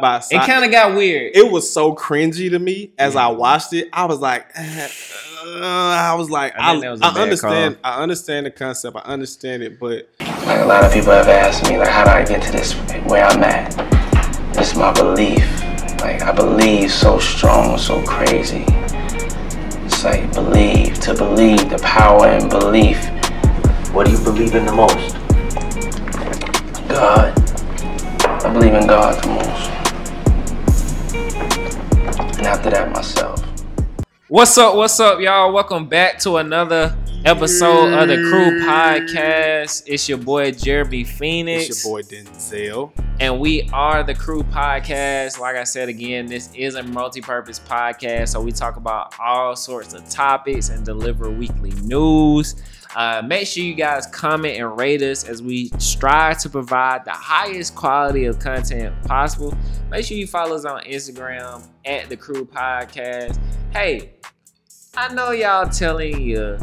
by 0.00 0.22
It 0.30 0.42
kind 0.46 0.64
of 0.64 0.70
got 0.70 0.94
weird. 0.94 1.36
it 1.36 1.50
was 1.50 1.72
so 1.72 1.94
cringy 1.94 2.50
to 2.50 2.58
me 2.58 2.90
as 2.98 3.16
I 3.16 3.28
watched 3.28 3.72
it. 3.72 3.88
I 3.92 4.04
was 4.04 4.20
like, 4.20 4.46
uh, 4.58 4.88
I 5.56 6.14
was 6.16 6.30
like, 6.30 6.54
I 6.58 6.70
I, 6.70 6.72
think 6.72 6.82
that 6.82 6.90
was 6.90 7.00
a 7.00 7.04
I 7.06 7.14
bad 7.14 7.20
understand, 7.22 7.78
I 7.84 8.02
understand 8.02 8.46
the 8.46 8.50
concept, 8.50 8.96
I 8.96 9.00
understand 9.00 9.62
it, 9.62 9.78
but 9.80 10.08
Like 10.20 10.60
a 10.60 10.64
lot 10.66 10.84
of 10.84 10.92
people 10.92 11.12
have 11.12 11.28
asked 11.28 11.68
me, 11.70 11.78
like, 11.78 11.88
how 11.88 12.04
do 12.04 12.10
I 12.10 12.24
get 12.24 12.42
to 12.42 12.52
this 12.52 12.72
where 13.06 13.24
I'm 13.24 13.42
at? 13.42 13.74
It's 14.58 14.74
my 14.74 14.92
belief. 14.92 15.44
Like 16.00 16.22
I 16.22 16.32
believe 16.32 16.90
so 16.92 17.18
strong, 17.18 17.78
so 17.78 18.02
crazy. 18.04 18.64
It's 19.84 20.04
like 20.04 20.32
believe 20.34 20.98
to 21.00 21.14
believe, 21.14 21.70
the 21.70 21.78
power 21.82 22.28
in 22.28 22.48
belief. 22.48 22.98
What 23.94 24.06
do 24.06 24.12
you 24.12 24.18
believe 24.22 24.54
in 24.54 24.66
the 24.66 24.72
most? 24.72 25.14
God. 26.88 27.32
I 28.44 28.52
believe 28.52 28.74
in 28.74 28.86
God 28.86 29.22
the 29.22 29.28
most. 29.28 29.70
And 32.46 32.54
after 32.54 32.70
that, 32.70 32.92
myself. 32.92 33.42
What's 34.28 34.56
up? 34.56 34.76
What's 34.76 35.00
up, 35.00 35.18
y'all? 35.18 35.52
Welcome 35.52 35.88
back 35.88 36.20
to 36.20 36.36
another 36.36 36.96
episode 37.24 37.92
of 37.92 38.06
the 38.06 38.14
Crew 38.18 38.60
Podcast. 38.60 39.82
It's 39.84 40.08
your 40.08 40.18
boy 40.18 40.52
Jeremy 40.52 41.02
Phoenix. 41.02 41.68
it's 41.68 41.84
your 41.84 41.94
boy 41.94 42.02
Denzel. 42.02 42.92
and 43.18 43.40
we 43.40 43.68
are 43.72 44.04
the 44.04 44.14
Crew 44.14 44.44
Podcast. 44.44 45.40
Like 45.40 45.56
I 45.56 45.64
said 45.64 45.88
again, 45.88 46.26
this 46.26 46.48
is 46.54 46.76
a 46.76 46.84
multi-purpose 46.84 47.58
podcast, 47.58 48.28
so 48.28 48.40
we 48.40 48.52
talk 48.52 48.76
about 48.76 49.12
all 49.18 49.56
sorts 49.56 49.92
of 49.92 50.08
topics 50.08 50.68
and 50.68 50.84
deliver 50.84 51.28
weekly 51.28 51.72
news. 51.82 52.54
Uh, 52.96 53.20
make 53.26 53.46
sure 53.46 53.62
you 53.62 53.74
guys 53.74 54.06
comment 54.06 54.58
and 54.58 54.78
rate 54.78 55.02
us 55.02 55.28
as 55.28 55.42
we 55.42 55.70
strive 55.76 56.38
to 56.38 56.48
provide 56.48 57.04
the 57.04 57.10
highest 57.10 57.74
quality 57.74 58.24
of 58.24 58.38
content 58.38 58.94
possible. 59.04 59.54
Make 59.90 60.06
sure 60.06 60.16
you 60.16 60.26
follow 60.26 60.56
us 60.56 60.64
on 60.64 60.82
Instagram 60.84 61.68
at 61.84 62.08
the 62.08 62.16
Crew 62.16 62.46
Podcast. 62.46 63.38
Hey, 63.70 64.14
I 64.96 65.12
know 65.12 65.32
y'all 65.32 65.68
telling 65.68 66.22
your 66.22 66.58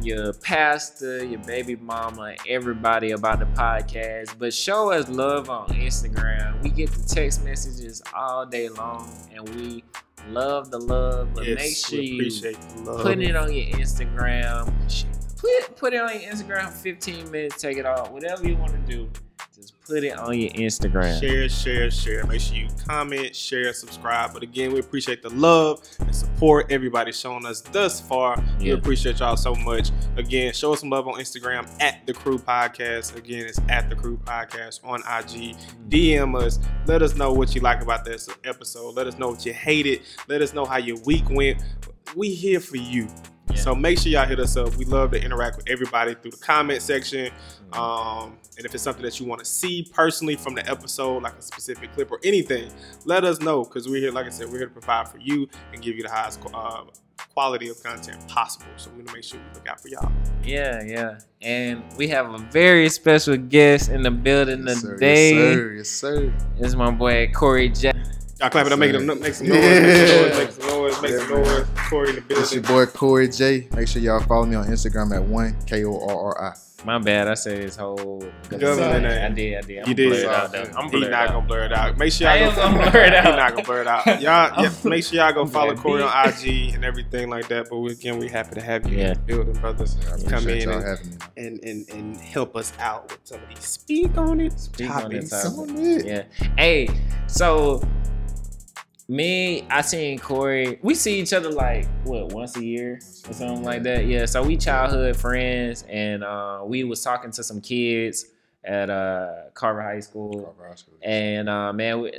your 0.00 0.32
pastor, 0.32 1.22
your 1.24 1.40
baby 1.40 1.76
mama, 1.76 2.36
everybody 2.48 3.10
about 3.10 3.38
the 3.38 3.44
podcast, 3.46 4.38
but 4.38 4.54
show 4.54 4.92
us 4.92 5.10
love 5.10 5.50
on 5.50 5.68
Instagram. 5.68 6.62
We 6.62 6.70
get 6.70 6.90
the 6.90 7.02
text 7.06 7.44
messages 7.44 8.02
all 8.14 8.46
day 8.46 8.70
long, 8.70 9.10
and 9.34 9.46
we 9.50 9.84
love 10.30 10.70
the 10.70 10.78
love. 10.78 11.34
But 11.34 11.44
Yes, 11.46 11.58
make 11.58 11.76
sure 11.76 12.00
you 12.00 12.14
appreciate 12.14 12.58
the 12.76 12.82
love. 12.90 13.02
put 13.02 13.18
it 13.20 13.36
on 13.36 13.52
your 13.52 13.66
Instagram. 13.76 14.72
Put 15.44 15.76
put 15.76 15.92
it 15.92 16.00
on 16.00 16.18
your 16.18 16.32
Instagram. 16.32 16.72
15 16.72 17.30
minutes, 17.30 17.60
take 17.60 17.76
it 17.76 17.84
off. 17.84 18.10
Whatever 18.10 18.48
you 18.48 18.56
want 18.56 18.72
to 18.72 18.78
do, 18.90 19.10
just 19.54 19.78
put 19.84 20.02
it 20.02 20.16
on 20.16 20.38
your 20.38 20.48
Instagram. 20.52 21.20
Share, 21.20 21.46
share, 21.50 21.90
share. 21.90 22.24
Make 22.24 22.40
sure 22.40 22.56
you 22.56 22.68
comment, 22.88 23.36
share, 23.36 23.74
subscribe. 23.74 24.32
But 24.32 24.42
again, 24.42 24.72
we 24.72 24.80
appreciate 24.80 25.22
the 25.22 25.28
love 25.28 25.82
and 26.00 26.16
support 26.16 26.72
everybody 26.72 27.12
showing 27.12 27.44
us 27.44 27.60
thus 27.60 28.00
far. 28.00 28.42
We 28.58 28.70
appreciate 28.70 29.20
y'all 29.20 29.36
so 29.36 29.54
much. 29.54 29.90
Again, 30.16 30.54
show 30.54 30.72
us 30.72 30.80
some 30.80 30.88
love 30.88 31.06
on 31.08 31.14
Instagram 31.20 31.68
at 31.82 32.06
the 32.06 32.14
Crew 32.14 32.38
Podcast. 32.38 33.14
Again, 33.14 33.44
it's 33.44 33.60
at 33.68 33.90
the 33.90 33.96
Crew 33.96 34.16
Podcast 34.16 34.80
on 34.82 35.00
IG. 35.00 35.56
DM 35.90 36.20
mm-hmm. 36.20 36.36
us. 36.36 36.58
Let 36.86 37.02
us 37.02 37.16
know 37.16 37.34
what 37.34 37.54
you 37.54 37.60
like 37.60 37.82
about 37.82 38.06
this 38.06 38.30
episode. 38.44 38.94
Let 38.94 39.06
us 39.08 39.18
know 39.18 39.28
what 39.28 39.44
you 39.44 39.52
hated. 39.52 40.00
Let 40.26 40.40
us 40.40 40.54
know 40.54 40.64
how 40.64 40.78
your 40.78 40.96
week 41.04 41.28
went. 41.28 41.62
We 42.16 42.32
here 42.32 42.60
for 42.60 42.78
you. 42.78 43.08
Yeah. 43.50 43.56
So 43.56 43.74
make 43.74 43.98
sure 43.98 44.10
y'all 44.10 44.26
hit 44.26 44.40
us 44.40 44.56
up. 44.56 44.74
We 44.76 44.84
love 44.84 45.10
to 45.12 45.22
interact 45.22 45.56
with 45.56 45.68
everybody 45.68 46.14
through 46.14 46.32
the 46.32 46.36
comment 46.38 46.82
section. 46.82 47.30
Um, 47.72 48.38
and 48.56 48.64
if 48.64 48.74
it's 48.74 48.82
something 48.82 49.02
that 49.04 49.18
you 49.20 49.26
want 49.26 49.40
to 49.40 49.44
see 49.44 49.88
personally 49.92 50.36
from 50.36 50.54
the 50.54 50.68
episode, 50.70 51.22
like 51.22 51.34
a 51.36 51.42
specific 51.42 51.92
clip 51.92 52.10
or 52.10 52.20
anything, 52.24 52.70
let 53.04 53.24
us 53.24 53.40
know 53.40 53.64
because 53.64 53.88
we're 53.88 54.00
here. 54.00 54.12
Like 54.12 54.26
I 54.26 54.30
said, 54.30 54.48
we're 54.50 54.58
here 54.58 54.66
to 54.68 54.72
provide 54.72 55.08
for 55.08 55.18
you 55.18 55.48
and 55.72 55.82
give 55.82 55.96
you 55.96 56.02
the 56.04 56.10
highest 56.10 56.40
uh, 56.54 56.84
quality 57.34 57.68
of 57.68 57.82
content 57.82 58.26
possible. 58.28 58.66
So 58.76 58.90
we're 58.90 59.02
gonna 59.02 59.16
make 59.16 59.24
sure 59.24 59.40
we 59.40 59.54
look 59.54 59.68
out 59.68 59.80
for 59.80 59.88
y'all. 59.88 60.10
Yeah, 60.44 60.82
yeah. 60.84 61.18
And 61.42 61.82
we 61.96 62.08
have 62.08 62.32
a 62.32 62.38
very 62.38 62.88
special 62.88 63.36
guest 63.36 63.88
in 63.90 64.02
the 64.02 64.10
building 64.10 64.66
Yes, 64.66 64.80
sir, 64.80 64.92
today. 64.94 65.34
Yes, 65.34 65.54
sir. 65.54 65.72
Yes, 65.74 65.88
sir. 65.88 66.34
It's 66.58 66.74
my 66.74 66.90
boy 66.90 67.30
Corey 67.34 67.68
Jack. 67.70 67.96
Y'all 68.40 68.50
clap 68.50 68.66
it 68.66 68.72
up, 68.72 68.78
make, 68.78 68.92
Sir. 68.92 68.98
them, 69.04 69.20
make 69.20 69.34
some 69.34 69.46
noise, 69.48 69.58
make 69.60 69.70
some 70.08 70.22
noise, 70.28 70.38
make 70.38 70.50
some 70.50 70.66
noise, 70.66 70.73
make 71.02 71.12
some 71.14 71.30
noise. 71.42 71.66
Corey 71.88 72.10
in 72.10 72.16
the 72.16 72.24
It's 72.40 72.52
your 72.52 72.62
boy 72.62 72.86
Corey 72.86 73.28
J. 73.28 73.68
Make 73.74 73.88
sure 73.88 74.00
y'all 74.02 74.20
follow 74.20 74.46
me 74.46 74.56
on 74.56 74.66
Instagram 74.66 75.14
at 75.14 75.22
one 75.22 75.56
K 75.66 75.84
O 75.84 75.98
R 76.08 76.16
R 76.36 76.52
I. 76.52 76.54
My 76.86 76.98
bad, 76.98 77.28
I 77.28 77.34
said 77.34 77.62
his 77.62 77.76
whole 77.76 78.22
Government 78.50 79.06
I 79.06 79.28
name. 79.28 79.34
did, 79.34 79.56
I 79.56 79.60
did. 79.62 79.78
I'm 79.84 79.88
You 79.88 79.94
did. 79.94 80.10
blur 80.10 80.18
it 80.20 80.26
out. 80.26 80.76
I'm 80.76 80.84
He 80.84 80.90
blurred 80.90 81.10
not 81.12 81.28
out. 81.28 81.32
gonna 81.32 81.46
blur 81.46 81.64
it 81.64 81.72
out. 81.72 81.96
Make 81.96 82.12
sure 82.12 82.28
y'all 82.28 82.36
am 82.50 82.54
go. 82.54 82.60
gonna 82.78 82.90
blur 82.90 83.00
it 83.04 83.10
He 83.12 83.16
out. 83.16 83.36
not 83.36 83.50
gonna 83.52 83.62
blur 83.64 83.80
it 83.80 83.86
out. 83.86 84.06
Y'all, 84.20 84.20
yeah, 84.62 84.70
make 84.84 85.02
sure 85.02 85.16
y'all 85.18 85.32
go 85.32 85.46
follow 85.46 85.74
Corey 85.76 86.02
on 86.02 86.28
IG 86.28 86.74
and 86.74 86.84
everything 86.84 87.30
like 87.30 87.48
that. 87.48 87.68
But 87.70 87.78
we, 87.78 87.92
again, 87.92 88.18
we 88.18 88.28
happy 88.28 88.56
to 88.56 88.60
have 88.60 88.86
you 88.86 88.98
Yeah. 88.98 89.06
in 89.06 89.14
the 89.14 89.18
building, 89.20 89.54
brothers. 89.54 89.96
I 90.02 90.10
Come 90.28 90.42
appreciate 90.42 90.62
in 90.64 90.68
y'all 90.68 90.82
and, 90.82 91.28
and, 91.38 91.64
and 91.64 91.88
and 91.88 92.16
help 92.18 92.54
us 92.54 92.74
out 92.78 93.10
with 93.10 93.20
some 93.24 93.42
of 93.42 93.48
these 93.48 93.64
speak 93.64 94.18
on 94.18 94.42
it 94.42 94.60
Speak 94.60 94.90
on 94.90 95.10
it, 95.10 95.30
topic. 95.30 95.70
It. 95.78 96.04
Yeah. 96.04 96.48
Hey, 96.58 96.90
so 97.28 97.82
me, 99.08 99.66
I 99.70 99.82
seen 99.82 100.18
Corey. 100.18 100.78
We 100.82 100.94
see 100.94 101.20
each 101.20 101.32
other 101.32 101.50
like 101.50 101.86
what 102.04 102.32
once 102.32 102.56
a 102.56 102.64
year 102.64 103.00
or 103.28 103.32
something 103.32 103.62
like 103.62 103.82
that. 103.82 104.06
Yeah. 104.06 104.26
So 104.26 104.42
we 104.42 104.56
childhood 104.56 105.16
friends, 105.16 105.84
and 105.88 106.24
uh, 106.24 106.62
we 106.64 106.84
was 106.84 107.02
talking 107.02 107.30
to 107.32 107.42
some 107.42 107.60
kids 107.60 108.26
at 108.64 108.88
uh, 108.88 109.50
Carver 109.52 109.82
High 109.82 110.00
School. 110.00 110.54
And 111.02 111.48
uh, 111.48 111.72
man, 111.72 112.00
we, 112.00 112.12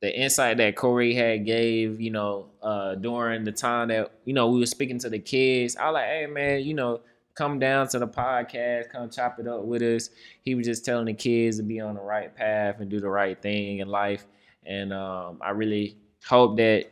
the 0.00 0.14
insight 0.14 0.58
that 0.58 0.76
Corey 0.76 1.14
had 1.14 1.46
gave, 1.46 2.00
you 2.00 2.10
know, 2.10 2.50
uh, 2.62 2.94
during 2.96 3.44
the 3.44 3.52
time 3.52 3.88
that 3.88 4.12
you 4.26 4.34
know 4.34 4.50
we 4.50 4.60
were 4.60 4.66
speaking 4.66 4.98
to 4.98 5.08
the 5.08 5.18
kids, 5.18 5.76
I 5.76 5.86
was 5.86 5.94
like, 5.94 6.06
hey 6.06 6.26
man, 6.26 6.60
you 6.60 6.74
know, 6.74 7.00
come 7.34 7.58
down 7.58 7.88
to 7.88 7.98
the 7.98 8.06
podcast, 8.06 8.90
come 8.90 9.08
chop 9.08 9.40
it 9.40 9.48
up 9.48 9.62
with 9.62 9.80
us. 9.80 10.10
He 10.42 10.54
was 10.54 10.66
just 10.66 10.84
telling 10.84 11.06
the 11.06 11.14
kids 11.14 11.56
to 11.56 11.62
be 11.62 11.80
on 11.80 11.94
the 11.94 12.02
right 12.02 12.34
path 12.34 12.80
and 12.80 12.90
do 12.90 13.00
the 13.00 13.08
right 13.08 13.40
thing 13.40 13.78
in 13.78 13.88
life. 13.88 14.26
And 14.66 14.92
um, 14.92 15.38
I 15.40 15.50
really 15.50 15.96
hope 16.24 16.56
that 16.56 16.86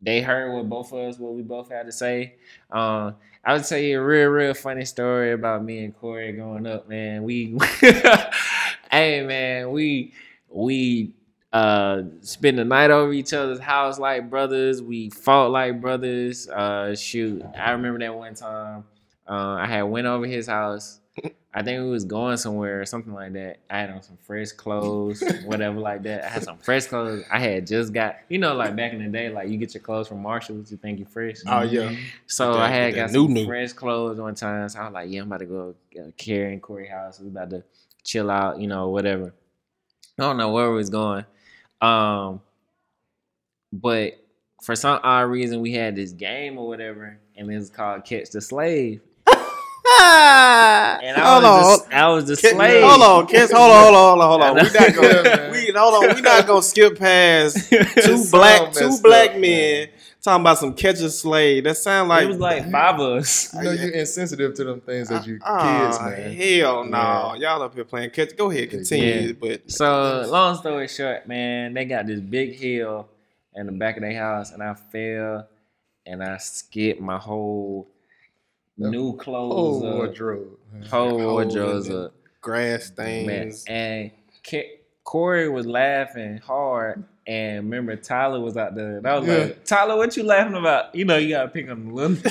they 0.00 0.20
heard 0.20 0.54
what 0.54 0.68
both 0.68 0.92
of 0.92 0.98
us, 1.00 1.18
what 1.18 1.34
we 1.34 1.42
both 1.42 1.70
had 1.70 1.86
to 1.86 1.92
say. 1.92 2.34
Um, 2.70 3.16
I 3.44 3.54
would 3.54 3.64
tell 3.64 3.78
you 3.78 4.00
a 4.00 4.04
real, 4.04 4.28
real 4.28 4.54
funny 4.54 4.84
story 4.84 5.32
about 5.32 5.64
me 5.64 5.84
and 5.84 5.96
Corey 5.96 6.32
growing 6.32 6.66
up, 6.66 6.88
man. 6.88 7.22
We, 7.22 7.58
hey, 7.80 9.22
man, 9.24 9.70
we 9.70 10.12
we 10.50 11.14
uh 11.52 12.02
spend 12.20 12.58
the 12.58 12.64
night 12.64 12.90
over 12.90 13.12
each 13.12 13.32
other's 13.32 13.58
house 13.58 13.98
like 13.98 14.28
brothers. 14.28 14.82
We 14.82 15.10
fought 15.10 15.50
like 15.50 15.80
brothers. 15.80 16.48
Uh, 16.48 16.94
shoot, 16.94 17.42
I 17.58 17.70
remember 17.72 17.98
that 18.00 18.14
one 18.14 18.34
time. 18.34 18.84
Uh, 19.26 19.56
I 19.60 19.66
had 19.66 19.82
went 19.82 20.06
over 20.06 20.26
his 20.26 20.46
house. 20.46 21.00
I 21.58 21.62
think 21.64 21.82
we 21.82 21.90
was 21.90 22.04
going 22.04 22.36
somewhere 22.36 22.80
or 22.80 22.86
something 22.86 23.12
like 23.12 23.32
that. 23.32 23.58
I 23.68 23.80
had 23.80 23.90
on 23.90 24.00
some 24.02 24.16
fresh 24.22 24.52
clothes, 24.52 25.22
whatever 25.44 25.80
like 25.80 26.04
that. 26.04 26.24
I 26.24 26.28
had 26.28 26.44
some 26.44 26.58
fresh 26.58 26.86
clothes. 26.86 27.24
I 27.32 27.40
had 27.40 27.66
just 27.66 27.92
got, 27.92 28.16
you 28.28 28.38
know, 28.38 28.54
like 28.54 28.76
back 28.76 28.92
in 28.92 29.02
the 29.02 29.08
day, 29.08 29.28
like 29.28 29.48
you 29.48 29.56
get 29.58 29.74
your 29.74 29.82
clothes 29.82 30.06
from 30.06 30.22
Marshalls, 30.22 30.70
you 30.70 30.76
think 30.76 31.00
you 31.00 31.04
fresh. 31.04 31.38
Oh 31.48 31.62
yeah, 31.62 31.94
So 32.26 32.50
With 32.50 32.58
I 32.60 32.68
had 32.68 32.86
with 32.86 32.94
got 32.94 33.06
that 33.08 33.12
some 33.12 33.26
new-new. 33.34 33.46
fresh 33.46 33.72
clothes 33.72 34.20
one 34.20 34.36
time. 34.36 34.68
So 34.68 34.78
I 34.78 34.84
was 34.84 34.94
like, 34.94 35.10
yeah, 35.10 35.22
I'm 35.22 35.26
about 35.26 35.40
to 35.40 35.46
go 35.46 35.74
uh, 35.98 36.10
Carrie 36.16 36.52
and 36.52 36.62
Corey 36.62 36.86
house. 36.86 37.18
We 37.18 37.26
about 37.26 37.50
to 37.50 37.64
chill 38.04 38.30
out, 38.30 38.60
you 38.60 38.68
know, 38.68 38.90
whatever. 38.90 39.34
I 40.18 40.22
don't 40.22 40.36
know 40.36 40.52
where 40.52 40.70
we 40.70 40.76
was 40.76 40.90
going. 40.90 41.24
Um, 41.80 42.40
but 43.72 44.12
for 44.62 44.76
some 44.76 45.00
odd 45.02 45.22
reason, 45.30 45.60
we 45.60 45.72
had 45.72 45.96
this 45.96 46.12
game 46.12 46.56
or 46.56 46.68
whatever, 46.68 47.18
and 47.36 47.50
it 47.50 47.54
was 47.56 47.70
called 47.70 48.04
Catch 48.04 48.30
the 48.30 48.40
Slave. 48.40 49.00
And 50.00 51.16
I 51.16 51.32
hold 51.32 51.42
was, 51.42 51.52
on, 51.52 51.78
just, 51.78 51.92
I 51.92 52.08
was 52.08 52.24
the 52.26 52.36
Kids, 52.36 52.54
slave. 52.54 52.82
hold 52.84 53.02
on, 53.02 53.26
kids, 53.26 53.52
hold 53.52 53.70
on, 53.70 53.84
hold 53.84 53.96
on, 53.96 54.28
hold 54.28 54.42
on, 54.42 54.56
hold 54.56 54.58
on. 54.58 54.64
We 54.64 54.72
not 54.78 54.94
gonna, 54.94 55.50
we 55.52 55.72
hold 55.74 56.04
on, 56.10 56.14
we 56.16 56.20
not 56.22 56.46
gonna 56.46 56.62
skip 56.62 56.98
past 56.98 57.70
two 57.70 58.24
black, 58.30 58.74
sound 58.74 58.96
two 58.96 59.02
black 59.02 59.30
up, 59.30 59.38
men 59.38 59.88
talking 60.22 60.40
about 60.42 60.58
some 60.58 60.74
catch 60.74 61.00
a 61.00 61.10
slave. 61.10 61.64
That 61.64 61.76
sound 61.76 62.08
like 62.08 62.24
it 62.24 62.28
was 62.28 62.38
like 62.38 62.70
five 62.70 62.94
of 63.00 63.18
us. 63.18 63.52
You 63.54 63.62
know 63.62 63.70
you're 63.72 63.90
insensitive 63.90 64.54
to 64.54 64.64
them 64.64 64.80
things 64.80 65.08
that 65.08 65.26
you 65.26 65.38
Ah, 65.42 65.86
kids, 65.88 66.00
man. 66.00 66.32
Hell 66.32 66.84
no, 66.84 67.34
y'all 67.38 67.62
up 67.62 67.74
here 67.74 67.84
playing 67.84 68.10
catch. 68.10 68.36
Go 68.36 68.50
ahead, 68.50 68.70
continue. 68.70 69.28
Yeah. 69.28 69.32
But 69.40 69.70
So 69.70 70.24
long 70.28 70.56
story 70.56 70.88
short, 70.88 71.26
man, 71.28 71.74
they 71.74 71.84
got 71.84 72.06
this 72.06 72.20
big 72.20 72.54
hill 72.56 73.08
in 73.54 73.66
the 73.66 73.72
back 73.72 73.96
of 73.96 74.02
their 74.02 74.16
house, 74.16 74.52
and 74.52 74.62
I 74.62 74.74
fell 74.74 75.48
and 76.06 76.22
I 76.22 76.36
skipped 76.38 77.00
my 77.00 77.18
whole 77.18 77.88
new 78.78 79.16
clothes 79.16 79.82
up, 79.84 79.94
wardrobe. 79.94 80.56
whole 80.90 81.10
Hole 81.20 81.32
wardrobes 81.34 81.88
in 81.88 81.96
up, 81.96 82.14
grass 82.40 82.92
man. 82.96 83.52
And 83.68 84.10
Ca- 84.48 84.78
Corey 85.04 85.48
was 85.48 85.66
laughing 85.66 86.38
hard, 86.38 87.02
and 87.26 87.64
remember 87.64 87.96
Tyler 87.96 88.40
was 88.40 88.56
out 88.56 88.74
there. 88.74 88.98
And 88.98 89.06
I 89.06 89.18
was 89.18 89.28
Yeah. 89.28 89.36
like, 89.38 89.64
Tyler, 89.64 89.96
what 89.96 90.16
you 90.16 90.22
laughing 90.22 90.54
about? 90.56 90.94
You 90.94 91.04
know, 91.04 91.16
you 91.16 91.30
gotta 91.30 91.48
pick 91.48 91.68
on 91.70 91.86
the 91.88 91.92
little. 91.92 92.16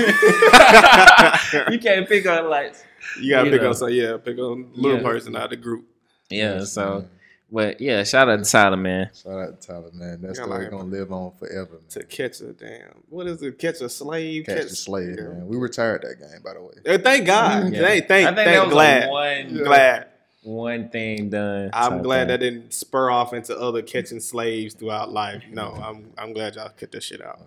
you 1.72 1.80
can't 1.80 2.08
pick 2.08 2.28
on 2.28 2.50
like 2.50 2.74
You 3.22 3.32
gotta 3.32 3.46
you 3.48 3.52
pick 3.52 3.62
know. 3.62 3.72
up. 3.72 3.76
So 3.76 3.88
yeah, 3.88 4.18
pick 4.18 4.38
on 4.38 4.70
a 4.76 4.80
little 4.80 4.98
Yeah. 4.98 5.04
person 5.04 5.36
out 5.36 5.46
of 5.46 5.50
the 5.52 5.56
group. 5.58 5.86
yeah. 6.30 6.60
Yes, 6.60 6.72
So 6.74 7.00
man. 7.00 7.10
But 7.50 7.80
yeah, 7.80 8.04
shout 8.04 8.28
out 8.30 8.44
to 8.44 8.50
Tyler, 8.50 8.76
man. 8.76 9.10
Shout 9.16 9.40
out 9.40 9.62
to 9.62 9.68
Tyler, 9.68 9.90
man. 9.94 10.22
That 10.22 10.28
Yeah, 10.30 10.34
story 10.34 10.64
like- 10.64 10.70
gonna 10.72 10.84
live 10.84 11.12
on 11.14 11.32
forever, 11.40 11.74
man. 11.74 11.82
To 11.92 12.04
catch 12.04 12.42
a 12.42 12.52
damn, 12.52 13.04
what 13.10 13.26
is 13.28 13.42
it? 13.42 13.58
Catch 13.58 13.80
a 13.82 13.88
slave? 13.90 14.46
Catch 14.46 14.66
a 14.66 14.70
slave, 14.76 15.16
yeah. 15.18 15.28
man. 15.30 15.48
We 15.48 15.56
retired 15.56 16.02
that 16.02 16.20
game, 16.20 16.42
by 16.44 16.54
the 16.56 16.62
way. 16.62 16.98
Thank 16.98 17.26
God. 17.26 17.72
Yeah. 17.74 17.82
Thank, 17.84 18.08
thank, 18.10 18.28
I 18.28 18.36
think 18.36 18.36
thank 18.36 18.58
that 18.58 18.66
was 18.66 18.74
glad. 18.74 19.04
a 19.04 19.10
one, 19.12 19.56
Yeah. 19.56 19.64
Glad. 19.64 20.08
one 20.44 20.90
thing 20.90 21.30
done. 21.30 21.70
I'm 21.72 22.02
glad 22.02 22.24
thing. 22.24 22.28
that 22.28 22.38
didn't 22.40 22.74
spur 22.74 23.10
off 23.10 23.32
into 23.34 23.58
other 23.58 23.82
catching 23.82 24.20
slaves 24.20 24.74
throughout 24.76 25.14
life. 25.14 25.44
No, 25.50 25.72
I'm 25.72 26.12
I'm 26.18 26.34
glad 26.34 26.56
y'all 26.56 26.70
cut 26.78 26.92
this 26.92 27.06
shit 27.06 27.22
out. 27.22 27.40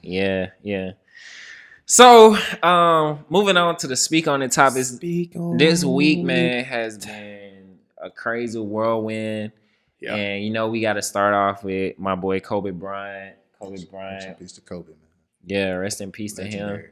Yeah, 0.00 0.50
yeah. 0.62 0.92
So, 1.86 2.36
um, 2.62 3.24
moving 3.28 3.56
on 3.56 3.76
to 3.78 3.88
the 3.88 3.96
speak 3.96 4.28
on 4.28 4.38
the 4.38 4.48
topics. 4.48 4.92
This 5.00 5.84
week, 5.84 6.22
man, 6.22 6.64
has 6.64 7.04
been 7.04 7.49
a 8.02 8.10
crazy 8.10 8.58
whirlwind. 8.58 9.52
Yeah. 10.00 10.14
And 10.14 10.44
you 10.44 10.50
know, 10.50 10.68
we 10.68 10.80
got 10.80 10.94
to 10.94 11.02
start 11.02 11.34
off 11.34 11.62
with 11.62 11.98
my 11.98 12.14
boy 12.14 12.40
Kobe 12.40 12.70
Bryant. 12.70 13.36
Kobe 13.58 13.72
Rest 13.72 13.84
in 13.84 13.90
Bryant. 13.90 14.38
peace 14.38 14.52
to 14.52 14.60
Kobe, 14.62 14.88
man. 14.88 14.96
Yeah, 15.44 15.72
rest 15.72 16.00
in 16.00 16.12
peace 16.12 16.34
to 16.34 16.44
him. 16.44 16.66
Legendary. 16.66 16.90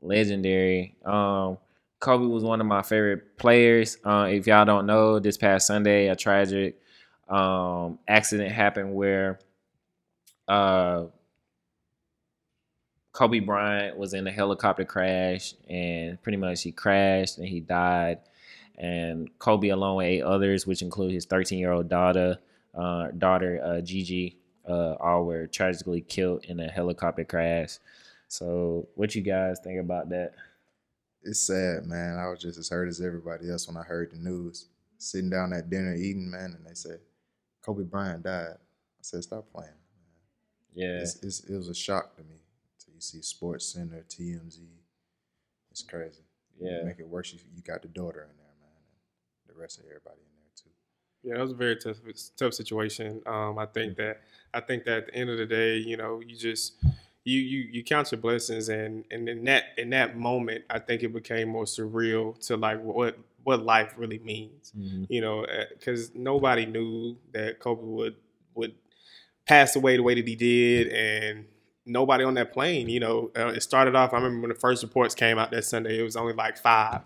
legendary. 0.00 0.96
Um, 1.04 1.58
Kobe 2.00 2.26
was 2.26 2.44
one 2.44 2.60
of 2.60 2.66
my 2.66 2.82
favorite 2.82 3.36
players. 3.38 3.98
Uh, 4.04 4.28
if 4.30 4.46
y'all 4.46 4.64
don't 4.64 4.86
know, 4.86 5.18
this 5.18 5.36
past 5.36 5.66
Sunday, 5.66 6.08
a 6.08 6.16
tragic 6.16 6.80
um, 7.28 7.98
accident 8.06 8.52
happened 8.52 8.94
where 8.94 9.40
uh, 10.46 11.04
Kobe 13.12 13.40
Bryant 13.40 13.96
was 13.96 14.14
in 14.14 14.26
a 14.26 14.30
helicopter 14.30 14.84
crash, 14.84 15.54
and 15.68 16.22
pretty 16.22 16.38
much 16.38 16.62
he 16.62 16.70
crashed 16.70 17.38
and 17.38 17.48
he 17.48 17.60
died. 17.60 18.18
And 18.78 19.28
Kobe, 19.38 19.68
along 19.68 19.96
with 19.96 20.06
eight 20.06 20.22
others, 20.22 20.66
which 20.66 20.82
include 20.82 21.12
his 21.12 21.26
13 21.26 21.58
year 21.58 21.72
old 21.72 21.88
daughter, 21.88 22.38
uh, 22.74 23.08
daughter 23.18 23.60
uh, 23.62 23.80
Gigi, 23.80 24.38
uh, 24.68 24.94
all 25.00 25.24
were 25.24 25.46
tragically 25.46 26.00
killed 26.00 26.44
in 26.44 26.60
a 26.60 26.68
helicopter 26.68 27.24
crash. 27.24 27.78
So, 28.28 28.88
what 28.94 29.14
you 29.14 29.22
guys 29.22 29.58
think 29.64 29.80
about 29.80 30.10
that? 30.10 30.32
It's 31.22 31.40
sad, 31.40 31.86
man. 31.86 32.18
I 32.18 32.28
was 32.28 32.40
just 32.40 32.58
as 32.58 32.68
hurt 32.68 32.88
as 32.88 33.00
everybody 33.00 33.50
else 33.50 33.66
when 33.66 33.76
I 33.76 33.82
heard 33.82 34.12
the 34.12 34.18
news. 34.18 34.68
Sitting 34.98 35.30
down 35.30 35.52
at 35.52 35.70
dinner 35.70 35.94
eating, 35.94 36.30
man, 36.30 36.54
and 36.56 36.66
they 36.66 36.74
said 36.74 37.00
Kobe 37.62 37.84
Bryant 37.84 38.22
died. 38.22 38.54
I 38.54 39.02
said, 39.02 39.22
stop 39.22 39.50
playing. 39.52 39.70
Yeah, 40.74 40.98
It's, 41.00 41.16
it's, 41.22 41.40
it 41.44 41.56
was 41.56 41.68
a 41.68 41.74
shock 41.74 42.16
to 42.16 42.22
me. 42.22 42.36
So 42.76 42.90
you 42.94 43.00
see 43.00 43.22
Sports 43.22 43.72
Center, 43.72 44.04
TMZ. 44.08 44.58
It's 45.70 45.82
crazy. 45.82 46.22
yeah, 46.60 46.82
Make 46.84 46.98
it 46.98 47.08
worse. 47.08 47.32
You, 47.32 47.38
you 47.54 47.62
got 47.62 47.82
the 47.82 47.88
daughter 47.88 48.22
in 48.22 48.36
there, 48.36 48.54
man, 48.60 48.70
and 49.46 49.47
the 49.47 49.47
rest 49.58 49.78
of 49.78 49.84
everybody 49.86 50.20
in 50.20 50.32
there 50.40 50.50
too. 50.56 50.70
Yeah, 51.22 51.34
that 51.34 51.42
was 51.42 51.52
a 51.52 51.56
very 51.56 51.76
tough 51.76 51.96
tough 52.36 52.54
situation. 52.54 53.20
Um, 53.26 53.58
I 53.58 53.66
think 53.66 53.96
that 53.96 54.20
I 54.54 54.60
think 54.60 54.84
that 54.84 54.98
at 54.98 55.06
the 55.06 55.14
end 55.14 55.30
of 55.30 55.38
the 55.38 55.46
day, 55.46 55.76
you 55.76 55.96
know, 55.96 56.20
you 56.20 56.36
just 56.36 56.74
you 57.24 57.40
you 57.40 57.68
you 57.70 57.84
count 57.84 58.10
your 58.12 58.20
blessings, 58.20 58.68
and 58.68 59.04
and 59.10 59.28
in 59.28 59.44
that 59.44 59.64
in 59.76 59.90
that 59.90 60.16
moment, 60.16 60.64
I 60.70 60.78
think 60.78 61.02
it 61.02 61.12
became 61.12 61.48
more 61.48 61.64
surreal 61.64 62.38
to 62.46 62.56
like 62.56 62.82
what 62.82 63.18
what 63.44 63.64
life 63.64 63.94
really 63.96 64.18
means. 64.18 64.72
Mhm. 64.78 65.06
You 65.08 65.20
know, 65.20 65.46
because 65.70 66.14
nobody 66.14 66.66
knew 66.66 67.16
that 67.32 67.58
Kobe 67.58 67.82
would 67.82 68.16
would 68.54 68.74
pass 69.46 69.76
away 69.76 69.96
the 69.96 70.02
way 70.02 70.14
that 70.14 70.26
he 70.26 70.36
did, 70.36 70.88
and 70.88 71.46
nobody 71.86 72.22
on 72.24 72.34
that 72.34 72.52
plane. 72.52 72.88
You 72.88 73.00
know, 73.00 73.30
uh, 73.36 73.48
it 73.48 73.62
started 73.62 73.94
off. 73.94 74.12
I 74.12 74.16
remember 74.16 74.40
when 74.40 74.50
the 74.50 74.54
first 74.54 74.82
reports 74.82 75.14
came 75.14 75.38
out 75.38 75.50
that 75.50 75.64
Sunday, 75.64 75.98
it 75.98 76.02
was 76.02 76.16
only 76.16 76.34
like 76.34 76.58
five. 76.58 77.00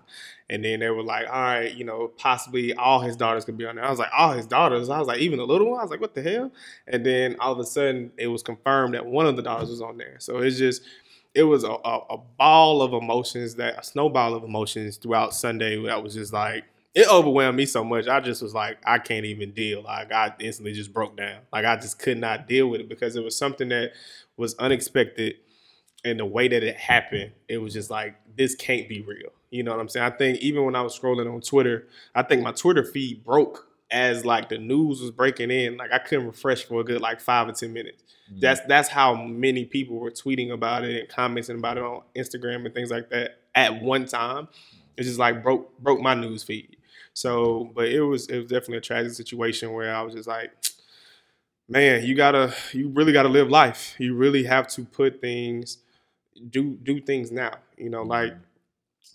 And 0.53 0.65
then 0.65 0.81
they 0.81 0.91
were 0.91 1.03
like, 1.03 1.27
all 1.27 1.41
right, 1.41 1.75
you 1.75 1.85
know, 1.85 2.09
possibly 2.19 2.75
all 2.75 3.01
his 3.01 3.17
daughters 3.17 3.45
could 3.45 3.57
be 3.57 3.65
on 3.65 3.77
there. 3.77 3.85
I 3.85 3.91
was 3.91 3.99
like, 3.99 4.11
all 4.17 4.33
his 4.33 4.47
daughters. 4.47 4.91
I 4.91 4.99
was 4.99 5.09
like, 5.09 5.19
even 5.19 5.39
the 5.39 5.47
little 5.47 5.71
one. 5.71 5.81
I 5.81 5.83
was 5.83 5.91
like, 5.91 6.01
what 6.01 6.15
the 6.15 6.23
hell? 6.23 6.53
And 6.87 7.07
then 7.07 7.37
all 7.41 7.53
of 7.53 7.59
a 7.59 7.65
sudden, 7.65 8.13
it 8.19 8.27
was 8.27 8.43
confirmed 8.43 8.95
that 8.95 9.07
one 9.07 9.27
of 9.27 9.37
the 9.37 9.43
daughters 9.43 9.71
was 9.71 9.81
on 9.81 9.97
there. 9.97 10.17
So 10.19 10.39
it's 10.39 10.59
just, 10.59 10.83
it 11.35 11.45
was 11.45 11.65
a, 11.65 11.71
a, 11.71 12.01
a 12.11 12.19
ball 12.39 12.83
of 12.83 12.93
emotions 12.93 13.55
that 13.55 13.79
a 13.79 13.83
snowball 13.83 14.35
of 14.35 14.45
emotions 14.45 14.99
throughout 14.99 15.35
Sunday. 15.35 15.83
That 15.87 16.03
was 16.03 16.15
just 16.15 16.33
like 16.33 16.65
it 16.95 17.09
overwhelmed 17.09 17.57
me 17.57 17.65
so 17.65 17.83
much. 17.83 18.07
I 18.07 18.21
just 18.21 18.43
was 18.43 18.55
like, 18.55 18.77
I 18.85 18.99
can't 18.99 19.25
even 19.25 19.53
deal. 19.53 19.83
Like 19.83 20.13
I 20.13 20.35
instantly 20.39 20.75
just 20.75 20.93
broke 20.93 21.17
down. 21.17 21.39
Like 21.51 21.65
I 21.65 21.77
just 21.77 21.99
could 21.99 22.19
not 22.19 22.47
deal 22.47 22.69
with 22.69 22.83
it 22.83 22.89
because 22.91 23.17
it 23.17 23.25
was 23.25 23.37
something 23.37 23.71
that 23.71 23.93
was 24.37 24.55
unexpected 24.57 25.37
and 26.05 26.19
the 26.19 26.27
way 26.27 26.49
that 26.49 26.63
it 26.63 26.77
happened, 26.77 27.33
it 27.49 27.59
was 27.59 27.73
just 27.73 27.91
like, 27.91 28.17
this 28.37 28.55
can't 28.55 28.89
be 28.89 29.01
real. 29.03 29.31
You 29.53 29.63
know 29.63 29.71
what 29.73 29.81
I'm 29.81 29.89
saying? 29.89 30.07
I 30.07 30.11
think 30.11 30.39
even 30.41 30.65
when 30.65 30.75
I 30.75 30.81
was 30.81 30.99
scrolling 30.99 31.33
on 31.33 31.43
Twitter, 31.43 31.87
I 32.15 32.23
think 32.23 32.43
my 32.43 32.53
Twitter 32.53 32.83
feed 32.83 33.23
broke 33.23 33.69
as 33.91 34.25
like 34.25 34.49
the 34.49 34.57
news 34.57 35.03
was 35.03 35.11
breaking 35.11 35.51
in. 35.51 35.77
Like 35.77 35.93
I 35.93 35.99
couldn't 35.99 36.27
refresh 36.27 36.65
for 36.65 36.81
a 36.81 36.85
good 36.85 37.03
like 37.03 37.21
five 37.21 37.49
or 37.49 37.53
ten 37.53 37.75
minutes. 37.75 38.03
Mm-hmm. 38.31 38.41
That's 38.41 38.63
that's 38.63 38.89
how 38.89 39.15
many 39.15 39.67
people 39.67 39.99
were 39.99 40.11
tweeting 40.11 40.53
about 40.53 40.85
it 40.85 41.01
and 41.01 41.09
commenting 41.11 41.59
about 41.59 41.77
it 41.77 41.83
on 41.83 42.01
Instagram 42.17 42.65
and 42.65 42.75
things 42.75 42.91
like 42.91 43.11
that 43.11 43.41
at 43.55 43.83
one 43.83 44.07
time. 44.07 44.49
It 44.97 45.03
just 45.03 45.19
like 45.19 45.43
broke 45.43 45.79
broke 45.79 46.01
my 46.01 46.15
news 46.15 46.43
feed. 46.43 46.79
So, 47.13 47.71
but 47.75 47.89
it 47.89 48.01
was 48.01 48.29
it 48.29 48.39
was 48.39 48.47
definitely 48.47 48.79
a 48.79 48.81
tragic 48.81 49.13
situation 49.13 49.75
where 49.75 49.95
I 49.95 50.01
was 50.01 50.15
just 50.15 50.27
like, 50.27 50.51
man, 51.69 52.07
you 52.07 52.15
gotta 52.15 52.55
you 52.73 52.89
really 52.89 53.13
gotta 53.13 53.29
live 53.29 53.51
life. 53.51 53.97
You 53.99 54.15
really 54.15 54.45
have 54.45 54.67
to 54.69 54.85
put 54.87 55.21
things 55.21 55.77
do 56.49 56.79
do 56.83 57.03
things 57.03 57.31
now. 57.31 57.53
You 57.77 57.91
know, 57.91 58.03
like 58.03 58.33
mm-hmm. 58.33 58.43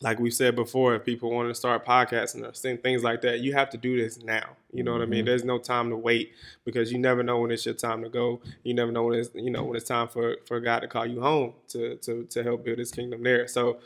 Like 0.01 0.19
we 0.19 0.29
said 0.29 0.55
before, 0.55 0.95
if 0.95 1.03
people 1.03 1.31
want 1.31 1.49
to 1.49 1.55
start 1.55 1.85
podcasting 1.85 2.47
or 2.47 2.77
things 2.77 3.03
like 3.03 3.21
that, 3.21 3.39
you 3.39 3.53
have 3.53 3.69
to 3.71 3.77
do 3.77 3.97
this 3.97 4.21
now. 4.21 4.55
You 4.71 4.83
know 4.83 4.91
what 4.91 5.01
I 5.01 5.05
mean? 5.05 5.25
There's 5.25 5.43
no 5.43 5.57
time 5.57 5.89
to 5.89 5.97
wait 5.97 6.33
because 6.65 6.91
you 6.91 6.99
never 6.99 7.23
know 7.23 7.39
when 7.39 7.49
it's 7.49 7.65
your 7.65 7.73
time 7.73 8.03
to 8.03 8.09
go. 8.09 8.41
You 8.63 8.75
never 8.75 8.91
know 8.91 9.03
when 9.03 9.19
it's 9.19 9.29
you 9.33 9.49
know 9.49 9.63
when 9.63 9.75
it's 9.75 9.87
time 9.87 10.07
for 10.07 10.37
for 10.45 10.59
God 10.59 10.79
to 10.81 10.87
call 10.87 11.05
you 11.05 11.21
home 11.21 11.53
to 11.69 11.95
to 11.97 12.25
to 12.25 12.43
help 12.43 12.63
build 12.63 12.77
His 12.77 12.91
kingdom 12.91 13.23
there. 13.23 13.47
So 13.47 13.79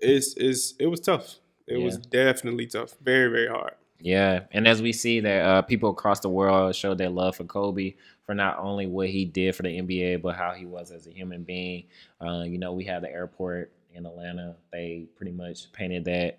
it's 0.00 0.34
it's 0.34 0.74
it 0.80 0.86
was 0.86 1.00
tough. 1.00 1.36
It 1.66 1.78
was 1.78 1.98
definitely 1.98 2.66
tough. 2.66 2.94
Very 3.00 3.30
very 3.30 3.48
hard. 3.48 3.74
Yeah, 4.00 4.40
and 4.52 4.66
as 4.68 4.82
we 4.82 4.92
see 4.92 5.20
that 5.20 5.42
uh, 5.44 5.62
people 5.62 5.90
across 5.90 6.20
the 6.20 6.28
world 6.28 6.74
showed 6.74 6.98
their 6.98 7.08
love 7.08 7.36
for 7.36 7.44
Kobe 7.44 7.94
for 8.26 8.34
not 8.34 8.58
only 8.58 8.86
what 8.86 9.08
he 9.08 9.24
did 9.24 9.54
for 9.54 9.62
the 9.62 9.80
NBA, 9.80 10.20
but 10.20 10.36
how 10.36 10.52
he 10.52 10.66
was 10.66 10.90
as 10.90 11.06
a 11.06 11.10
human 11.10 11.42
being. 11.42 11.84
Uh, 12.20 12.42
you 12.42 12.58
know, 12.58 12.72
we 12.72 12.84
had 12.84 13.02
the 13.02 13.10
airport 13.10 13.72
in 13.94 14.06
Atlanta. 14.06 14.56
They 14.72 15.06
pretty 15.16 15.32
much 15.32 15.72
painted 15.72 16.04
that 16.06 16.38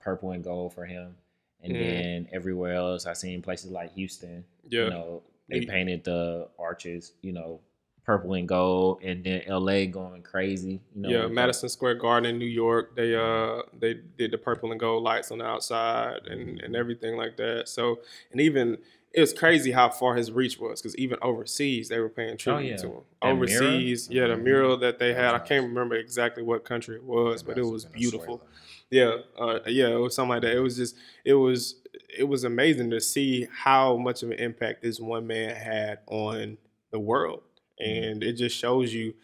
purple 0.00 0.32
and 0.32 0.42
gold 0.44 0.74
for 0.74 0.84
him, 0.84 1.16
and 1.62 1.72
Mm. 1.74 1.78
then 1.78 2.28
everywhere 2.32 2.74
else, 2.74 3.06
I 3.06 3.12
seen 3.14 3.42
places 3.42 3.70
like 3.70 3.92
Houston. 3.94 4.44
Yeah. 4.68 4.84
You 4.84 4.90
know, 4.90 5.22
they 5.48 5.64
painted 5.64 6.04
the 6.04 6.48
arches. 6.58 7.12
You 7.22 7.32
know, 7.32 7.60
purple 8.04 8.34
and 8.34 8.46
gold, 8.48 9.02
and 9.02 9.24
then 9.24 9.42
LA 9.48 9.86
going 9.86 10.22
crazy. 10.22 10.80
You 10.94 11.02
know, 11.02 11.08
yeah, 11.08 11.26
Madison 11.26 11.68
Square 11.68 11.96
Garden 11.96 12.30
in 12.30 12.38
New 12.38 12.44
York. 12.46 12.94
They 12.96 13.14
uh 13.16 13.62
they 13.78 13.94
did 13.94 14.30
the 14.30 14.38
purple 14.38 14.70
and 14.70 14.78
gold 14.80 15.02
lights 15.02 15.30
on 15.32 15.38
the 15.38 15.44
outside 15.44 16.26
and 16.26 16.60
and 16.60 16.76
everything 16.76 17.16
like 17.16 17.36
that. 17.38 17.68
So 17.68 18.00
and 18.32 18.40
even 18.40 18.78
it 19.16 19.20
was 19.20 19.32
crazy 19.32 19.72
how 19.72 19.88
far 19.88 20.14
his 20.14 20.30
reach 20.30 20.58
was 20.60 20.80
because 20.82 20.94
even 20.96 21.18
overseas 21.22 21.88
they 21.88 21.98
were 21.98 22.08
paying 22.10 22.36
tribute 22.36 22.66
Oh, 22.66 22.70
yeah. 22.70 22.76
to 22.76 22.86
him. 22.88 23.02
Overseas, 23.22 24.08
yeah, 24.10 24.26
the 24.28 24.34
Mhm. 24.34 24.42
mural 24.44 24.76
that 24.76 24.98
they 24.98 25.14
had. 25.14 25.34
I 25.34 25.38
can't 25.38 25.66
remember 25.66 25.94
exactly 25.96 26.42
what 26.42 26.64
country 26.64 26.96
it 26.96 27.02
was, 27.02 27.42
but 27.42 27.56
it 27.58 27.62
was 27.64 27.86
beautiful. 27.86 28.46
Yeah, 28.90 29.22
uh, 29.38 29.60
yeah, 29.66 29.88
it 29.88 29.98
was 29.98 30.14
something 30.14 30.28
like 30.30 30.42
that. 30.42 30.54
It 30.54 30.60
was 30.60 30.76
just, 30.76 30.96
it 31.24 31.34
was, 31.34 31.76
it 32.16 32.24
was 32.24 32.44
amazing 32.44 32.90
to 32.90 33.00
see 33.00 33.48
how 33.50 33.96
much 33.96 34.22
of 34.22 34.30
an 34.30 34.38
impact 34.38 34.82
this 34.82 35.00
one 35.00 35.26
man 35.26 35.56
had 35.56 36.00
on 36.06 36.58
the 36.90 37.00
world, 37.00 37.42
and 37.80 38.22
it 38.22 38.34
just 38.34 38.56
shows 38.56 38.92
you 38.94 39.14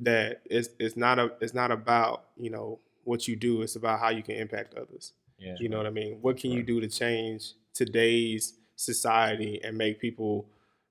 that 0.00 0.40
it's 0.46 0.70
it's 0.78 0.96
not 0.96 1.18
a 1.18 1.32
it's 1.40 1.52
not 1.54 1.70
about 1.70 2.24
you 2.36 2.48
know 2.50 2.78
what 3.04 3.26
you 3.28 3.36
do. 3.36 3.62
It's 3.62 3.76
about 3.76 3.98
how 4.00 4.08
you 4.10 4.22
can 4.22 4.36
impact 4.36 4.74
others. 4.74 5.12
Yeah. 5.38 5.56
You 5.58 5.68
know 5.68 5.76
what 5.78 5.86
I 5.86 5.90
mean? 5.90 6.18
What 6.22 6.36
can 6.36 6.52
you 6.52 6.62
do 6.62 6.80
to 6.80 6.88
change 6.88 7.54
today's 7.74 8.54
society 8.82 9.60
and 9.62 9.76
make 9.76 10.00
people 10.00 10.46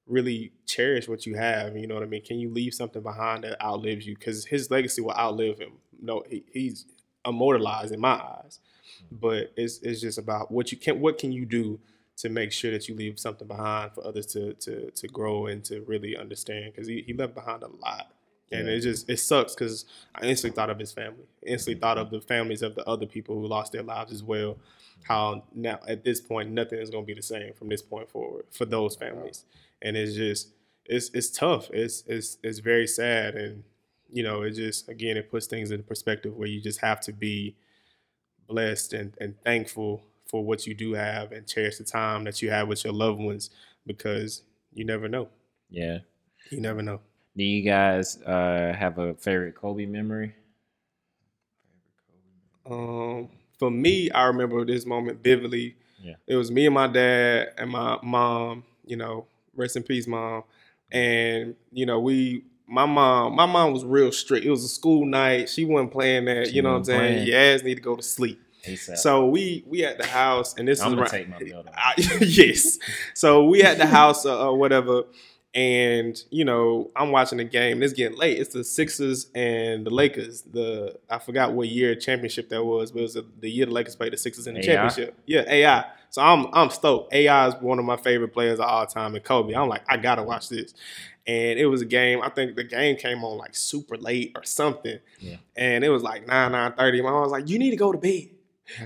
really 0.08 0.52
cherish 0.66 1.08
what 1.08 1.26
you 1.26 1.36
have? 1.36 1.76
You 1.76 1.88
know 1.88 1.96
what 1.96 2.04
I 2.04 2.08
mean? 2.08 2.24
Can 2.24 2.40
you 2.40 2.50
leave 2.50 2.74
something 2.74 3.02
behind 3.02 3.44
that 3.44 3.62
outlives 3.64 4.06
you? 4.06 4.16
Because 4.16 4.46
his 4.46 4.72
legacy 4.72 5.02
will 5.02 5.14
outlive 5.14 5.60
him. 5.60 5.74
No, 6.02 6.24
he, 6.30 6.44
he's 6.52 6.86
immortalized 7.26 7.94
in 7.94 8.00
my 8.00 8.14
eyes. 8.14 8.60
Hmm. 9.10 9.16
But 9.22 9.52
it's 9.56 9.80
it's 9.80 10.02
just 10.02 10.18
about 10.18 10.52
what 10.52 10.72
you 10.72 10.78
can 10.78 11.00
what 11.00 11.18
can 11.18 11.32
you 11.32 11.46
do 11.46 11.80
to 12.18 12.30
make 12.30 12.52
sure 12.52 12.72
that 12.72 12.88
you 12.88 12.96
leave 12.96 13.20
something 13.20 13.48
behind 13.48 13.94
for 13.94 14.06
others 14.06 14.26
to 14.28 14.54
to 14.54 14.92
to 14.92 15.08
grow 15.08 15.48
and 15.48 15.64
to 15.66 15.82
really 15.82 16.16
understand 16.18 16.74
because 16.74 16.88
he, 16.88 17.04
he 17.06 17.14
left 17.14 17.34
behind 17.34 17.64
a 17.64 17.68
lot. 17.68 18.12
And 18.52 18.68
Yeah. 18.68 18.74
it 18.74 18.82
just 18.82 19.10
it 19.10 19.18
sucks 19.18 19.56
because 19.56 19.86
I 20.16 20.26
instantly 20.26 20.56
thought 20.56 20.70
of 20.70 20.80
his 20.80 20.92
family. 20.92 21.26
Instantly 21.42 21.80
thought 21.80 21.98
of 21.98 22.10
the 22.10 22.22
families 22.22 22.62
of 22.62 22.76
the 22.76 22.86
other 22.88 23.06
people 23.06 23.36
who 23.36 23.48
lost 23.48 23.72
their 23.72 23.84
lives 23.84 24.12
as 24.12 24.24
well. 24.24 24.58
How 25.04 25.46
now 25.56 25.80
at 25.88 26.04
this 26.04 26.22
point 26.22 26.52
nothing 26.52 26.80
is 26.80 26.90
gonna 26.90 27.06
be 27.06 27.14
the 27.14 27.22
same 27.22 27.54
from 27.54 27.70
this 27.70 27.82
point 27.82 28.10
forward 28.10 28.46
for 28.52 28.66
those 28.66 28.96
families. 28.96 29.46
And 29.82 29.96
it's 29.98 30.16
just 30.16 30.50
it's 30.86 31.10
it's 31.14 31.30
tough. 31.30 31.70
It's 31.72 32.04
it's 32.08 32.38
it's 32.44 32.60
very 32.60 32.88
sad 32.88 33.36
and 33.36 33.64
you 34.14 34.24
know, 34.24 34.42
it 34.42 34.52
just 34.52 34.90
again 34.90 35.16
it 35.18 35.32
puts 35.32 35.48
things 35.48 35.72
into 35.72 35.84
perspective 35.84 36.36
where 36.36 36.48
you 36.48 36.60
just 36.62 36.82
have 36.82 37.00
to 37.02 37.14
be 37.14 37.56
blessed 38.48 38.94
and, 38.94 39.16
and 39.20 39.40
thankful 39.44 40.04
for 40.26 40.44
what 40.44 40.68
you 40.68 40.74
do 40.74 40.94
have 40.94 41.32
and 41.32 41.48
cherish 41.48 41.78
the 41.78 41.84
time 41.84 42.24
that 42.26 42.42
you 42.42 42.50
have 42.50 42.68
with 42.68 42.84
your 42.84 42.94
loved 42.94 43.20
ones 43.20 43.50
because 43.86 44.44
you 44.74 44.86
never 44.86 45.08
know. 45.08 45.30
Yeah. 45.70 46.00
You 46.50 46.60
never 46.62 46.82
know. 46.82 47.02
Do 47.36 47.44
you 47.44 47.64
guys 47.64 48.22
uh, 48.24 48.74
have 48.78 48.98
a 48.98 49.14
favorite 49.16 49.56
Kobe 49.56 49.86
memory? 49.86 50.36
Um, 52.70 53.30
for 53.58 53.72
me, 53.72 54.12
I 54.12 54.26
remember 54.26 54.66
this 54.66 54.86
moment 54.86 55.24
vividly. 55.24 55.76
Yeah. 56.02 56.16
It 56.28 56.36
was 56.36 56.52
me 56.52 56.66
and 56.66 56.76
my 56.76 56.88
dad 56.88 57.54
and 57.58 57.72
my 57.72 57.98
mom, 58.04 58.64
you 58.86 58.98
know, 58.98 59.28
rest 59.56 59.76
in 59.76 59.84
peace, 59.84 60.08
mom. 60.08 60.44
And, 60.92 61.56
you 61.72 61.86
know, 61.86 62.00
we 62.00 62.44
my 62.68 62.86
mom, 62.86 63.36
my 63.36 63.46
mom 63.46 63.74
was 63.74 63.84
real 63.84 64.12
strict. 64.12 64.46
It 64.46 64.50
was 64.50 64.64
a 64.64 64.70
school 64.70 65.06
night. 65.06 65.50
She 65.50 65.66
wasn't 65.66 65.92
playing 65.92 66.26
that. 66.26 66.48
She 66.48 66.56
you 66.56 66.62
know 66.62 66.72
what 66.72 66.78
I'm 66.78 66.84
saying? 66.86 67.00
playing. 67.00 67.28
Your 67.28 67.38
ass 67.38 67.64
need 67.64 67.76
to 67.76 67.82
go 67.82 67.96
to 67.98 68.04
sleep. 68.04 68.42
ASAP. 68.66 68.98
So 68.98 69.28
we 69.28 69.64
we 69.68 69.84
at 69.84 69.98
the 69.98 70.06
house, 70.06 70.56
and 70.56 70.68
this 70.68 70.82
I'm 70.82 70.94
is 70.94 71.12
right. 71.12 71.28
I, 71.76 71.94
yes. 72.22 72.78
So 73.14 73.46
we 73.46 73.64
at 73.64 73.78
the 73.78 73.88
house 73.88 74.26
uh, 74.26 74.48
or 74.48 74.58
whatever, 74.58 75.04
and 75.54 76.24
you 76.30 76.46
know 76.46 76.92
I'm 76.96 77.12
watching 77.12 77.38
the 77.38 77.44
game. 77.44 77.74
And 77.74 77.84
it's 77.84 77.94
getting 77.94 78.18
late. 78.18 78.40
It's 78.40 78.54
the 78.54 78.64
Sixers 78.64 79.30
and 79.36 79.86
the 79.86 79.90
Lakers. 79.90 80.44
The 80.44 80.98
I 81.10 81.20
forgot 81.20 81.54
what 81.54 81.68
year 81.68 81.96
championship 81.96 82.50
that 82.50 82.64
was, 82.64 82.92
but 82.92 83.00
it 83.00 83.04
was 83.04 83.14
the, 83.16 83.26
the 83.40 83.50
year 83.50 83.66
the 83.66 83.72
Lakers 83.72 83.96
played 83.96 84.14
the 84.14 84.18
Sixers 84.18 84.48
in 84.48 84.54
the 84.56 84.62
AI? 84.62 84.66
championship. 84.66 85.18
Yeah, 85.26 85.44
AI. 85.48 85.86
So 86.10 86.22
I'm 86.22 86.48
I'm 86.54 86.70
stoked. 86.70 87.14
AI 87.14 87.48
is 87.48 87.56
one 87.56 87.80
of 87.80 87.86
my 87.86 87.98
favorite 87.98 88.30
players 88.34 88.60
of 88.60 88.66
all 88.66 88.86
time, 88.86 89.16
and 89.16 89.24
Kobe. 89.24 89.54
I'm 89.54 89.68
like 89.68 89.84
I 89.88 89.98
gotta 89.98 90.24
watch 90.24 90.50
this. 90.50 90.74
And 91.28 91.60
it 91.60 91.68
was 91.68 91.82
a 91.82 91.86
game. 91.86 92.22
I 92.24 92.30
think 92.30 92.56
the 92.56 92.64
game 92.64 92.96
came 92.96 93.24
on 93.24 93.38
like 93.38 93.56
super 93.56 93.96
late 93.96 94.32
or 94.36 94.44
something. 94.44 94.98
Yeah. 95.20 95.36
And 95.56 95.84
it 95.84 95.90
was 95.90 96.02
like 96.02 96.28
nine 96.28 96.54
nine 96.54 96.74
thirty. 96.74 97.02
My 97.02 97.12
mom 97.12 97.22
was 97.22 97.32
like, 97.32 97.48
"You 97.48 97.60
need 97.60 97.72
to 97.72 97.78
go 97.78 97.92
to 97.92 97.98
bed." 97.98 98.30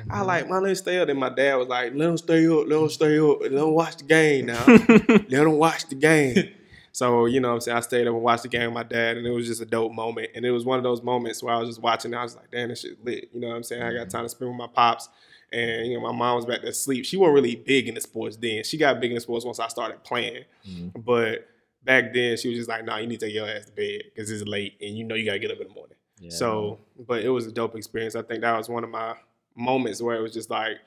I 0.09 0.21
like, 0.21 0.47
my 0.49 0.57
let's 0.59 0.79
stay 0.79 0.99
up. 0.99 1.09
And 1.09 1.19
my 1.19 1.29
dad 1.29 1.55
was 1.55 1.67
like, 1.67 1.93
let 1.93 2.05
them 2.05 2.17
stay 2.17 2.47
up, 2.47 2.67
let 2.67 2.79
them 2.79 2.89
stay 2.89 3.19
up, 3.19 3.41
let 3.41 3.51
them 3.51 3.71
watch 3.71 3.97
the 3.97 4.03
game 4.03 4.47
now. 4.47 4.63
let 4.67 5.29
them 5.29 5.53
watch 5.53 5.87
the 5.87 5.95
game. 5.95 6.51
So, 6.91 7.25
you 7.25 7.41
know 7.41 7.49
what 7.49 7.55
I'm 7.55 7.61
saying? 7.61 7.77
I 7.77 7.81
stayed 7.81 8.07
up 8.07 8.13
and 8.13 8.23
watched 8.23 8.43
the 8.43 8.49
game 8.49 8.67
with 8.67 8.73
my 8.73 8.83
dad, 8.83 9.17
and 9.17 9.27
it 9.27 9.31
was 9.31 9.47
just 9.47 9.61
a 9.61 9.65
dope 9.65 9.91
moment. 9.91 10.29
And 10.33 10.45
it 10.45 10.51
was 10.51 10.63
one 10.63 10.77
of 10.77 10.83
those 10.83 11.03
moments 11.03 11.43
where 11.43 11.53
I 11.53 11.57
was 11.57 11.69
just 11.69 11.81
watching, 11.81 12.13
and 12.13 12.19
I 12.19 12.23
was 12.23 12.35
like, 12.37 12.49
damn, 12.51 12.69
this 12.69 12.81
shit 12.81 13.03
lit. 13.03 13.29
You 13.33 13.41
know 13.41 13.49
what 13.49 13.55
I'm 13.57 13.63
saying? 13.63 13.83
I 13.83 13.93
got 13.93 14.09
time 14.09 14.23
to 14.23 14.29
spend 14.29 14.49
with 14.49 14.57
my 14.57 14.67
pops. 14.67 15.09
And, 15.51 15.87
you 15.87 15.95
know, 15.97 16.01
my 16.01 16.11
mom 16.17 16.37
was 16.37 16.45
back 16.45 16.61
to 16.61 16.73
sleep. 16.73 17.05
She 17.05 17.17
wasn't 17.17 17.35
really 17.35 17.55
big 17.55 17.87
into 17.87 17.99
sports 18.01 18.37
then. 18.37 18.63
She 18.63 18.77
got 18.77 18.99
big 19.01 19.11
into 19.11 19.21
sports 19.21 19.43
once 19.45 19.59
I 19.59 19.67
started 19.67 20.03
playing. 20.03 20.45
Mhm. 20.67 21.03
But 21.05 21.47
back 21.83 22.13
then, 22.13 22.37
she 22.37 22.47
was 22.49 22.57
just 22.57 22.69
like, 22.69 22.83
nah, 22.85 22.97
you 22.97 23.07
need 23.07 23.19
to 23.19 23.25
take 23.27 23.35
your 23.35 23.47
ass 23.47 23.65
to 23.65 23.71
bed 23.73 24.01
because 24.05 24.31
it's 24.31 24.43
late, 24.47 24.73
and 24.81 24.97
you 24.97 25.03
know 25.03 25.15
you 25.15 25.25
got 25.25 25.33
to 25.33 25.39
get 25.39 25.51
up 25.51 25.59
in 25.59 25.67
the 25.67 25.73
morning. 25.73 25.97
Yeah. 26.19 26.29
So, 26.29 26.79
but 27.07 27.23
it 27.23 27.29
was 27.29 27.45
a 27.45 27.51
dope 27.51 27.75
experience. 27.75 28.15
I 28.15 28.21
think 28.21 28.41
that 28.41 28.57
was 28.57 28.69
one 28.69 28.83
of 28.85 28.89
my 28.89 29.15
moments 29.55 30.01
where 30.01 30.15
it 30.15 30.21
was 30.21 30.33
just 30.33 30.49
like, 30.49 30.77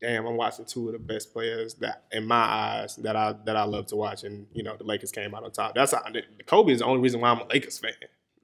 damn, 0.00 0.26
I'm 0.26 0.36
watching 0.36 0.64
two 0.64 0.88
of 0.88 0.92
the 0.92 0.98
best 0.98 1.32
players 1.32 1.74
that, 1.74 2.04
in 2.12 2.26
my 2.26 2.36
eyes, 2.36 2.96
that 2.96 3.16
I 3.16 3.34
that 3.44 3.56
I 3.56 3.64
love 3.64 3.86
to 3.86 3.96
watch, 3.96 4.24
and 4.24 4.46
you 4.52 4.62
know, 4.62 4.76
the 4.76 4.84
Lakers 4.84 5.12
came 5.12 5.34
out 5.34 5.44
on 5.44 5.50
top. 5.50 5.74
That's 5.74 5.92
how 5.92 6.02
Kobe 6.46 6.72
is 6.72 6.78
the 6.78 6.86
only 6.86 7.00
reason 7.02 7.20
why 7.20 7.30
I'm 7.30 7.40
a 7.40 7.46
Lakers 7.46 7.78
fan. 7.78 7.92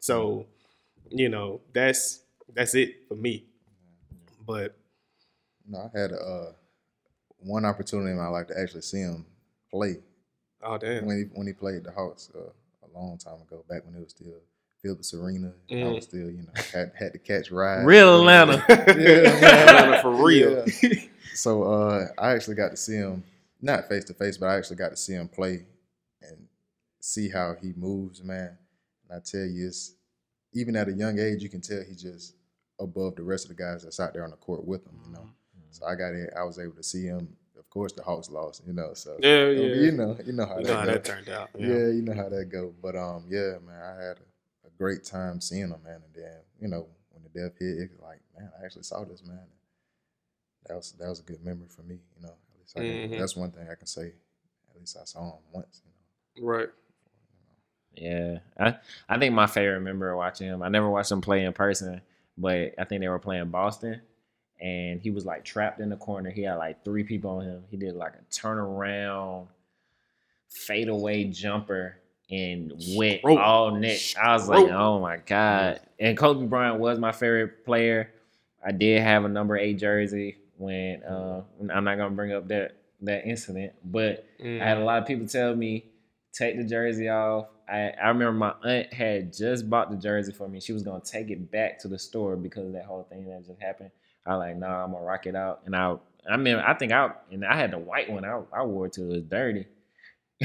So, 0.01 0.47
you 1.11 1.29
know, 1.29 1.61
that's 1.73 2.21
that's 2.55 2.75
it 2.75 3.09
for 3.09 3.15
me. 3.15 3.45
But 4.47 4.77
No, 5.69 5.91
I 5.95 5.99
had 5.99 6.13
uh, 6.13 6.53
one 7.41 7.65
opportunity 7.65 8.11
in 8.11 8.19
my 8.19 8.29
life 8.29 8.47
to 8.49 8.61
actually 8.61 8.83
see 8.83 9.01
him 9.01 9.27
play 9.71 9.97
oh 10.63 10.79
damn, 10.79 11.05
when 11.07 11.17
he 11.19 11.23
when 11.39 11.47
he 11.47 11.53
played 11.53 11.85
the 11.85 11.93
Hawks 11.93 12.31
uh, 12.35 12.39
a 12.41 12.89
long 12.99 13.19
time 13.19 13.41
ago, 13.43 13.65
back 13.69 13.85
when 13.85 13.95
it 13.95 14.01
was 14.01 14.11
still 14.11 14.41
Phillips 14.87 15.13
Arena. 15.15 15.53
I 15.71 15.75
Mm. 15.75 15.95
was 15.97 16.05
still, 16.05 16.31
you 16.31 16.43
know, 16.43 16.53
had 16.73 16.93
had 16.95 17.13
to 17.13 17.19
catch 17.19 17.51
rides. 17.51 17.85
Real 17.85 18.21
Atlanta. 18.21 18.65
Atlanta 18.71 20.01
for 20.03 20.13
real. 20.25 20.65
Yeah. 20.83 20.91
So 21.35 21.65
uh, 21.65 22.07
I 22.17 22.31
actually 22.31 22.55
got 22.57 22.71
to 22.71 22.79
see 22.79 22.95
him, 22.95 23.23
not 23.61 23.89
face 23.91 24.05
to 24.05 24.15
face, 24.15 24.39
but 24.39 24.47
I 24.49 24.57
actually 24.57 24.77
got 24.77 24.89
to 24.89 24.97
see 24.97 25.13
him 25.13 25.29
play 25.29 25.67
and 26.23 26.47
see 26.99 27.29
how 27.29 27.55
he 27.61 27.75
moves, 27.77 28.23
man. 28.25 28.57
And 29.07 29.19
I 29.19 29.21
tell 29.23 29.45
you, 29.45 29.67
it's 29.67 29.93
even 30.55 30.77
at 30.77 30.89
a 30.89 30.93
young 30.95 31.19
age, 31.19 31.43
you 31.43 31.51
can 31.51 31.61
tell 31.61 31.83
he's 31.87 32.01
just 32.01 32.33
above 32.81 33.17
the 33.17 33.23
rest 33.23 33.45
of 33.51 33.55
the 33.55 33.63
guys 33.63 33.83
that's 33.83 34.01
out 34.01 34.15
there 34.15 34.25
on 34.25 34.31
the 34.31 34.37
court 34.39 34.65
with 34.67 34.87
him, 34.87 34.99
you 35.07 35.13
know. 35.13 35.29
So 35.73 35.85
I 35.85 35.95
got 35.95 36.15
it. 36.15 36.33
I 36.35 36.43
was 36.45 36.59
able 36.59 36.73
to 36.77 36.83
see 36.83 37.05
him. 37.05 37.29
Of 37.59 37.69
course, 37.69 37.93
the 37.93 38.03
Hawks 38.03 38.31
lost, 38.31 38.63
you 38.67 38.73
know. 38.73 38.95
So 38.95 39.19
Yeah, 39.21 39.51
you 39.51 39.93
know, 39.93 40.17
you 40.25 40.33
know 40.33 40.47
how 40.47 40.57
You 40.59 40.65
that 40.65 40.73
know 40.73 40.75
how 40.79 40.87
that 40.87 41.05
turned 41.05 41.29
out. 41.29 41.51
Yeah. 41.59 41.89
you 41.89 42.01
know 42.01 42.15
how 42.15 42.31
that 42.31 42.47
go. 42.51 42.73
But 42.83 42.97
um, 42.97 43.25
yeah, 43.29 43.57
man, 43.67 43.79
I 43.79 44.03
had 44.03 44.17
a, 44.17 44.23
a 44.23 44.36
great 44.79 45.05
time 45.05 45.41
seeing 45.41 45.69
him, 45.69 45.83
man. 45.85 46.03
And 46.05 46.15
then, 46.15 46.39
you 46.61 46.69
know, 46.69 46.87
when 47.11 47.23
the 47.23 47.29
death 47.29 47.59
hit, 47.59 47.79
it 47.79 47.91
was 47.93 48.01
like, 48.03 48.21
man, 48.39 48.51
I 48.61 48.65
actually 48.65 48.83
saw 48.83 49.05
this 49.05 49.25
man. 49.25 49.47
That 50.67 50.77
was 50.77 50.93
that 50.99 51.09
was 51.09 51.21
a 51.21 51.23
good 51.23 51.45
memory 51.45 51.69
for 51.69 51.83
me, 51.83 51.99
you 52.17 52.23
know. 52.23 52.35
At 52.35 52.61
least 52.61 52.77
I 52.77 52.81
can, 52.81 52.89
mm-hmm. 52.89 53.21
that's 53.21 53.37
one 53.37 53.51
thing 53.53 53.69
I 53.71 53.75
can 53.75 53.87
say. 53.87 54.13
At 54.71 54.81
least 54.81 54.97
I 55.01 55.05
saw 55.05 55.25
him 55.25 55.43
once, 55.53 55.83
you 55.85 56.43
know. 56.43 56.49
Right. 56.49 56.69
Yeah, 57.95 58.39
I 58.59 58.77
I 59.09 59.19
think 59.19 59.35
my 59.35 59.47
favorite 59.47 59.81
memory 59.81 60.11
of 60.11 60.19
watching 60.19 60.49
him. 60.49 60.63
I 60.63 60.69
never 60.69 60.91
watched 60.91 61.13
him 61.13 61.21
play 61.21 61.45
in 61.45 61.53
person, 61.53 62.03
but 62.37 62.75
I 62.79 62.85
think 62.85 63.01
they 63.01 63.09
were 63.09 63.19
playing 63.19 63.51
Boston, 63.51 64.03
and 64.61 65.01
he 65.01 65.11
was 65.11 65.25
like 65.25 65.45
trapped 65.45 65.81
in 65.81 65.89
the 65.89 65.97
corner. 65.97 66.31
He 66.31 66.43
had 66.43 66.57
like 66.57 66.85
three 66.85 67.05
people 67.05 67.31
on 67.31 67.45
him. 67.45 67.65
He 67.71 67.77
did 67.77 67.95
like 67.95 68.15
a 68.15 68.35
turnaround, 68.35 69.47
fadeaway 70.67 71.25
jumper 71.25 71.99
and 72.31 72.73
went 72.97 73.21
Stroke. 73.21 73.39
all 73.39 73.71
net. 73.73 74.15
I 74.21 74.33
was 74.33 74.49
like, 74.49 74.69
oh 74.69 75.01
my 75.01 75.19
god! 75.19 75.81
And 76.01 76.17
Kobe 76.17 76.47
Bryant 76.47 76.79
was 76.81 76.99
my 76.99 77.13
favorite 77.13 77.65
player. 77.65 78.13
I 78.67 78.73
did 78.73 79.03
have 79.03 79.25
a 79.25 79.29
number 79.29 79.57
eight 79.57 79.79
jersey 79.79 80.37
when 80.57 81.03
uh, 81.05 81.43
I'm 81.73 81.85
not 81.85 81.97
gonna 81.97 82.11
bring 82.11 82.33
up 82.33 82.49
that 82.49 82.77
that 83.03 83.27
incident, 83.27 83.73
but 83.85 84.25
Mm. 84.43 84.61
I 84.61 84.65
had 84.65 84.79
a 84.79 84.85
lot 84.85 85.01
of 85.01 85.07
people 85.07 85.27
tell 85.27 85.55
me, 85.55 85.85
take 86.33 86.57
the 86.57 86.65
jersey 86.65 87.09
off. 87.09 87.47
I, 87.69 87.91
I 88.03 88.09
remember 88.09 88.33
my 88.33 88.55
aunt 88.69 88.93
had 88.93 89.33
just 89.33 89.69
bought 89.69 89.91
the 89.91 89.97
jersey 89.97 90.33
for 90.33 90.47
me. 90.49 90.61
She 90.61 90.73
was 90.73 90.83
gonna 90.83 91.03
take 91.05 91.31
it 91.31 91.51
back 91.51 91.79
to 91.81 91.89
the 91.89 91.99
store 91.99 92.37
because 92.37 92.67
of 92.67 92.73
that 92.75 92.85
whole 92.87 93.05
thing 93.05 93.27
that 93.29 93.47
just 93.47 93.61
happened. 93.61 93.91
I 94.27 94.37
was 94.37 94.41
like, 94.41 94.57
nah, 94.57 94.85
I'm 94.85 94.93
gonna 94.93 95.05
rock 95.05 95.27
it 95.27 95.37
out. 95.37 95.61
And 95.67 95.75
I 95.77 95.97
I 96.29 96.37
mean 96.37 96.57
I 96.57 96.75
think 96.75 96.93
I 96.93 97.13
and 97.31 97.45
I 97.45 97.57
had 97.57 97.71
the 97.71 97.79
white 97.79 98.11
one. 98.11 98.25
I, 98.25 98.41
I 98.53 98.63
wore 98.65 98.87
it 98.87 98.95
till 98.95 99.05
it 99.11 99.15
was 99.15 99.23
dirty. 99.23 99.67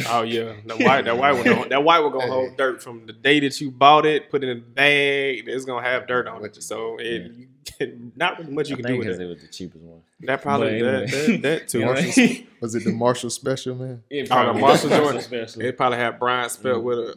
Oh 0.08 0.22
yeah, 0.22 0.54
that 0.68 0.80
white 0.84 1.06
that 1.06 1.18
white 1.18 1.34
one 1.34 1.44
gonna- 1.44 1.70
that 1.70 1.84
white 1.84 2.00
one 2.00 2.12
gonna 2.14 2.32
hold 2.32 2.56
dirt 2.58 2.82
from 2.82 3.06
the 3.06 3.14
day 3.14 3.40
that 3.42 3.60
you 3.60 3.72
bought 3.72 4.06
it, 4.06 4.30
put 4.30 4.44
it 4.44 4.50
in 4.50 4.60
the 4.60 4.66
bag. 4.66 5.44
It's 5.48 5.66
gonna 5.66 5.86
have 5.86 6.08
dirt 6.08 6.28
on 6.28 6.46
it, 6.46 6.62
so 6.64 6.98
it, 6.98 7.32
you 7.32 7.48
can, 7.78 8.12
not 8.16 8.40
really 8.40 8.54
much 8.54 8.70
you 8.70 8.76
I 8.76 8.78
can 8.78 8.86
think 8.86 9.04
do 9.04 9.10
with 9.10 9.18
because 9.18 9.20
it. 9.20 9.24
it 9.26 9.28
was 9.28 9.42
the 9.42 9.48
cheapest 9.50 9.84
one. 9.84 10.02
That 10.22 10.42
probably 10.42 10.82
But 10.82 11.08
that, 11.10 11.10
that, 11.12 11.42
that 11.42 11.68
too. 11.70 11.80
You 11.80 11.86
know 11.86 11.92
what 11.92 12.00
I 12.02 12.06
Marshall- 12.06 12.46
Was 12.62 12.76
it 12.76 12.84
the 12.86 12.92
Marshall 12.94 13.30
special, 13.32 13.76
man? 13.76 14.04
It 14.10 14.20
Oh, 14.22 14.24
the 14.24 14.30
probably 14.44 14.62
Marshall 14.62 14.90
Jordan. 14.92 15.18
especially. 15.18 15.66
It 15.68 15.76
probably 15.78 15.98
had 15.98 16.20
Brian 16.20 16.50
spelled 16.50 16.84
with 16.86 16.98
a. 17.00 17.14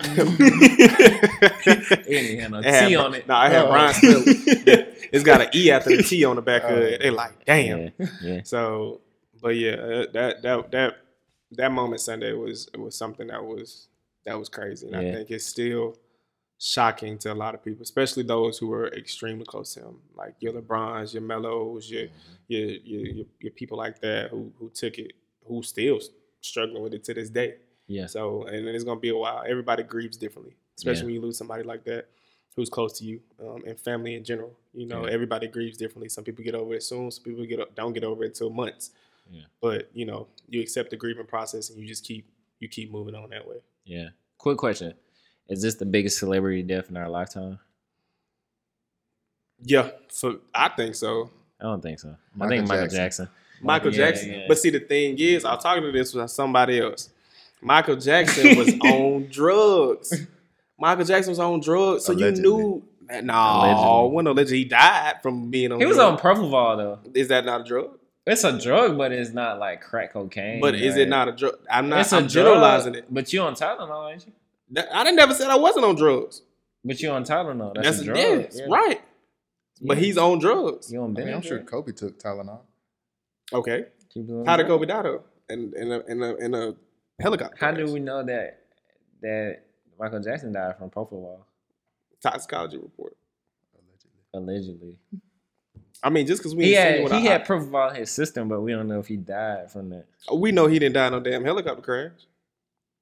It 1.67 2.05
didn't 2.07 2.51
no 2.51 2.59
It 2.59 2.65
had 2.65 2.81
T 2.89 2.95
Bri- 2.95 2.97
on 2.97 3.15
it. 3.15 3.29
No, 3.29 3.35
I 3.35 3.49
had 3.51 3.65
Oh. 3.67 3.69
Brian 3.71 3.95
spelled. 3.95 4.25
It's 5.13 5.23
got 5.23 5.41
an 5.43 5.49
E 5.55 5.71
after 5.71 5.97
the 5.97 6.03
T 6.03 6.25
on 6.25 6.35
the 6.37 6.43
back 6.43 6.65
of 6.65 6.77
it. 6.79 7.01
They 7.01 7.11
like, 7.11 7.45
damn. 7.45 7.79
Yeah, 7.99 8.07
yeah. 8.21 8.41
So, 8.43 9.01
but 9.41 9.55
yeah, 9.55 9.73
uh, 9.75 10.07
that 10.13 10.43
that 10.43 10.71
that 10.73 10.97
that 11.57 11.73
moment 11.73 12.01
Sunday 12.01 12.33
was 12.33 12.69
was 12.77 12.95
something 12.97 13.27
that 13.29 13.45
was 13.45 13.89
that 14.25 14.39
was 14.39 14.49
crazy, 14.49 14.87
and 14.87 14.97
I 14.97 15.13
think 15.13 15.31
it's 15.31 15.47
still 15.47 15.97
shocking 16.59 17.19
to 17.19 17.33
a 17.33 17.35
lot 17.35 17.55
of 17.55 17.63
people, 17.63 17.83
especially 17.83 18.23
those 18.23 18.59
who 18.59 18.69
were 18.69 18.89
extremely 18.89 19.45
close 19.45 19.75
to 19.75 19.81
him, 19.81 19.97
like 20.17 20.35
your 20.41 20.53
LeBrons, 20.55 21.13
your 21.13 21.23
Melos, 21.23 21.91
your 21.91 22.07
your 22.49 22.69
your, 22.71 23.07
your, 23.07 23.27
your 23.41 23.53
people 23.53 23.77
like 23.77 24.01
that 24.01 24.31
who 24.31 24.53
who 24.59 24.71
took 24.71 24.99
it, 24.99 25.13
who 25.47 25.63
still 25.63 25.99
struggling 26.41 26.83
with 26.83 26.95
it 26.95 27.05
to 27.05 27.15
this 27.15 27.31
day. 27.31 27.57
Yeah. 27.87 28.07
So, 28.07 28.45
and 28.45 28.67
it's 28.69 28.85
gonna 28.85 29.01
be 29.01 29.11
a 29.11 29.17
while. 29.17 29.45
Everybody 29.47 29.83
grieves 29.83 30.17
differently, 30.17 30.55
especially 30.79 31.01
Yeah. 31.01 31.05
when 31.07 31.15
you 31.15 31.21
lose 31.21 31.37
somebody 31.39 31.63
like 31.65 31.85
that 31.85 32.07
who's 32.57 32.71
close 32.71 32.97
to 32.99 33.05
you, 33.05 33.21
um, 33.45 33.63
and 33.67 33.79
family 33.79 34.15
in 34.15 34.23
general. 34.25 34.55
You 34.73 34.87
know, 34.87 35.07
Yeah. 35.07 35.13
everybody 35.13 35.49
grieves 35.49 35.77
differently. 35.77 36.09
Some 36.09 36.25
people 36.25 36.45
get 36.45 36.55
over 36.55 36.75
it 36.75 36.83
soon. 36.85 37.11
Some 37.11 37.25
people 37.25 37.45
get 37.45 37.75
don't 37.75 37.93
get 37.93 38.05
over 38.05 38.25
it 38.25 38.29
until 38.29 38.49
months. 38.51 38.93
Yeah. 39.31 39.43
But 39.61 39.91
you 39.95 40.05
know, 40.07 40.29
you 40.49 40.61
accept 40.61 40.91
the 40.91 40.97
grieving 40.97 41.27
process 41.27 41.71
and 41.71 41.79
you 41.81 41.87
just 41.87 42.05
keep 42.05 42.29
you 42.61 42.69
keep 42.69 42.91
moving 42.93 43.15
on 43.15 43.31
that 43.31 43.47
way. 43.47 43.57
Yeah. 43.85 44.09
Quick 44.39 44.59
question. 44.59 44.95
Is 45.49 45.61
this 45.63 45.75
the 45.77 45.87
biggest 45.87 46.19
celebrity 46.19 46.63
death 46.63 46.89
in 46.91 46.97
our 46.97 47.09
lifetime? 47.09 47.59
Yeah, 49.63 49.91
so 50.09 50.41
I 50.55 50.69
think 50.71 50.95
so. 50.95 51.31
I 51.61 51.65
don't 51.65 51.81
think 51.83 51.99
so. 51.99 52.17
I 52.41 52.49
think 52.49 52.67
Michael 52.69 52.85
Jackson. 52.87 52.97
Jackson. 52.97 53.29
Michael 53.63 53.93
Yeah, 53.95 54.07
Jackson. 54.11 54.31
yeah. 54.33 54.45
But 54.49 54.59
see, 54.59 54.71
the 54.71 54.81
thing 54.81 55.17
is, 55.19 55.45
I 55.45 55.55
was 55.55 55.63
talking 55.63 55.83
to 55.85 55.93
this 55.93 56.13
with 56.13 56.31
somebody 56.31 56.81
else. 56.81 57.11
Michael 57.63 57.97
Jackson 57.97 58.59
was 58.59 58.75
on 58.81 59.29
drugs. 59.31 60.27
Michael 60.79 61.05
Jackson 61.05 61.31
was 61.31 61.39
on 61.39 61.61
drugs, 61.61 62.05
so 62.05 62.13
Allegedly. 62.13 62.43
you 62.51 62.57
knew. 62.59 62.83
No, 63.23 63.35
Allegedly. 63.35 64.15
when 64.17 64.27
allegedly 64.27 64.59
he 64.59 64.65
died 64.65 65.15
from 65.23 65.51
being 65.51 65.73
on. 65.73 65.81
He 65.81 65.87
was 65.87 65.99
on 65.99 66.19
drugs. 66.19 66.41
Propofol 66.41 66.77
though. 66.77 67.11
Is 67.15 67.29
that 67.29 67.45
not 67.45 67.63
a 67.63 67.65
drug? 67.65 67.99
It's 68.27 68.43
a 68.45 68.59
drug, 68.59 68.97
but 68.97 69.13
it's 69.13 69.31
not 69.33 69.59
like 69.59 69.83
crack 69.83 70.13
cocaine. 70.15 70.61
But 70.61 70.75
is 70.75 70.97
it 70.97 71.09
not 71.09 71.29
a 71.29 71.33
drug? 71.33 71.59
I'm 71.71 71.89
not. 71.91 72.01
It's 72.01 72.13
a 72.13 72.17
I'm 72.17 72.23
drug, 72.27 72.47
generalizing 72.47 72.95
it. 72.95 73.07
But 73.13 73.33
you 73.33 73.43
on 73.43 73.55
Tylenol, 73.55 74.13
ain't 74.13 74.27
you? 74.27 74.33
That- 74.71 74.95
I 74.95 75.05
didn't 75.05 75.17
never 75.17 75.35
said 75.35 75.51
I 75.51 75.57
wasn't 75.57 75.85
on 75.85 75.95
drugs. 75.97 76.43
But 76.85 77.01
you 77.01 77.11
on 77.11 77.25
Tylenol. 77.25 77.75
That's, 77.75 77.89
That's, 77.89 78.01
a 78.01 78.05
drug. 78.05 78.17
yes, 78.17 78.57
yeah. 78.59 78.67
right. 78.71 79.01
But 79.83 79.99
Yeah. 79.99 80.03
he's 80.05 80.17
on 80.19 80.39
drugs. 80.39 80.91
You 80.93 81.03
on 81.03 81.17
I 81.19 81.25
mean, 81.25 81.35
I'm 81.35 81.43
sure 81.43 81.59
Kobe 81.61 81.93
took 81.93 82.19
Tylenol. 82.19 82.61
Okay. 83.53 83.87
He 84.15 84.21
was 84.21 84.31
on 84.31 84.47
How 84.47 84.57
did. 84.57 84.67
Kobe 84.69 84.87
die 84.87 85.03
though? 85.03 85.25
In 85.51 85.73
in 85.77 85.93
a 85.93 86.01
in 86.09 86.23
a, 86.23 86.35
in 86.37 86.55
a 86.55 86.75
helicopter. 87.21 87.57
How 87.61 87.73
crash. 87.73 87.87
do 87.87 87.93
we 87.93 88.01
know 88.01 88.23
that 88.25 88.61
that 89.21 89.59
Michael 89.99 90.21
Jackson 90.21 90.53
died 90.53 90.79
from 90.79 90.89
propofol? 90.91 91.41
toxicology 92.23 92.79
report? 92.79 93.15
Allegedly. 94.33 94.97
I 96.05 96.11
mean, 96.11 96.27
just 96.27 96.41
because 96.43 96.55
we 96.55 96.67
He 96.67 96.73
had 96.75 97.11
he 97.11 97.25
had 97.25 97.41
eye- 97.43 97.45
propofol 97.47 97.91
in 97.91 97.97
his 97.97 98.11
system, 98.11 98.47
but 98.49 98.61
we 98.61 98.73
don't 98.73 98.87
know 98.89 99.01
if 99.01 99.07
he 99.09 99.17
died 99.17 99.71
from 99.73 99.89
that. 99.91 100.05
Oh, 100.29 100.37
we 100.37 100.53
know 100.53 100.67
he 100.67 100.79
didn't 100.79 100.95
die 100.95 101.07
in 101.07 101.13
no 101.13 101.21
damn 101.21 101.43
helicopter 101.45 101.83
crash. 101.83 102.13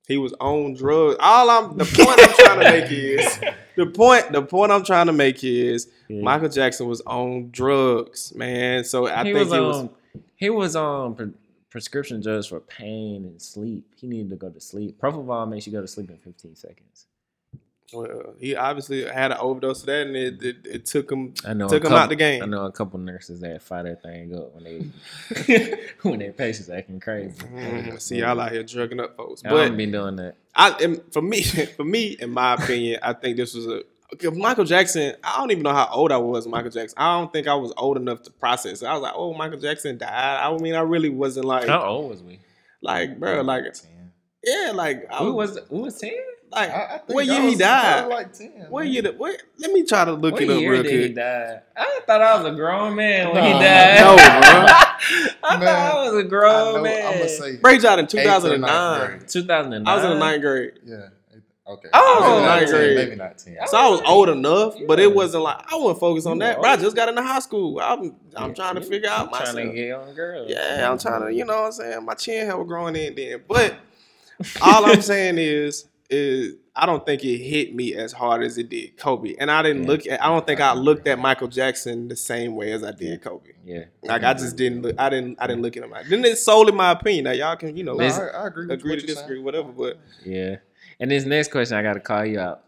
He 0.06 0.16
was 0.18 0.32
on 0.40 0.75
drugs. 0.75 1.16
All 1.21 1.50
I'm 1.50 1.76
the 1.78 1.85
point 1.85 2.18
I'm 2.21 2.35
trying 2.35 2.61
to 2.61 2.71
make 2.71 2.90
is 2.92 3.40
the 3.76 3.87
point. 3.87 4.32
The 4.32 4.42
point 4.42 4.73
I'm 4.73 4.85
trying 4.85 5.06
to 5.06 5.12
make 5.12 5.42
is 5.44 5.88
Yeah. 6.09 6.23
Michael 6.23 6.49
Jackson 6.49 6.87
was 6.88 7.00
on 7.02 7.50
drugs, 7.50 8.35
man. 8.35 8.85
So 8.85 9.06
I 9.09 9.18
he 9.25 9.32
think 9.32 9.38
was 9.38 9.52
he 9.52 9.61
was. 9.61 9.76
on 9.76 9.90
he 10.37 10.50
was 10.50 10.76
on 10.76 11.14
pre- 11.14 11.32
prescription 11.71 12.21
drugs 12.21 12.47
for 12.49 12.61
pain 12.61 13.25
and 13.25 13.40
sleep. 13.40 13.85
He 13.97 14.06
needed 14.09 14.30
to 14.30 14.37
go 14.37 14.49
to 14.50 14.61
sleep. 14.61 15.00
Propofol 15.00 15.49
makes 15.49 15.66
you 15.66 15.73
go 15.73 15.80
to 15.80 15.88
sleep 15.88 16.11
in 16.11 16.18
15 16.18 16.54
seconds. 16.56 17.06
Well, 17.93 18.35
he 18.39 18.57
obviously 18.57 19.05
had 19.05 19.33
an 19.33 19.39
overdose 19.39 19.81
of 19.81 19.87
that, 19.87 20.07
and 20.07 20.17
it, 20.17 20.43
it, 20.43 20.57
it 20.65 20.87
took 20.87 21.11
him 21.11 21.35
I 21.47 21.53
know 21.55 21.69
took 21.69 21.83
him 21.85 21.91
couple, 21.91 21.99
out 21.99 22.09
the 22.09 22.17
game. 22.17 22.43
I 22.43 22.47
know 22.47 22.65
a 22.67 22.73
couple 22.73 22.99
nurses 22.99 23.41
that 23.41 23.63
fire 23.63 23.83
that 23.85 24.03
thing 24.03 24.35
up 24.35 24.55
when 24.55 24.65
they 24.65 25.79
when 26.03 26.19
their 26.21 26.33
patients 26.33 26.71
acting 26.71 27.01
crazy. 27.01 27.37
Mhm. 27.43 28.01
See 28.01 28.19
y'all 28.19 28.41
out 28.41 28.53
here 28.53 28.63
drugging 28.63 29.01
up 29.01 29.17
folks, 29.17 29.43
I 29.45 29.51
but 29.51 29.67
don't 29.69 29.77
be 29.77 29.87
doing 29.87 30.17
that. 30.17 30.37
I 30.55 30.97
for 31.11 31.23
me, 31.23 31.43
for 31.77 31.85
me, 31.85 32.17
in 32.21 32.31
my 32.31 32.55
opinion, 32.55 33.01
I 33.03 33.13
think 33.13 33.37
this 33.37 33.55
was 33.55 33.67
a 33.67 33.83
Michael 34.31 34.65
Jackson. 34.65 35.15
I 35.25 35.39
don't 35.39 35.51
even 35.51 35.63
know 35.63 35.73
how 35.73 35.89
old 35.91 36.13
I 36.13 36.19
was. 36.19 36.47
Michael 36.47 36.71
Jackson. 36.71 36.99
I 36.99 37.19
don't 37.19 37.33
think 37.33 37.49
I 37.49 37.55
was 37.55 37.73
old 37.79 37.97
enough 37.97 38.23
to 38.23 38.31
process. 38.31 38.83
it. 38.83 38.87
I 38.87 38.93
was 38.93 39.03
like, 39.03 39.15
oh, 39.17 39.33
Michael 39.33 39.59
Jackson 39.59 39.97
died. 39.97 40.11
I 40.43 40.55
mean, 40.59 40.75
I 40.75 40.81
really 40.81 41.09
wasn't 41.09 41.47
like, 41.47 41.67
How 41.67 41.83
old 41.85 42.11
was 42.11 42.23
we? 42.23 42.39
like, 42.83 43.19
bro, 43.19 43.41
like, 43.41 43.65
yeah, 44.45 44.73
like, 44.75 45.07
I 45.11 45.23
was, 45.23 45.55
was 45.55 45.71
we 45.71 45.81
was 45.81 45.99
10? 45.99 46.13
Like, 46.52 46.71
I, 46.71 46.85
I 46.85 46.99
think 46.99 47.14
what 47.14 47.28
I 47.28 47.32
year 47.32 47.40
he 47.40 47.47
was- 47.50 47.61
I 47.62 47.75
was 47.75 48.02
died? 48.02 48.09
Like 48.09 48.32
ten. 48.32 48.66
What 48.68 48.85
man. 48.85 48.92
year? 48.92 49.02
the- 49.02 49.12
What? 49.12 49.42
Let 49.59 49.73
me 49.73 49.85
try 49.85 50.04
to 50.04 50.12
look 50.12 50.32
What 50.35 50.42
it 50.42 50.50
up 50.50 50.61
year 50.61 50.73
real 50.73 50.82
did 50.82 50.92
he 50.92 50.99
quick. 51.06 51.14
die? 51.16 51.61
I 51.76 52.00
thought 52.06 52.23
I 52.23 52.37
was 52.42 52.52
a 52.52 52.54
grown 52.56 52.94
man 52.94 53.35
when 53.35 53.44
he 53.44 53.52
died. 53.52 54.00
no, 54.00 54.16
bro. 54.16 54.23
I 55.44 55.56
Man, 55.56 55.61
thought 55.66 55.97
I 55.97 56.04
was 56.11 56.14
a 56.25 56.28
grown 56.28 56.75
know, 56.75 56.82
man. 56.82 57.06
I'm 57.06 57.12
gonna 57.18 57.28
say 57.28 57.56
Break 57.56 57.82
out 57.85 57.99
in 57.99 58.04
eighth 58.04 58.14
ninth 58.14 58.42
2009. 58.42 59.09
grade. 59.18 59.28
2009. 59.28 59.87
I 59.92 59.94
was 59.97 60.04
in 60.04 60.11
the 60.11 60.18
ninth 60.18 60.42
grade. 60.42 60.73
Yeah. 60.85 60.97
Okay. 61.64 61.88
Oh, 61.94 62.18
Maybe 62.21 62.44
not 62.44 62.56
ninth 62.56 62.71
10, 62.71 62.80
grade. 62.80 62.97
Maybe 62.97 63.16
not 63.16 63.38
ten. 63.38 63.56
So 63.66 63.76
I 63.78 63.88
was 63.88 64.02
old 64.04 64.28
enough, 64.28 64.75
but 64.87 64.99
it 65.00 65.14
wasn't 65.14 65.44
like 65.44 65.59
I 65.73 65.76
wasn't 65.76 66.00
focused 66.00 66.26
on 66.26 66.38
that. 66.38 66.56
were 66.59 66.62
Bro, 66.62 66.71
I 66.73 66.76
just 66.76 66.97
got 66.97 67.09
into 67.09 67.23
high 67.23 67.38
school. 67.38 67.80
I'm 67.80 68.14
I'm 68.37 68.52
trying 68.52 68.75
to 68.75 68.80
figure 68.82 69.09
out 69.09 69.26
you 69.26 69.30
myself. 69.30 69.52
Trying 69.54 69.68
to 69.68 69.75
get 69.75 69.92
on 69.94 70.12
girls. 70.14 70.50
Yeah, 70.50 70.90
I'm 70.90 70.99
trying 70.99 71.23
to, 71.23 71.32
you 71.32 71.44
know 71.44 71.54
what 71.61 71.66
I'm 71.66 71.73
saying? 71.73 72.04
My 72.04 72.14
chin 72.14 72.47
hell 72.47 72.64
growing 72.64 72.97
in 72.97 73.14
then. 73.14 73.42
But 73.49 73.76
all 74.61 74.85
I'm 74.87 75.02
saying 75.02 75.37
is, 75.38 75.87
is 76.12 76.54
I 76.75 76.87
don't 76.87 77.04
think 77.04 77.23
it 77.25 77.38
hit 77.38 77.75
me 77.75 77.95
as 77.95 78.12
hard 78.12 78.42
as 78.42 78.57
it 78.59 78.69
did 78.71 78.97
Kobe. 78.97 79.35
And 79.38 79.50
I 79.50 79.62
didn't 79.62 79.83
Yeah. 79.83 79.88
look 79.88 80.07
at 80.07 80.23
I 80.23 80.28
don't 80.28 80.47
think 80.47 80.61
I 80.61 80.73
looked 80.75 81.07
at 81.09 81.19
Michael 81.19 81.49
Jackson 81.49 82.09
the 82.09 82.16
same 82.16 82.54
way 82.57 82.73
as 82.73 82.83
I 82.85 82.92
did 82.92 83.21
Kobe. 83.23 83.50
Yeah. 83.64 83.85
Like 84.02 84.23
I 84.25 84.33
just 84.35 84.57
didn't 84.57 84.83
look 84.83 84.95
I 84.99 85.11
didn't 85.11 85.37
I 85.40 85.47
didn't 85.47 85.62
look 85.62 85.76
at 85.76 85.83
him 85.85 85.90
like 85.90 86.07
then 86.09 86.25
it's 86.25 86.42
solely 86.45 86.73
my 86.73 86.92
opinion. 86.92 87.25
Now 87.25 87.33
y'all 87.33 87.57
can, 87.57 87.76
you 87.76 87.85
know, 87.85 87.92
No, 87.95 87.99
This- 88.04 88.19
I, 88.19 88.28
I 88.28 88.47
agree. 88.47 88.66
With 88.66 88.78
agree 88.81 89.00
to 89.00 89.07
disagree, 89.07 89.37
saying. 89.37 89.45
whatever, 89.45 89.69
but 89.73 89.99
Yeah. 90.25 90.57
And 91.00 91.11
this 91.11 91.25
next 91.25 91.50
question, 91.50 91.76
I 91.76 91.83
got 91.83 91.95
to 91.95 92.00
call 92.00 92.25
you 92.25 92.38
out. 92.40 92.62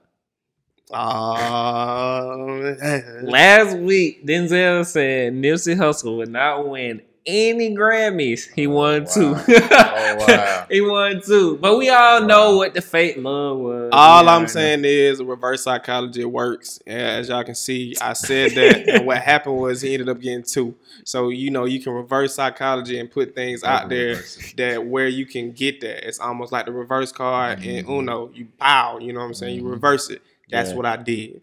um, 0.93 2.77
Last 3.23 3.77
week, 3.79 4.27
Denzel 4.27 4.85
said 4.85 5.33
Nipsey 5.35 5.77
Hussle 5.77 6.17
would 6.19 6.31
not 6.31 6.69
win 6.69 7.03
any 7.27 7.75
Grammys. 7.75 8.53
He 8.55 8.67
won 8.67 9.05
wow. 9.05 9.11
two. 9.13 9.35
Oh, 9.49 10.17
wow. 10.27 10.67
he 10.71 10.81
won 10.81 11.21
two. 11.25 11.57
But 11.57 11.79
we 11.79 11.89
all 11.91 12.23
know 12.23 12.51
Wow. 12.53 12.57
what 12.59 12.75
the 12.75 12.83
fate 12.83 13.19
love 13.19 13.59
was. 13.59 13.91
All 13.93 14.29
I'm 14.29 14.47
saying 14.47 14.85
is 14.85 15.23
reverse 15.23 15.63
psychology 15.63 16.25
works. 16.25 16.81
And 16.87 17.01
as 17.01 17.29
y'all 17.29 17.45
can 17.45 17.55
see, 17.55 17.95
I 18.01 18.13
said 18.13 18.53
that. 18.53 18.89
and 18.89 19.07
what 19.07 19.19
happened 19.23 19.57
was 19.59 19.81
he 19.81 19.95
ended 19.95 20.09
up 20.09 20.21
getting 20.21 20.43
two. 20.43 20.75
So 21.05 21.31
you 21.31 21.51
know 21.51 21.65
you 21.65 21.81
can 21.81 21.93
reverse 21.93 22.35
psychology 22.35 22.99
and 22.99 23.11
put 23.11 23.35
things 23.35 23.65
out 23.65 23.89
there 23.89 24.13
it. 24.21 24.55
that 24.57 24.87
where 24.87 25.09
you 25.09 25.25
can 25.27 25.53
get 25.53 25.81
that. 25.81 26.07
It's 26.07 26.19
almost 26.21 26.53
like 26.53 26.67
the 26.67 26.73
reverse 26.73 27.13
card 27.13 27.63
in 27.65 27.85
Mhm. 27.87 27.99
Uno. 28.01 28.31
You 28.35 28.49
bow. 28.59 28.99
You 28.99 29.13
know 29.13 29.21
what 29.21 29.27
I'm 29.27 29.35
saying? 29.35 29.57
You 29.57 29.63
Mhm. 29.65 29.71
reverse 29.73 30.11
it. 30.11 30.21
That's 30.51 30.71
Yeah. 30.71 30.77
what 30.77 30.87
I 30.87 30.97
did. 30.97 31.41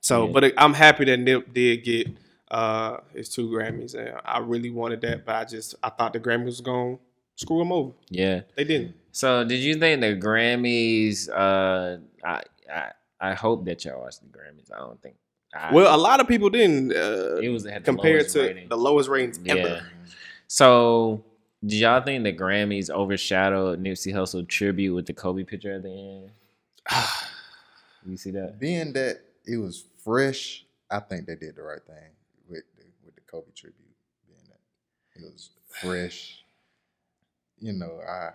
So, 0.00 0.26
Yeah. 0.26 0.32
but 0.32 0.52
I'm 0.56 0.72
happy 0.72 1.04
that 1.04 1.18
Nip 1.18 1.52
did 1.52 1.84
get 1.84 2.08
uh 2.50 2.98
his 3.14 3.28
two 3.28 3.48
Grammys, 3.48 3.94
and 3.94 4.18
I 4.24 4.38
really 4.38 4.70
wanted 4.70 5.00
that, 5.02 5.24
but 5.24 5.34
I 5.36 5.44
just 5.44 5.74
I 5.82 5.90
thought 5.90 6.12
the 6.12 6.20
Grammys 6.20 6.46
was 6.46 6.60
gonna 6.60 6.96
screw 7.36 7.60
him 7.60 7.72
over. 7.72 7.92
Yeah. 8.08 8.40
They 8.56 8.64
didn't. 8.64 8.94
So 9.12 9.44
did 9.44 9.60
you 9.60 9.74
think 9.76 10.00
the 10.00 10.16
Grammys? 10.16 11.28
Uh, 11.28 11.98
I 12.24 12.42
I 12.72 12.90
I 13.20 13.34
hope 13.34 13.64
that 13.66 13.84
y'all 13.84 14.00
watched 14.00 14.20
the 14.22 14.28
Grammys. 14.28 14.70
I 14.74 14.78
don't 14.78 15.00
think. 15.02 15.16
I, 15.54 15.74
Well, 15.74 15.94
a 15.94 15.98
lot 15.98 16.20
of 16.20 16.28
people 16.28 16.48
didn't. 16.48 16.92
Uh, 16.92 17.36
it 17.42 17.48
was 17.50 17.64
the 17.64 17.80
compared 17.80 18.28
to 18.30 18.40
rating. 18.40 18.68
the 18.68 18.76
lowest 18.76 19.08
ratings 19.08 19.38
Yeah. 19.44 19.54
ever. 19.54 19.82
So, 20.46 21.24
did 21.64 21.76
y'all 21.80 22.00
think 22.02 22.24
the 22.24 22.32
Grammys 22.32 22.88
overshadowed 22.90 23.82
Nipsey 23.82 24.12
Hussle 24.14 24.46
tribute 24.48 24.94
with 24.94 25.06
the 25.06 25.12
Kobe 25.12 25.42
picture 25.44 25.72
at 25.74 25.82
the 25.82 25.90
end? 25.90 26.30
You 28.06 28.16
see 28.16 28.30
that? 28.30 28.58
Being 28.58 28.92
that 28.94 29.20
it 29.46 29.58
was 29.58 29.84
fresh, 30.02 30.64
I 30.90 31.00
think 31.00 31.26
they 31.26 31.34
did 31.34 31.54
the 31.56 31.62
right 31.62 31.82
thing 31.86 32.10
with 32.48 32.62
the, 32.78 32.84
with 33.04 33.14
the 33.14 33.19
Kobe 33.30 33.50
tribute. 33.54 33.76
Being 34.26 34.40
that 34.48 35.20
it 35.20 35.32
was 35.32 35.50
fresh, 35.68 36.42
you 37.58 37.72
know, 37.72 38.00
I 38.06 38.30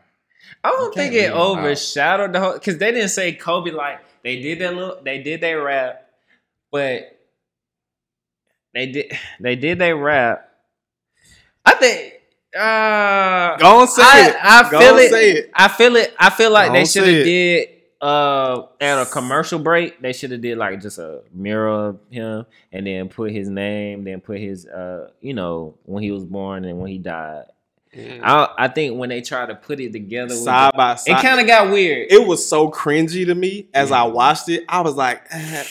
I 0.63 0.71
don't 0.71 0.93
think 0.93 1.13
it 1.13 1.21
leave 1.23 1.31
out. 1.31 1.57
overshadowed 1.57 2.33
the 2.33 2.39
whole 2.39 2.53
because 2.53 2.77
they 2.77 2.91
didn't 2.91 3.09
say 3.09 3.33
Kobe 3.33 3.71
like 3.71 3.99
they 4.23 4.41
did 4.41 4.59
that 4.59 4.73
little 4.75 5.01
they 5.03 5.21
did 5.23 5.41
their 5.41 5.61
rap, 5.61 6.09
but 6.71 7.17
they 8.73 8.87
did 8.91 9.11
they 9.39 9.55
did 9.55 9.79
their 9.79 9.95
rap. 9.97 10.49
I 11.65 11.73
think 11.75 12.13
uh 12.55 13.57
Go 13.57 13.79
on, 13.81 13.87
say 13.87 14.01
I, 14.03 14.29
it. 14.29 14.35
I 14.41 14.69
Go 14.71 14.79
feel 14.79 14.93
on, 14.93 14.99
it. 14.99 15.09
say 15.09 15.31
it. 15.31 15.51
I 15.53 15.67
feel 15.67 15.95
it. 15.95 16.13
I 16.19 16.29
feel 16.29 16.51
like 16.51 16.67
Go 16.69 16.73
they 16.73 16.85
should 16.85 17.03
have 17.07 17.23
did 17.25 17.69
uh 18.01 18.63
at 18.81 19.01
a 19.01 19.05
commercial 19.05 19.59
break. 19.59 20.01
They 20.01 20.13
should 20.13 20.31
have 20.31 20.41
did 20.41 20.57
like 20.57 20.81
just 20.81 20.97
a 20.99 21.21
mirror 21.33 21.69
of 21.89 21.99
him 22.09 22.45
and 22.71 22.85
then 22.87 23.09
put 23.09 23.31
his 23.31 23.49
name, 23.49 24.03
then 24.03 24.21
put 24.21 24.39
his 24.39 24.65
uh 24.67 25.09
you 25.21 25.33
know 25.33 25.75
when 25.85 26.03
he 26.03 26.11
was 26.11 26.23
born 26.25 26.65
and 26.65 26.79
when 26.79 26.91
he 26.91 26.97
died. 26.97 27.45
I 27.97 28.49
I 28.57 28.67
think 28.67 28.97
when 28.99 29.07
they 29.07 29.21
try 29.21 29.45
to 29.45 29.55
put 29.55 29.79
it 29.79 29.93
together, 29.93 30.33
with 30.33 30.43
Side 30.43 30.73
the- 30.73 30.77
by 30.77 30.97
it 31.05 31.21
kind 31.21 31.39
of 31.39 31.47
got 31.47 31.71
weird. 31.71 32.11
it 32.11 32.27
was 32.27 32.45
so 32.45 32.69
cringy 32.69 33.25
to 33.25 33.33
me 33.33 33.69
as 33.73 33.91
I 33.91 34.03
watched 34.03 34.49
it. 34.49 34.65
I 34.67 34.81
was 34.81 34.95
like, 34.95 35.21
uh, 35.31 35.63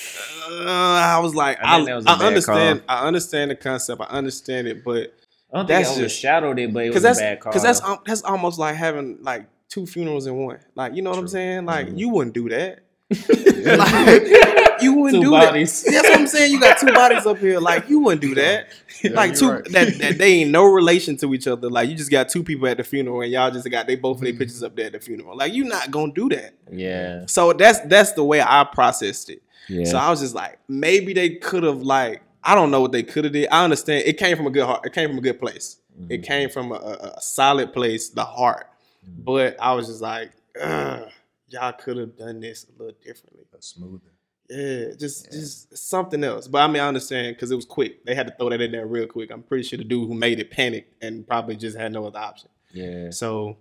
I 0.65 1.19
was 1.21 1.35
like, 1.35 1.59
I 1.63 1.77
I, 1.81 1.95
was 1.95 2.07
I 2.07 2.15
understand, 2.27 2.83
I 2.89 3.07
understand 3.07 3.51
the 3.51 3.57
concept, 3.57 4.01
I 4.01 4.07
understand 4.07 4.69
it, 4.69 4.83
but 4.85 5.15
I 5.53 5.59
don't 5.59 5.67
think 5.67 5.69
that's 5.69 5.89
it 5.99 6.01
just- 6.01 6.25
overshadowed 6.25 6.59
it, 6.59 6.73
but 6.73 6.87
it 6.87 6.95
was 6.95 7.05
a 7.05 7.13
bad 7.13 7.41
call. 7.41 7.53
because 7.53 7.63
that's 7.63 7.83
um, 7.83 7.99
that's 8.07 8.23
almost 8.23 8.59
like 8.59 8.75
having 8.77 9.19
like 9.23 9.47
two 9.75 9.87
funerals 9.87 10.27
in 10.27 10.37
one. 10.37 10.59
Like 10.75 10.95
you 10.95 11.03
know 11.03 11.11
what 11.11 11.19
I'm 11.19 11.29
saying? 11.29 11.67
Like 11.67 11.89
Mhm. 11.89 11.99
you 11.99 12.09
wouldn't 12.11 12.35
do 12.35 12.49
that. 12.51 12.81
like 13.11 14.83
you 14.83 14.95
wouldn't 14.95 15.23
Two 15.23 15.29
do 15.29 15.31
bodies. 15.31 15.83
that. 15.83 15.91
That's 15.93 16.09
what 16.09 16.19
I'm 16.21 16.27
saying. 16.27 16.53
You 16.53 16.61
got 16.61 16.79
two 16.79 16.87
bodies 16.93 17.27
up 17.27 17.39
here. 17.39 17.59
Like 17.61 17.89
you 17.89 18.01
wouldn't 18.01 18.21
do 18.23 18.35
that. 18.37 18.69
Yeah, 19.03 19.11
like 19.13 19.35
two 19.35 19.51
right. 19.51 19.65
that, 19.73 19.99
that 19.99 20.19
they 20.19 20.33
ain't 20.41 20.51
no 20.51 20.65
relation 20.81 21.17
to 21.19 21.35
each 21.35 21.47
other. 21.47 21.69
Like 21.71 21.89
you 21.89 21.95
just 21.97 22.11
got 22.11 22.29
two 22.29 22.43
people 22.43 22.67
at 22.69 22.77
the 22.79 22.85
funeral 22.85 23.21
and 23.23 23.31
y'all 23.31 23.51
just 23.51 23.69
got 23.71 23.87
they 23.87 23.97
both 23.97 24.19
of 24.19 24.23
their 24.25 24.33
Mhm. 24.33 24.39
pictures 24.39 24.63
up 24.63 24.75
there 24.77 24.87
at 24.87 24.93
the 24.93 25.01
funeral. 25.01 25.37
Like 25.37 25.53
you 25.53 25.65
not 25.65 25.91
gonna 25.91 26.13
do 26.13 26.29
that. 26.31 26.55
yeah, 26.73 27.25
So 27.27 27.53
that's 27.53 27.81
that's 27.81 28.13
the 28.13 28.25
way 28.25 28.41
I 28.41 28.65
processed 28.65 29.29
it. 29.31 29.43
yeah. 29.69 29.85
So 29.85 29.99
I 29.99 30.11
was 30.11 30.21
just 30.21 30.35
like, 30.35 30.59
maybe 30.69 31.13
they 31.13 31.31
could 31.31 31.63
have 31.63 31.83
like 31.83 32.23
I 32.43 32.55
don't 32.55 32.71
know 32.71 32.81
what 32.81 32.93
they 32.93 33.03
could 33.03 33.25
have 33.25 33.33
did. 33.33 33.49
I 33.51 33.65
understand 33.65 34.05
it 34.07 34.19
came 34.19 34.37
from 34.37 34.47
a 34.47 34.51
good 34.51 34.65
heart. 34.67 34.85
It 34.87 34.93
came 34.93 35.09
from 35.09 35.19
a 35.19 35.23
good 35.23 35.39
place. 35.41 35.77
It 36.11 36.23
Mhm. 36.23 36.27
came 36.27 36.49
from 36.51 36.73
a, 36.73 36.77
a, 36.77 37.13
a 37.17 37.21
solid 37.21 37.73
place, 37.73 38.09
the 38.11 38.25
heart. 38.25 38.67
Mhm. 39.09 39.25
But 39.25 39.57
I 39.61 39.73
was 39.75 39.87
just 39.89 40.01
like, 40.01 40.33
y'all 40.57 41.73
could 41.79 41.97
have 41.97 42.17
done 42.17 42.41
this 42.41 42.67
a 42.69 42.73
little 42.83 42.97
differently. 43.03 43.45
A 43.57 43.63
smoother. 43.63 44.11
Yeah, 44.51 44.93
just 44.99 45.27
Yeah. 45.27 45.31
just 45.41 45.77
something 45.77 46.23
else. 46.23 46.49
But 46.49 46.59
I 46.63 46.67
mean, 46.67 46.83
I 46.83 46.89
understand 46.89 47.37
because 47.37 47.51
it 47.51 47.57
was 47.57 47.65
quick. 47.65 48.05
They 48.05 48.15
had 48.15 48.27
to 48.27 48.35
throw 48.37 48.51
that 48.51 48.61
in 48.61 48.73
there 48.73 48.87
real 48.87 49.07
quick. 49.07 49.31
I'm 49.31 49.43
pretty 49.43 49.65
sure 49.65 49.79
the 49.79 49.85
dude 49.85 50.07
who 50.09 50.15
made 50.15 50.39
it 50.39 50.51
panicked 50.51 51.03
and 51.03 51.27
probably 51.27 51.57
just 51.57 51.77
had 51.77 51.93
no 51.93 52.07
other 52.07 52.19
option. 52.19 52.51
yeah. 52.73 53.11
So 53.11 53.57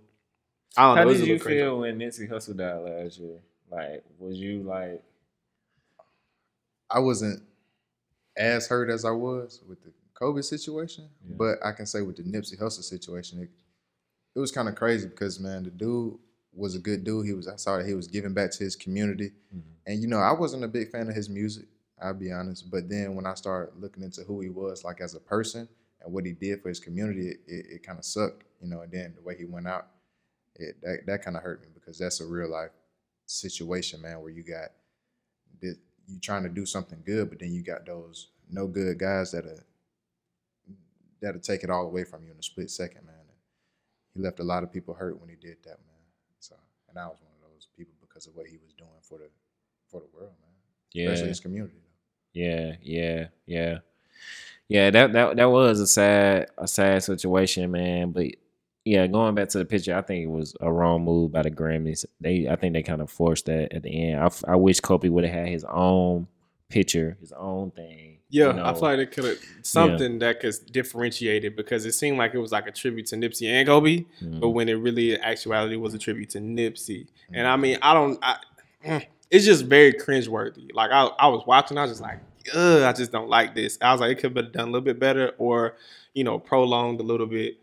I 0.76 0.82
don't 0.88 0.96
How 0.98 1.02
know. 1.04 1.08
it 1.08 1.12
was 1.12 1.18
did 1.20 1.26
you 1.28 1.32
little 1.34 1.46
crazy. 1.46 1.60
feel 1.60 1.78
when 1.80 1.98
Nipsey 1.98 2.28
Hussle 2.28 2.56
died 2.56 2.78
last 2.82 3.18
year? 3.18 3.38
Like, 3.70 4.04
was 4.18 4.36
you 4.38 4.62
like, 4.64 5.02
I 6.90 6.98
wasn't 6.98 7.42
as 8.36 8.66
hurt 8.66 8.90
as 8.90 9.04
I 9.04 9.10
was 9.12 9.62
with 9.68 9.82
the 9.82 9.90
Kobe 10.14 10.42
situation, 10.42 11.08
Yeah. 11.28 11.36
but 11.36 11.58
I 11.64 11.72
can 11.72 11.86
say 11.86 12.02
with 12.02 12.16
the 12.16 12.22
Nipsey 12.24 12.58
Hussle 12.60 12.82
situation, 12.82 13.40
it, 13.42 13.50
it 14.34 14.38
was 14.38 14.50
kind 14.50 14.68
of 14.68 14.74
crazy 14.74 15.08
because 15.08 15.38
man, 15.38 15.64
the 15.64 15.70
dude 15.70 16.18
was 16.52 16.74
a 16.74 16.78
good 16.78 17.04
dude. 17.04 17.26
He 17.26 17.32
was 17.32 17.48
I 17.48 17.56
saw 17.56 17.78
that 17.78 17.86
he 17.86 17.94
was 17.94 18.06
giving 18.06 18.34
back 18.34 18.50
to 18.52 18.64
his 18.64 18.76
community, 18.76 19.32
mm-hmm. 19.54 19.68
and 19.86 20.00
you 20.00 20.08
know 20.08 20.18
I 20.18 20.32
wasn't 20.32 20.64
a 20.64 20.68
big 20.68 20.90
fan 20.90 21.08
of 21.08 21.14
his 21.14 21.28
music. 21.28 21.66
I'll 22.02 22.14
be 22.14 22.32
honest, 22.32 22.70
but 22.70 22.88
then 22.88 23.14
when 23.14 23.26
I 23.26 23.34
started 23.34 23.80
looking 23.80 24.02
into 24.02 24.22
who 24.22 24.40
he 24.40 24.48
was, 24.48 24.84
like 24.84 25.00
as 25.00 25.14
a 25.14 25.20
person 25.20 25.68
and 26.02 26.12
what 26.12 26.26
he 26.26 26.32
did 26.32 26.60
for 26.60 26.68
his 26.68 26.80
community, 26.80 27.28
it, 27.28 27.40
it, 27.46 27.66
it 27.70 27.82
kind 27.86 27.98
of 27.98 28.04
sucked, 28.04 28.44
you 28.60 28.68
know. 28.68 28.80
And 28.80 28.92
then 28.92 29.14
the 29.16 29.22
way 29.22 29.36
he 29.36 29.44
went 29.44 29.68
out, 29.68 29.86
it 30.56 30.80
that, 30.82 31.06
that 31.06 31.24
kind 31.24 31.36
of 31.36 31.42
hurt 31.42 31.62
me 31.62 31.68
because 31.72 31.98
that's 31.98 32.20
a 32.20 32.26
real 32.26 32.50
life 32.50 32.70
situation, 33.26 34.02
man, 34.02 34.20
where 34.20 34.30
you 34.30 34.42
got 34.42 34.70
this, 35.62 35.76
you 36.06 36.18
trying 36.20 36.42
to 36.42 36.48
do 36.48 36.66
something 36.66 37.00
good, 37.06 37.30
but 37.30 37.38
then 37.38 37.52
you 37.52 37.62
got 37.62 37.86
those 37.86 38.28
no 38.50 38.66
good 38.66 38.98
guys 38.98 39.30
that 39.32 39.46
are 39.46 39.64
that'll 41.22 41.40
take 41.40 41.64
it 41.64 41.70
all 41.70 41.86
away 41.86 42.04
from 42.04 42.24
you 42.24 42.32
in 42.32 42.38
a 42.38 42.42
split 42.42 42.70
second, 42.70 43.06
man. 43.06 43.13
He 44.14 44.20
left 44.20 44.40
a 44.40 44.44
lot 44.44 44.62
of 44.62 44.72
people 44.72 44.94
hurt 44.94 45.20
when 45.20 45.28
he 45.28 45.36
did 45.36 45.58
that, 45.64 45.78
man. 45.86 46.04
So, 46.38 46.54
and 46.88 46.98
I 46.98 47.06
was 47.06 47.18
one 47.20 47.32
of 47.42 47.50
those 47.52 47.68
people 47.76 47.94
because 48.00 48.26
of 48.26 48.36
what 48.36 48.46
he 48.46 48.58
was 48.58 48.72
doing 48.72 48.90
for 49.02 49.18
the 49.18 49.28
for 49.88 50.00
the 50.00 50.06
world, 50.14 50.32
man. 50.40 50.50
Yeah. 50.92 51.10
Especially 51.10 51.28
his 51.28 51.40
community. 51.40 51.74
Yeah, 52.32 52.76
yeah, 52.82 53.26
yeah, 53.46 53.78
yeah. 54.68 54.90
That 54.90 55.12
that 55.12 55.36
that 55.36 55.50
was 55.50 55.80
a 55.80 55.86
sad 55.86 56.48
a 56.58 56.68
sad 56.68 57.02
situation, 57.02 57.70
man. 57.70 58.10
But 58.12 58.26
yeah, 58.84 59.06
going 59.06 59.34
back 59.34 59.48
to 59.50 59.58
the 59.58 59.64
picture, 59.64 59.96
I 59.96 60.02
think 60.02 60.24
it 60.24 60.30
was 60.30 60.54
a 60.60 60.70
wrong 60.70 61.04
move 61.04 61.32
by 61.32 61.42
the 61.42 61.50
Grammys. 61.50 62.04
They 62.20 62.48
I 62.48 62.56
think 62.56 62.74
they 62.74 62.82
kind 62.82 63.02
of 63.02 63.10
forced 63.10 63.46
that 63.46 63.72
at 63.72 63.82
the 63.82 64.10
end. 64.10 64.30
I 64.46 64.56
wish 64.56 64.80
Kobe 64.80 65.08
would 65.08 65.24
have 65.24 65.32
had 65.32 65.48
his 65.48 65.64
own 65.64 66.28
picture, 66.74 67.16
his 67.20 67.32
own 67.32 67.70
thing. 67.70 68.18
Yeah, 68.30 68.46
you 68.46 68.50
I 68.50 68.72
know? 68.72 68.74
feel 68.74 68.82
like 68.82 68.98
it 68.98 69.12
could 69.12 69.24
have 69.24 69.38
something 69.62 70.18
that 70.18 70.40
could 70.40 70.54
differentiate 70.72 71.44
it 71.44 71.56
because 71.56 71.84
it 71.86 71.92
seemed 71.92 72.18
like 72.18 72.34
it 72.34 72.38
was 72.38 72.50
like 72.52 72.66
a 72.66 72.72
tribute 72.72 73.06
to 73.06 73.16
Nipsey 73.16 73.46
and 73.48 73.66
Kobe, 73.68 74.04
Mhm. 74.22 74.40
but 74.40 74.48
when 74.50 74.68
it 74.68 74.74
really 74.74 75.14
in 75.14 75.20
actuality 75.20 75.76
was 75.76 75.94
a 75.94 75.98
tribute 75.98 76.30
to 76.30 76.38
Nipsey. 76.40 77.06
And 77.32 77.46
I 77.46 77.56
mean, 77.56 77.78
I 77.80 77.94
don't, 77.94 78.18
I, 78.22 78.36
mm, 78.84 79.06
it's 79.30 79.44
just 79.44 79.64
very 79.66 79.92
cringeworthy. 79.92 80.70
Like 80.74 80.90
I, 80.90 81.04
I 81.18 81.28
was 81.28 81.44
watching, 81.46 81.78
I 81.78 81.82
was 81.82 81.92
just 81.92 82.02
like, 82.02 82.18
ugh, 82.54 82.82
I 82.82 82.92
just 82.92 83.12
don't 83.12 83.28
like 83.28 83.54
this. 83.54 83.78
I 83.80 83.92
was 83.92 84.00
like, 84.00 84.10
it 84.10 84.14
could 84.16 84.24
have 84.24 84.34
been 84.34 84.50
done 84.52 84.68
a 84.68 84.72
little 84.72 84.80
bit 84.84 84.98
better 84.98 85.32
or, 85.38 85.76
you 86.12 86.24
know, 86.24 86.38
prolonged 86.40 86.98
a 87.00 87.04
little 87.04 87.26
bit. 87.26 87.58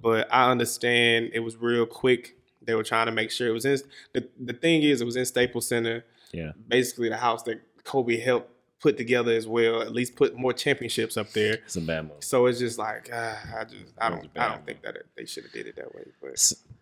But 0.00 0.26
I 0.32 0.50
understand 0.50 1.30
it 1.34 1.40
was 1.40 1.56
real 1.56 1.86
quick. 1.86 2.36
They 2.62 2.74
were 2.74 2.82
trying 2.82 3.06
to 3.06 3.12
make 3.12 3.30
sure 3.30 3.46
it 3.48 3.52
was 3.52 3.64
in. 3.66 3.78
The, 4.14 4.26
the 4.40 4.52
thing 4.54 4.82
is, 4.82 5.00
it 5.00 5.04
was 5.04 5.16
in 5.16 5.24
Staples 5.26 5.66
Center. 5.68 6.04
Yeah. 6.32 6.52
Basically, 6.68 7.08
the 7.10 7.16
house 7.16 7.42
that 7.44 7.60
Kobe 7.84 8.18
helped 8.18 8.50
put 8.84 8.98
together 8.98 9.32
as 9.32 9.48
well. 9.48 9.80
At 9.80 9.94
least 9.94 10.14
put 10.14 10.36
more 10.36 10.52
championships 10.52 11.16
up 11.16 11.30
there. 11.30 11.54
It's 11.54 11.76
a 11.76 11.80
bad 11.80 12.02
move. 12.02 12.22
So 12.22 12.44
it's 12.44 12.58
just 12.58 12.78
like 12.78 13.08
ah, 13.10 13.42
I 13.58 13.64
just 13.64 13.94
I 13.96 14.10
don't 14.10 14.26
a 14.36 14.42
I 14.42 14.48
don't 14.50 14.66
think 14.66 14.82
that 14.82 14.94
it, 14.96 15.06
they 15.16 15.24
should 15.24 15.44
have 15.44 15.52
did 15.52 15.66
it 15.66 15.76
that 15.76 15.94
way. 15.94 16.04
But 16.20 16.38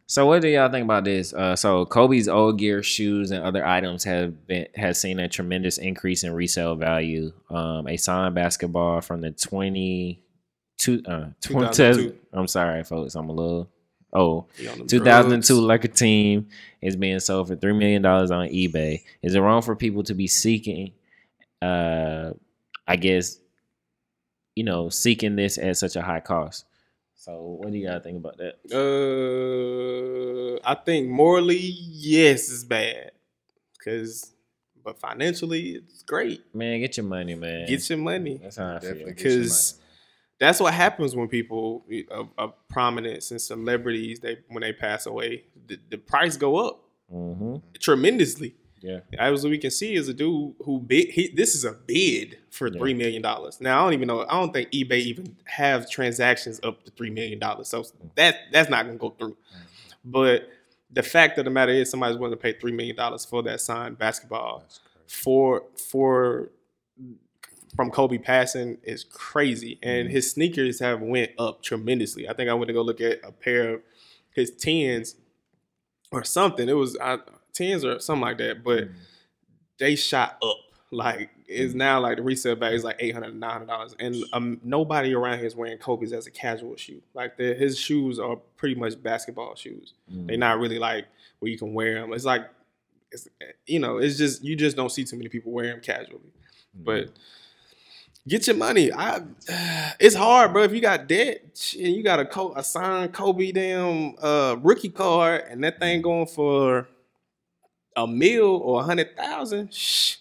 So 0.08 0.26
what 0.26 0.42
do 0.42 0.48
y'all 0.48 0.68
think 0.68 0.82
about 0.82 1.04
this? 1.04 1.32
Uh, 1.32 1.54
so 1.54 1.86
Kobe's 1.86 2.28
old 2.28 2.58
gear, 2.58 2.82
shoes, 2.82 3.30
and 3.30 3.44
other 3.44 3.64
items 3.64 4.02
have 4.02 4.48
been 4.48 4.66
has 4.74 5.00
seen 5.00 5.20
a 5.20 5.28
tremendous 5.28 5.78
increase 5.78 6.24
in 6.24 6.32
resale 6.32 6.74
value. 6.74 7.32
Um, 7.48 7.86
a 7.86 7.96
signed 7.96 8.34
basketball 8.34 9.00
from 9.00 9.20
the 9.20 9.30
twenty 9.30 10.24
two 10.78 11.04
uh 11.06 11.28
20, 11.40 11.68
2002. 11.68 12.18
I'm 12.32 12.48
sorry, 12.48 12.82
folks, 12.82 13.14
I'm 13.14 13.28
a 13.28 13.32
little 13.32 13.70
oh. 14.12 14.46
he 14.56 14.66
on 14.66 14.78
them 14.78 14.88
2002 14.88 15.54
drugs. 15.54 15.62
Laker 15.62 15.86
team 15.86 16.48
is 16.80 16.96
being 16.96 17.20
sold 17.20 17.46
for 17.46 17.54
three 17.54 17.74
million 17.74 18.02
dollars 18.02 18.32
on 18.32 18.48
eBay. 18.48 19.04
Is 19.22 19.36
it 19.36 19.40
wrong 19.40 19.62
for 19.62 19.76
people 19.76 20.02
to 20.02 20.14
be 20.14 20.26
seeking, 20.26 20.94
uh, 21.62 22.33
I 22.87 22.96
guess, 22.96 23.38
you 24.57 24.64
know, 24.64 24.88
seeking 24.88 25.37
this 25.37 25.59
at 25.59 25.77
such 25.77 25.96
a 25.96 26.03
high 26.03 26.20
cost? 26.20 26.64
So 27.14 27.59
what 27.61 27.70
do 27.72 27.79
y'all 27.79 28.01
think 28.01 28.18
about 28.18 28.37
that? 28.38 28.57
Uh, 28.72 30.68
I 30.68 30.75
think 30.75 31.09
morally, 31.09 31.57
yes, 31.61 32.51
it's 32.51 32.64
bad. 32.64 33.12
Cause, 33.85 34.33
but 34.85 34.98
financially, 34.98 35.77
it's 35.77 36.03
great. 36.03 36.42
Man, 36.55 36.81
get 36.81 36.96
your 36.96 37.07
money, 37.07 37.35
man. 37.35 37.66
Get 37.68 37.88
your 37.88 37.98
money. 37.98 38.38
That's 38.42 38.57
how 38.57 38.75
I 38.77 38.79
feel. 38.81 38.90
Definitely 38.90 39.14
get 39.14 39.25
your 39.25 39.33
money, 39.33 39.44
Because 39.44 39.75
that's 40.38 40.61
what 40.61 40.75
happens 40.75 41.14
when 41.14 41.29
people 41.29 41.85
of, 42.11 42.29
of 42.38 42.68
prominence 42.68 43.31
and 43.31 43.40
celebrities 43.40 44.18
they 44.20 44.38
when 44.48 44.62
they 44.62 44.72
pass 44.72 45.07
away, 45.07 45.44
the, 45.66 45.79
the 45.90 45.98
price 45.98 46.37
go 46.37 46.57
up 46.57 46.81
Mm-hmm. 47.12 47.57
tremendously. 47.79 48.55
Yeah. 48.83 49.01
As 49.18 49.45
we 49.47 49.59
can 49.59 49.71
see, 49.71 49.95
is 49.95 50.09
a 50.09 50.14
dude 50.14 50.55
who 50.64 50.81
bid. 50.81 51.11
He, 51.11 51.29
this 51.29 51.55
is 51.55 51.64
a 51.64 51.73
bid 51.73 52.38
for 52.51 52.68
three 52.68 52.95
million 52.95 53.23
dollars. 53.23 53.61
Now 53.61 53.81
I 53.81 53.85
don't 53.85 53.92
even 53.95 54.09
know. 54.09 54.23
I 54.29 54.40
don't 54.40 54.53
think 54.53 54.71
eBay 54.73 54.99
even 55.01 55.37
have 55.45 55.88
transactions 55.88 56.61
up 56.64 56.85
to 56.85 56.90
three 56.90 57.11
million 57.11 57.38
dollars. 57.38 57.68
So 57.68 57.85
that 58.16 58.37
that's 58.53 58.68
not 58.68 58.85
gonna 58.87 58.99
go 58.99 59.11
through. 59.11 59.37
But 60.05 60.49
the 60.90 61.03
fact 61.03 61.38
of 61.38 61.45
the 61.45 61.51
matter 61.51 61.73
is, 61.73 61.90
somebody's 61.90 62.18
willing 62.18 62.37
to 62.37 62.42
pay 62.42 62.53
three 62.53 62.73
million 62.73 62.97
dollars 62.97 63.25
for 63.25 63.42
that 63.45 63.61
signed 63.61 63.99
basketball 63.99 64.64
for 65.07 65.64
for 65.90 66.51
from 67.77 67.90
Kobe 67.90 68.18
passing 68.18 68.79
is 68.83 69.05
crazy, 69.05 69.79
and 69.83 70.07
Mm-hmm. 70.07 70.12
his 70.14 70.31
sneakers 70.31 70.81
have 70.81 71.01
went 71.01 71.31
up 71.38 71.62
tremendously. 71.62 72.29
I 72.29 72.35
think 72.35 72.51
I 72.51 72.55
went 72.55 72.66
to 72.68 72.75
go 72.75 72.83
look 72.83 73.01
at 73.01 73.21
a 73.25 73.33
pair 73.33 73.75
of 73.75 73.81
his 74.33 74.51
tens 74.51 75.14
or 76.11 76.23
something. 76.25 76.68
It 76.68 76.75
was 76.75 76.97
uh, 77.01 77.18
tens 77.52 77.84
or 77.84 77.98
something 78.00 78.22
like 78.22 78.38
that, 78.38 78.62
but 78.64 78.84
Mm-hmm. 78.84 78.98
they 79.78 79.96
shot 79.96 80.38
up. 80.42 80.56
Like 80.94 81.30
it's 81.46 81.72
now 81.72 82.00
like 82.00 82.18
the 82.18 82.22
resale 82.22 82.54
value 82.54 82.76
is 82.76 82.84
like 82.84 82.96
eight 82.98 83.14
hundred, 83.14 83.34
nine 83.34 83.50
hundred 83.50 83.66
dollars, 83.68 83.96
and 83.98 84.14
um, 84.34 84.60
nobody 84.62 85.14
around 85.14 85.38
here 85.38 85.46
is 85.46 85.56
wearing 85.56 85.78
Kobe's 85.78 86.12
as 86.12 86.26
a 86.26 86.30
casual 86.30 86.76
shoe. 86.76 87.00
Like 87.14 87.38
his 87.38 87.78
shoes 87.78 88.18
are 88.18 88.36
pretty 88.58 88.74
much 88.74 89.02
basketball 89.02 89.54
shoes. 89.54 89.94
Mm-hmm. 90.12 90.26
They're 90.26 90.36
not 90.36 90.58
really 90.58 90.78
like 90.78 91.06
where 91.38 91.50
you 91.50 91.56
can 91.56 91.72
wear 91.72 91.94
them. 91.94 92.12
It's 92.12 92.26
like, 92.26 92.42
it's 93.10 93.26
you 93.66 93.78
know, 93.80 93.96
it's 93.96 94.18
just 94.18 94.44
you 94.44 94.54
just 94.54 94.76
don't 94.76 94.90
see 94.92 95.04
too 95.04 95.16
many 95.16 95.30
people 95.30 95.50
wearing 95.50 95.70
them 95.72 95.80
casually. 95.80 96.18
Mm-hmm. 96.18 96.84
But 96.84 97.08
get 98.28 98.46
your 98.46 98.56
money. 98.56 98.92
I, 98.92 99.22
it's 99.98 100.14
hard, 100.14 100.52
bro. 100.52 100.62
If 100.64 100.72
you 100.74 100.80
got 100.82 101.06
debt, 101.08 101.72
and 101.78 101.94
you 101.94 102.02
got 102.02 102.20
a 102.20 102.26
co- 102.26 102.52
a 102.54 102.62
signed 102.62 103.14
Kobe 103.14 103.50
damn 103.50 104.14
uh, 104.22 104.56
rookie 104.62 104.90
card, 104.90 105.44
and 105.48 105.64
that 105.64 105.80
thing 105.80 106.02
going 106.02 106.26
for 106.26 106.86
a 107.96 108.07
mil 108.07 108.57
or 108.57 108.81
a 108.81 108.85
hundred 108.85 109.16
thousand. 109.16 109.72
Shh, 109.72 110.16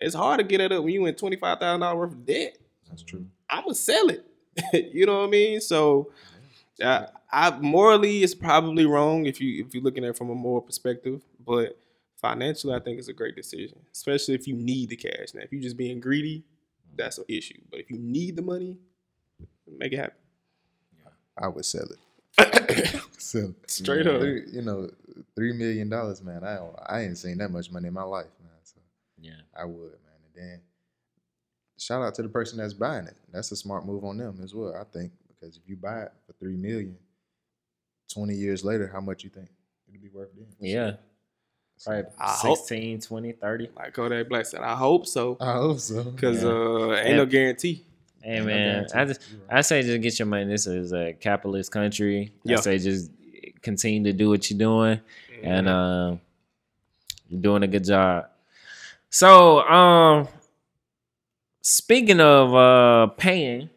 it's 0.00 0.14
hard 0.14 0.38
to 0.38 0.44
get 0.44 0.60
it 0.60 0.72
up 0.72 0.84
when 0.84 0.92
you 0.92 1.06
in 1.06 1.14
twenty 1.14 1.36
five 1.36 1.58
thousand 1.58 1.80
dollars 1.80 1.98
worth 1.98 2.12
of 2.12 2.26
debt. 2.26 2.58
That's 2.88 3.02
true. 3.02 3.26
I'm 3.50 3.64
gonna 3.64 3.74
sell 3.74 4.08
it. 4.08 4.26
you 4.92 5.06
know 5.06 5.20
what 5.20 5.28
I 5.28 5.30
mean? 5.30 5.60
So, 5.60 6.10
uh, 6.82 7.06
I 7.30 7.58
morally 7.58 8.22
it's 8.22 8.34
probably 8.34 8.86
wrong 8.86 9.26
if 9.26 9.40
you 9.40 9.64
if 9.64 9.74
you're 9.74 9.82
looking 9.82 10.04
at 10.04 10.10
it 10.10 10.16
from 10.16 10.30
a 10.30 10.34
moral 10.34 10.62
perspective, 10.62 11.22
but 11.44 11.78
financially 12.20 12.74
I 12.74 12.80
think 12.80 12.98
it's 12.98 13.08
a 13.08 13.12
great 13.12 13.36
decision, 13.36 13.78
especially 13.92 14.34
if 14.34 14.46
you 14.46 14.54
need 14.54 14.88
the 14.90 14.96
cash. 14.96 15.34
Now, 15.34 15.42
if 15.42 15.52
you're 15.52 15.62
just 15.62 15.76
being 15.76 16.00
greedy, 16.00 16.44
that's 16.96 17.18
an 17.18 17.24
issue. 17.28 17.60
But 17.70 17.80
if 17.80 17.90
you 17.90 17.98
need 17.98 18.36
the 18.36 18.42
money, 18.42 18.76
make 19.66 19.92
it 19.92 19.98
happen. 19.98 20.16
I 21.36 21.48
would 21.48 21.64
sell 21.64 21.86
it. 21.86 23.02
sell 23.18 23.50
it. 23.50 23.70
Straight 23.70 24.06
up. 24.06 24.22
You 24.22 24.62
know, 24.62 24.90
three 25.36 25.52
million 25.52 25.88
dollars, 25.88 26.22
man. 26.22 26.44
I 26.44 26.56
don't, 26.56 26.76
I 26.86 27.00
ain't 27.02 27.18
seen 27.18 27.38
that 27.38 27.50
much 27.50 27.70
money 27.70 27.88
in 27.88 27.94
my 27.94 28.02
life, 28.02 28.26
man. 28.42 28.52
So 28.62 28.80
Yeah. 29.20 29.32
I 29.58 29.64
would, 29.64 29.76
man. 29.76 30.18
And 30.26 30.34
then 30.50 30.60
shout 31.78 32.02
out 32.02 32.14
to 32.16 32.22
the 32.22 32.28
person 32.28 32.58
that's 32.58 32.74
buying 32.74 33.06
it. 33.06 33.16
That's 33.32 33.50
a 33.52 33.56
smart 33.56 33.86
move 33.86 34.04
on 34.04 34.18
them 34.18 34.40
as 34.42 34.54
well, 34.54 34.74
I 34.74 34.84
think. 34.84 35.12
Because 35.28 35.56
if 35.56 35.62
you 35.68 35.76
buy 35.76 36.02
it 36.02 36.12
for 36.26 36.32
three 36.34 36.56
million, 36.56 36.96
20 38.12 38.34
years 38.34 38.64
later, 38.64 38.88
how 38.92 39.00
much 39.00 39.22
you 39.24 39.30
think 39.30 39.48
it'll 39.88 40.02
be 40.02 40.08
worth 40.08 40.30
then? 40.36 40.46
Yeah. 40.60 40.92
So, 41.76 41.92
Probably 41.92 42.10
I 42.18 42.32
hope- 42.32 42.58
16, 42.58 43.00
20, 43.02 43.32
30. 43.32 43.70
Like 43.76 43.94
Kodak 43.94 44.28
Black 44.28 44.46
said, 44.46 44.60
I 44.62 44.74
hope 44.74 45.06
so, 45.06 45.36
I 45.40 45.52
hope 45.52 45.78
so. 45.78 46.04
because 46.04 46.42
Yeah. 46.42 46.48
uh, 46.50 46.94
ain't 46.96 47.08
Yeah. 47.10 47.16
no 47.16 47.26
guarantee. 47.26 47.84
Hey 48.20 48.38
Ain't 48.38 48.46
no 48.46 48.52
man, 48.52 48.86
I 48.94 49.04
just 49.04 49.20
right. 49.48 49.58
I 49.58 49.60
say 49.60 49.82
just 49.82 50.02
get 50.02 50.18
your 50.18 50.26
money. 50.26 50.46
This 50.46 50.66
is 50.66 50.92
a 50.92 51.12
capitalist 51.12 51.70
country. 51.70 52.32
Yeah. 52.42 52.56
I 52.58 52.60
say 52.60 52.78
just 52.78 53.12
continue 53.68 54.02
to 54.04 54.16
do 54.16 54.30
what 54.30 54.50
you're 54.50 54.58
doing, 54.58 55.00
and 55.42 55.68
um, 55.68 56.20
you're 57.28 57.42
doing 57.42 57.62
a 57.62 57.66
good 57.66 57.84
job. 57.84 58.26
So, 59.10 59.60
um, 59.60 60.28
speaking 61.60 62.20
of 62.20 62.54
uh 62.54 63.06
paying, 63.18 63.68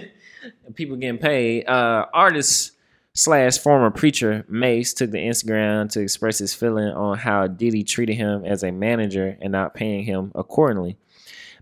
people 0.74 0.96
getting 0.96 1.18
paid, 1.18 1.66
uh, 1.66 2.06
artists 2.12 2.72
slash 3.14 3.58
former 3.58 3.90
preacher 3.90 4.44
Mase 4.48 4.92
took 4.94 5.10
the 5.10 5.18
Instagram 5.18 5.90
to 5.92 6.00
express 6.00 6.38
his 6.38 6.54
feeling 6.54 6.88
on 6.88 7.18
how 7.18 7.46
Diddy 7.46 7.84
treated 7.84 8.16
him 8.16 8.44
as 8.44 8.62
a 8.62 8.70
manager 8.70 9.36
and 9.40 9.52
not 9.52 9.74
paying 9.74 10.04
him 10.04 10.32
accordingly. 10.34 10.96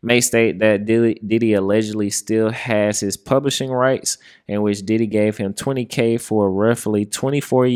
May 0.02 0.20
state 0.22 0.60
that 0.60 0.86
Diddy, 0.86 1.52
allegedly 1.52 2.08
still 2.08 2.50
has 2.50 3.00
his 3.00 3.16
publishing 3.18 3.70
rights, 3.70 4.16
in 4.48 4.62
which 4.62 4.84
Diddy 4.84 5.06
gave 5.06 5.36
him 5.36 5.52
20K 5.52 6.20
for 6.20 6.50
roughly 6.50 7.04
24, 7.04 7.68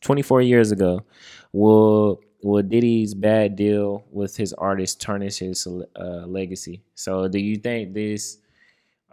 24 0.00 0.42
years 0.42 0.70
ago. 0.70 1.04
Will 1.52 2.20
will 2.42 2.62
Diddy's 2.62 3.14
bad 3.14 3.56
deal 3.56 4.04
with 4.10 4.36
his 4.36 4.52
artist 4.52 5.00
tarnish 5.00 5.38
his 5.38 5.66
uh, 5.66 6.26
legacy? 6.26 6.82
So, 6.94 7.28
do 7.28 7.38
you 7.38 7.56
think 7.56 7.94
this 7.94 8.38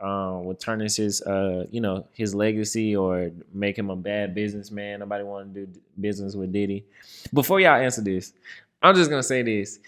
um, 0.01 0.45
will 0.45 0.55
tarnish 0.55 0.95
his, 0.97 1.21
uh, 1.23 1.65
you 1.71 1.81
know, 1.81 2.07
his 2.13 2.33
legacy 2.33 2.95
or 2.95 3.31
make 3.53 3.77
him 3.77 3.89
a 3.89 3.95
bad 3.95 4.33
businessman? 4.35 4.99
Nobody 4.99 5.23
want 5.23 5.53
to 5.53 5.65
do 5.65 5.79
business 5.99 6.35
with 6.35 6.51
Diddy. 6.51 6.85
Before 7.33 7.59
y'all 7.59 7.81
answer 7.81 8.01
this, 8.01 8.33
I'm 8.81 8.95
just 8.95 9.09
gonna 9.09 9.23
say 9.23 9.41
this 9.41 9.79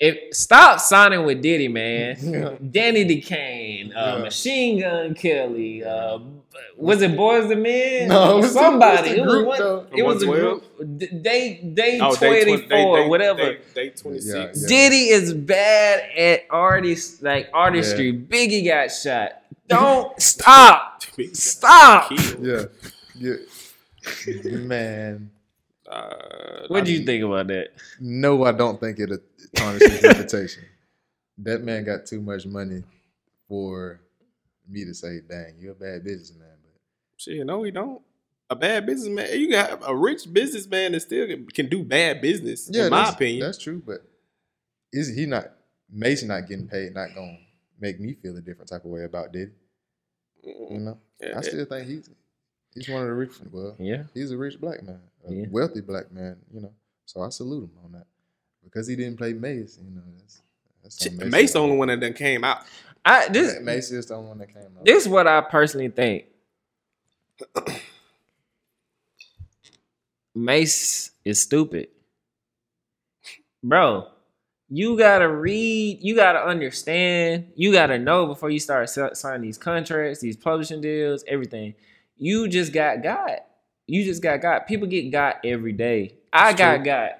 If 0.00 0.34
stop 0.34 0.78
signing 0.80 1.24
with 1.24 1.42
Diddy, 1.42 1.66
man. 1.68 2.16
Danity 2.62 3.24
Kane, 3.24 3.92
uh, 3.96 4.14
Yeah. 4.16 4.22
Machine 4.22 4.80
Gun 4.80 5.14
Kelly, 5.14 5.82
uh, 5.84 6.18
was 6.76 7.02
it 7.02 7.16
Boys 7.16 7.48
the 7.48 7.56
Men? 7.56 8.08
No, 8.08 8.38
it 8.38 8.42
was 8.42 8.54
the- 8.54 8.60
somebody. 8.60 9.10
it 9.10 9.24
was 9.26 9.32
the 9.32 9.38
It 9.38 9.44
was 9.44 9.58
one. 9.86 9.98
It 9.98 10.02
was 10.04 10.22
a 10.22 10.26
group. 10.26 10.98
D- 10.98 11.06
Day 11.08 11.54
day 11.74 11.98
Oh, 12.00 12.14
twenty 12.14 12.44
day 12.44 12.44
four, 12.44 12.56
twen- 12.58 12.68
day- 12.68 13.02
day- 13.02 13.08
whatever. 13.08 13.38
Day, 13.54 13.58
day 13.74 13.88
twenty 13.90 14.20
six. 14.20 14.62
Yeah. 14.62 14.68
Diddy 14.68 15.08
is 15.08 15.34
bad 15.34 16.08
at 16.16 16.44
artists 16.50 17.20
like 17.20 17.48
artistry. 17.52 18.12
Biggie 18.12 18.64
got 18.66 18.88
shot. 18.92 19.42
Don't 19.68 20.20
stop. 20.22 21.02
Stop. 21.32 22.12
Yeah. 22.40 22.64
Yeah. 23.16 23.34
Man. 24.44 25.30
Uh, 25.88 26.66
What 26.68 26.84
do 26.84 26.92
you 26.92 27.04
think 27.04 27.24
about 27.24 27.46
that? 27.48 27.68
No, 28.00 28.44
I 28.44 28.52
don't 28.52 28.78
think 28.78 28.98
it'll 28.98 29.18
tarnish 29.54 29.82
his 29.82 30.02
reputation. 30.02 30.64
That 31.38 31.62
man 31.62 31.84
got 31.84 32.06
too 32.06 32.20
much 32.20 32.46
money 32.46 32.82
for 33.48 34.00
me 34.68 34.84
to 34.84 34.92
say, 34.94 35.20
dang, 35.28 35.54
you're 35.58 35.72
a 35.72 35.74
bad 35.74 36.04
businessman. 36.04 36.48
But 36.62 36.80
Shit, 37.16 37.46
no, 37.46 37.62
he 37.62 37.70
don't. 37.70 38.02
A 38.50 38.56
bad 38.56 38.86
businessman. 38.86 39.28
You 39.38 39.50
got 39.50 39.80
a 39.86 39.94
rich 39.94 40.30
businessman 40.32 40.92
that 40.92 41.00
still 41.00 41.26
can, 41.26 41.46
can 41.46 41.68
do 41.68 41.84
bad 41.84 42.20
business. 42.20 42.68
yeah, 42.72 42.84
in 42.84 42.90
my 42.90 43.04
that's, 43.04 43.14
opinion. 43.14 43.40
That's 43.40 43.58
true, 43.58 43.82
but 43.84 44.02
is 44.92 45.14
he 45.14 45.26
not 45.26 45.52
Mason 45.90 46.28
not 46.28 46.48
getting 46.48 46.66
paid, 46.68 46.94
not 46.94 47.14
gonna 47.14 47.38
make 47.78 48.00
me 48.00 48.14
feel 48.14 48.36
a 48.36 48.40
different 48.40 48.70
type 48.70 48.84
of 48.84 48.90
way 48.90 49.04
about 49.04 49.32
Diddy? 49.32 49.52
You 50.42 50.78
know? 50.80 50.98
Yeah, 51.20 51.38
I 51.38 51.40
still 51.42 51.64
think 51.66 51.88
he's 51.88 52.08
he's 52.74 52.88
one 52.88 53.02
of 53.02 53.08
the 53.08 53.14
rich 53.14 53.32
well, 53.50 53.76
Yeah. 53.78 54.04
he's 54.14 54.30
a 54.30 54.36
rich 54.36 54.60
black 54.60 54.82
man, 54.82 55.00
a 55.26 55.32
Yeah. 55.32 55.46
wealthy 55.50 55.80
black 55.80 56.10
man, 56.12 56.36
you 56.52 56.60
know. 56.60 56.72
So 57.06 57.22
I 57.22 57.28
salute 57.30 57.64
him 57.64 57.70
on 57.84 57.92
that. 57.92 58.06
Because 58.64 58.86
he 58.86 58.96
didn't 58.96 59.16
play 59.16 59.32
Mase, 59.32 59.78
you 59.82 59.90
know, 59.94 60.02
that's 60.18 60.42
that's 60.82 61.02
Shit, 61.02 61.12
something 61.12 61.30
Mase 61.30 61.52
the 61.54 61.58
only 61.60 61.76
one 61.76 61.88
that 61.88 62.00
done 62.00 62.12
came 62.14 62.44
out. 62.44 62.64
I 63.04 63.28
this 63.28 63.54
Ma- 63.56 63.60
Mase 63.72 63.90
is 63.92 64.06
the 64.06 64.14
only 64.14 64.28
one 64.28 64.38
that 64.38 64.52
came 64.52 64.62
out. 64.62 64.84
this 64.84 65.02
is 65.04 65.08
what 65.08 65.26
I 65.26 65.40
personally 65.40 65.88
think. 65.88 66.26
Mase 70.34 71.10
is 71.24 71.40
stupid. 71.42 71.88
Bro, 73.62 74.08
you 74.68 74.96
gotta 74.96 75.28
read, 75.28 75.98
you 76.00 76.14
gotta 76.14 76.44
understand, 76.44 77.50
you 77.56 77.72
gotta 77.72 77.98
know 77.98 78.26
before 78.26 78.50
you 78.50 78.60
start 78.60 78.88
signing 78.88 79.42
these 79.42 79.58
contracts, 79.58 80.20
these 80.20 80.36
publishing 80.36 80.80
deals, 80.80 81.24
everything. 81.26 81.74
You 82.18 82.48
just 82.48 82.72
got 82.72 83.02
got. 83.02 83.46
You 83.86 84.04
just 84.04 84.22
got 84.22 84.40
got. 84.42 84.66
People 84.66 84.86
get 84.88 85.10
got 85.10 85.36
every 85.44 85.72
day. 85.72 86.14
I 86.32 86.50
It's 86.50 86.58
got 86.58 86.76
true. 86.76 86.84
got. 86.84 87.10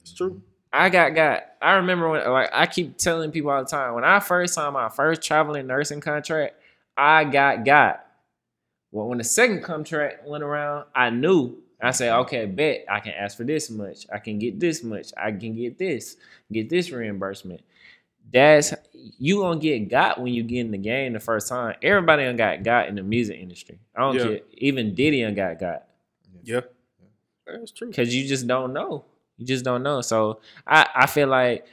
It's 0.00 0.14
true. 0.14 0.42
I 0.72 0.88
got 0.88 1.14
got. 1.14 1.42
I 1.60 1.72
remember 1.74 2.08
when 2.08 2.28
like 2.30 2.50
I 2.52 2.66
keep 2.66 2.96
telling 2.96 3.30
people 3.30 3.50
all 3.50 3.62
the 3.62 3.68
time 3.68 3.94
when 3.94 4.04
I 4.04 4.20
first 4.20 4.54
signed 4.54 4.74
my 4.74 4.88
first 4.88 5.22
traveling 5.22 5.66
nursing 5.66 6.00
contract, 6.00 6.56
I 6.96 7.24
got 7.24 7.64
got. 7.64 8.04
Well, 8.90 9.08
when 9.08 9.18
the 9.18 9.24
second 9.24 9.62
contract 9.62 10.26
went 10.26 10.44
around, 10.44 10.86
I 10.94 11.10
knew. 11.10 11.58
I 11.82 11.90
said, 11.90 12.16
okay, 12.20 12.46
bet 12.46 12.86
I 12.88 13.00
can 13.00 13.12
ask 13.12 13.36
for 13.36 13.44
this 13.44 13.68
much. 13.68 14.06
I 14.12 14.18
can 14.18 14.38
get 14.38 14.58
this 14.58 14.82
much. 14.82 15.08
I 15.16 15.32
can 15.32 15.54
get 15.54 15.78
this. 15.78 16.16
Get 16.50 16.70
this 16.70 16.90
reimbursement. 16.90 17.60
That's 18.32 18.72
you 19.18 19.40
gonna 19.40 19.60
get 19.60 19.88
got 19.88 20.20
when 20.20 20.32
you 20.32 20.42
get 20.42 20.60
in 20.60 20.70
the 20.70 20.78
game 20.78 21.12
the 21.12 21.20
first 21.20 21.48
time. 21.48 21.76
Everybody 21.82 22.24
done 22.24 22.36
got 22.36 22.62
got 22.62 22.88
in 22.88 22.94
the 22.94 23.02
music 23.02 23.38
industry. 23.38 23.78
I 23.94 24.00
don't 24.00 24.14
Yeah. 24.16 24.24
care. 24.24 24.38
Even 24.54 24.94
Diddy 24.94 25.22
done 25.22 25.34
got 25.34 25.58
got 25.58 25.84
Yeah. 26.42 26.60
That's 27.46 27.70
true. 27.72 27.88
because 27.88 28.14
you 28.14 28.26
just 28.26 28.46
don't 28.46 28.72
know. 28.72 29.04
You 29.36 29.46
just 29.46 29.64
don't 29.64 29.82
know. 29.82 30.00
So 30.00 30.40
I, 30.66 30.88
I 30.94 31.06
feel 31.06 31.28
like 31.28 31.66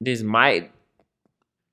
this 0.00 0.22
might 0.22 0.70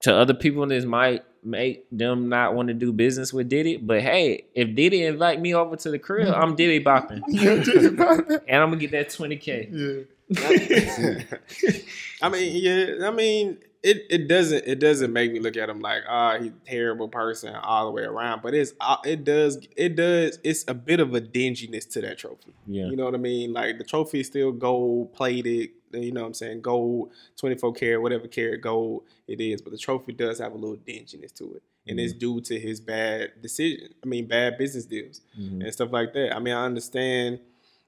to 0.02 0.16
other 0.16 0.34
people 0.34 0.66
this 0.68 0.86
might 0.86 1.24
make 1.44 1.86
them 1.92 2.30
not 2.30 2.54
want 2.56 2.70
to 2.70 2.74
do 2.74 2.94
business 2.94 3.34
with 3.34 3.50
Diddy. 3.50 3.76
But 3.78 4.02
hey, 4.02 4.46
if 4.54 4.74
Diddy 4.76 5.04
invite 5.04 5.42
me 5.42 5.54
over 5.54 5.76
to 5.76 5.92
the 5.92 6.00
crib, 6.00 6.30
I'm 6.34 6.56
Diddy 6.56 6.82
bopping. 6.84 7.22
and 8.48 8.62
I'm 8.62 8.70
gonna 8.70 8.78
get 8.78 8.92
that 8.92 9.10
20K. 9.10 9.70
yeah. 9.72 10.04
I 12.22 12.30
mean, 12.30 12.56
yeah. 12.64 13.08
I 13.08 13.12
mean, 13.12 13.58
it, 13.84 14.06
it 14.10 14.28
doesn't 14.28 14.64
it 14.66 14.80
doesn't 14.80 15.12
make 15.12 15.32
me 15.34 15.40
look 15.40 15.58
at 15.58 15.70
him 15.70 15.80
like 15.82 16.04
ah 16.08 16.38
he's 16.40 16.52
a 16.52 16.66
terrible 16.66 17.08
person 17.10 17.54
all 17.56 17.86
the 17.86 17.92
way 17.92 18.04
around. 18.04 18.42
But 18.42 18.54
it's 18.54 18.74
uh, 18.80 18.98
it 19.06 19.24
does 19.24 19.60
it 19.76 19.96
does 19.96 20.40
it's 20.44 20.64
a 20.68 20.74
bit 20.74 21.00
of 21.00 21.14
a 21.14 21.22
dinginess 21.22 21.86
to 21.92 22.02
that 22.02 22.18
trophy. 22.18 22.54
Yeah. 22.66 22.86
You 22.86 22.96
know 22.96 23.06
what 23.06 23.14
I 23.16 23.18
mean? 23.18 23.54
Like 23.54 23.78
the 23.78 23.84
trophy 23.84 24.22
is 24.22 24.28
still 24.28 24.52
gold 24.52 25.14
plated. 25.14 25.70
You 25.92 26.12
know 26.12 26.22
what 26.22 26.28
I'm 26.28 26.34
saying? 26.34 26.62
Gold, 26.62 27.12
24 27.38 27.74
karat, 27.74 28.02
whatever 28.02 28.28
karat 28.28 28.62
gold 28.62 29.04
it 29.28 29.40
is. 29.40 29.62
But 29.62 29.74
the 29.74 29.78
trophy 29.78 30.14
does 30.14 30.40
have 30.40 30.54
a 30.54 30.58
little 30.58 30.78
dinginess 30.78 31.32
to 31.34 31.54
it. 31.54 31.62
And 31.86 32.00
it's 32.00 32.14
due 32.14 32.42
to 32.42 32.60
his 32.60 32.80
bad 32.80 33.34
decision. 33.42 33.90
I 34.04 34.08
mean, 34.08 34.26
bad 34.26 34.58
business 34.58 34.86
deals 34.86 35.22
Mhm. 35.40 35.62
and 35.64 35.72
stuff 35.74 35.92
like 35.92 36.14
that. 36.14 36.34
I 36.36 36.40
mean, 36.40 36.54
I 36.56 36.66
understand, 36.66 37.42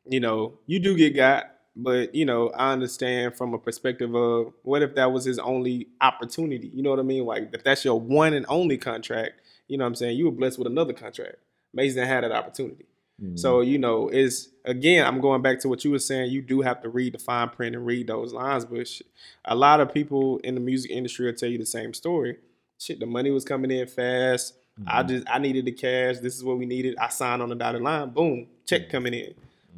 you 0.08 0.20
know, 0.20 0.60
you 0.68 0.80
do 0.80 0.96
get 0.96 1.16
got, 1.16 1.46
but 1.76 2.14
you 2.16 2.26
know, 2.26 2.50
I 2.50 2.72
understand 2.72 3.36
from 3.36 3.54
a 3.54 3.58
perspective 3.60 4.16
of 4.16 4.54
what 4.64 4.82
if 4.82 4.96
that 4.96 5.12
was 5.12 5.26
his 5.26 5.40
only 5.40 5.88
opportunity? 6.02 6.72
You 6.74 6.84
know 6.84 6.90
what 6.92 7.00
I 7.00 7.04
mean? 7.04 7.26
Like 7.26 7.50
if 7.54 7.64
that's 7.64 7.84
your 7.86 8.00
one 8.00 8.34
and 8.34 8.46
only 8.50 8.78
contract, 8.78 9.34
you 9.68 9.78
know 9.78 9.84
what 9.84 9.90
I'm 9.90 9.96
saying? 9.96 10.18
You 10.18 10.26
were 10.26 10.32
blessed 10.32 10.58
with 10.58 10.68
another 10.68 10.94
contract. 10.94 11.36
Mason 11.74 12.06
had 12.06 12.24
that 12.24 12.32
opportunity. 12.32 12.86
Mhm. 13.22 13.38
So, 13.40 13.62
you 13.62 13.78
know, 13.78 14.10
is 14.10 14.50
again, 14.66 15.06
I'm 15.06 15.22
going 15.22 15.42
back 15.42 15.60
to 15.60 15.70
what 15.70 15.84
you 15.86 15.92
were 15.92 16.00
saying. 16.00 16.32
You 16.32 16.42
do 16.42 16.62
have 16.62 16.82
to 16.82 16.90
read 16.90 17.14
the 17.14 17.20
fine 17.20 17.50
print 17.50 17.76
and 17.76 17.86
read 17.86 18.08
those 18.08 18.34
lines, 18.34 18.66
but 18.66 18.88
sh- 18.88 19.02
a 19.46 19.56
lot 19.56 19.80
of 19.80 19.94
people 19.94 20.38
in 20.40 20.56
the 20.56 20.62
music 20.62 20.92
industry 20.92 21.26
will 21.26 21.34
tell 21.34 21.50
you 21.50 21.58
the 21.58 21.66
same 21.66 21.94
story. 21.94 22.38
Shit, 22.80 23.00
the 23.00 23.06
money 23.06 23.32
was 23.32 23.46
coming 23.46 23.72
in 23.72 23.88
fast. 23.88 24.54
I 24.86 25.04
Mhm. 25.04 25.08
just 25.08 25.28
I 25.30 25.40
needed 25.40 25.64
the 25.66 25.72
cash. 25.72 26.18
This 26.20 26.36
is 26.36 26.44
what 26.44 26.58
we 26.58 26.66
needed. 26.66 26.98
I 26.98 27.08
signed 27.08 27.42
on 27.42 27.48
the 27.50 27.56
dotted 27.56 27.82
line. 27.82 28.10
Boom, 28.10 28.48
check 28.66 28.90
coming 28.90 29.14
in. 29.14 29.34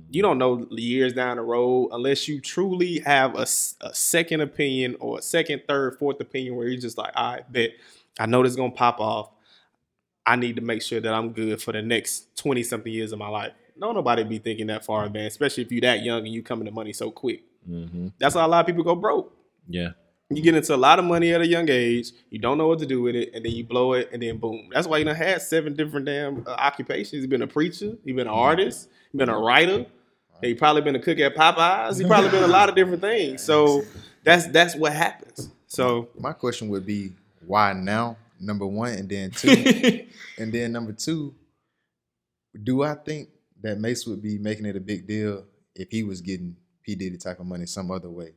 You 0.09 0.21
don't 0.21 0.37
know 0.37 0.67
years 0.71 1.13
down 1.13 1.37
the 1.37 1.43
road 1.43 1.89
unless 1.91 2.27
you 2.27 2.39
truly 2.39 2.99
have 2.99 3.35
a 3.35 3.45
second 3.45 4.41
opinion 4.41 4.95
or 4.99 5.19
a 5.19 5.21
second, 5.21 5.63
third, 5.67 5.97
fourth 5.97 6.19
opinion 6.21 6.55
where 6.55 6.67
you're 6.67 6.79
just 6.79 6.97
like, 6.97 7.11
all 7.15 7.33
right, 7.33 7.51
bet 7.51 7.71
I 8.19 8.25
know 8.25 8.43
this 8.43 8.51
is 8.51 8.55
gonna 8.55 8.71
pop 8.71 8.99
off. 8.99 9.31
I 10.25 10.35
need 10.35 10.57
to 10.57 10.61
make 10.61 10.81
sure 10.81 10.99
that 10.99 11.13
I'm 11.13 11.31
good 11.31 11.61
for 11.61 11.71
the 11.71 11.81
next 11.81 12.35
20 12.37 12.63
something 12.63 12.91
years 12.91 13.11
of 13.11 13.19
my 13.19 13.29
life. 13.29 13.53
No, 13.77 13.91
nobody 13.91 14.23
be 14.23 14.39
thinking 14.39 14.67
that 14.67 14.83
far 14.85 15.05
advanced, 15.05 15.35
especially 15.35 15.63
if 15.63 15.71
you're 15.71 15.81
that 15.81 16.03
young 16.03 16.19
and 16.25 16.33
you 16.33 16.41
coming 16.43 16.65
to 16.65 16.71
money 16.71 16.93
so 16.93 17.11
quick. 17.11 17.43
Mhm. 17.69 18.13
That's 18.19 18.35
why 18.35 18.43
a 18.43 18.47
lot 18.47 18.61
of 18.61 18.65
people 18.65 18.83
go 18.83 18.95
broke. 18.95 19.35
Yeah. 19.69 19.91
You 20.29 20.41
get 20.41 20.55
into 20.55 20.75
a 20.75 20.77
lot 20.77 20.99
of 20.99 21.05
money 21.05 21.33
at 21.33 21.39
a 21.39 21.47
young 21.47 21.69
age, 21.69 22.11
you 22.29 22.39
don't 22.39 22.57
know 22.57 22.67
what 22.67 22.79
to 22.79 22.85
do 22.85 23.01
with 23.01 23.15
it, 23.15 23.31
and 23.33 23.45
then 23.45 23.53
you 23.53 23.63
blow 23.63 23.93
it, 23.93 24.09
and 24.11 24.21
then 24.21 24.37
boom. 24.37 24.69
That's 24.73 24.85
why 24.85 24.97
you 24.97 25.05
done 25.05 25.15
had 25.15 25.41
seven 25.41 25.73
different 25.73 26.05
damn 26.05 26.43
uh, 26.45 26.51
occupations. 26.51 27.21
You've 27.21 27.29
been 27.29 27.43
a 27.43 27.47
preacher, 27.47 27.97
you've 28.03 28.17
been 28.17 28.27
an 28.27 28.33
artist, 28.33 28.89
you've 29.11 29.19
been 29.19 29.29
a 29.29 29.39
writer, 29.39 29.85
and 30.41 30.49
you 30.49 30.55
probably 30.57 30.81
been 30.81 30.97
a 30.97 30.99
cook 30.99 31.19
at 31.19 31.33
Popeyes. 31.33 31.99
You 31.99 32.07
probably 32.07 32.29
been 32.29 32.43
a 32.43 32.47
lot 32.47 32.67
of 32.67 32.75
different 32.75 33.01
things. 33.09 33.41
So 33.41 33.83
that's 34.23 34.47
that's 34.47 34.75
what 34.75 34.91
happens. 34.91 35.49
So 35.67 36.09
My 36.19 36.33
question 36.33 36.67
would 36.69 36.85
be 36.85 37.13
why 37.45 37.71
now? 37.73 38.17
Number 38.39 38.67
one, 38.67 38.91
and 38.93 39.09
then 39.09 39.31
two, 39.31 40.05
and 40.37 40.51
then 40.53 40.71
number 40.73 40.91
two. 40.91 41.33
Do 42.63 42.83
I 42.83 42.95
think 42.95 43.29
that 43.61 43.79
Mase 43.79 44.05
would 44.07 44.21
be 44.21 44.37
making 44.37 44.65
it 44.65 44.75
a 44.75 44.79
big 44.81 45.07
deal 45.07 45.45
if 45.73 45.89
he 45.89 46.03
was 46.03 46.21
getting 46.21 46.57
P 46.83 46.95
Diddy 46.95 47.17
type 47.17 47.39
of 47.39 47.45
money 47.45 47.65
some 47.65 47.89
other 47.91 48.09
way? 48.09 48.33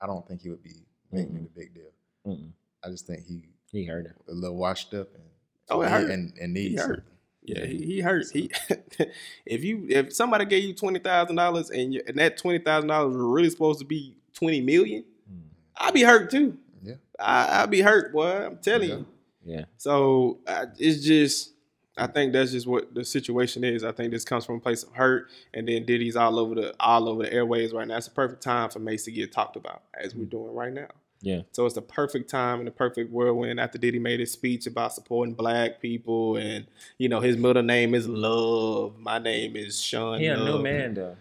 I 0.00 0.06
don't 0.06 0.26
think 0.26 0.40
he 0.40 0.48
would 0.48 0.62
be 0.62 0.85
making 1.12 1.36
it 1.36 1.42
a 1.54 1.58
big 1.58 1.74
deal. 1.74 1.90
Mm-mm. 2.26 2.50
I 2.84 2.88
just 2.88 3.06
think 3.06 3.24
he 3.26 3.48
He 3.72 3.84
heard 3.84 4.06
it. 4.06 4.12
a 4.28 4.34
little 4.34 4.56
washed 4.56 4.94
up 4.94 5.08
and 5.14 5.24
Oh, 5.68 5.80
it 5.82 5.90
hurt. 5.90 6.10
and, 6.10 6.32
and 6.40 6.56
he 6.56 6.76
hurt. 6.76 7.04
Yeah, 7.42 7.64
he, 7.64 7.78
he 7.84 8.00
hurt. 8.00 8.26
He 8.32 8.50
if 9.46 9.64
you 9.64 9.86
if 9.88 10.12
somebody 10.12 10.44
gave 10.44 10.64
you 10.64 10.74
twenty 10.74 10.98
thousand 10.98 11.36
dollars 11.36 11.70
and 11.70 11.92
you, 11.94 12.02
and 12.06 12.16
that 12.18 12.36
twenty 12.36 12.58
thousand 12.58 12.88
dollars 12.88 13.14
was 13.16 13.24
really 13.24 13.50
supposed 13.50 13.78
to 13.80 13.84
be 13.84 14.16
twenty 14.34 14.60
million, 14.60 15.04
Mm. 15.32 15.40
I'd 15.76 15.94
be 15.94 16.02
hurt 16.02 16.30
too. 16.30 16.56
Yeah. 16.82 16.94
I, 17.18 17.62
I'd 17.62 17.70
be 17.70 17.80
hurt, 17.80 18.12
boy. 18.12 18.46
I'm 18.46 18.58
telling 18.58 18.88
Yeah. 18.88 18.94
you. 18.96 19.06
Yeah. 19.44 19.64
So 19.76 20.38
I, 20.46 20.64
it's 20.78 21.04
just, 21.04 21.52
I 21.96 22.06
think 22.06 22.32
that's 22.32 22.52
just 22.52 22.66
what 22.66 22.94
the 22.94 23.04
situation 23.04 23.64
is. 23.64 23.82
I 23.82 23.92
think 23.92 24.12
this 24.12 24.24
comes 24.24 24.44
from 24.44 24.56
a 24.56 24.60
place 24.60 24.82
of 24.82 24.92
hurt, 24.92 25.28
and 25.54 25.66
then 25.66 25.86
Diddy's 25.86 26.16
all 26.16 26.38
over 26.38 26.54
the 26.54 26.74
all 26.78 27.08
over 27.08 27.22
the 27.22 27.32
airways 27.32 27.72
right 27.72 27.88
now. 27.88 27.96
It's 27.96 28.06
the 28.06 28.14
perfect 28.14 28.42
time 28.42 28.68
for 28.68 28.80
Mase 28.80 29.04
to 29.04 29.12
get 29.12 29.32
talked 29.32 29.56
about 29.56 29.82
as 29.98 30.14
we're 30.14 30.26
mm. 30.26 30.30
doing 30.30 30.54
right 30.54 30.72
now. 30.72 30.88
Yeah. 31.22 31.42
So 31.52 31.64
it's 31.64 31.74
the 31.74 31.82
perfect 31.82 32.28
time 32.28 32.58
and 32.58 32.66
the 32.66 32.72
perfect 32.72 33.10
whirlwind 33.10 33.58
after 33.58 33.78
Diddy 33.78 33.98
made 33.98 34.20
his 34.20 34.30
speech 34.30 34.66
about 34.66 34.92
supporting 34.92 35.34
black 35.34 35.80
people, 35.80 36.36
and 36.36 36.66
you 36.98 37.08
know 37.08 37.20
his 37.20 37.36
middle 37.38 37.62
name 37.62 37.94
is 37.94 38.06
Love. 38.06 38.98
My 38.98 39.18
name 39.18 39.56
is 39.56 39.80
Sean. 39.80 40.20
He 40.20 40.26
a 40.26 40.36
new 40.36 40.60
man 40.60 40.94
though. 40.94 41.16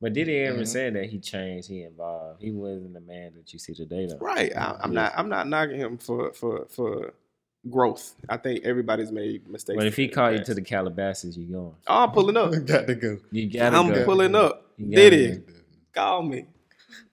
But 0.00 0.14
did 0.14 0.28
he 0.28 0.36
ever 0.38 0.64
say 0.64 0.88
that 0.88 1.10
he 1.10 1.18
changed, 1.18 1.68
he 1.68 1.82
involved? 1.82 2.40
He 2.40 2.50
wasn't 2.50 2.94
the 2.94 3.00
man 3.00 3.34
that 3.36 3.52
you 3.52 3.58
see 3.58 3.74
today 3.74 4.06
though. 4.06 4.16
Right. 4.16 4.50
I, 4.56 4.78
I'm 4.80 4.92
Yeah. 4.92 5.02
not. 5.02 5.12
I'm 5.16 5.28
not 5.28 5.46
knocking 5.46 5.76
him 5.76 5.98
for 5.98 6.32
for 6.32 6.66
for 6.68 7.12
growth. 7.68 8.14
I 8.28 8.36
think 8.36 8.64
everybody's 8.64 9.12
made 9.12 9.48
mistakes. 9.48 9.76
But 9.76 9.86
if 9.86 9.96
he 9.96 10.04
in 10.04 10.10
the 10.10 10.14
called 10.14 10.38
you 10.38 10.44
to 10.44 10.54
the 10.54 10.62
Calabasas, 10.62 11.36
you 11.36 11.46
going. 11.46 11.74
oh, 11.86 12.04
I'm 12.04 12.10
pulling 12.12 12.36
up. 12.36 12.52
Got 12.64 12.86
to 12.86 12.94
go. 12.94 13.18
You 13.30 13.50
gotta 13.50 13.76
I'm 13.76 13.92
go. 13.92 14.04
pulling 14.04 14.34
up. 14.34 14.66
You 14.78 14.86
gotta 14.90 15.10
Diddy, 15.10 15.36
go. 15.38 15.52
call 15.92 16.22
me. 16.22 16.46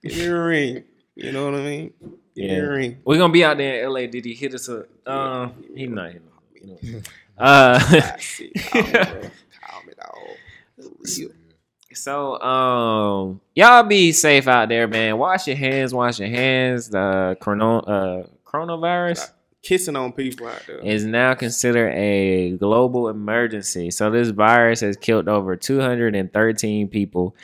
Give 0.02 0.16
me 0.16 0.24
a 0.26 0.40
ring. 0.42 0.84
You 1.14 1.32
know 1.32 1.46
what 1.46 1.54
I 1.54 1.62
mean? 1.64 1.92
Yeah. 2.34 2.52
Earring. 2.52 2.98
We're 3.04 3.18
gonna 3.18 3.32
be 3.32 3.44
out 3.44 3.58
there 3.58 3.84
in 3.84 3.92
LA. 3.92 4.06
Did 4.06 4.24
he 4.24 4.32
hit 4.34 4.54
us 4.54 4.68
up? 4.68 4.86
Um, 5.06 5.64
he 5.74 5.86
not 5.88 6.12
hitting 6.12 6.28
us. 6.28 6.82
You 6.82 6.92
know. 6.92 7.00
Uh, 7.36 8.16
shit. 8.18 8.52
Call 8.54 8.82
me, 8.82 8.90
bro. 8.92 9.02
Call 9.60 9.82
me, 9.84 9.92
dog. 9.96 10.14
For 10.76 10.90
real. 11.18 11.30
so 11.94 12.40
um, 12.40 13.40
y'all 13.56 13.82
be 13.82 14.12
safe 14.12 14.46
out 14.46 14.68
there, 14.68 14.86
man. 14.86 15.18
Wash 15.18 15.48
your 15.48 15.56
hands. 15.56 15.92
Wash 15.92 16.20
your 16.20 16.28
hands. 16.28 16.88
The 16.88 17.36
chrono 17.40 17.80
uh 17.80 18.26
coronavirus 18.46 19.30
Kissing 19.62 19.96
on 19.96 20.12
people 20.12 20.46
out 20.46 20.62
there. 20.66 20.78
is 20.78 21.04
now 21.04 21.34
considered 21.34 21.92
a 21.92 22.52
global 22.56 23.08
emergency. 23.08 23.90
So 23.90 24.10
this 24.10 24.28
virus 24.28 24.80
has 24.80 24.96
killed 24.96 25.28
over 25.28 25.56
213 25.56 26.88
people. 26.88 27.34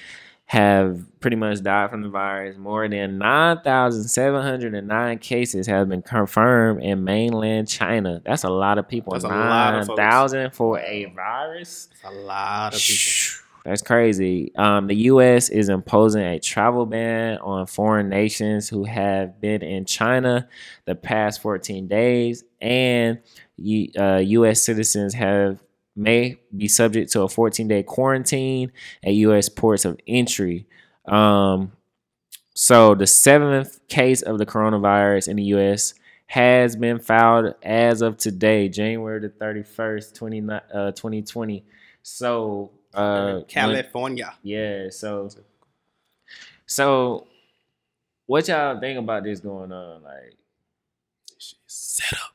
Have 0.46 1.06
pretty 1.20 1.36
much 1.36 1.62
died 1.62 1.88
from 1.90 2.02
the 2.02 2.10
virus. 2.10 2.58
More 2.58 2.86
than 2.86 3.16
9,709 3.16 5.18
cases 5.18 5.66
have 5.66 5.88
been 5.88 6.02
confirmed 6.02 6.82
in 6.82 7.02
mainland 7.02 7.66
China. 7.66 8.20
That's 8.24 8.44
a 8.44 8.50
lot 8.50 8.76
of 8.76 8.86
people. 8.86 9.14
That's 9.14 9.24
a 9.24 9.28
lot 9.28 9.80
of 9.80 9.88
9,000 9.88 10.52
for 10.52 10.78
a 10.78 11.06
virus. 11.06 11.88
It's 11.92 12.04
a 12.04 12.10
lot 12.10 12.74
of 12.74 12.80
people. 12.80 13.23
That's 13.64 13.80
crazy. 13.80 14.54
Um, 14.56 14.88
the 14.88 14.94
U.S. 14.94 15.48
is 15.48 15.70
imposing 15.70 16.22
a 16.22 16.38
travel 16.38 16.84
ban 16.84 17.38
on 17.38 17.66
foreign 17.66 18.10
nations 18.10 18.68
who 18.68 18.84
have 18.84 19.40
been 19.40 19.62
in 19.62 19.86
China 19.86 20.48
the 20.84 20.94
past 20.94 21.40
14 21.40 21.88
days, 21.88 22.44
and 22.60 23.20
uh, 23.98 24.16
U.S. 24.16 24.62
citizens 24.62 25.14
have 25.14 25.62
may 25.96 26.36
be 26.54 26.68
subject 26.68 27.12
to 27.12 27.22
a 27.22 27.28
14 27.28 27.66
day 27.68 27.82
quarantine 27.82 28.70
at 29.02 29.14
U.S. 29.14 29.48
ports 29.48 29.86
of 29.86 29.98
entry. 30.06 30.66
Um, 31.06 31.72
so 32.54 32.94
the 32.94 33.06
seventh 33.06 33.86
case 33.88 34.20
of 34.20 34.38
the 34.38 34.46
coronavirus 34.46 35.28
in 35.28 35.36
the 35.36 35.44
U.S. 35.44 35.94
has 36.26 36.76
been 36.76 36.98
filed 36.98 37.54
as 37.62 38.02
of 38.02 38.18
today, 38.18 38.68
January 38.68 39.20
the 39.20 39.28
31st, 39.28 40.14
20, 40.14 40.42
uh, 40.50 40.92
2020. 40.92 41.64
So 42.02 42.72
uh, 42.94 43.34
when- 43.34 43.44
California. 43.44 44.34
yeah, 44.42 44.88
so 44.90 45.28
so 46.66 47.26
what 48.26 48.48
y'all 48.48 48.78
think 48.80 48.98
about 48.98 49.24
this 49.24 49.40
going 49.40 49.72
on? 49.72 50.02
Like 50.02 50.36
Set 51.66 52.12
up. 52.18 52.34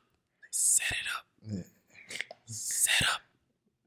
Set 0.52 0.92
it 0.92 1.58
up. 1.58 1.66
Set 2.46 3.08
up. 3.08 3.22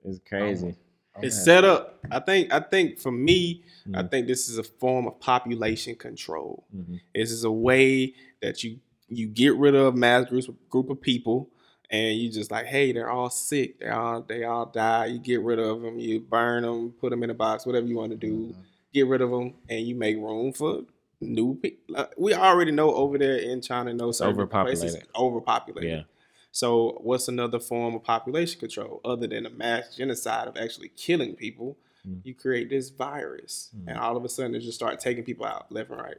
it's 0.05 0.21
crazy. 0.29 0.75
I'm 1.15 1.25
It's 1.25 1.37
happy. 1.37 1.45
set 1.45 1.65
up. 1.65 1.99
I 2.11 2.19
think. 2.21 2.53
I 2.53 2.61
think 2.61 2.99
for 2.99 3.13
me, 3.13 3.65
I 3.95 4.03
Mhm. 4.03 4.11
think 4.11 4.27
this 4.27 4.49
is 4.49 4.59
a 4.59 4.63
form 4.63 5.07
of 5.07 5.21
population 5.21 5.95
control. 5.95 6.65
Mhm. 6.75 7.01
This 7.15 7.31
is 7.31 7.45
a 7.45 7.51
way 7.51 8.15
that 8.41 8.65
you 8.65 8.81
you 9.09 9.27
get 9.29 9.55
rid 9.57 9.75
of 9.75 9.95
mass 9.95 10.27
groups 10.29 10.49
group 10.71 10.89
of 10.89 11.01
people, 11.01 11.51
and 11.93 12.17
you 12.19 12.31
just 12.33 12.51
like, 12.51 12.67
hey, 12.67 12.91
they're 12.93 13.11
all 13.11 13.31
sick. 13.31 13.79
They 13.79 13.89
all 13.89 14.23
they 14.23 14.43
all 14.45 14.67
die. 14.67 15.07
You 15.07 15.19
get 15.21 15.41
rid 15.43 15.59
of 15.61 15.83
them. 15.83 15.99
You 16.01 16.19
burn 16.21 16.63
them. 16.65 16.93
Put 17.01 17.11
them 17.11 17.23
in 17.23 17.31
a 17.31 17.35
box. 17.35 17.65
Whatever 17.67 17.87
you 17.87 17.97
want 17.97 18.11
to 18.11 18.17
do. 18.17 18.33
Mhm. 18.49 18.55
Get 18.93 19.07
rid 19.07 19.21
of 19.21 19.31
them, 19.31 19.55
and 19.69 19.87
you 19.87 19.95
make 19.95 20.17
room 20.17 20.53
for 20.53 20.83
new 21.21 21.55
people. 21.55 22.07
we 22.19 22.35
already 22.35 22.73
know 22.73 22.93
over 22.95 23.17
there 23.17 23.37
in 23.37 23.61
China, 23.63 23.95
no 23.95 24.11
certain 24.11 24.35
places 24.49 24.97
overpopulated. 24.97 25.09
overpopulated. 25.17 25.91
Yeah. 25.91 26.03
So, 26.51 26.99
what's 27.03 27.29
another 27.29 27.59
form 27.61 27.95
of 27.95 28.03
population 28.03 28.59
control 28.61 29.01
other 29.05 29.27
than 29.27 29.47
a 29.47 29.51
mass 29.51 29.97
genocide 29.97 30.49
of 30.49 30.57
actually 30.59 30.89
killing 30.97 31.35
people? 31.37 31.79
Mm. 32.07 32.21
You 32.25 32.35
create 32.35 32.69
this 32.69 32.91
virus, 32.91 33.71
Mm. 33.75 33.89
and 33.91 33.99
all 33.99 34.17
of 34.17 34.25
a 34.25 34.29
sudden, 34.29 34.55
it 34.55 34.61
just 34.61 34.77
start 34.77 34.99
taking 35.01 35.25
people 35.25 35.47
out 35.47 35.71
left 35.73 35.91
and 35.91 36.01
right, 36.01 36.19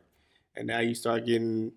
and 0.56 0.66
now 0.66 0.80
you 0.80 0.96
start 0.96 1.26
getting 1.26 1.74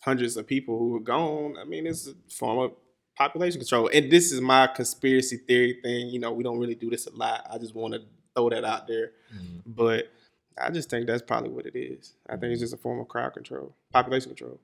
hundreds 0.00 0.36
of 0.36 0.46
people 0.46 0.78
who 0.78 0.94
are 0.96 1.00
gone. 1.00 1.56
I 1.56 1.64
mean, 1.64 1.86
it's 1.86 2.06
a 2.08 2.14
form 2.28 2.58
of 2.58 2.72
population 3.16 3.60
control, 3.60 3.88
and 3.92 4.10
this 4.10 4.32
is 4.32 4.40
my 4.40 4.66
conspiracy 4.66 5.36
theory 5.38 5.78
thing. 5.82 6.08
You 6.08 6.18
know, 6.20 6.32
we 6.32 6.42
don't 6.42 6.58
really 6.58 6.74
do 6.74 6.90
this 6.90 7.06
a 7.06 7.14
lot. 7.14 7.46
I 7.50 7.58
just 7.58 7.74
want 7.74 7.94
to 7.94 8.02
throw 8.34 8.50
that 8.50 8.64
out 8.64 8.86
there, 8.88 9.12
Mhm. 9.34 9.62
but 9.66 10.10
I 10.58 10.70
just 10.70 10.90
think 10.90 11.06
that's 11.06 11.22
probably 11.22 11.50
what 11.50 11.66
it 11.66 11.76
is. 11.76 12.14
I 12.28 12.36
think 12.36 12.52
it's 12.52 12.60
just 12.60 12.74
a 12.74 12.76
form 12.76 13.00
of 13.00 13.08
crowd 13.08 13.34
control, 13.34 13.74
population 13.92 14.30
control. 14.30 14.58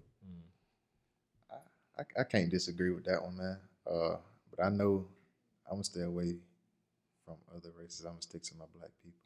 I, 1.98 2.02
I 2.20 2.24
can't 2.24 2.50
disagree 2.50 2.90
with 2.90 3.04
that 3.04 3.22
one, 3.22 3.36
man. 3.36 3.58
Uh, 3.86 4.16
but 4.56 4.64
I 4.64 4.70
know 4.70 5.06
I'm 5.66 5.72
gonna 5.74 5.84
stay 5.84 6.00
away 6.02 6.36
from 7.26 7.34
other 7.54 7.70
races. 7.78 8.04
I'm 8.06 8.12
gonna 8.12 8.22
stick 8.22 8.42
to 8.44 8.54
my 8.56 8.64
black 8.74 8.90
people, 9.02 9.20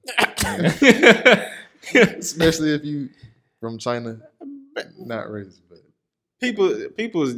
especially 2.19 2.75
if 2.75 2.85
you 2.85 3.11
from 3.61 3.79
China. 3.79 4.19
Not 4.99 5.29
racist, 5.29 5.61
but 5.69 5.79
people 6.41 6.89
people 6.97 7.23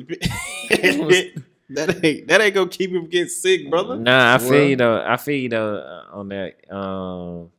that 1.70 2.04
ain't 2.04 2.28
that 2.28 2.40
ain't 2.40 2.54
gonna 2.54 2.68
keep 2.70 2.90
him 2.90 3.06
getting 3.08 3.28
sick, 3.28 3.68
brother. 3.70 3.96
Nah, 3.96 4.34
I 4.34 4.38
feel 4.38 4.50
Well- 4.50 4.62
you 4.64 4.76
though. 4.76 5.04
I 5.06 5.16
feel 5.16 5.36
you 5.36 5.48
though 5.48 5.76
uh, 5.76 6.16
on 6.16 6.28
that. 6.28 6.72
Um, 6.74 7.50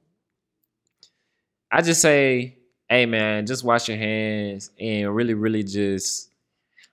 I 1.71 1.81
just 1.81 2.01
say, 2.01 2.57
hey 2.89 3.05
man, 3.05 3.45
just 3.45 3.63
wash 3.63 3.89
your 3.89 3.97
hands 3.97 4.71
and 4.79 5.13
really, 5.13 5.33
really 5.33 5.63
just. 5.63 6.29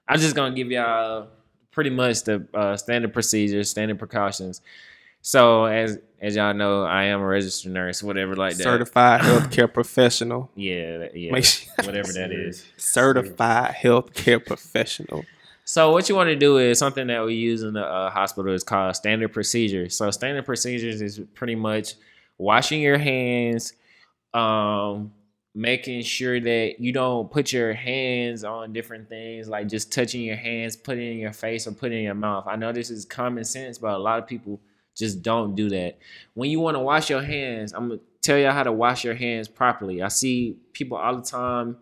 I'm 0.09 0.19
just 0.19 0.35
gonna 0.35 0.55
give 0.55 0.71
y'all 0.71 1.29
pretty 1.71 1.91
much 1.91 2.25
the 2.25 2.47
uh, 2.53 2.77
standard 2.77 3.13
procedures, 3.13 3.71
standard 3.71 3.99
precautions. 3.99 4.61
So 5.23 5.65
as 5.65 5.99
as 6.21 6.37
y'all 6.37 6.53
know, 6.55 6.83
I 6.85 7.05
am 7.05 7.21
a 7.21 7.27
registered 7.27 7.73
nurse, 7.73 8.03
whatever 8.03 8.35
like 8.35 8.57
that. 8.57 8.65
Certified 8.65 9.21
healthcare 9.23 9.73
professional. 9.73 10.51
Yeah, 10.57 11.09
yeah, 11.15 11.33
Make 11.33 11.45
sure- 11.45 11.73
whatever 11.85 12.13
that 12.13 12.33
is. 12.33 12.67
Certified 12.77 13.75
healthcare 13.75 14.45
professional. 14.45 15.25
So 15.65 15.93
what 15.93 16.09
you 16.09 16.15
want 16.15 16.29
to 16.29 16.37
do 16.37 16.59
is 16.59 16.79
something 16.79 17.07
that 17.07 17.25
we 17.25 17.35
use 17.35 17.63
in 17.63 17.73
the 17.73 17.85
uh, 17.85 18.11
hospital 18.11 18.53
is 18.53 18.63
called 18.63 18.95
standard 18.97 19.33
procedures. 19.33 19.97
So 19.97 20.11
standard 20.11 20.45
procedures 20.45 21.01
is 21.01 21.21
pretty 21.35 21.55
much 21.55 21.95
washing 22.37 22.83
your 22.83 22.99
hands, 22.99 23.73
um, 24.35 25.13
making 25.55 26.03
sure 26.03 26.39
that 26.39 26.81
you 26.81 26.93
don't 26.93 27.31
put 27.31 27.51
your 27.53 27.73
hands 27.73 28.45
on 28.45 28.75
different 28.75 29.09
things, 29.09 29.49
like 29.49 29.69
just 29.69 29.91
touching 29.91 30.21
your 30.21 30.37
hands, 30.37 30.77
putting 30.77 31.13
in 31.13 31.19
your 31.19 31.33
face 31.33 31.67
or 31.67 31.73
put 31.73 31.93
it 31.93 31.97
in 31.97 32.03
your 32.03 32.15
mouth. 32.15 32.45
I 32.47 32.57
know 32.57 32.73
this 32.73 32.91
is 32.91 33.07
common 33.07 33.45
sense, 33.45 33.79
but 33.79 33.95
a 33.95 33.99
lot 33.99 34.19
of 34.19 34.27
people 34.27 34.61
just 34.95 35.23
don't 35.23 35.55
do 35.55 35.71
that. 35.71 35.99
When 36.35 36.51
you 36.51 36.61
want 36.61 36.77
to 36.77 36.81
wash 36.81 37.09
your 37.09 37.23
hands, 37.23 37.73
I'm 37.73 37.89
gonna 37.89 38.01
tell 38.21 38.37
y'all 38.37 38.53
how 38.53 38.65
to 38.65 38.73
wash 38.73 39.03
your 39.03 39.15
hands 39.15 39.49
properly. 39.49 40.03
I 40.03 40.09
see 40.09 40.57
people 40.73 40.99
all 40.99 41.17
the 41.17 41.23
time 41.23 41.79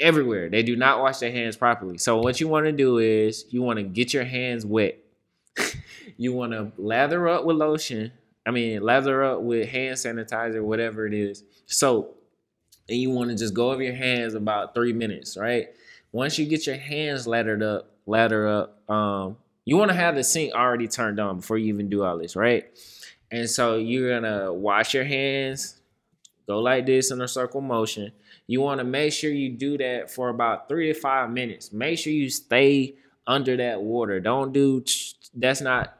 everywhere. 0.00 0.48
They 0.48 0.62
do 0.62 0.76
not 0.76 1.00
wash 1.00 1.18
their 1.18 1.32
hands 1.32 1.56
properly. 1.56 1.98
So 1.98 2.18
what 2.18 2.40
you 2.40 2.48
want 2.48 2.66
to 2.66 2.72
do 2.72 2.98
is 2.98 3.46
you 3.50 3.62
want 3.62 3.78
to 3.78 3.82
get 3.82 4.12
your 4.12 4.24
hands 4.24 4.66
wet. 4.66 4.98
you 6.16 6.32
want 6.32 6.52
to 6.52 6.72
lather 6.76 7.28
up 7.28 7.44
with 7.44 7.56
lotion. 7.56 8.12
I 8.46 8.50
mean, 8.50 8.82
lather 8.82 9.22
up 9.22 9.40
with 9.40 9.68
hand 9.68 9.96
sanitizer, 9.96 10.62
whatever 10.62 11.06
it 11.06 11.14
is. 11.14 11.44
Soap. 11.66 12.20
And 12.88 12.98
you 12.98 13.10
want 13.10 13.30
to 13.30 13.36
just 13.36 13.54
go 13.54 13.70
over 13.70 13.82
your 13.82 13.94
hands 13.94 14.34
about 14.34 14.74
three 14.74 14.92
minutes, 14.92 15.36
right? 15.36 15.68
Once 16.12 16.38
you 16.38 16.46
get 16.46 16.66
your 16.66 16.76
hands 16.76 17.26
lathered 17.26 17.62
up, 17.62 17.90
lather 18.06 18.46
up, 18.46 18.90
um, 18.90 19.36
you 19.64 19.76
want 19.76 19.90
to 19.90 19.96
have 19.96 20.14
the 20.14 20.22
sink 20.22 20.52
already 20.52 20.86
turned 20.86 21.18
on 21.18 21.38
before 21.38 21.56
you 21.56 21.72
even 21.72 21.88
do 21.88 22.04
all 22.04 22.18
this, 22.18 22.36
right? 22.36 22.66
And 23.30 23.48
so 23.48 23.76
you're 23.76 24.20
gonna 24.20 24.52
wash 24.52 24.94
your 24.94 25.04
hands, 25.04 25.80
go 26.46 26.60
like 26.60 26.86
this 26.86 27.10
in 27.10 27.20
a 27.20 27.26
circle 27.26 27.60
motion. 27.60 28.12
You 28.46 28.60
want 28.60 28.78
to 28.78 28.84
make 28.84 29.12
sure 29.12 29.30
you 29.30 29.50
do 29.50 29.78
that 29.78 30.10
for 30.10 30.28
about 30.28 30.68
three 30.68 30.92
to 30.92 30.98
five 30.98 31.30
minutes. 31.30 31.72
Make 31.72 31.98
sure 31.98 32.12
you 32.12 32.28
stay 32.28 32.94
under 33.26 33.56
that 33.56 33.82
water. 33.82 34.20
Don't 34.20 34.52
do 34.52 34.84
that's 35.34 35.60
not 35.60 35.98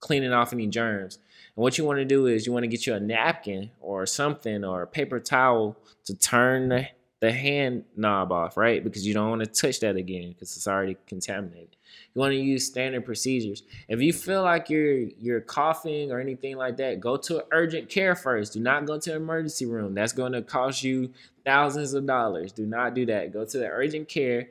cleaning 0.00 0.32
off 0.32 0.52
any 0.52 0.66
germs. 0.66 1.18
And 1.56 1.62
what 1.62 1.78
you 1.78 1.84
want 1.84 1.98
to 1.98 2.04
do 2.04 2.26
is 2.26 2.46
you 2.46 2.52
want 2.52 2.64
to 2.64 2.68
get 2.68 2.86
you 2.86 2.94
a 2.94 3.00
napkin 3.00 3.70
or 3.80 4.06
something 4.06 4.64
or 4.64 4.82
a 4.82 4.86
paper 4.86 5.18
towel 5.18 5.76
to 6.04 6.14
turn 6.14 6.68
the, 6.68 6.88
the 7.20 7.32
hand 7.32 7.84
knob 7.96 8.30
off, 8.30 8.56
right? 8.56 8.84
Because 8.84 9.06
you 9.06 9.14
don't 9.14 9.30
want 9.30 9.42
to 9.42 9.46
touch 9.46 9.80
that 9.80 9.96
again 9.96 10.28
because 10.32 10.56
it's 10.56 10.68
already 10.68 10.96
contaminated. 11.06 11.76
You 12.14 12.20
want 12.20 12.32
to 12.32 12.38
use 12.38 12.66
standard 12.66 13.04
procedures. 13.04 13.62
If 13.88 14.00
you 14.00 14.12
feel 14.12 14.42
like 14.42 14.70
you're 14.70 14.98
you're 15.18 15.40
coughing 15.40 16.12
or 16.12 16.20
anything 16.20 16.56
like 16.56 16.76
that, 16.76 17.00
go 17.00 17.16
to 17.16 17.44
urgent 17.52 17.88
care 17.88 18.14
first. 18.14 18.52
Do 18.52 18.60
not 18.60 18.84
go 18.84 18.98
to 18.98 19.10
an 19.10 19.16
emergency 19.16 19.66
room. 19.66 19.94
That's 19.94 20.12
going 20.12 20.32
to 20.32 20.42
cost 20.42 20.82
you 20.82 21.10
thousands 21.46 21.94
of 21.94 22.06
dollars. 22.06 22.52
Do 22.52 22.66
not 22.66 22.94
do 22.94 23.06
that. 23.06 23.32
Go 23.32 23.46
to 23.46 23.58
the 23.58 23.68
urgent 23.68 24.08
care. 24.08 24.48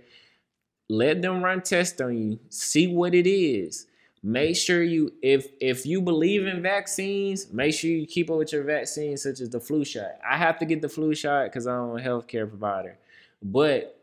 Let 0.90 1.22
them 1.22 1.44
run 1.44 1.62
tests 1.62 2.00
on 2.02 2.18
you. 2.18 2.40
See 2.50 2.88
what 2.88 3.14
it 3.14 3.28
is. 3.28 3.86
Make 4.24 4.56
sure 4.56 4.82
you 4.82 5.14
if 5.22 5.50
if 5.60 5.86
you 5.86 6.02
believe 6.02 6.48
in 6.48 6.64
vaccines, 6.64 7.52
make 7.54 7.76
sure 7.76 7.92
you 7.92 8.08
keep 8.08 8.32
up 8.32 8.38
with 8.38 8.52
your 8.52 8.64
vaccines, 8.64 9.22
such 9.22 9.40
as 9.40 9.52
the 9.52 9.60
flu 9.60 9.86
shot. 9.86 10.14
I 10.28 10.38
have 10.38 10.58
to 10.60 10.66
get 10.66 10.82
the 10.82 10.90
flu 10.90 11.14
shot 11.14 11.46
because 11.46 11.68
I'm 11.68 11.92
a 11.92 12.02
healthcare 12.02 12.50
provider. 12.50 12.98
But 13.44 14.02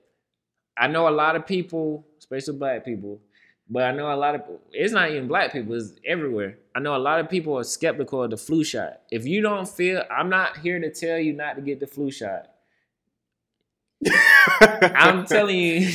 I 0.79 0.87
know 0.87 1.09
a 1.09 1.11
lot 1.11 1.35
of 1.35 1.45
people, 1.45 2.07
especially 2.21 2.57
black 2.57 2.85
people, 2.85 3.21
but 3.69 3.83
I 3.83 3.93
know 3.93 4.13
a 4.13 4.15
lot 4.15 4.37
of 4.37 4.43
it's 4.71 4.93
not 4.93 5.11
even 5.11 5.27
black 5.27 5.51
people, 5.51 5.75
it's 5.75 5.95
everywhere. 6.05 6.59
I 6.75 6.79
know 6.79 6.95
a 6.95 6.99
lot 6.99 7.19
of 7.19 7.29
people 7.29 7.59
are 7.59 7.65
skeptical 7.65 8.23
of 8.23 8.31
the 8.31 8.37
flu 8.37 8.63
shot. 8.63 9.01
If 9.11 9.27
you 9.27 9.41
don't 9.41 9.69
feel 9.69 10.05
I'm 10.09 10.29
not 10.29 10.59
here 10.59 10.79
to 10.79 10.93
tell 10.93 11.19
you 11.19 11.33
not 11.33 11.57
to 11.57 11.63
get 11.63 11.81
the 11.81 11.87
flu 11.89 12.13
shot. 12.13 12.52
I'm 14.11 15.27
telling 15.27 15.57
you, 15.57 15.91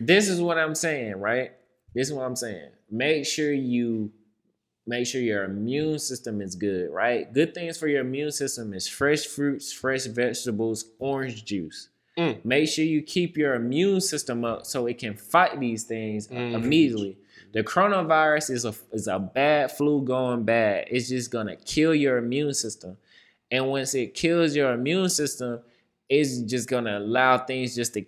this 0.00 0.28
is 0.28 0.40
what 0.40 0.58
I'm 0.58 0.74
saying, 0.74 1.16
right? 1.16 1.52
This 1.94 2.08
is 2.08 2.14
what 2.14 2.24
I'm 2.24 2.36
saying. 2.36 2.70
Make 2.90 3.26
sure 3.26 3.52
you 3.52 4.12
make 4.88 5.06
sure 5.06 5.20
your 5.20 5.42
immune 5.44 5.98
system 5.98 6.40
is 6.40 6.54
good, 6.54 6.90
right? 6.92 7.32
Good 7.32 7.54
things 7.54 7.76
for 7.76 7.88
your 7.88 8.02
immune 8.02 8.30
system 8.30 8.72
is 8.72 8.86
fresh 8.86 9.26
fruits, 9.26 9.72
fresh 9.72 10.04
vegetables, 10.06 10.84
orange 11.00 11.44
juice. 11.44 11.88
Mm. 12.16 12.44
Make 12.44 12.68
sure 12.68 12.84
you 12.84 13.02
keep 13.02 13.36
your 13.36 13.54
immune 13.54 14.00
system 14.00 14.44
up 14.44 14.64
so 14.64 14.86
it 14.86 14.98
can 14.98 15.14
fight 15.16 15.58
these 15.58 15.84
things 15.84 16.28
Mm. 16.28 16.54
immediately. 16.54 17.18
The 17.52 17.64
coronavirus 17.64 18.50
is 18.50 18.64
a 18.64 18.74
is 18.92 19.08
a 19.08 19.18
bad 19.18 19.72
flu 19.72 20.02
going 20.02 20.44
bad. 20.44 20.86
It's 20.90 21.08
just 21.08 21.30
gonna 21.30 21.56
kill 21.56 21.94
your 21.94 22.18
immune 22.18 22.54
system. 22.54 22.96
And 23.50 23.68
once 23.68 23.94
it 23.94 24.14
kills 24.14 24.54
your 24.54 24.72
immune 24.72 25.08
system, 25.08 25.60
it's 26.08 26.38
just 26.40 26.68
gonna 26.68 26.98
allow 26.98 27.38
things 27.38 27.74
just 27.74 27.94
to. 27.94 28.04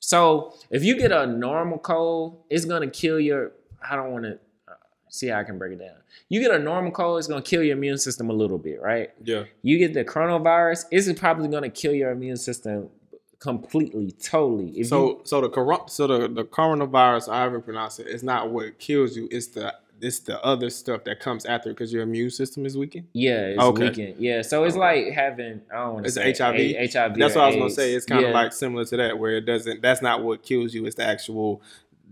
So 0.00 0.54
if 0.70 0.84
you 0.84 0.96
get 0.98 1.12
a 1.12 1.26
normal 1.26 1.78
cold, 1.78 2.42
it's 2.50 2.64
gonna 2.64 2.90
kill 2.90 3.18
your. 3.20 3.52
I 3.88 3.96
don't 3.96 4.12
want 4.12 4.24
to 4.24 4.32
uh, 4.68 4.72
see 5.08 5.28
how 5.28 5.40
I 5.40 5.44
can 5.44 5.58
break 5.58 5.72
it 5.72 5.78
down. 5.78 5.96
You 6.28 6.40
get 6.40 6.50
a 6.52 6.58
normal 6.58 6.90
cold, 6.92 7.18
it's 7.18 7.26
gonna 7.28 7.42
kill 7.42 7.62
your 7.62 7.76
immune 7.76 7.98
system 7.98 8.30
a 8.30 8.32
little 8.32 8.58
bit, 8.58 8.80
right? 8.80 9.10
yeah. 9.22 9.44
You 9.62 9.78
get 9.78 9.92
the 9.94 10.04
coronavirus, 10.04 10.84
it's 10.90 11.12
probably 11.18 11.48
gonna 11.48 11.70
kill 11.70 11.92
your 11.92 12.10
immune 12.10 12.36
system 12.36 12.88
completely, 13.38 14.10
totally. 14.12 14.70
If 14.80 14.86
So 14.88 15.06
you, 15.08 15.20
so 15.24 15.40
the 15.42 15.50
coron- 15.50 15.88
so 15.88 16.06
the, 16.06 16.28
the 16.28 16.44
coronavirus, 16.44 17.26
however 17.28 17.56
you 17.56 17.62
pronounce 17.62 17.98
it, 17.98 18.06
it's 18.06 18.22
not 18.22 18.50
what 18.50 18.78
kills 18.78 19.16
you. 19.16 19.28
It's 19.30 19.48
the 19.48 19.74
it's 20.00 20.18
the 20.20 20.42
other 20.44 20.68
stuff 20.70 21.04
that 21.04 21.20
comes 21.20 21.46
after 21.46 21.70
because 21.70 21.92
your 21.92 22.02
immune 22.02 22.30
system 22.30 22.66
is 22.66 22.76
weakened. 22.76 23.06
yeah, 23.12 23.46
it's 23.46 23.62
Okay. 23.62 23.88
weekend. 23.88 24.16
Yeah, 24.18 24.42
so 24.42 24.64
it's 24.64 24.76
like 24.76 25.06
having 25.12 25.62
I 25.72 25.76
don't 25.76 25.94
want 25.94 26.04
to 26.04 26.08
It's 26.08 26.16
say 26.16 26.44
HIV? 26.44 26.56
A- 26.76 26.86
HIV. 26.88 27.16
That's 27.18 27.34
what 27.34 27.44
I 27.44 27.46
was 27.48 27.56
gonna 27.56 27.70
say. 27.70 27.94
It's 27.94 28.04
kind 28.06 28.22
of 28.24 28.30
Yeah. 28.30 28.34
like 28.34 28.52
similar 28.52 28.84
to 28.84 28.96
that, 28.98 29.18
where 29.18 29.36
it 29.36 29.42
doesn't. 29.46 29.80
That's 29.82 30.02
not 30.02 30.22
what 30.22 30.42
kills 30.42 30.74
you. 30.74 30.84
It's 30.86 30.96
the 30.96 31.04
actual 31.04 31.62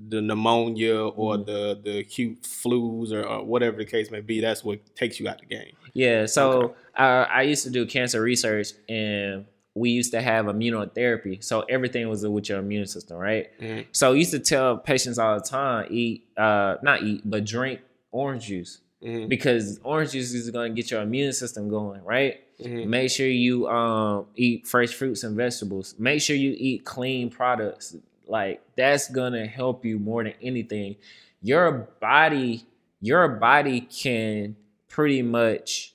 the 0.09 0.21
pneumonia 0.23 0.97
or 0.97 1.37
Mm-hmm. 1.37 1.45
the 1.45 1.81
the 1.85 1.99
acute 1.99 2.43
flus 2.43 3.13
or, 3.13 3.25
or 3.27 3.45
whatever 3.45 3.77
the 3.77 3.85
case 3.85 4.11
may 4.11 4.21
be. 4.21 4.41
That's 4.41 4.65
what 4.65 4.79
takes 4.97 5.21
you 5.21 5.29
out 5.29 5.43
of 5.43 5.49
the 5.49 5.55
game. 5.55 5.73
Yeah, 5.95 6.25
so 6.27 6.75
uh, 6.97 7.27
I 7.31 7.43
used 7.43 7.65
to 7.65 7.71
do 7.71 7.85
cancer 7.85 8.23
research, 8.23 8.69
and 8.89 9.45
we 9.75 9.91
used 9.91 10.13
to 10.13 10.21
have 10.21 10.47
immunotherapy. 10.47 11.43
So 11.43 11.61
everything 11.63 12.09
was 12.09 12.27
with 12.27 12.49
your 12.49 12.59
immune 12.59 12.87
system, 12.87 13.17
right? 13.17 13.49
Mhm. 13.61 13.87
So 13.93 14.13
I 14.13 14.15
used 14.17 14.33
to 14.33 14.39
tell 14.39 14.77
patients 14.77 15.19
all 15.19 15.39
the 15.39 15.45
time, 15.45 15.87
eat, 15.91 16.25
uh, 16.37 16.77
not 16.83 17.03
eat, 17.03 17.23
but 17.25 17.45
drink 17.45 17.81
orange 18.11 18.47
juice 18.47 18.81
Mhm. 19.03 19.29
because 19.29 19.81
orange 19.83 20.13
juice 20.13 20.35
is 20.35 20.51
going 20.51 20.75
to 20.75 20.83
get 20.83 20.91
your 20.91 21.01
immune 21.03 21.33
system 21.33 21.69
going, 21.69 22.05
right? 22.05 22.41
Mhm. 22.61 22.87
Make 22.87 23.11
sure 23.11 23.27
you 23.27 23.67
um, 23.69 24.27
eat 24.37 24.67
fresh 24.67 24.93
fruits 24.95 25.25
and 25.25 25.35
vegetables. 25.37 25.95
Make 25.99 26.21
sure 26.21 26.37
you 26.37 26.55
eat 26.57 26.85
clean 26.85 27.31
products. 27.31 27.97
Like 28.29 28.61
that's 28.77 29.11
gonna 29.11 29.47
help 29.47 29.85
you 29.85 29.99
more 29.99 30.23
than 30.23 30.35
anything. 30.41 30.97
Your 31.43 31.89
body, 32.01 32.65
your 33.01 33.27
body 33.29 33.81
can 33.81 34.55
pretty 34.89 35.23
much 35.23 35.95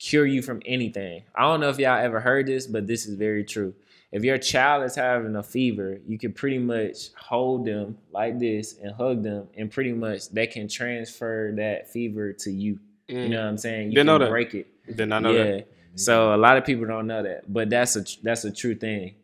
cure 0.00 0.26
you 0.26 0.42
from 0.42 0.60
anything. 0.64 1.22
I 1.34 1.42
don't 1.42 1.60
know 1.60 1.68
if 1.68 1.78
y'all 1.78 2.02
ever 2.02 2.18
heard 2.18 2.46
this, 2.46 2.66
but 2.66 2.86
this 2.86 3.06
is 3.06 3.14
very 3.14 3.44
true. 3.44 3.74
If 4.10 4.24
your 4.24 4.38
child 4.38 4.82
is 4.84 4.96
having 4.96 5.36
a 5.36 5.42
fever, 5.42 6.00
you 6.04 6.18
can 6.18 6.32
pretty 6.32 6.58
much 6.58 7.12
hold 7.14 7.66
them 7.66 7.96
like 8.10 8.40
this 8.40 8.76
and 8.82 8.92
hug 8.92 9.22
them, 9.22 9.46
and 9.56 9.70
pretty 9.70 9.92
much 9.92 10.30
they 10.30 10.48
can 10.48 10.66
transfer 10.66 11.52
that 11.56 11.92
fever 11.92 12.32
to 12.32 12.50
you. 12.50 12.80
You 13.06 13.28
know 13.28 13.40
what 13.40 13.48
I'm 13.48 13.58
saying? 13.58 13.90
You 13.90 13.96
Didn't 13.96 14.06
know 14.06 14.18
can 14.18 14.30
break 14.30 14.54
it. 14.54 14.66
Then 14.88 15.12
I 15.12 15.18
know 15.18 15.32
yeah. 15.32 15.44
that. 15.44 15.68
So 15.96 16.34
a 16.34 16.36
lot 16.36 16.56
of 16.56 16.64
people 16.64 16.86
don't 16.86 17.06
know 17.06 17.22
that, 17.22 17.52
but 17.52 17.68
that's 17.70 17.96
a 17.96 18.04
that's 18.22 18.44
a 18.44 18.50
true 18.50 18.74
thing. 18.74 19.14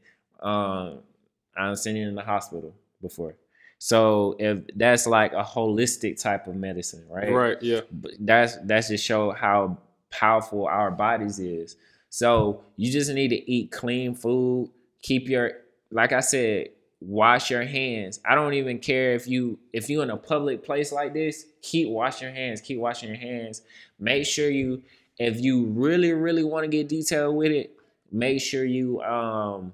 Um, 0.40 0.98
I've 1.56 1.78
seen 1.78 1.96
it 1.96 2.06
in 2.06 2.14
the 2.14 2.22
hospital 2.22 2.74
before. 3.00 3.36
So 3.78 4.36
if 4.38 4.58
that's 4.74 5.06
like 5.06 5.32
a 5.32 5.42
holistic 5.42 6.20
type 6.20 6.46
of 6.46 6.56
medicine, 6.56 7.04
right? 7.08 7.30
Right. 7.32 7.62
Yeah. 7.62 7.80
But 7.90 8.12
that's 8.20 8.56
that's 8.64 8.88
just 8.88 9.04
show 9.04 9.30
how 9.30 9.78
powerful 10.18 10.66
our 10.66 10.90
bodies 10.90 11.38
is. 11.38 11.76
So 12.08 12.62
you 12.76 12.90
just 12.90 13.12
need 13.12 13.28
to 13.28 13.50
eat 13.50 13.70
clean 13.70 14.14
food. 14.14 14.70
Keep 15.02 15.28
your 15.28 15.52
like 15.90 16.12
I 16.12 16.20
said, 16.20 16.68
wash 17.00 17.50
your 17.50 17.64
hands. 17.64 18.20
I 18.24 18.34
don't 18.34 18.54
even 18.54 18.78
care 18.78 19.12
if 19.12 19.26
you 19.26 19.58
if 19.72 19.88
you 19.90 20.02
in 20.02 20.10
a 20.10 20.16
public 20.16 20.64
place 20.64 20.92
like 20.92 21.12
this, 21.12 21.46
keep 21.62 21.88
washing 21.88 22.28
your 22.28 22.34
hands, 22.34 22.60
keep 22.60 22.78
washing 22.78 23.08
your 23.08 23.18
hands. 23.18 23.62
Make 23.98 24.26
sure 24.26 24.50
you 24.50 24.82
if 25.18 25.40
you 25.40 25.66
really 25.66 26.12
really 26.12 26.44
want 26.44 26.64
to 26.64 26.68
get 26.68 26.88
detailed 26.88 27.36
with 27.36 27.52
it, 27.52 27.76
make 28.10 28.40
sure 28.40 28.64
you 28.64 29.02
um 29.02 29.72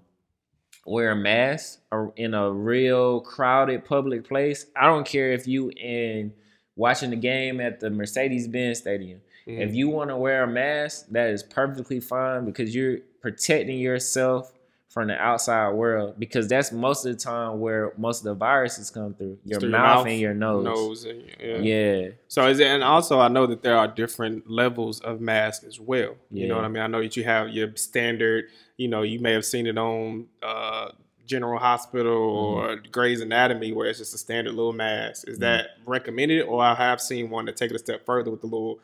wear 0.84 1.12
a 1.12 1.16
mask 1.16 1.80
or 1.92 2.12
in 2.16 2.34
a 2.34 2.50
real 2.50 3.20
crowded 3.20 3.84
public 3.84 4.26
place. 4.26 4.66
I 4.76 4.86
don't 4.86 5.06
care 5.06 5.32
if 5.32 5.46
you 5.46 5.70
in 5.70 6.32
watching 6.74 7.10
the 7.10 7.16
game 7.16 7.60
at 7.60 7.80
the 7.80 7.90
Mercedes-Benz 7.90 8.78
Stadium. 8.78 9.20
Mhm. 9.46 9.60
If 9.60 9.74
you 9.74 9.88
want 9.88 10.10
to 10.10 10.16
wear 10.16 10.44
a 10.44 10.46
mask, 10.46 11.08
that 11.10 11.30
is 11.30 11.42
perfectly 11.42 12.00
fine 12.00 12.44
because 12.44 12.74
you're 12.74 12.98
protecting 13.20 13.78
yourself 13.78 14.52
from 14.88 15.08
the 15.08 15.14
outside 15.18 15.70
world 15.70 16.14
because 16.18 16.46
that's 16.48 16.70
most 16.70 17.06
of 17.06 17.12
the 17.12 17.18
time 17.18 17.60
where 17.60 17.94
most 17.96 18.18
of 18.18 18.24
the 18.24 18.34
viruses 18.34 18.90
come 18.90 19.14
through 19.14 19.38
your, 19.42 19.58
Through 19.58 19.70
mouth, 19.70 20.06
and 20.06 20.20
your 20.20 20.34
nose. 20.34 20.64
Nose. 20.64 21.04
And, 21.06 21.22
yeah. 21.40 21.56
Yeah. 21.56 22.08
So 22.28 22.46
is 22.46 22.60
it, 22.60 22.66
and 22.66 22.84
also 22.84 23.18
I 23.18 23.28
know 23.28 23.46
that 23.46 23.62
there 23.62 23.78
are 23.78 23.88
different 23.88 24.50
levels 24.50 25.00
of 25.00 25.20
masks 25.22 25.64
as 25.64 25.80
well. 25.80 26.16
You 26.30 26.46
know 26.46 26.56
what 26.56 26.66
I 26.66 26.68
mean? 26.68 26.82
I 26.82 26.88
know 26.88 27.00
that 27.00 27.16
you 27.16 27.24
have 27.24 27.48
your 27.48 27.74
standard. 27.76 28.44
You 28.76 28.88
know, 28.88 29.00
you 29.00 29.18
may 29.18 29.32
have 29.32 29.46
seen 29.46 29.66
it 29.66 29.78
on 29.78 30.26
uh, 30.42 30.90
General 31.24 31.58
Hospital 31.58 32.12
or 32.12 32.76
Mm-hmm. 32.76 32.90
Grey's 32.90 33.22
Anatomy, 33.22 33.72
where 33.72 33.86
it's 33.88 33.98
just 33.98 34.14
a 34.14 34.18
standard 34.18 34.52
little 34.54 34.74
mask. 34.74 35.26
Is 35.26 35.38
that 35.38 35.68
recommended, 35.86 36.42
or 36.42 36.62
I 36.62 36.74
have 36.74 37.00
seen 37.00 37.30
one 37.30 37.46
that 37.46 37.56
take 37.56 37.70
it 37.70 37.76
a 37.76 37.78
step 37.78 38.04
further 38.04 38.30
with 38.30 38.42
the 38.42 38.46
little 38.46 38.78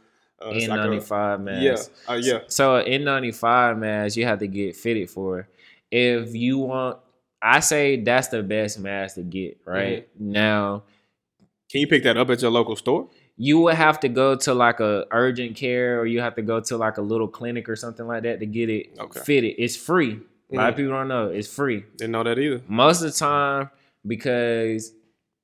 uh, 0.45 0.51
it's 0.51 0.69
like 0.69 0.81
a- 0.81 0.83
N95 0.85 1.43
mask. 1.43 1.91
Yeah, 2.07 2.13
uh, 2.15 2.17
yeah. 2.17 2.39
So 2.49 2.77
an 2.77 2.87
N95 3.03 3.79
mask, 3.79 4.17
you 4.17 4.25
have 4.27 4.39
to 4.41 4.47
get 4.47 4.77
fitted 4.77 5.11
for. 5.11 5.49
If 5.91 6.35
you 6.35 6.59
want, 6.59 6.99
I 7.41 7.61
say 7.61 8.01
that's 8.03 8.29
the 8.29 8.43
best 8.43 8.79
mask 8.79 9.15
to 9.17 9.23
get. 9.23 9.59
Right 9.65 10.09
Mm-hmm. 10.15 10.33
now, 10.33 10.83
Can 11.71 11.81
you 11.83 11.87
pick 11.87 12.03
that 12.05 12.17
up 12.17 12.31
at 12.31 12.41
your 12.43 12.51
local 12.51 12.77
store? 12.77 13.09
you 13.41 13.61
would 13.61 13.75
have 13.77 14.01
to 14.01 14.09
go 14.09 14.35
to 14.35 14.53
like 14.53 14.81
a 14.81 15.07
urgent 15.13 15.55
care 15.55 16.01
or 16.01 16.07
you 16.07 16.21
have 16.21 16.35
to 16.35 16.43
go 16.43 16.59
to 16.59 16.77
like 16.77 16.99
a 16.99 17.01
little 17.01 17.29
clinic 17.29 17.69
or 17.69 17.77
something 17.77 18.05
like 18.05 18.25
that 18.25 18.41
to 18.41 18.47
get 18.47 18.69
it 18.69 18.89
Okay. 18.99 19.21
fitted. 19.21 19.55
It's 19.59 19.77
free. 19.77 20.19
A 20.53 20.57
lot 20.57 20.71
of 20.71 20.75
Mhm. 20.75 20.77
people 20.79 20.93
don't 20.93 21.07
know 21.07 21.29
it's 21.29 21.47
free. 21.47 21.85
Didn't 21.99 22.11
know 22.13 22.25
that 22.25 22.37
either. 22.37 22.63
Most 22.67 23.01
of 23.03 23.13
the 23.13 23.17
time, 23.17 23.71
because 24.05 24.93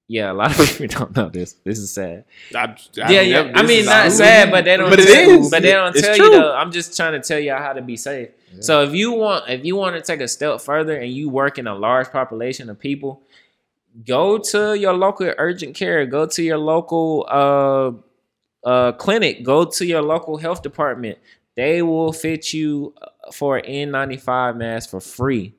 yeah, 0.08 0.30
a 0.30 0.34
lot 0.34 0.58
of 0.58 0.66
people 0.78 0.86
don't 0.86 1.16
know 1.16 1.28
this. 1.28 1.54
This 1.64 1.78
is 1.78 1.92
sad. 1.92 2.24
I, 2.54 2.58
I 2.64 2.76
yeah, 2.96 3.20
yeah. 3.22 3.42
never- 3.44 3.58
I 3.58 3.62
mean, 3.62 3.84
not 3.86 4.12
sad, 4.12 4.50
but 4.50 4.64
they 4.64 4.76
don't. 4.76 4.90
But 4.90 5.00
it 5.00 5.06
tell, 5.06 5.30
is. 5.40 5.50
But 5.50 5.62
they 5.62 5.72
don't 5.72 5.96
It's 5.96 6.06
tell 6.06 6.16
true. 6.16 6.26
you 6.26 6.32
though. 6.32 6.54
I'm 6.54 6.70
just 6.72 6.96
trying 6.96 7.12
to 7.12 7.26
tell 7.26 7.38
y'all 7.38 7.58
how 7.62 7.72
to 7.72 7.82
be 7.82 7.96
safe. 7.96 8.28
So 8.60 8.82
if 8.84 8.94
you 8.94 9.12
want, 9.12 9.48
if 9.50 9.64
you 9.64 9.74
want 9.76 9.96
to 9.96 10.02
take 10.02 10.20
a 10.20 10.28
step 10.28 10.60
further 10.60 10.96
and 10.96 11.10
you 11.12 11.28
work 11.28 11.58
in 11.58 11.66
a 11.66 11.74
large 11.74 12.10
population 12.12 12.70
of 12.70 12.78
people, 12.78 13.22
go 14.06 14.38
to 14.38 14.74
your 14.78 14.92
local 14.92 15.32
urgent 15.38 15.74
care. 15.74 16.06
Go 16.06 16.26
to 16.26 16.42
your 16.42 16.58
local 16.58 17.26
uh, 17.28 17.92
uh, 18.68 18.92
clinic. 18.92 19.42
Go 19.42 19.64
to 19.64 19.84
your 19.84 20.02
local 20.02 20.36
health 20.36 20.62
department. 20.62 21.18
They 21.56 21.82
will 21.82 22.12
fit 22.12 22.52
you 22.52 22.94
uh, 23.00 23.30
for 23.32 23.56
an 23.56 23.64
N95 23.90 24.56
mask 24.56 24.90
for 24.90 25.00
free. 25.00 25.54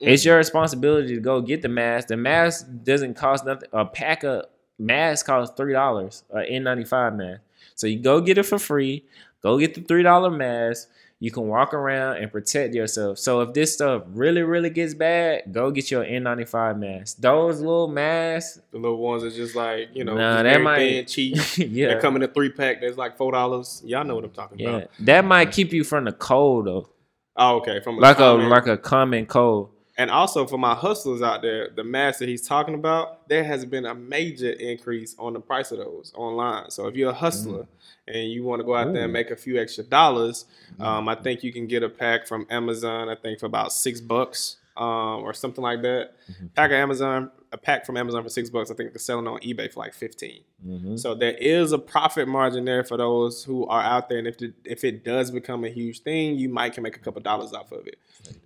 It's 0.00 0.24
your 0.24 0.36
responsibility 0.36 1.14
to 1.14 1.20
go 1.20 1.40
get 1.40 1.62
the 1.62 1.68
mask. 1.68 2.08
The 2.08 2.16
mask 2.16 2.66
doesn't 2.84 3.14
cost 3.14 3.46
nothing. 3.46 3.68
A 3.72 3.84
pack 3.86 4.24
of 4.24 4.44
masks 4.78 5.26
costs 5.26 5.54
three 5.56 5.72
dollars. 5.72 6.22
An 6.30 6.44
N95 6.64 7.16
mask. 7.16 7.40
So 7.74 7.86
you 7.86 7.98
go 7.98 8.20
get 8.20 8.38
it 8.38 8.44
for 8.44 8.58
free. 8.58 9.04
Go 9.42 9.58
get 9.58 9.74
the 9.74 9.80
three 9.80 10.02
dollar 10.02 10.30
mask. 10.30 10.88
You 11.18 11.30
can 11.30 11.48
walk 11.48 11.72
around 11.72 12.18
and 12.18 12.30
protect 12.30 12.74
yourself. 12.74 13.18
So 13.18 13.40
if 13.40 13.54
this 13.54 13.72
stuff 13.72 14.02
really, 14.08 14.42
really 14.42 14.68
gets 14.68 14.92
bad, 14.92 15.44
go 15.50 15.70
get 15.70 15.90
your 15.90 16.04
N95 16.04 16.78
mask. 16.78 17.16
Those 17.20 17.58
little 17.60 17.88
masks, 17.88 18.60
The 18.70 18.76
little 18.76 18.98
ones 18.98 19.24
are 19.24 19.30
just 19.30 19.56
like 19.56 19.88
you 19.94 20.04
know, 20.04 20.14
Nah, 20.14 20.42
that 20.42 20.52
very 20.52 20.62
might- 20.62 20.78
thin, 20.78 21.06
cheap. 21.06 21.36
yeah, 21.56 21.94
They 21.94 22.00
come 22.02 22.16
in 22.16 22.22
a 22.22 22.28
three 22.28 22.50
pack. 22.50 22.82
That's 22.82 22.98
like 22.98 23.16
four 23.16 23.32
dollars. 23.32 23.80
Y'all 23.86 24.04
know 24.04 24.14
what 24.14 24.24
I'm 24.24 24.30
talking 24.30 24.58
yeah, 24.58 24.68
about. 24.76 24.90
that 25.00 25.24
might 25.24 25.52
keep 25.52 25.72
you 25.72 25.84
from 25.84 26.04
the 26.04 26.12
cold 26.12 26.66
though, 26.66 26.90
Oh, 27.34 27.56
okay. 27.60 27.80
From 27.80 27.96
like 27.96 28.18
a 28.18 28.24
like 28.26 28.66
a 28.66 28.76
common 28.76 29.24
cold. 29.24 29.70
And 29.98 30.10
also 30.10 30.46
for 30.46 30.58
my 30.58 30.74
hustlers 30.74 31.22
out 31.22 31.40
there, 31.40 31.70
the 31.74 31.82
mask 31.84 32.18
that 32.18 32.28
he's 32.28 32.46
talking 32.46 32.74
about, 32.74 33.26
there 33.28 33.44
has 33.44 33.64
been 33.64 33.86
a 33.86 33.94
major 33.94 34.50
increase 34.50 35.16
on 35.18 35.32
the 35.32 35.40
price 35.40 35.72
of 35.72 35.78
those 35.78 36.12
online. 36.14 36.70
So 36.70 36.86
if 36.86 36.96
you're 36.96 37.10
a 37.10 37.14
hustler 37.14 37.66
and 38.06 38.30
you 38.30 38.44
want 38.44 38.60
to 38.60 38.64
go 38.64 38.74
out 38.74 38.92
there 38.92 39.04
and 39.04 39.12
make 39.12 39.30
a 39.30 39.36
few 39.36 39.58
extra 39.60 39.84
dollars, 39.84 40.44
um, 40.80 41.08
I 41.08 41.14
think 41.14 41.42
you 41.42 41.52
can 41.52 41.66
get 41.66 41.82
a 41.82 41.88
pack 41.88 42.26
from 42.26 42.46
Amazon. 42.50 43.08
I 43.08 43.14
think 43.14 43.40
for 43.40 43.46
about 43.46 43.72
six 43.72 44.00
bucks 44.00 44.56
um, 44.76 45.22
or 45.22 45.32
something 45.32 45.62
like 45.62 45.80
that. 45.82 46.10
Pack 46.54 46.70
of 46.70 46.76
Amazon 46.76 47.30
a 47.56 47.58
pack 47.58 47.84
from 47.86 47.96
Amazon 47.96 48.22
for 48.22 48.28
six 48.28 48.50
bucks. 48.50 48.70
I 48.70 48.74
think 48.74 48.92
they're 48.92 48.98
selling 48.98 49.26
on 49.26 49.40
eBay 49.40 49.72
for 49.72 49.80
like 49.80 49.94
15 49.94 50.42
Mhm. 50.66 50.98
So 50.98 51.14
there 51.14 51.34
is 51.34 51.72
a 51.72 51.78
profit 51.78 52.28
margin 52.28 52.64
there 52.64 52.84
for 52.84 52.96
those 52.96 53.44
who 53.44 53.66
are 53.66 53.82
out 53.82 54.08
there, 54.08 54.18
and 54.18 54.26
if 54.26 54.40
it, 54.42 54.54
if 54.64 54.84
it 54.84 55.04
does 55.04 55.30
become 55.30 55.64
a 55.64 55.68
huge 55.68 56.00
thing, 56.00 56.36
you 56.36 56.48
might 56.48 56.72
can 56.72 56.82
make 56.82 56.96
a 56.96 57.00
couple 57.00 57.20
dollars 57.22 57.52
off 57.52 57.72
of 57.72 57.86
it. 57.86 57.98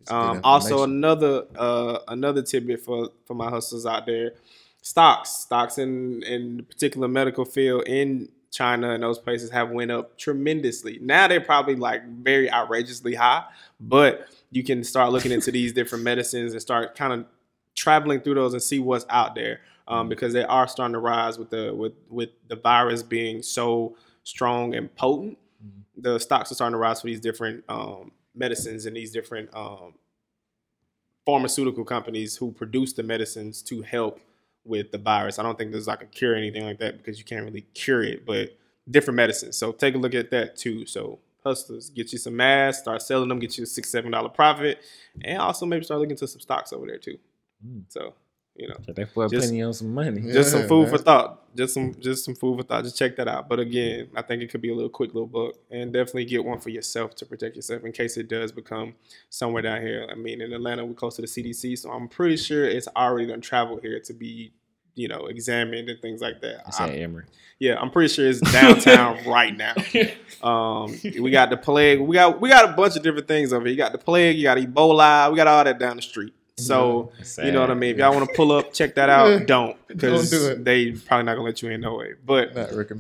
Um, 0.08 0.40
also, 0.44 0.82
another 0.84 1.46
uh, 1.56 1.98
another 2.08 2.42
tidbit 2.42 2.80
for 2.80 3.10
for 3.26 3.34
my 3.34 3.48
hustlers 3.50 3.86
out 3.86 4.06
there: 4.06 4.32
stocks, 4.82 5.30
stocks 5.30 5.78
in 5.78 6.22
in 6.22 6.64
particular 6.64 7.08
medical 7.08 7.44
field 7.44 7.84
in 7.86 8.28
China 8.50 8.90
and 8.90 9.02
those 9.02 9.18
places 9.18 9.50
have 9.50 9.70
went 9.70 9.90
up 9.90 10.18
tremendously. 10.18 10.98
Now 11.00 11.28
they're 11.28 11.40
probably 11.40 11.76
like 11.76 12.04
very 12.08 12.50
outrageously 12.50 13.14
high, 13.14 13.44
but 13.78 14.26
you 14.50 14.64
can 14.64 14.82
start 14.82 15.12
looking 15.12 15.30
into 15.30 15.52
these 15.52 15.72
different 15.72 16.02
medicines 16.02 16.52
and 16.52 16.60
start 16.60 16.96
kind 16.96 17.12
of 17.12 17.26
traveling 17.74 18.20
through 18.20 18.34
those 18.34 18.52
and 18.52 18.62
see 18.62 18.78
what's 18.78 19.06
out 19.08 19.34
there 19.34 19.60
um, 19.88 20.08
because 20.08 20.32
they 20.32 20.44
are 20.44 20.68
starting 20.68 20.92
to 20.92 20.98
rise 20.98 21.38
with 21.38 21.50
the 21.50 21.74
with 21.74 21.92
with 22.08 22.30
the 22.48 22.56
virus 22.56 23.02
being 23.02 23.42
so 23.42 23.96
strong 24.22 24.74
and 24.74 24.94
potent. 24.94 25.38
The 25.96 26.18
stocks 26.18 26.50
are 26.50 26.54
starting 26.54 26.74
to 26.74 26.78
rise 26.78 27.00
for 27.00 27.08
these 27.08 27.20
different 27.20 27.64
um, 27.68 28.12
medicines 28.34 28.86
and 28.86 28.96
these 28.96 29.12
different 29.12 29.50
um, 29.52 29.94
pharmaceutical 31.26 31.84
companies 31.84 32.36
who 32.36 32.52
produce 32.52 32.92
the 32.92 33.02
medicines 33.02 33.62
to 33.62 33.82
help 33.82 34.20
with 34.64 34.92
the 34.92 34.98
virus. 34.98 35.38
I 35.38 35.42
don't 35.42 35.58
think 35.58 35.72
there's 35.72 35.86
like 35.86 36.02
a 36.02 36.06
cure 36.06 36.32
or 36.32 36.36
anything 36.36 36.64
like 36.64 36.78
that 36.78 36.98
because 36.98 37.18
you 37.18 37.24
can't 37.24 37.44
really 37.44 37.66
cure 37.74 38.02
it, 38.02 38.24
but 38.24 38.56
different 38.90 39.16
medicines. 39.16 39.56
So 39.56 39.72
take 39.72 39.94
a 39.94 39.98
look 39.98 40.14
at 40.14 40.30
that 40.30 40.56
too. 40.56 40.86
So 40.86 41.18
hustlers, 41.44 41.90
get 41.90 42.12
you 42.12 42.18
some 42.18 42.36
masks, 42.36 42.82
start 42.82 43.02
selling 43.02 43.28
them, 43.28 43.38
get 43.38 43.56
you 43.56 43.64
a 43.64 43.66
six, 43.66 43.90
seven 43.90 44.10
dollar 44.10 44.28
profit, 44.28 44.80
and 45.22 45.38
also 45.38 45.66
maybe 45.66 45.84
start 45.84 46.00
looking 46.00 46.16
to 46.16 46.28
some 46.28 46.40
stocks 46.40 46.72
over 46.72 46.86
there 46.86 46.98
too. 46.98 47.18
Mm. 47.66 47.84
So, 47.88 48.14
you 48.56 48.68
know. 48.68 48.76
So 48.86 48.92
that 48.92 49.14
boy 49.14 49.28
Just- 49.28 49.46
putting 49.48 49.62
on 49.64 49.72
some 49.74 49.92
money. 49.94 50.20
Yeah. 50.22 50.32
Just 50.34 50.50
some 50.50 50.66
food 50.68 50.88
for 50.88 50.98
thought. 50.98 51.36
Just 51.56 51.74
some 51.74 51.94
just 52.00 52.24
some 52.24 52.34
food 52.36 52.58
for 52.58 52.62
thought. 52.62 52.84
Just 52.84 52.96
check 52.96 53.16
that 53.16 53.26
out. 53.26 53.48
But 53.48 53.58
again, 53.58 54.08
I 54.14 54.22
think 54.22 54.40
it 54.42 54.50
could 54.50 54.60
be 54.60 54.70
a 54.70 54.74
little 54.74 54.88
quick 54.90 55.12
little 55.14 55.26
book. 55.26 55.58
And 55.70 55.92
definitely 55.92 56.24
get 56.26 56.44
one 56.44 56.60
for 56.60 56.70
yourself 56.70 57.14
to 57.16 57.26
protect 57.26 57.56
yourself 57.56 57.84
in 57.84 57.92
case 57.92 58.16
it 58.16 58.28
does 58.28 58.52
become 58.52 58.94
somewhere 59.30 59.62
down 59.62 59.82
here. 59.82 60.06
I 60.10 60.14
mean, 60.14 60.40
in 60.40 60.52
Atlanta, 60.52 60.84
we're 60.84 60.94
close 60.94 61.16
to 61.16 61.22
the 61.22 61.28
CDC, 61.28 61.76
so 61.78 61.90
I'm 61.90 62.08
pretty 62.08 62.36
sure 62.36 62.64
it's 62.64 62.86
already 62.96 63.26
done 63.26 63.40
travel 63.40 63.80
here 63.82 63.98
to 63.98 64.12
be, 64.12 64.52
you 64.94 65.08
know, 65.08 65.26
examined 65.26 65.88
and 65.88 66.00
things 66.00 66.20
like 66.20 66.40
that. 66.42 66.62
I 66.66 66.70
said 66.70 66.90
Emory. 66.90 67.24
yeah, 67.58 67.80
I'm 67.80 67.90
pretty 67.90 68.12
sure 68.14 68.28
it's 68.28 68.40
downtown 68.52 69.18
right 69.26 69.56
now. 69.56 69.74
Um, 70.42 70.96
we 71.20 71.30
got 71.30 71.50
the 71.50 71.56
plague. 71.58 72.00
We 72.00 72.14
got 72.14 72.40
we 72.40 72.48
got 72.48 72.64
a 72.70 72.72
bunch 72.72 72.96
of 72.96 73.02
different 73.02 73.28
things 73.28 73.52
over 73.52 73.66
here. 73.66 73.72
You 73.72 73.76
got 73.76 73.92
the 73.92 73.98
plague. 73.98 74.38
You 74.38 74.44
got 74.44 74.56
Ebola. 74.56 75.30
We 75.30 75.36
got 75.36 75.46
all 75.48 75.62
that 75.64 75.78
down 75.78 75.96
the 75.96 76.02
street. 76.02 76.32
So 76.66 77.12
you 77.44 77.52
know 77.52 77.60
what 77.60 77.70
I 77.70 77.74
mean. 77.74 77.90
If 77.92 77.98
y'all 77.98 78.14
want 78.14 78.28
to 78.28 78.34
pull 78.34 78.52
up, 78.52 78.72
check 78.72 78.94
that 78.96 79.08
out. 79.08 79.46
Don't 79.46 79.76
because 79.88 80.30
do 80.30 80.54
they 80.62 80.92
probably 80.92 81.24
not 81.24 81.34
gonna 81.34 81.46
let 81.46 81.62
you 81.62 81.70
in 81.70 81.80
no 81.80 81.96
way. 81.96 82.14
But 82.24 82.54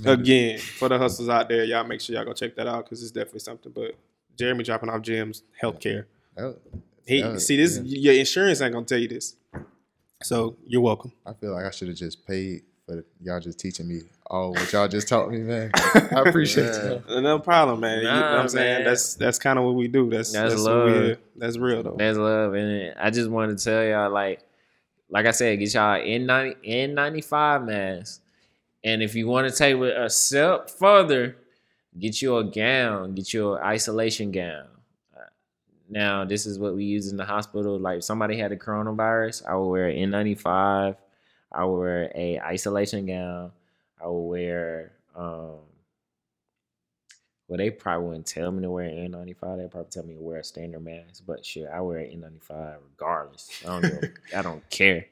again, 0.06 0.58
for 0.58 0.88
the 0.88 0.98
hustlers 0.98 1.28
out 1.28 1.48
there, 1.48 1.64
y'all 1.64 1.84
make 1.84 2.00
sure 2.00 2.16
y'all 2.16 2.24
go 2.24 2.32
check 2.32 2.56
that 2.56 2.66
out 2.66 2.84
because 2.84 3.02
it's 3.02 3.10
definitely 3.10 3.40
something. 3.40 3.72
But 3.72 3.94
Jeremy 4.38 4.64
dropping 4.64 4.88
off 4.88 5.02
gyms, 5.02 5.42
healthcare. 5.62 6.04
That- 6.36 6.56
He 7.06 7.22
that- 7.22 7.40
see 7.40 7.56
this. 7.56 7.78
yeah. 7.78 8.12
Your 8.12 8.14
insurance 8.20 8.60
ain't 8.60 8.72
gonna 8.72 8.86
tell 8.86 8.98
you 8.98 9.08
this. 9.08 9.36
So 10.22 10.56
you're 10.66 10.82
welcome. 10.82 11.12
I 11.26 11.32
feel 11.32 11.52
like 11.52 11.64
I 11.64 11.70
should 11.70 11.88
have 11.88 11.96
just 11.96 12.26
paid 12.26 12.62
for 12.86 13.04
y'all 13.22 13.40
just 13.40 13.58
teaching 13.58 13.88
me 13.88 14.02
all 14.30 14.52
what 14.52 14.72
y'all 14.72 14.86
just 14.88 15.08
taught 15.08 15.28
me, 15.30 15.38
man. 15.38 15.70
I 15.74 16.22
appreciate 16.26 16.66
Yeah. 16.72 16.98
y'all. 17.08 17.20
No 17.20 17.38
problem, 17.40 17.80
man. 17.80 17.98
you 17.98 18.04
know 18.04 18.12
what 18.14 18.22
I'm 18.40 18.48
saying? 18.48 18.84
That's 18.84 19.14
that's 19.14 19.38
kind 19.40 19.58
of 19.58 19.64
what 19.64 19.74
we 19.74 19.88
do. 19.88 20.08
That's 20.08 20.32
That's 20.32 20.52
that's, 20.54 20.62
love. 20.64 21.16
that's 21.36 21.58
real 21.58 21.82
though. 21.82 21.96
That's 21.98 22.16
love, 22.16 22.54
and 22.54 22.94
I 22.98 23.10
just 23.10 23.28
wanted 23.28 23.58
to 23.58 23.64
tell 23.64 23.84
y'all, 23.84 24.10
like, 24.10 24.40
like 25.08 25.26
I 25.26 25.32
said, 25.32 25.58
get 25.58 25.74
y'all 25.74 26.00
N 26.02 26.26
ninety 26.26 26.56
N 26.64 26.94
ninety 26.94 27.20
five 27.22 27.64
masks, 27.64 28.20
and 28.84 29.02
if 29.02 29.14
you 29.16 29.26
want 29.26 29.48
to 29.50 29.54
take 29.56 29.76
it 29.76 29.96
a 29.96 30.08
step 30.08 30.70
further, 30.70 31.36
get 31.98 32.22
you 32.22 32.36
a 32.36 32.44
gown, 32.44 33.14
get 33.16 33.32
you 33.34 33.54
an 33.54 33.62
isolation 33.64 34.30
gown. 34.30 34.66
Uh, 35.16 35.22
Now, 35.88 36.24
this 36.24 36.46
is 36.46 36.56
what 36.56 36.76
we 36.76 36.84
use 36.84 37.10
in 37.10 37.16
the 37.16 37.24
hospital. 37.24 37.80
Like, 37.80 37.98
if 37.98 38.04
somebody 38.04 38.38
had 38.38 38.52
a 38.52 38.56
coronavirus, 38.56 39.44
I 39.48 39.56
would 39.56 39.66
wear 39.68 39.88
an 39.88 39.96
N 39.96 40.10
ninety 40.10 40.36
five. 40.36 40.94
I 41.50 41.64
would 41.64 41.78
wear 41.80 42.12
a 42.14 42.38
isolation 42.38 43.06
gown. 43.06 43.50
I 44.02 44.08
would 44.08 44.20
wear 44.20 44.92
um, 45.14 45.60
well, 47.50 47.58
they 47.58 47.70
probably 47.70 48.06
wouldn't 48.06 48.26
tell 48.26 48.52
me 48.52 48.62
to 48.62 48.70
wear 48.70 48.84
an 48.84 49.10
N95. 49.10 49.58
They'd 49.58 49.70
probably 49.72 49.90
tell 49.90 50.04
me 50.04 50.14
to 50.14 50.20
wear 50.20 50.38
a 50.38 50.44
standard 50.44 50.84
mask. 50.84 51.24
But 51.26 51.44
shit, 51.44 51.66
I 51.66 51.80
wear 51.80 51.98
an 51.98 52.22
N95 52.48 52.76
regardless. 52.92 53.50
I 53.66 53.68
don't 53.68 53.82
give 53.82 54.10
I 54.36 54.42
don't 54.42 54.70
care. 54.70 55.06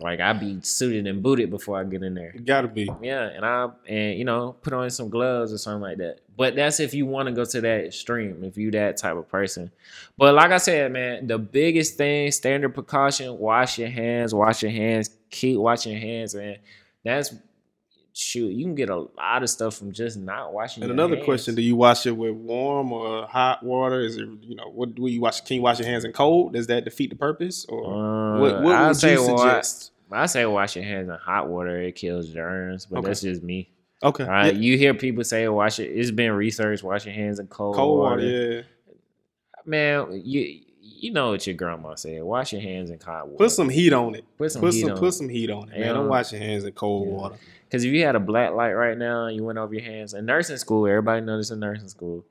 Like 0.00 0.18
I 0.18 0.32
be 0.32 0.58
suited 0.62 1.06
and 1.06 1.22
booted 1.22 1.50
before 1.50 1.78
I 1.78 1.84
get 1.84 2.02
in 2.02 2.14
there. 2.14 2.32
You 2.34 2.40
gotta 2.40 2.66
be. 2.66 2.90
Yeah, 3.00 3.28
and 3.28 3.46
I 3.46 3.68
and 3.86 4.18
you 4.18 4.24
know 4.24 4.56
put 4.62 4.72
on 4.72 4.90
some 4.90 5.08
gloves 5.08 5.52
or 5.52 5.58
something 5.58 5.80
like 5.80 5.98
that. 5.98 6.22
But 6.36 6.56
that's 6.56 6.80
if 6.80 6.92
you 6.92 7.06
want 7.06 7.28
to 7.28 7.32
go 7.32 7.44
to 7.44 7.60
that 7.60 7.84
extreme. 7.84 8.42
If 8.42 8.56
you 8.58 8.72
that 8.72 8.96
type 8.96 9.14
of 9.16 9.28
person. 9.28 9.70
But 10.18 10.34
like 10.34 10.50
I 10.50 10.56
said, 10.56 10.90
man, 10.90 11.28
the 11.28 11.38
biggest 11.38 11.96
thing, 11.96 12.32
standard 12.32 12.74
precaution: 12.74 13.38
wash 13.38 13.78
your 13.78 13.90
hands, 13.90 14.34
wash 14.34 14.60
your 14.60 14.72
hands, 14.72 15.08
keep 15.30 15.58
washing 15.58 15.92
your 15.92 16.00
hands, 16.00 16.34
man. 16.34 16.56
That's 17.04 17.32
shoot. 18.16 18.48
You 18.52 18.64
can 18.64 18.74
get 18.74 18.88
a 18.88 18.96
lot 18.96 19.42
of 19.42 19.50
stuff 19.50 19.76
from 19.76 19.92
just 19.92 20.16
not 20.16 20.52
washing. 20.54 20.82
And 20.82 20.92
another 20.92 21.16
hands. 21.16 21.24
question: 21.26 21.54
Do 21.54 21.62
you 21.62 21.76
wash 21.76 22.06
it 22.06 22.12
with 22.16 22.32
warm 22.34 22.92
or 22.92 23.26
hot 23.26 23.62
water? 23.62 24.00
Is 24.00 24.16
it 24.16 24.28
you 24.42 24.54
know 24.56 24.70
what 24.70 24.94
do 24.94 25.06
you 25.06 25.20
wash? 25.20 25.40
Can 25.42 25.56
you 25.56 25.62
wash 25.62 25.78
your 25.78 25.88
hands 25.88 26.04
in 26.04 26.12
cold? 26.12 26.52
Does 26.54 26.66
that 26.68 26.84
defeat 26.84 27.10
the 27.10 27.16
purpose? 27.16 27.66
Or 27.68 27.84
Uh, 27.84 28.40
what, 28.40 28.62
what 28.62 28.74
I'd 28.76 28.96
say 28.96 29.12
you 29.12 29.24
suggest? 29.24 29.90
I 30.12 30.26
say 30.26 30.46
wash 30.46 30.76
your 30.76 30.84
hands 30.84 31.08
in 31.08 31.14
hot 31.16 31.48
water. 31.48 31.76
It 31.82 31.96
kills 31.96 32.28
germs, 32.28 32.86
but 32.86 33.00
Okay. 33.00 33.08
that's 33.08 33.20
just 33.22 33.42
me. 33.42 33.68
Okay, 34.02 34.22
All 34.24 34.30
right, 34.30 34.54
Yeah, 34.54 34.60
you 34.60 34.76
hear 34.78 34.92
people 34.94 35.24
say 35.24 35.48
wash 35.48 35.78
it. 35.80 35.86
It's 35.86 36.10
been 36.10 36.32
researched. 36.32 36.82
Wash 36.84 37.06
your 37.06 37.14
hands 37.14 37.38
in 37.38 37.46
cold, 37.48 37.74
cold 37.74 37.98
water. 38.00 38.16
water. 38.22 38.56
Yeah, 38.56 38.62
Man, 39.64 40.20
you 40.24 40.60
you 40.80 41.12
know 41.12 41.30
what 41.30 41.46
your 41.46 41.54
grandma 41.56 41.94
said. 41.94 42.22
Wash 42.22 42.52
your 42.52 42.60
hands 42.62 42.90
in 42.90 43.00
hot 43.00 43.26
water. 43.26 43.38
put 43.38 43.50
some 43.50 43.68
heat 43.70 43.92
on 43.92 44.14
it. 44.14 44.24
put 44.36 44.52
some 44.52 44.60
Put 44.60 44.74
heat 44.74 44.82
some 44.82 44.90
on. 44.90 44.98
put 44.98 45.14
some 45.14 45.28
heat 45.28 45.50
on 45.50 45.70
it, 45.70 45.80
man. 45.80 45.94
Don't 45.94 46.08
wash 46.08 46.32
your 46.32 46.40
hands 46.42 46.64
in 46.64 46.72
cold 46.72 47.08
Yeah. 47.08 47.14
water. 47.14 47.36
Because 47.74 47.86
if 47.86 47.92
you 47.92 48.04
had 48.04 48.14
a 48.14 48.20
black 48.20 48.52
light 48.52 48.74
right 48.74 48.96
now 48.96 49.26
and 49.26 49.34
you 49.34 49.42
went 49.42 49.58
over 49.58 49.74
your 49.74 49.82
hands 49.82 50.14
in 50.14 50.26
nursing 50.26 50.58
school, 50.58 50.86
everybody 50.86 51.22
knows 51.22 51.50
in 51.50 51.58
nursing 51.58 51.88
school. 51.88 52.24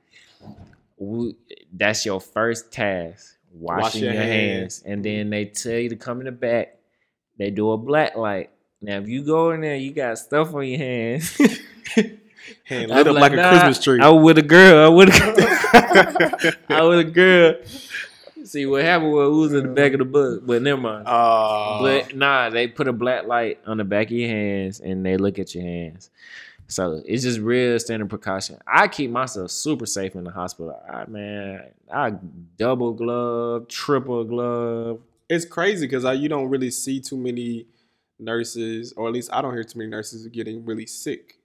We, 0.97 1.35
that's 1.73 2.05
your 2.05 2.21
first 2.21 2.71
task, 2.71 3.35
washing 3.51 4.05
your 4.05 4.13
your, 4.13 4.21
hands. 4.23 4.81
hands. 4.81 4.83
and 4.85 5.03
then 5.03 5.23
mm-hmm. 5.23 5.29
they 5.31 5.45
tell 5.47 5.73
you 5.79 5.89
to 5.89 5.97
come 5.97 6.21
in 6.21 6.27
the 6.27 6.31
back. 6.31 6.77
They 7.37 7.49
do 7.51 7.71
a 7.71 7.77
black 7.77 8.15
light. 8.15 8.51
Now, 8.81 8.99
if 8.99 9.09
you 9.09 9.21
go 9.25 9.51
in 9.51 9.59
there, 9.59 9.75
you 9.75 9.91
got 9.91 10.17
stuff 10.17 10.53
on 10.53 10.65
your 10.65 10.77
hands. 10.77 11.37
Hand 12.63 12.89
lit 12.91 13.05
up 13.05 13.15
like, 13.15 13.33
like 13.33 13.33
a 13.33 13.49
Christmas 13.49 13.83
tree. 13.83 13.99
I 13.99 14.07
was 14.07 14.23
with 14.23 14.37
a 14.37 14.43
girl. 14.43 14.85
I 14.85 14.87
with 14.87 15.09
a, 15.09 16.57
I 16.69 16.81
was 16.83 16.99
a 16.99 17.03
girl. 17.03 17.55
See 18.43 18.65
what 18.65 18.83
happened 18.83 19.11
was 19.11 19.29
we 19.29 19.37
was 19.37 19.53
in 19.53 19.63
the 19.67 19.73
back 19.73 19.93
of 19.93 19.99
the 19.99 20.05
bus, 20.05 20.39
but 20.41 20.61
never 20.61 20.79
mind. 20.79 21.07
Uh, 21.07 21.81
but 21.81 22.15
nah, 22.15 22.49
they 22.49 22.67
put 22.67 22.87
a 22.87 22.93
black 22.93 23.25
light 23.25 23.59
on 23.65 23.77
the 23.77 23.83
back 23.83 24.07
of 24.07 24.13
your 24.13 24.29
hands 24.29 24.79
and 24.79 25.05
they 25.05 25.17
look 25.17 25.39
at 25.39 25.55
your 25.55 25.63
hands. 25.63 26.09
So 26.67 27.01
it's 27.05 27.23
just 27.23 27.39
real 27.39 27.79
standard 27.79 28.09
precaution. 28.09 28.57
I 28.67 28.87
keep 28.87 29.11
myself 29.11 29.51
super 29.51 29.85
safe 29.85 30.15
in 30.15 30.23
the 30.23 30.31
hospital. 30.31 30.79
I 30.89 31.05
man, 31.05 31.61
I 31.91 32.11
double 32.57 32.93
glove, 32.93 33.67
triple 33.67 34.23
glove. 34.23 34.99
it's 35.29 35.45
crazy 35.45 35.85
because 35.87 36.03
you 36.19 36.29
don't 36.29 36.49
really 36.49 36.71
see 36.71 36.99
too 36.99 37.17
many 37.17 37.67
nurses, 38.19 38.93
or 38.93 39.07
at 39.07 39.13
least 39.13 39.29
I 39.31 39.41
don't 39.41 39.53
hear 39.53 39.63
too 39.63 39.79
many 39.79 39.89
nurses 39.89 40.27
getting 40.27 40.65
really 40.65 40.85
sick 40.85 41.39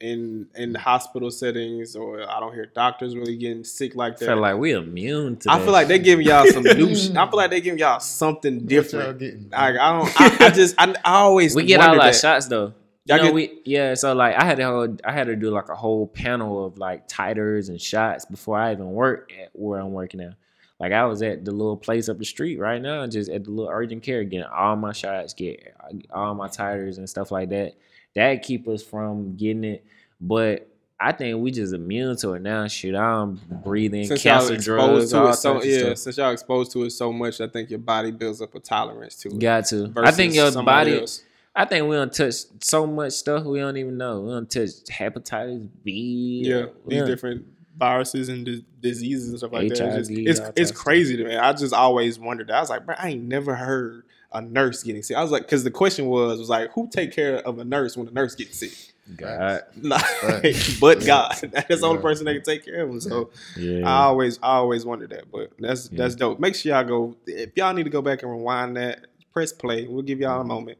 in 0.00 0.46
in 0.54 0.74
hospital 0.74 1.30
settings, 1.30 1.94
or 1.96 2.22
I 2.28 2.40
don't 2.40 2.54
hear 2.54 2.66
doctors 2.66 3.14
really 3.14 3.36
getting 3.36 3.64
sick 3.64 3.94
like 3.94 4.18
that. 4.18 4.24
I 4.24 4.26
that. 4.28 4.34
feel 4.36 4.42
like 4.42 4.56
we 4.56 4.72
immune 4.72 5.36
to 5.38 5.50
I 5.50 5.58
that. 5.58 5.64
feel 5.64 5.72
like 5.72 5.88
they 5.88 5.98
giving 5.98 6.26
y'all 6.26 6.46
some 6.46 6.62
new. 6.62 6.94
sh- 6.96 7.10
I 7.10 7.26
feel 7.26 7.36
like 7.36 7.50
they 7.50 7.60
giving 7.60 7.78
y'all 7.78 8.00
something 8.00 8.54
What 8.60 8.70
y'all 8.70 8.82
different. 8.82 9.18
getting? 9.18 9.50
Like 9.50 9.76
I 9.76 9.98
don't. 9.98 10.20
I, 10.20 10.46
I 10.46 10.50
just. 10.50 10.74
I, 10.78 10.94
I 11.04 11.14
always. 11.18 11.54
we 11.54 11.64
get 11.64 11.80
all 11.80 11.88
wondered 11.88 12.02
our 12.04 12.12
that. 12.12 12.18
shots 12.20 12.46
though. 12.48 12.72
Y'all 13.06 13.16
know, 13.18 13.24
get- 13.24 13.34
we 13.34 13.60
yeah. 13.64 13.94
So 13.94 14.14
like, 14.14 14.36
I 14.36 14.44
had 14.44 14.56
to 14.58 14.64
hold, 14.66 15.00
I 15.04 15.12
had 15.12 15.26
to 15.26 15.36
do 15.36 15.50
like 15.50 15.68
a 15.68 15.74
whole 15.76 16.06
panel 16.06 16.64
of 16.64 16.78
like 16.78 17.08
titers 17.08 17.68
and 17.68 17.80
shots 17.80 18.24
before 18.24 18.58
I 18.58 18.72
even 18.72 18.92
work 18.92 19.32
at 19.42 19.50
where 19.52 19.80
I'm 19.80 19.92
working 19.92 20.20
now. 20.20 20.32
Like 20.78 20.92
I 20.92 21.04
was 21.04 21.20
at 21.20 21.44
the 21.44 21.50
little 21.52 21.76
place 21.76 22.08
up 22.08 22.16
the 22.18 22.24
street 22.24 22.58
right 22.58 22.80
now, 22.80 23.06
just 23.06 23.30
at 23.30 23.44
the 23.44 23.50
little 23.50 23.70
urgent 23.70 24.02
care, 24.02 24.24
getting 24.24 24.46
all 24.46 24.76
my 24.76 24.92
shots, 24.92 25.34
get 25.34 25.74
uh, 25.78 25.94
all 26.10 26.34
my 26.34 26.48
titers 26.48 26.96
and 26.96 27.06
stuff 27.08 27.30
like 27.30 27.50
that. 27.50 27.74
That 28.14 28.42
keep 28.42 28.66
us 28.68 28.82
from 28.82 29.36
getting 29.36 29.64
it, 29.64 29.84
but. 30.20 30.66
I 31.02 31.12
think 31.12 31.42
we 31.42 31.50
just 31.50 31.72
immune 31.72 32.14
to 32.18 32.34
it 32.34 32.42
now. 32.42 32.66
Shit, 32.66 32.94
I'm 32.94 33.40
breathing 33.64 34.04
Since 34.04 34.22
cancer 34.22 34.52
exposed 34.52 35.10
drugs, 35.10 35.10
to 35.12 35.28
it 35.28 35.34
so 35.36 35.62
yeah, 35.62 35.94
since 35.94 36.18
y'all 36.18 36.30
exposed 36.30 36.72
to 36.72 36.84
it 36.84 36.90
so 36.90 37.10
much, 37.10 37.40
I 37.40 37.48
think 37.48 37.70
your 37.70 37.78
body 37.78 38.10
builds 38.10 38.42
up 38.42 38.54
a 38.54 38.60
tolerance 38.60 39.16
to 39.20 39.30
it. 39.30 39.38
Got 39.38 39.64
to. 39.68 39.94
I 39.96 40.10
think 40.10 40.34
your 40.34 40.52
body. 40.62 41.00
else. 41.00 41.22
I 41.54 41.64
think 41.64 41.88
we 41.88 41.96
don't 41.96 42.12
touch 42.12 42.34
so 42.60 42.86
much 42.86 43.12
stuff 43.14 43.44
we 43.44 43.58
don't 43.60 43.76
even 43.76 43.96
know. 43.96 44.20
We 44.20 44.30
don't 44.30 44.50
touch 44.50 44.84
hepatitis 44.90 45.68
B. 45.82 46.42
Yeah, 46.44 46.66
these 46.86 47.04
different 47.04 47.46
viruses 47.76 48.28
and 48.28 48.44
dis- 48.44 48.62
diseases 48.80 49.30
and 49.30 49.38
stuff 49.38 49.52
like 49.52 49.68
that. 49.70 49.98
It's, 49.98 50.08
just, 50.08 50.10
it's, 50.10 50.40
it's 50.54 50.70
crazy 50.70 51.16
to 51.16 51.24
me. 51.24 51.36
I 51.36 51.52
just 51.52 51.72
always 51.72 52.18
wondered. 52.18 52.48
that. 52.48 52.56
I 52.56 52.60
was 52.60 52.70
like, 52.70 52.86
bro, 52.86 52.94
I 52.98 53.08
ain't 53.10 53.24
never 53.24 53.54
heard 53.54 54.04
a 54.32 54.40
nurse 54.40 54.82
getting 54.82 55.02
sick. 55.02 55.16
I 55.16 55.22
was 55.22 55.30
like, 55.30 55.42
because 55.42 55.64
the 55.64 55.70
question 55.70 56.06
was 56.06 56.38
was 56.38 56.48
like, 56.48 56.70
who 56.72 56.88
take 56.88 57.12
care 57.12 57.36
of 57.38 57.58
a 57.58 57.64
nurse 57.64 57.96
when 57.96 58.08
a 58.08 58.12
nurse 58.12 58.34
gets 58.34 58.58
sick? 58.58 58.94
God, 59.16 59.62
Like, 59.82 60.22
Right. 60.22 60.76
but 60.80 61.00
Yeah. 61.00 61.06
God, 61.06 61.36
that's 61.52 61.80
the 61.80 61.86
only 61.86 62.02
person 62.02 62.26
that 62.26 62.34
can 62.34 62.42
take 62.42 62.64
care 62.64 62.82
of 62.82 62.88
them. 62.88 63.00
So 63.00 63.30
yeah. 63.56 63.88
I 63.88 64.04
always, 64.04 64.38
I 64.42 64.56
always 64.56 64.84
wondered 64.84 65.10
that. 65.10 65.30
But 65.30 65.52
that's 65.58 65.90
Yeah. 65.90 65.98
that's 65.98 66.14
dope. 66.14 66.38
Make 66.38 66.54
sure 66.54 66.72
y'all 66.72 66.84
go. 66.84 67.16
If 67.26 67.56
y'all 67.56 67.74
need 67.74 67.84
to 67.84 67.90
go 67.90 68.02
back 68.02 68.22
and 68.22 68.30
rewind 68.30 68.76
that, 68.76 69.06
press 69.32 69.52
play. 69.52 69.86
We'll 69.86 70.02
give 70.02 70.20
y'all 70.20 70.36
a 70.36 70.38
mm-hmm. 70.40 70.48
moment, 70.48 70.78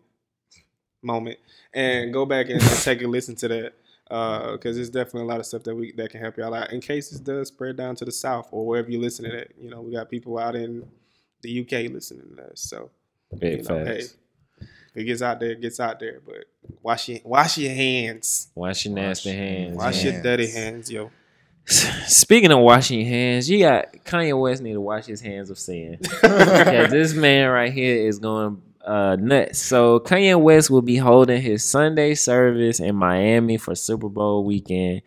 moment, 1.03 1.39
and 1.75 2.13
go 2.13 2.25
back 2.27 2.49
and 2.51 2.61
take 2.61 3.03
a 3.03 3.07
listen 3.07 3.35
to 3.37 3.49
that. 3.49 3.73
Uh, 4.11 4.53
because 4.53 4.75
there's 4.75 4.91
definitely 4.91 5.23
a 5.23 5.27
lot 5.27 5.39
of 5.39 5.47
stuff 5.47 5.63
that 5.63 5.73
we 5.73 5.93
that 5.93 6.11
can 6.11 6.21
help 6.21 6.37
y'all 6.37 6.53
out 6.53 6.73
in 6.73 6.81
case 6.81 7.13
it 7.13 7.23
does 7.23 7.47
spread 7.47 7.77
down 7.77 7.95
to 7.95 8.05
the 8.05 8.11
south 8.11 8.49
or 8.51 8.67
wherever 8.67 8.91
you 8.91 9.01
listen 9.01 9.25
to 9.25 9.31
that. 9.31 9.53
You 9.57 9.71
know, 9.71 9.83
we 9.83 9.93
got 9.93 10.11
people 10.11 10.37
out 10.37 10.57
in 10.57 10.85
the 11.43 11.61
UK 11.61 11.93
listening 11.93 12.35
to 12.37 12.43
us. 12.51 12.61
So 12.61 12.91
Big 13.39 13.59
you 13.59 13.69
know, 13.69 13.85
hey, 13.85 14.01
facts. 14.01 14.17
if 14.61 14.97
it 14.97 15.05
gets 15.05 15.23
out 15.23 15.41
there, 15.41 15.51
it 15.51 15.61
gets 15.61 15.81
out 15.81 16.01
there. 16.01 16.21
But 16.25 16.45
wash 16.83 17.09
your 17.09 17.19
wash 17.25 17.59
your 17.59 17.73
hands. 17.73 18.51
Wash 18.55 18.85
your 18.85 18.95
nasty 18.95 19.31
Wash- 19.31 19.37
hands. 19.37 19.77
Wash 19.77 20.05
man. 20.05 20.13
your 20.15 20.23
dirty 20.23 20.51
hands, 20.51 20.91
yo. 20.91 21.11
Speaking 21.67 22.51
of 22.51 22.59
washing 22.61 23.01
your 23.01 23.09
hands, 23.09 23.49
you 23.49 23.61
got 23.61 23.93
Kanye 24.05 24.39
West 24.39 24.63
need 24.63 24.73
to 24.73 24.81
wash 24.81 25.07
his 25.07 25.21
hands 25.21 25.51
of 25.51 25.59
sin. 25.59 25.99
yeah, 26.25 26.87
this 26.89 27.15
man 27.15 27.49
right 27.49 27.73
here 27.73 28.09
is 28.09 28.19
going 28.19 28.61
uh, 28.85 29.17
nuts. 29.21 29.61
So 29.61 30.01
Kanye 30.01 30.41
West 30.41 30.71
will 30.71 30.83
be 30.83 30.97
holding 30.97 31.41
his 31.41 31.63
Sunday 31.65 32.15
service 32.15 32.81
in 32.81 32.97
Miami 32.97 33.57
for 33.57 33.75
Super 33.77 34.09
Bowl 34.09 34.45
weekend. 34.45 35.03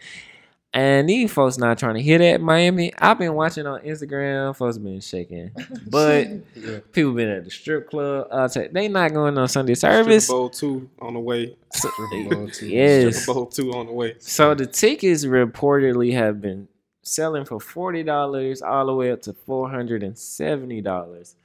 And 0.76 1.08
these 1.08 1.32
folks 1.32 1.60
not 1.60 1.78
trying 1.78 1.94
to 1.96 2.02
hear 2.02 2.18
that 2.18 2.42
Miami. 2.42 2.92
I've 2.98 3.20
been 3.20 3.36
watching 3.36 3.68
on 3.68 3.82
Instagram. 3.82 4.56
Folks 4.56 4.80
been 4.80 5.02
shaking, 5.02 5.52
but 5.88 6.28
Yeah. 6.56 6.80
people 6.92 7.12
been 7.14 7.30
at 7.30 7.44
the 7.44 7.52
strip 7.52 7.92
club. 7.92 8.28
Uh, 8.32 8.48
they 8.72 8.88
not 8.88 9.14
going 9.14 9.38
on 9.38 9.48
Sunday 9.48 9.76
service. 9.76 10.26
Super 10.26 10.38
Bowl 10.38 10.50
two 10.50 10.90
on 11.00 11.14
the 11.14 11.20
way. 11.20 11.56
Super 11.74 12.08
Bowl 12.30 12.48
too. 12.50 12.68
Yes. 12.68 13.18
Super 13.26 13.34
Bowl 13.36 13.46
two 13.46 13.72
on 13.74 13.86
the 13.86 13.94
way. 13.94 14.16
So 14.18 14.56
the 14.56 14.66
tickets 14.66 15.26
reportedly 15.26 16.14
have 16.14 16.42
been 16.42 16.68
selling 17.04 17.46
for 17.46 17.60
forty 17.60 18.02
dollars 18.02 18.64
all 18.64 18.88
the 18.88 18.96
way 18.96 19.12
up 19.12 19.22
to 19.24 19.34
four 19.34 19.70
hundred 19.70 20.02
and 20.02 20.18
seventy 20.18 20.82
dollars. 20.82 21.36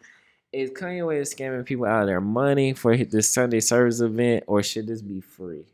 Is 0.54 0.70
Kanye 0.70 1.06
West 1.06 1.36
scamming 1.36 1.66
people 1.66 1.84
out 1.84 2.00
of 2.00 2.06
their 2.06 2.22
money 2.22 2.72
for 2.72 2.96
this 2.96 3.28
Sunday 3.28 3.60
service 3.60 4.00
event, 4.00 4.44
or 4.46 4.62
should 4.62 4.86
this 4.86 5.02
be 5.02 5.20
free? 5.20 5.66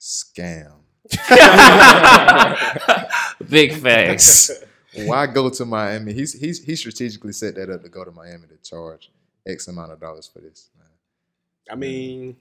Scam. 0.00 0.72
Big 3.48 3.74
facts. 3.74 4.50
Why 4.94 5.26
go 5.26 5.50
to 5.50 5.64
Miami? 5.64 6.12
He's 6.12 6.38
he's 6.38 6.62
he 6.62 6.76
strategically 6.76 7.32
set 7.32 7.54
that 7.54 7.70
up 7.70 7.82
to 7.82 7.88
go 7.88 8.04
to 8.04 8.10
Miami 8.10 8.46
to 8.48 8.56
charge 8.68 9.10
X 9.46 9.68
amount 9.68 9.92
of 9.92 10.00
dollars 10.00 10.28
for 10.32 10.40
this. 10.40 10.68
Man. 10.76 10.86
I 11.70 11.74
mean, 11.76 12.36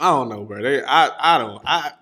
I 0.00 0.10
don't 0.10 0.28
know, 0.28 0.44
bro. 0.44 0.62
They, 0.62 0.82
I 0.84 1.10
I 1.18 1.38
don't 1.38 1.62
I 1.64 1.92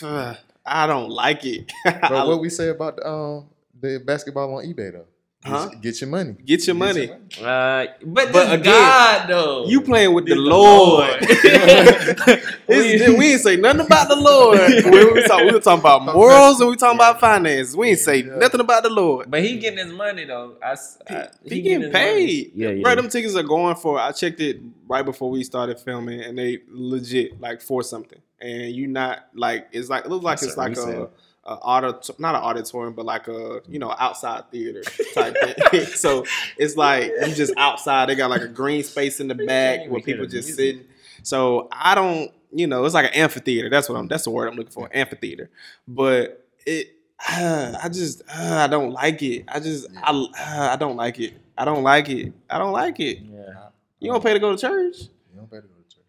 I 0.66 0.86
don't 0.86 1.10
like 1.10 1.44
it. 1.44 1.72
But 1.84 2.26
what 2.26 2.40
we 2.40 2.50
say 2.50 2.68
about 2.68 3.04
um 3.04 3.48
the 3.80 4.02
basketball 4.04 4.54
on 4.56 4.64
eBay 4.64 4.92
though? 4.92 5.06
Get, 5.44 5.52
Huh? 5.52 5.68
get 5.82 6.00
your 6.00 6.08
money. 6.08 6.36
Get 6.44 6.66
your 6.66 6.74
money. 6.76 7.10
Uh, 7.10 7.84
but 8.02 8.32
But 8.32 8.52
again, 8.54 8.62
God 8.62 9.28
though, 9.28 9.66
You 9.66 9.82
playing 9.82 10.14
with 10.14 10.24
the 10.24 10.34
The 10.36 10.40
Lord. 10.40 11.20
Lord. 11.20 11.20
It's- 12.66 13.08
we 13.18 13.32
ain't 13.32 13.40
say 13.42 13.56
nothing 13.56 13.82
about 13.84 14.08
the 14.08 14.16
Lord. 14.16 14.58
we, 14.84 15.04
were 15.04 15.20
talk, 15.26 15.40
we 15.42 15.52
were 15.52 15.60
talking 15.60 15.80
about 15.80 16.04
morals 16.14 16.60
and 16.60 16.70
we 16.70 16.76
talking 16.76 16.96
about 16.96 17.20
finances. 17.20 17.76
We 17.76 17.90
ain't 17.90 17.98
say 17.98 18.22
Yeah. 18.22 18.36
nothing 18.36 18.60
about 18.60 18.82
the 18.84 18.88
Lord. 18.90 19.30
but 19.30 19.42
he 19.42 19.58
getting 19.58 19.84
his 19.84 19.92
money 19.92 20.24
though. 20.24 20.54
I, 20.64 20.72
s- 20.72 20.98
I- 21.08 21.28
He, 21.44 21.60
getting 21.60 21.82
his 21.82 21.92
money. 21.92 22.04
paid. 22.04 22.52
Yeah, 22.54 22.70
yeah. 22.70 22.82
Bro, 22.82 22.94
them 22.96 23.08
tickets 23.10 23.34
are 23.36 23.42
going 23.42 23.76
for. 23.76 23.98
I 23.98 24.12
checked 24.12 24.40
it 24.40 24.60
right 24.88 25.04
before 25.04 25.30
we 25.30 25.44
started 25.44 25.78
filming, 25.78 26.20
and 26.22 26.38
they 26.38 26.60
legit 26.70 27.38
like 27.40 27.60
for 27.60 27.82
something. 27.82 28.20
And 28.40 28.72
you 28.74 28.86
not 28.86 29.26
like 29.34 29.68
it's 29.72 29.88
like 29.90 30.04
it 30.06 30.10
looks 30.10 30.24
like 30.24 30.38
That's 30.40 30.48
it's 30.48 30.56
a 30.56 30.58
like 30.58 30.70
resale. 30.70 31.02
a, 31.04 31.08
a 31.46 31.54
audit, 31.54 32.18
not 32.18 32.34
an 32.34 32.42
auditorium, 32.42 32.94
but 32.94 33.04
like 33.04 33.28
a 33.28 33.60
you 33.68 33.78
know 33.78 33.94
outside 33.98 34.50
theater 34.50 34.82
type 35.14 35.36
thing. 35.70 35.84
so 35.94 36.24
it's 36.56 36.76
like 36.76 37.12
you 37.26 37.34
just 37.34 37.52
outside. 37.58 38.08
They 38.08 38.14
got 38.14 38.30
like 38.30 38.42
a 38.42 38.48
green 38.48 38.82
space 38.82 39.20
in 39.20 39.28
the 39.28 39.34
back 39.34 39.88
where 39.88 40.00
people 40.00 40.26
just 40.26 40.54
sitting. 40.54 40.84
So 41.22 41.68
I 41.72 41.94
don't, 41.94 42.30
you 42.52 42.66
know, 42.66 42.84
it's 42.84 42.94
like 42.94 43.06
an 43.06 43.14
amphitheater. 43.14 43.70
That's 43.70 43.88
what 43.88 43.96
I'm. 43.98 44.08
That's 44.08 44.24
the 44.24 44.30
word 44.30 44.48
I'm 44.48 44.56
looking 44.56 44.72
for. 44.72 44.88
Amphitheater. 44.92 45.50
But 45.88 46.46
it, 46.66 46.94
I 47.26 47.88
just, 47.90 48.22
uh, 48.28 48.64
I 48.64 48.66
don't 48.66 48.92
like 48.92 49.22
it. 49.22 49.44
I 49.48 49.60
just, 49.60 49.86
I, 50.02 50.10
uh, 50.10 50.72
I 50.72 50.76
don't 50.76 50.96
like 50.96 51.18
it. 51.20 51.34
I 51.56 51.64
don't 51.64 51.82
like 51.82 52.08
it. 52.08 52.32
I 52.50 52.58
don't 52.58 52.72
like 52.72 53.00
it. 53.00 53.20
Yeah. 53.20 53.68
You 54.00 54.12
don't 54.12 54.22
pay 54.22 54.34
to 54.34 54.38
go 54.38 54.54
to 54.54 54.60
church. 54.60 55.02
You 55.32 55.38
don't 55.38 55.50
pay 55.50 55.56
to 55.56 55.62
go 55.62 55.68
to 55.68 55.96
church. 55.96 56.04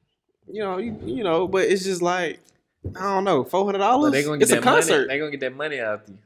You 0.47 0.61
know, 0.61 0.77
you, 0.77 0.99
you 1.05 1.23
know, 1.23 1.47
but 1.47 1.65
it's 1.65 1.83
just 1.83 2.01
like 2.01 2.39
I 2.95 3.01
don't 3.15 3.23
know, 3.23 3.43
four 3.43 3.65
hundred 3.65 3.79
dollars. 3.79 4.11
they 4.11 4.23
gonna 4.23 4.37
get 4.37 4.43
It's 4.43 4.51
a 4.51 4.55
that 4.55 4.63
money. 4.65 4.75
concert. 4.77 5.07
They 5.07 5.17
gonna 5.19 5.31
get 5.31 5.39
that 5.41 5.55
money 5.55 5.79
out 5.79 6.01
of 6.03 6.09
you. 6.09 6.17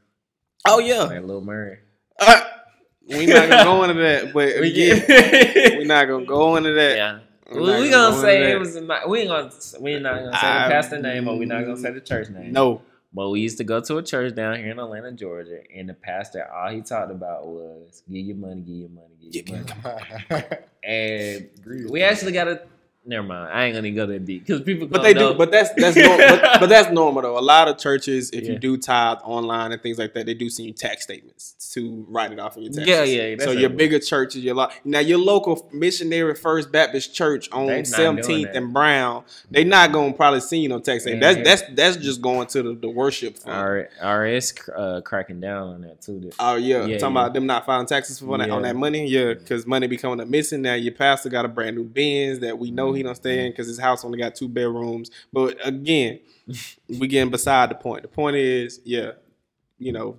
oh 0.66 0.78
yeah, 0.78 1.02
Like 1.04 1.22
Lil 1.24 1.40
Murray. 1.40 1.78
Uh, 2.18 2.40
we 3.08 3.26
not 3.26 3.48
gonna 3.48 3.64
go 3.64 3.82
into 3.84 4.00
that. 4.02 4.32
But 4.32 4.54
We 4.60 4.70
again, 4.70 5.04
get. 5.06 5.78
we 5.78 5.84
not 5.84 6.06
gonna 6.06 6.24
go 6.26 6.56
into 6.56 6.72
that. 6.74 6.96
Yeah. 6.96 7.18
We're 7.52 7.60
We, 7.60 7.66
gonna 7.66 7.90
gonna 7.90 8.16
go 8.16 8.22
say 8.22 8.52
it 8.52 8.58
was. 8.58 8.76
A, 8.76 8.80
we 9.08 9.20
ain't 9.20 9.28
gonna. 9.28 9.50
We 9.80 9.98
not 9.98 10.14
gonna 10.18 10.32
say 10.32 10.46
I- 10.46 10.68
the 10.68 10.72
pastor 10.74 10.98
name, 11.00 11.26
or 11.28 11.36
we 11.36 11.46
not 11.46 11.62
gonna 11.64 11.76
say 11.76 11.90
the 11.92 12.00
church 12.00 12.28
name. 12.28 12.52
No, 12.52 12.82
But 13.12 13.30
we 13.30 13.40
used 13.40 13.58
to 13.58 13.64
go 13.64 13.80
to 13.80 13.96
a 13.98 14.02
church 14.04 14.34
down 14.36 14.56
here 14.58 14.70
in 14.70 14.78
Atlanta, 14.78 15.10
Georgia, 15.12 15.58
and 15.74 15.88
the 15.88 15.94
pastor, 15.94 16.48
all 16.52 16.70
he 16.70 16.80
talked 16.82 17.10
about 17.10 17.46
was 17.48 18.04
give 18.08 18.24
your 18.26 18.36
money, 18.36 18.60
give 18.60 18.76
your 18.76 18.88
money, 18.90 19.30
give 19.32 19.48
your 19.48 19.58
money. 19.82 20.44
And 20.84 21.50
we 21.90 22.02
actually 22.02 22.32
got 22.32 22.46
a. 22.48 22.62
Never 23.02 23.26
mind. 23.26 23.50
I 23.52 23.64
ain't 23.64 23.74
gonna 23.74 23.90
go 23.92 24.04
that 24.06 24.26
deep 24.26 24.46
because 24.46 24.60
people. 24.60 24.86
but 24.86 25.02
they 25.02 25.14
know. 25.14 25.32
do. 25.32 25.38
But 25.38 25.50
that's 25.50 25.70
that's 25.74 25.96
normal. 25.96 26.18
but, 26.18 26.60
but 26.60 26.68
that's 26.68 26.90
normal 26.92 27.22
though. 27.22 27.38
A 27.38 27.40
lot 27.40 27.66
of 27.66 27.78
churches, 27.78 28.30
if 28.30 28.44
Yeah. 28.44 28.52
you 28.52 28.58
do 28.58 28.76
tithe 28.76 29.18
online 29.24 29.72
and 29.72 29.82
things 29.82 29.98
like 29.98 30.12
that, 30.14 30.26
they 30.26 30.34
do 30.34 30.50
send 30.50 30.66
you 30.66 30.74
tax 30.74 31.04
statements 31.04 31.54
to 31.72 32.04
write 32.08 32.30
it 32.30 32.38
off 32.38 32.56
in 32.58 32.64
your 32.64 32.72
taxes. 32.72 32.88
Yeah, 32.88 33.04
yeah, 33.04 33.36
So 33.42 33.52
your 33.52 33.70
bigger 33.70 33.98
churches, 34.00 34.44
your 34.44 34.54
lo- 34.54 34.68
now 34.84 34.98
your 34.98 35.18
local 35.18 35.66
missionary 35.72 36.34
First 36.34 36.70
Baptist 36.70 37.14
Church 37.14 37.50
on 37.52 37.66
They 37.68 37.76
not 37.76 37.84
doing 37.84 37.84
Seventeenth 37.86 38.50
and 38.54 38.72
Brown, 38.74 39.24
they 39.50 39.64
not 39.64 39.92
gonna 39.92 40.12
probably 40.12 40.40
send 40.40 40.62
you 40.62 40.68
no 40.68 40.78
tax 40.78 41.04
statement. 41.04 41.22
Yeah. 41.38 41.42
That's 41.42 41.62
that's 41.62 41.74
that's 41.74 41.96
just 41.96 42.20
going 42.20 42.48
to 42.48 42.62
the, 42.62 42.74
the 42.74 42.88
worship 42.90 43.38
fund. 43.38 43.86
RS 44.04 44.52
uh, 44.76 45.00
cracking 45.00 45.40
down 45.40 45.68
on 45.68 45.80
that 45.82 46.02
too. 46.02 46.20
that- 46.20 46.34
Oh 46.38 46.56
yeah, 46.56 46.84
Yeah, 46.84 46.98
talking 46.98 47.16
about 47.16 47.32
them 47.32 47.46
not 47.46 47.64
filing 47.64 47.86
taxes 47.86 48.18
for 48.18 48.36
that, 48.36 48.50
on 48.50 48.60
that 48.62 48.76
money. 48.76 49.06
Yeah, 49.06 49.32
because 49.32 49.66
money 49.66 49.86
becoming 49.86 50.20
a 50.20 50.26
missing. 50.26 50.60
Now 50.62 50.74
your 50.74 50.92
pastor 50.92 51.30
got 51.30 51.46
a 51.46 51.48
brand 51.48 51.76
new 51.76 51.84
Benz 51.84 52.40
that 52.40 52.58
we 52.58 52.70
know 52.70 52.89
he 52.92 53.02
don't 53.02 53.14
stay 53.14 53.46
in 53.46 53.52
because 53.52 53.66
his 53.66 53.78
house 53.78 54.04
only 54.04 54.18
got 54.18 54.34
two 54.34 54.48
bedrooms. 54.48 55.10
But 55.32 55.56
again, 55.66 56.20
we 56.88 57.06
getting 57.08 57.30
beside 57.30 57.70
the 57.70 57.74
point. 57.74 58.02
The 58.02 58.08
point 58.08 58.36
is, 58.36 58.80
yeah, 58.84 59.12
you 59.78 59.92
know, 59.92 60.18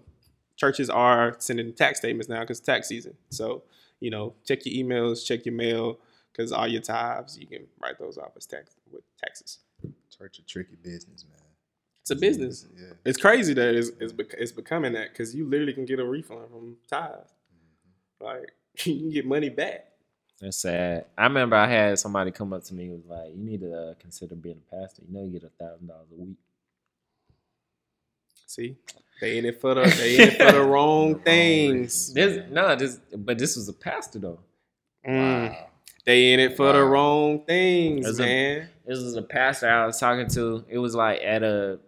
churches 0.55 0.89
are 0.89 1.35
sending 1.39 1.73
tax 1.73 1.99
statements 1.99 2.29
now 2.29 2.41
because 2.41 2.59
tax 2.59 2.87
season. 2.87 3.15
So 3.29 3.63
you 3.99 4.09
know, 4.09 4.33
check 4.45 4.65
your 4.65 4.83
emails, 4.83 5.25
check 5.25 5.45
your 5.45 5.55
mail, 5.55 5.99
because 6.31 6.51
all 6.51 6.67
your 6.67 6.81
tithes 6.81 7.37
you 7.37 7.47
can 7.47 7.67
write 7.81 7.99
those 7.99 8.17
off 8.17 8.31
as 8.35 8.45
tax 8.45 8.75
with 8.91 9.03
taxes. 9.23 9.59
Church 10.15 10.39
a 10.39 10.41
tricky 10.43 10.75
business, 10.81 11.25
man. 11.29 11.37
It's 12.01 12.11
a 12.11 12.15
business. 12.15 12.65
Yeah. 12.75 12.93
It's 13.05 13.17
crazy 13.17 13.53
that 13.53 13.75
it's 13.75 13.91
it's, 13.99 14.11
bec- 14.11 14.35
it's 14.37 14.51
becoming 14.51 14.93
that 14.93 15.11
because 15.11 15.35
you 15.35 15.47
literally 15.47 15.73
can 15.73 15.85
get 15.85 15.99
a 15.99 16.05
refund 16.05 16.49
from 16.49 16.77
tithes. 16.89 17.33
Mm-hmm. 17.53 18.25
Like 18.25 18.51
you 18.85 18.99
can 18.99 19.09
get 19.11 19.25
money 19.25 19.49
back. 19.49 19.90
That's 20.41 20.57
sad. 20.57 21.05
I 21.17 21.23
remember 21.25 21.55
I 21.55 21.67
had 21.67 21.99
somebody 21.99 22.31
come 22.31 22.51
up 22.51 22.63
to 22.65 22.73
me 22.73 22.89
was 22.89 23.05
like, 23.07 23.29
"You 23.35 23.43
need 23.43 23.61
to 23.61 23.73
uh, 23.73 23.93
consider 23.99 24.33
being 24.35 24.59
a 24.71 24.75
pastor. 24.75 25.03
You 25.07 25.13
know, 25.13 25.23
you 25.23 25.31
get 25.39 25.43
a 25.43 25.49
thousand 25.63 25.87
dollars 25.87 26.07
a 26.11 26.15
week." 26.21 26.35
See, 28.47 28.75
they 29.21 29.37
in 29.37 29.45
it 29.45 29.61
for 29.61 29.75
the 29.75 29.81
they 29.83 30.15
in 30.15 30.29
it 30.29 30.37
for 30.37 30.51
the 30.51 30.63
wrong 30.65 31.19
things. 31.19 32.13
This 32.13 32.43
no, 32.49 32.75
this 32.75 32.99
but 33.15 33.37
this 33.37 33.55
was 33.55 33.69
a 33.69 33.73
pastor 33.73 34.19
though. 34.19 34.39
Mm, 35.07 35.49
Wow. 35.51 35.67
they 36.05 36.33
in 36.33 36.39
it 36.39 36.57
for 36.57 36.73
the 36.73 36.83
wrong 36.83 37.43
things, 37.45 38.05
That's 38.05 38.19
a- 38.19 38.23
man. 38.23 38.69
This 38.85 38.99
was 38.99 39.15
a 39.15 39.21
pastor 39.21 39.69
I 39.69 39.85
was 39.85 39.99
talking 39.99 40.27
to. 40.29 40.65
It 40.67 40.79
was 40.79 40.95
like 40.95 41.21
at 41.21 41.43
a 41.43 41.79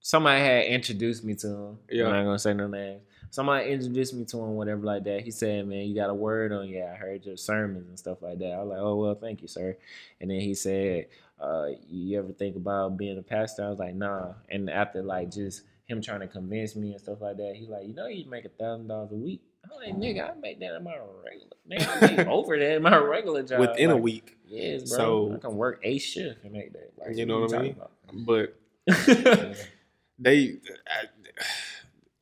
somebody 0.00 0.40
had 0.40 0.64
introduced 0.66 1.24
me 1.24 1.34
to 1.36 1.46
him. 1.48 1.78
Yeah. 1.88 2.06
I'm 2.06 2.12
not 2.12 2.24
gonna 2.24 2.38
say 2.38 2.54
no 2.54 2.66
names. 2.66 3.02
Somebody 3.30 3.70
introduced 3.70 4.12
me 4.14 4.24
to 4.26 4.38
him, 4.38 4.54
whatever 4.54 4.82
like 4.84 5.04
that. 5.04 5.22
He 5.22 5.30
said, 5.30 5.66
"Man, 5.66 5.86
you 5.86 5.94
got 5.94 6.10
a 6.10 6.14
word 6.14 6.52
on 6.52 6.68
you. 6.68 6.82
I 6.84 6.94
heard 6.96 7.24
your 7.24 7.36
sermons 7.36 7.88
and 7.88 7.98
stuff 7.98 8.22
like 8.22 8.38
that." 8.40 8.52
I 8.52 8.58
was 8.62 8.68
like, 8.70 8.78
"Oh 8.80 8.96
well, 8.96 9.14
thank 9.14 9.40
you, 9.42 9.48
sir." 9.48 9.76
And 10.20 10.30
then 10.30 10.40
he 10.40 10.54
said, 10.54 11.06
uh, 11.40 11.68
"You 11.88 12.18
ever 12.18 12.32
think 12.32 12.56
about 12.56 12.96
being 12.96 13.18
a 13.18 13.22
pastor?" 13.22 13.64
I 13.64 13.70
was 13.70 13.78
like, 13.78 13.94
"Nah." 13.94 14.32
And 14.48 14.68
after 14.68 15.02
like 15.02 15.30
just 15.30 15.62
him 15.86 16.02
trying 16.02 16.20
to 16.20 16.26
convince 16.26 16.74
me 16.74 16.92
and 16.92 17.00
stuff 17.00 17.20
like 17.20 17.36
that, 17.36 17.54
he's 17.56 17.68
like, 17.68 17.86
"You 17.86 17.94
know, 17.94 18.08
you 18.08 18.28
make 18.28 18.44
a 18.44 18.48
thousand 18.48 18.88
dollars 18.88 19.12
a 19.12 19.16
week." 19.16 19.42
I'm 19.64 19.76
like, 19.76 19.94
"Nigga, 19.96 20.30
I 20.30 20.34
make 20.40 20.58
that 20.60 20.74
in 20.74 20.82
my 20.82 20.96
regular. 21.24 21.56
Man, 21.66 21.82
I 21.82 22.16
make 22.16 22.26
over 22.26 22.58
that 22.58 22.76
in 22.76 22.82
my 22.82 22.96
regular 22.96 23.42
job 23.44 23.60
Within 23.60 23.90
a 23.90 23.96
week, 23.96 24.38
Yes, 24.46 24.90
bro. 24.90 24.98
So- 24.98 25.34
I 25.34 25.38
can 25.38 25.56
work 25.56 25.80
a 25.84 25.98
shift 25.98 26.42
and 26.42 26.52
make 26.52 26.72
that. 26.72 26.92
Like, 26.98 27.16
You 27.16 27.26
know 27.26 27.40
what 27.40 27.54
I 27.54 27.62
mean? 27.62 27.74
talking 27.76 28.24
but 28.24 28.56
they, 30.18 30.56
I, 30.88 31.04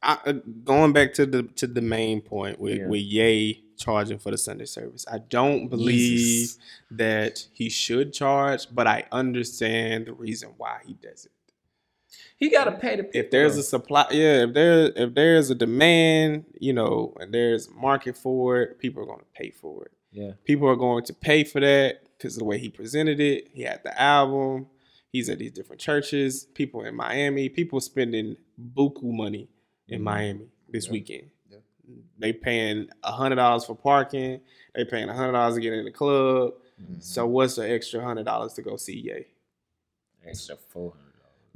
I, 0.03 0.19
uh, 0.27 0.33
going 0.65 0.93
back 0.93 1.13
to 1.15 1.27
the 1.27 1.43
to 1.57 1.67
the 1.67 1.81
main 1.83 2.21
point 2.21 2.61
with 2.61 2.79
Yeah. 2.79 2.87
with 2.89 3.01
Ye 3.01 3.65
charging 3.77 4.19
for 4.19 4.31
the 4.31 4.39
Sunday 4.39 4.65
service, 4.65 5.05
I 5.11 5.19
don't 5.19 5.69
believe 5.69 5.99
Jesus. 6.19 6.59
that 6.91 7.47
he 7.53 7.69
should 7.69 8.13
charge, 8.13 8.67
but 8.73 8.87
I 8.87 9.05
understand 9.13 10.07
the 10.07 10.13
reason 10.13 10.51
why 10.57 10.81
he 10.87 10.95
does 10.95 11.25
it. 11.27 11.33
He 12.37 12.51
got 12.51 12.65
to 12.65 12.73
pay 12.73 12.97
the 12.97 13.05
people. 13.05 13.21
If 13.21 13.31
there's 13.31 13.57
a 13.57 13.63
supply, 13.63 14.07
yeah, 14.11 14.45
if 14.45 14.55
there 14.55 14.93
if 14.97 15.15
there's 15.15 15.51
a 15.51 15.55
demand, 15.55 16.45
you 16.61 16.73
know, 16.73 17.15
and 17.21 17.33
there's 17.35 17.69
market 17.71 18.17
for 18.17 18.61
it, 18.63 18.79
people 18.79 19.03
are 19.03 19.07
going 19.07 19.19
to 19.21 19.25
pay 19.35 19.51
for 19.51 19.85
it. 19.85 19.93
yeah, 20.13 20.33
People 20.45 20.69
are 20.69 20.77
going 20.77 21.05
to 21.05 21.13
pay 21.13 21.43
for 21.45 21.61
that 21.61 22.03
because 22.17 22.35
of 22.37 22.41
the 22.41 22.45
way 22.45 22.59
he 22.59 22.69
presented 22.69 23.21
it. 23.21 23.49
He 23.53 23.63
had 23.63 23.83
the 23.85 24.01
album. 24.01 24.67
He's 25.11 25.29
at 25.29 25.39
these 25.39 25.53
different 25.53 25.81
churches. 25.81 26.45
People 26.55 26.85
in 26.85 26.95
Miami. 26.95 27.49
People 27.49 27.81
spending 27.81 28.37
buku 28.75 29.03
money 29.05 29.49
in 29.89 30.01
Mhm. 30.01 30.05
Miami 30.05 30.47
this 30.69 30.87
Yeah. 30.87 30.93
weekend. 30.93 31.31
Yeah. 31.51 31.59
They 32.19 32.33
paying 32.33 32.89
a 33.03 33.13
hundred 33.13 33.37
dollars 33.37 33.65
for 33.65 33.75
parking. 33.75 34.41
They 34.75 34.85
paying 34.85 35.09
a 35.09 35.15
hundred 35.15 35.33
dollars 35.33 35.55
to 35.55 35.61
get 35.61 35.73
in 35.73 35.85
the 35.85 35.91
club. 35.91 36.55
Mhm. 36.81 37.03
So 37.03 37.27
what's 37.27 37.57
the 37.57 37.69
extra 37.71 38.03
hundred 38.03 38.25
dollars 38.25 38.53
to 38.55 38.63
go 38.63 38.77
see 38.77 38.99
Ye? 38.99 39.27
extra 40.27 40.57
four 40.57 40.93
hundred 40.93 41.05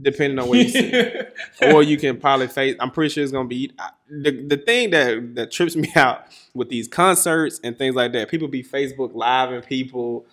Depending 0.01 0.39
on 0.41 0.49
what 0.49 0.59
you 0.59 0.69
see. 0.69 0.93
or 1.73 1.83
you 1.83 1.97
can 1.97 2.19
probably 2.19 2.49
face. 2.49 2.75
I'm 2.81 2.91
pretty 2.91 3.13
sure 3.13 3.23
it's 3.23 3.31
gonna 3.33 3.47
be 3.49 3.71
I- 3.79 3.91
the 4.09 4.31
the 4.47 4.57
thing 4.57 4.91
that 4.91 5.35
that 5.37 5.51
trips 5.53 5.77
me 5.77 5.93
out 5.97 6.25
with 6.55 6.71
these 6.71 6.89
concerts 6.89 7.61
and 7.63 7.77
things 7.79 7.95
like 7.95 8.13
that. 8.13 8.29
People 8.29 8.49
be 8.49 8.65
Facebook 8.65 9.15
live 9.15 9.53
and 9.53 9.65
people 9.65 10.27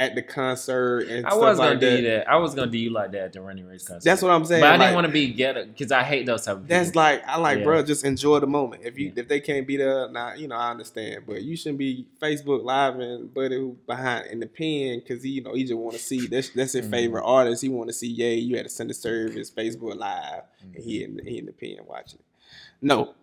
at 0.00 0.14
the 0.14 0.22
concert 0.22 1.00
and 1.08 1.26
I 1.26 1.34
was 1.34 1.58
gonna 1.58 1.70
like 1.72 1.80
do 1.80 1.96
that. 1.96 2.02
that. 2.02 2.28
I 2.30 2.36
was 2.36 2.54
gonna 2.54 2.70
do 2.70 2.78
you 2.78 2.88
like 2.90 3.12
that 3.12 3.20
at 3.20 3.32
the 3.34 3.42
Roddy 3.42 3.62
Ricch 3.62 3.86
concert. 3.86 4.02
That's 4.02 4.22
what 4.22 4.30
I'm 4.32 4.44
saying. 4.46 4.62
But 4.62 4.68
I 4.68 4.70
like, 4.72 4.80
didn't 4.80 4.94
want 4.94 5.06
to 5.08 5.12
be 5.12 5.28
ghetto 5.32 5.66
because 5.66 5.92
I 5.92 6.02
hate 6.02 6.24
those 6.24 6.46
type 6.46 6.56
of 6.56 6.62
people. 6.62 6.76
That's 6.76 6.94
like 6.96 7.22
I 7.28 7.36
like, 7.38 7.58
Yeah. 7.58 7.64
bro. 7.64 7.82
Just 7.82 8.04
enjoy 8.06 8.40
the 8.40 8.46
moment. 8.46 8.82
If 8.84 8.98
you 8.98 9.08
Yeah. 9.14 9.20
if 9.22 9.28
they 9.28 9.40
can't 9.40 9.66
be 9.66 9.76
there, 9.76 10.08
now 10.10 10.32
you 10.34 10.48
know 10.48 10.56
I 10.56 10.70
understand. 10.70 11.24
But 11.26 11.42
you 11.42 11.54
shouldn't 11.54 11.78
be 11.78 12.06
Facebook 12.20 12.64
live 12.64 12.98
and 12.98 13.32
buddy 13.32 13.56
who 13.56 13.76
behind 13.86 14.26
in 14.28 14.40
the 14.40 14.46
pen 14.46 15.00
because 15.00 15.22
he 15.22 15.30
you 15.30 15.42
know 15.42 15.52
he 15.54 15.64
just 15.64 15.74
want 15.78 15.94
to 15.96 16.02
see 16.02 16.26
that's 16.26 16.48
that's 16.48 16.72
his 16.72 16.86
Mhm. 16.86 16.90
favorite 16.90 17.22
artist. 17.24 17.60
He 17.62 17.68
want 17.68 17.88
to 17.90 17.94
see 17.94 18.08
Yay. 18.08 18.36
You 18.36 18.56
had 18.56 18.64
to 18.64 18.70
send 18.70 18.90
a 18.90 18.94
service 18.94 19.50
Facebook 19.50 19.96
live 19.96 20.44
and 20.62 20.72
Mm-hmm. 20.74 20.82
he 20.82 21.04
in 21.04 21.20
he 21.26 21.38
in 21.38 21.44
the 21.46 21.52
pen 21.52 21.76
watching 21.86 22.20
it. 22.20 22.24
No, 22.82 22.96
You 22.98 23.04
know, 23.04 23.04
that- 23.04 23.19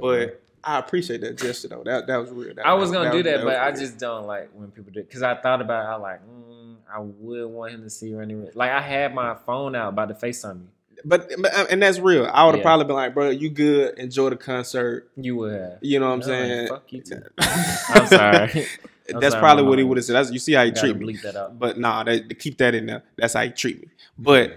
but 0.00 0.40
I 0.64 0.78
appreciate 0.78 1.20
that 1.22 1.36
gesture 1.38 1.68
though. 1.68 1.82
That 1.84 2.06
that 2.06 2.16
was 2.16 2.30
real. 2.30 2.54
That, 2.54 2.66
I 2.66 2.74
was 2.74 2.90
gonna 2.90 3.12
do 3.12 3.22
that, 3.24 3.44
was 3.44 3.54
but 3.54 3.60
I 3.60 3.72
just 3.72 3.98
don't 3.98 4.26
like 4.26 4.50
when 4.52 4.70
people 4.70 4.92
do. 4.92 5.02
Because 5.02 5.22
I 5.22 5.34
thought 5.36 5.60
about 5.60 5.84
it, 5.84 5.88
I 5.88 5.96
like, 5.96 6.20
mm, 6.26 6.76
I 6.92 6.98
would 7.00 7.46
want 7.46 7.72
him 7.72 7.82
to 7.82 7.90
see 7.90 8.14
Roddy 8.14 8.34
Ricch. 8.34 8.54
Like 8.56 8.70
I 8.72 8.80
had 8.80 9.14
my 9.14 9.34
phone 9.34 9.74
out 9.76 9.90
about 9.90 10.08
to 10.08 10.14
Facetime 10.14 10.60
you. 10.62 10.68
But, 11.04 11.30
but 11.38 11.70
and 11.70 11.80
that's 11.82 11.98
real. 12.00 12.26
I 12.32 12.44
would 12.44 12.52
have 12.54 12.58
Yeah. 12.58 12.62
probably 12.64 12.86
been 12.86 12.96
like, 12.96 13.14
bro, 13.14 13.30
you 13.30 13.48
good? 13.50 13.98
Enjoy 13.98 14.30
the 14.30 14.36
concert. 14.36 15.08
You 15.16 15.36
would 15.36 15.52
have. 15.52 15.78
You 15.82 16.00
know 16.00 16.06
what 16.08 16.12
I'm 16.14 16.18
No, 16.20 16.26
saying? 16.26 16.68
Fuck 16.68 16.92
you 16.92 17.02
too. 17.02 17.22
I'm 17.38 18.06
sorry. 18.06 18.66
I'm 19.14 19.20
That's 19.20 19.34
sorry, 19.34 19.40
probably 19.40 19.64
what 19.64 19.78
he 19.78 19.84
would 19.84 19.98
have 19.98 20.04
said. 20.04 20.16
That's, 20.16 20.32
you 20.32 20.40
see 20.40 20.54
how 20.54 20.64
he 20.64 20.72
treat 20.72 20.96
me. 20.96 21.12
bleep 21.14 21.22
that 21.22 21.36
out. 21.36 21.56
But 21.56 21.78
nah, 21.78 22.02
that, 22.02 22.38
keep 22.40 22.58
that 22.58 22.74
in 22.74 22.86
there. 22.86 23.04
That's 23.16 23.34
how 23.34 23.42
he 23.42 23.50
treat 23.50 23.82
me. 23.82 23.88
But 24.18 24.56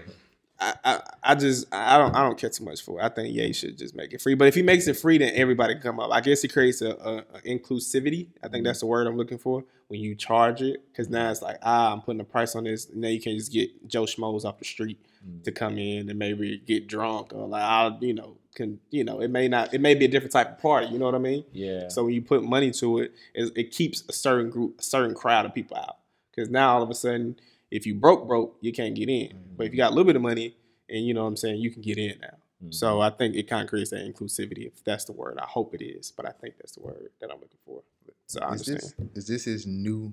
I, 0.60 0.74
I, 0.84 1.00
I 1.22 1.34
just 1.34 1.66
I 1.72 1.96
don't 1.98 2.14
I 2.14 2.22
don't 2.22 2.38
care 2.38 2.50
too 2.50 2.64
much 2.64 2.82
for 2.82 3.00
it. 3.00 3.04
I 3.04 3.08
think 3.08 3.34
Ye 3.34 3.52
should 3.52 3.78
just 3.78 3.94
make 3.94 4.12
it 4.12 4.20
free. 4.20 4.34
But 4.34 4.48
if 4.48 4.54
he 4.54 4.62
makes 4.62 4.86
it 4.88 4.94
free, 4.98 5.18
then 5.18 5.32
everybody 5.34 5.74
can 5.74 5.82
come 5.82 6.00
up. 6.00 6.10
I 6.12 6.20
guess 6.20 6.42
he 6.42 6.48
creates 6.48 6.82
a, 6.82 6.90
a, 6.90 7.16
a 7.34 7.40
inclusivity. 7.46 8.28
I 8.42 8.48
think 8.48 8.64
that's 8.64 8.80
the 8.80 8.86
word 8.86 9.06
I'm 9.06 9.16
looking 9.16 9.38
for 9.38 9.64
when 9.88 10.00
you 10.00 10.14
charge 10.14 10.60
it. 10.62 10.82
Because 10.92 11.08
now 11.08 11.30
it's 11.30 11.42
like 11.42 11.58
ah, 11.62 11.92
I'm 11.92 12.02
putting 12.02 12.20
a 12.20 12.24
price 12.24 12.54
on 12.54 12.64
this. 12.64 12.88
Now 12.94 13.08
you 13.08 13.20
can 13.20 13.36
just 13.38 13.52
get 13.52 13.88
Joe 13.88 14.04
Schmoes 14.04 14.44
off 14.44 14.58
the 14.58 14.64
street 14.64 14.98
Mm. 15.20 15.44
to 15.44 15.52
come 15.52 15.76
in 15.76 16.08
and 16.08 16.18
maybe 16.18 16.56
get 16.66 16.86
drunk 16.86 17.34
or 17.34 17.46
like 17.46 17.60
I'll 17.62 17.98
you 18.00 18.14
know 18.14 18.38
can 18.54 18.80
you 18.88 19.04
know 19.04 19.20
it 19.20 19.28
may 19.30 19.48
not 19.48 19.74
it 19.74 19.82
may 19.82 19.94
be 19.94 20.06
a 20.06 20.08
different 20.08 20.32
type 20.32 20.52
of 20.52 20.58
party. 20.58 20.86
You 20.86 20.98
know 20.98 21.04
what 21.04 21.14
I 21.14 21.18
mean? 21.18 21.44
Yeah. 21.52 21.88
So 21.88 22.04
when 22.04 22.14
you 22.14 22.22
put 22.22 22.42
money 22.42 22.70
to 22.70 23.00
it, 23.00 23.12
it, 23.34 23.52
it 23.54 23.70
keeps 23.70 24.02
a 24.08 24.14
certain 24.14 24.48
group, 24.48 24.80
a 24.80 24.82
certain 24.82 25.14
crowd 25.14 25.44
of 25.44 25.52
people 25.54 25.76
out. 25.76 25.98
Because 26.34 26.48
now 26.48 26.74
all 26.74 26.82
of 26.82 26.88
a 26.88 26.94
sudden, 26.94 27.36
if 27.70 27.86
you 27.86 27.94
broke, 27.94 28.26
broke, 28.26 28.56
you 28.60 28.72
can't 28.72 28.94
get 28.94 29.08
in. 29.08 29.32
But 29.56 29.66
if 29.66 29.72
you 29.72 29.76
got 29.76 29.88
a 29.88 29.94
little 29.94 30.04
bit 30.04 30.16
of 30.16 30.22
money, 30.22 30.56
and 30.88 31.04
you 31.06 31.14
know 31.14 31.22
what 31.22 31.28
I'm 31.28 31.36
saying, 31.36 31.60
you 31.60 31.70
can 31.70 31.82
get 31.82 31.98
in 31.98 32.18
now. 32.20 32.36
Mhm. 32.64 32.74
So 32.74 33.00
I 33.00 33.10
think 33.10 33.36
it 33.36 33.48
kind 33.48 33.62
of 33.62 33.68
creates 33.70 33.90
that 33.90 34.00
inclusivity, 34.04 34.66
if 34.66 34.82
that's 34.84 35.04
the 35.04 35.12
word. 35.12 35.38
I 35.40 35.46
hope 35.46 35.74
it 35.74 35.82
is, 35.82 36.10
but 36.16 36.26
I 36.26 36.32
think 36.32 36.56
that's 36.58 36.72
the 36.72 36.80
word 36.82 37.10
that 37.20 37.30
I'm 37.30 37.40
looking 37.40 37.58
for. 37.64 37.82
So 38.26 38.40
I 38.40 38.52
Is 38.54 38.68
understand. 38.68 38.94
this 39.14 39.24
is 39.24 39.26
this 39.28 39.44
his 39.44 39.66
new 39.66 40.12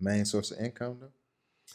main 0.00 0.24
source 0.24 0.50
of 0.50 0.58
income 0.60 0.98
though? 1.00 1.12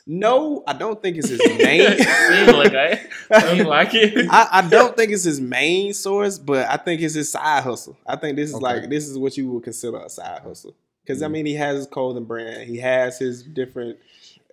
No, 0.07 0.63
I 0.67 0.73
don't 0.73 1.01
think 1.01 1.17
it's 1.17 1.29
his 1.29 1.39
main. 1.63 1.87
Seems 1.97 2.51
like 2.53 2.71
that. 2.71 3.09
Seems 3.41 3.65
like 3.67 3.93
it. 3.93 4.27
I, 4.31 4.47
I 4.51 4.67
don't 4.67 4.95
think 4.97 5.11
it's 5.11 5.23
his 5.23 5.39
main 5.39 5.93
source, 5.93 6.37
but 6.39 6.67
I 6.67 6.77
think 6.77 7.01
it's 7.01 7.13
his 7.13 7.31
side 7.31 7.63
hustle. 7.63 7.97
I 8.05 8.15
think 8.15 8.35
this 8.35 8.49
is 8.49 8.55
Okay. 8.55 8.63
like 8.63 8.89
this 8.89 9.07
is 9.07 9.17
what 9.17 9.37
you 9.37 9.49
would 9.51 9.63
consider 9.63 9.97
a 9.97 10.09
side 10.09 10.41
hustle. 10.41 10.75
Because 11.05 11.21
I 11.21 11.27
Mhm. 11.27 11.31
mean, 11.31 11.45
he 11.45 11.53
has 11.55 11.77
his 11.77 11.87
clothing 11.87 12.23
brand, 12.25 12.67
he 12.69 12.77
has 12.77 13.19
his 13.19 13.43
different 13.43 13.97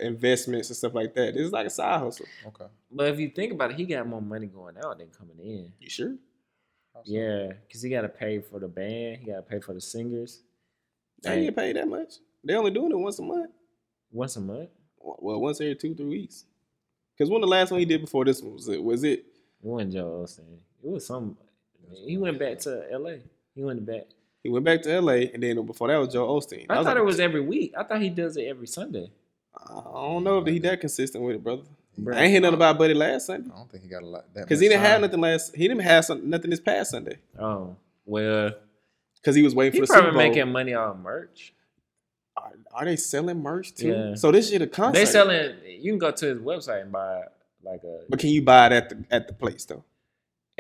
investments 0.00 0.68
and 0.68 0.76
stuff 0.76 0.94
like 0.94 1.14
that. 1.14 1.34
This 1.34 1.44
is 1.46 1.52
like 1.52 1.66
a 1.66 1.70
side 1.70 2.00
hustle. 2.00 2.26
Okay. 2.46 2.66
But 2.90 3.08
if 3.08 3.18
you 3.20 3.28
think 3.30 3.52
about 3.52 3.70
it, 3.70 3.76
he 3.76 3.84
got 3.86 4.06
more 4.06 4.22
money 4.22 4.46
going 4.46 4.76
out 4.84 4.98
than 4.98 5.08
coming 5.08 5.38
in. 5.38 5.72
You 5.80 5.88
sure? 5.90 6.14
Yeah, 7.04 7.52
because 7.66 7.82
he 7.82 7.88
got 7.90 8.02
to 8.02 8.08
pay 8.08 8.40
for 8.40 8.58
the 8.58 8.68
band. 8.68 9.18
He 9.18 9.26
got 9.30 9.36
to 9.36 9.42
pay 9.42 9.60
for 9.60 9.72
the 9.72 9.80
singers. 9.80 10.42
They 11.22 11.32
ain't 11.32 11.44
get 11.46 11.56
paid 11.56 11.76
that 11.76 11.88
much. 11.88 12.14
They 12.44 12.54
only 12.54 12.70
doing 12.70 12.90
it 12.92 12.96
once 12.98 13.18
a 13.18 13.22
month. 13.22 13.50
Once 14.10 14.36
a 14.36 14.40
month. 14.40 14.70
Well, 14.98 15.40
once 15.40 15.60
every 15.60 15.76
two, 15.76 15.94
three 15.94 16.06
weeks. 16.06 16.44
Because 17.16 17.30
when 17.30 17.40
the 17.40 17.46
last 17.46 17.70
one 17.70 17.80
he 17.80 17.86
did 17.86 18.00
before 18.02 18.24
this 18.24 18.42
one 18.42 18.54
was 18.54 18.68
it? 18.68 18.82
Was 18.82 19.04
it? 19.04 19.20
It 19.20 19.26
wasn't 19.62 19.92
Joel 19.92 20.24
Osteen. 20.24 20.58
It 20.82 20.90
was 20.90 21.06
some. 21.06 21.36
He 22.06 22.16
went 22.18 22.38
back 22.38 22.58
to 22.60 22.84
L.A. 22.92 23.20
He 23.54 23.62
went 23.62 23.84
back. 23.84 24.04
He 24.42 24.48
went 24.48 24.64
back 24.64 24.80
to 24.82 24.92
L.A. 24.92 25.30
and 25.32 25.42
then 25.42 25.64
before 25.66 25.88
that 25.88 25.96
was 25.98 26.12
Joel 26.12 26.40
Osteen. 26.40 26.66
I 26.70 26.76
That 26.76 26.84
thought 26.84 26.86
like- 26.86 26.96
it 26.98 27.04
was 27.04 27.20
every 27.20 27.40
week. 27.40 27.74
I 27.76 27.84
thought 27.84 28.00
he 28.00 28.08
does 28.10 28.36
it 28.36 28.44
every 28.44 28.66
Sunday. 28.66 29.10
I 29.56 29.82
don't 29.92 30.24
know 30.24 30.38
if 30.38 30.46
he 30.46 30.58
that 30.60 30.80
consistent 30.80 31.24
with 31.24 31.36
it, 31.36 31.44
brother. 31.44 31.62
Bruh. 31.98 32.14
I 32.14 32.22
ain't 32.22 32.30
hear 32.30 32.40
nothing 32.40 32.54
about 32.54 32.78
Buddy 32.78 32.94
last 32.94 33.26
Sunday 33.26 33.50
I 33.52 33.56
don't 33.58 33.70
think 33.70 33.82
he 33.82 33.88
got 33.90 34.02
a 34.02 34.06
lot 34.06 34.32
that 34.32 34.42
because 34.42 34.60
he 34.60 34.68
didn't 34.68 34.82
have 34.82 35.00
nothing 35.00 35.20
last. 35.20 35.54
He 35.54 35.68
didn't 35.68 35.82
have 35.82 36.04
some, 36.04 36.30
nothing 36.30 36.50
this 36.50 36.60
past 36.60 36.92
Sunday 36.92 37.18
Oh 37.38 37.76
well, 38.06 38.52
because 39.16 39.36
he 39.36 39.42
was 39.42 39.54
waiting 39.54 39.72
he 39.72 39.78
for 39.80 39.86
the 39.86 39.92
Super 39.92 40.02
probably 40.02 40.18
Bowl. 40.18 40.28
making 40.30 40.52
money 40.52 40.72
on 40.72 41.02
merch. 41.02 41.52
Are, 42.36 42.52
are 42.72 42.84
they 42.84 42.96
selling 42.96 43.42
merch 43.42 43.74
too? 43.74 43.88
Yeah. 43.88 44.14
So 44.14 44.30
this 44.32 44.50
shit 44.50 44.62
a 44.62 44.66
concert. 44.66 44.98
They 44.98 45.04
selling. 45.04 45.56
You 45.66 45.92
can 45.92 45.98
go 45.98 46.10
to 46.10 46.26
his 46.26 46.38
website 46.38 46.82
and 46.82 46.92
buy 46.92 47.24
like 47.62 47.82
a 47.84 48.00
but 48.08 48.18
can 48.18 48.30
you 48.30 48.42
buy 48.42 48.66
it 48.66 48.72
at 48.72 48.88
the 48.88 49.04
at 49.10 49.26
the 49.26 49.34
place 49.34 49.64
though? 49.64 49.84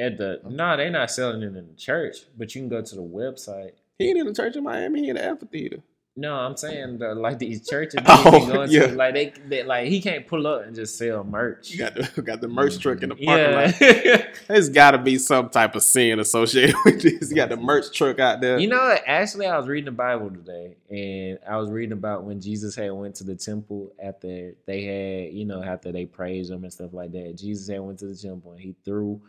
at 0.00 0.18
the. 0.18 0.40
No, 0.48 0.76
they 0.76 0.90
not 0.90 1.10
selling 1.10 1.42
it 1.42 1.56
in 1.56 1.68
the 1.68 1.74
church, 1.76 2.16
but 2.36 2.54
you 2.54 2.62
can 2.62 2.68
go 2.68 2.82
to 2.82 2.94
the 2.94 3.02
website. 3.02 3.72
He 3.98 4.08
ain't 4.08 4.18
in 4.18 4.26
the 4.26 4.34
church 4.34 4.56
in 4.56 4.64
Miami. 4.64 5.02
He 5.02 5.08
in 5.10 5.16
the 5.16 5.24
amphitheater. 5.24 5.82
No, 6.16 6.34
I'm 6.34 6.56
saying 6.56 6.98
the, 6.98 7.14
like 7.14 7.38
these 7.38 7.66
churches 7.68 8.02
Oh, 8.06 8.46
going 8.46 8.70
yeah. 8.70 8.88
to, 8.88 8.94
like 8.94 9.14
they, 9.14 9.32
they 9.46 9.62
like 9.62 9.86
he 9.86 10.00
can't 10.00 10.26
pull 10.26 10.46
up 10.46 10.64
and 10.64 10.74
just 10.74 10.98
sell 10.98 11.22
merch. 11.22 11.70
You 11.70 11.78
got 11.78 11.94
the 11.94 12.22
got 12.22 12.40
the 12.40 12.48
merch 12.48 12.78
truck 12.78 13.02
in 13.02 13.10
the 13.10 13.14
mm-hmm. 13.14 13.26
parking 13.26 14.20
lot. 14.20 14.36
There's 14.48 14.68
got 14.68 14.90
to 14.90 14.98
be 14.98 15.18
some 15.18 15.50
type 15.50 15.76
of 15.76 15.82
sin 15.82 16.18
associated 16.18 16.74
with 16.84 17.02
this. 17.02 17.30
You 17.30 17.36
got 17.36 17.48
the 17.48 17.56
merch 17.56 17.96
truck 17.96 18.18
out 18.18 18.40
there. 18.40 18.58
You 18.58 18.68
know, 18.68 18.96
actually, 19.06 19.46
I 19.46 19.56
was 19.56 19.68
reading 19.68 19.86
the 19.86 19.92
Bible 19.92 20.30
today, 20.30 20.76
and 20.90 21.38
I 21.48 21.56
was 21.58 21.70
reading 21.70 21.92
about 21.92 22.24
when 22.24 22.40
Jesus 22.40 22.74
had 22.74 22.90
went 22.90 23.14
to 23.16 23.24
the 23.24 23.36
temple 23.36 23.92
after 24.02 24.54
they 24.66 24.82
had, 24.82 25.32
you 25.32 25.44
know, 25.44 25.62
after 25.62 25.92
they 25.92 26.06
praised 26.06 26.50
him 26.50 26.64
and 26.64 26.72
stuff 26.72 26.92
like 26.92 27.12
that. 27.12 27.36
Jesus 27.38 27.68
had 27.68 27.80
went 27.80 28.00
to 28.00 28.06
the 28.06 28.16
temple, 28.16 28.52
and 28.52 28.60
he 28.60 28.74
threw. 28.84 29.20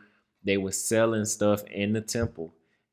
They 0.44 0.58
were 0.58 0.72
selling 0.72 1.26
stuff 1.26 1.64
in 1.66 1.94
the 1.94 2.02
temple, 2.02 2.52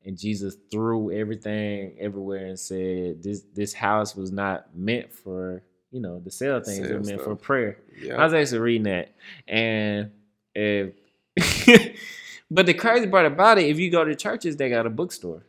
and 0.09 0.17
Jesus 0.17 0.57
threw 0.71 1.11
everything 1.11 1.95
everywhere 1.99 2.47
and 2.47 2.59
said, 2.59 3.21
"This 3.23 3.43
this 3.53 3.73
house 3.73 4.15
was 4.15 4.31
not 4.31 4.75
meant 4.75 5.13
for." 5.13 5.63
You 5.91 6.01
know, 6.01 6.19
to 6.19 6.29
sell 6.29 6.59
things, 6.61 6.87
it 6.87 6.97
was 6.99 7.07
meant 7.07 7.19
for 7.21 7.31
stuff. 7.35 7.41
prayer. 7.41 7.77
I 8.15 8.23
was 8.23 8.33
actually 8.33 8.59
reading 8.59 8.83
that, 8.83 9.11
and 9.47 10.11
if, 10.53 10.93
but 12.51 12.65
the 12.67 12.75
crazy 12.75 13.07
part 13.07 13.25
about 13.25 13.57
it, 13.57 13.65
if 13.65 13.79
you 13.79 13.89
go 13.89 14.03
to 14.03 14.13
churches, 14.15 14.55
they 14.57 14.69
got 14.69 14.85
a 14.85 14.89
bookstore. 14.91 15.45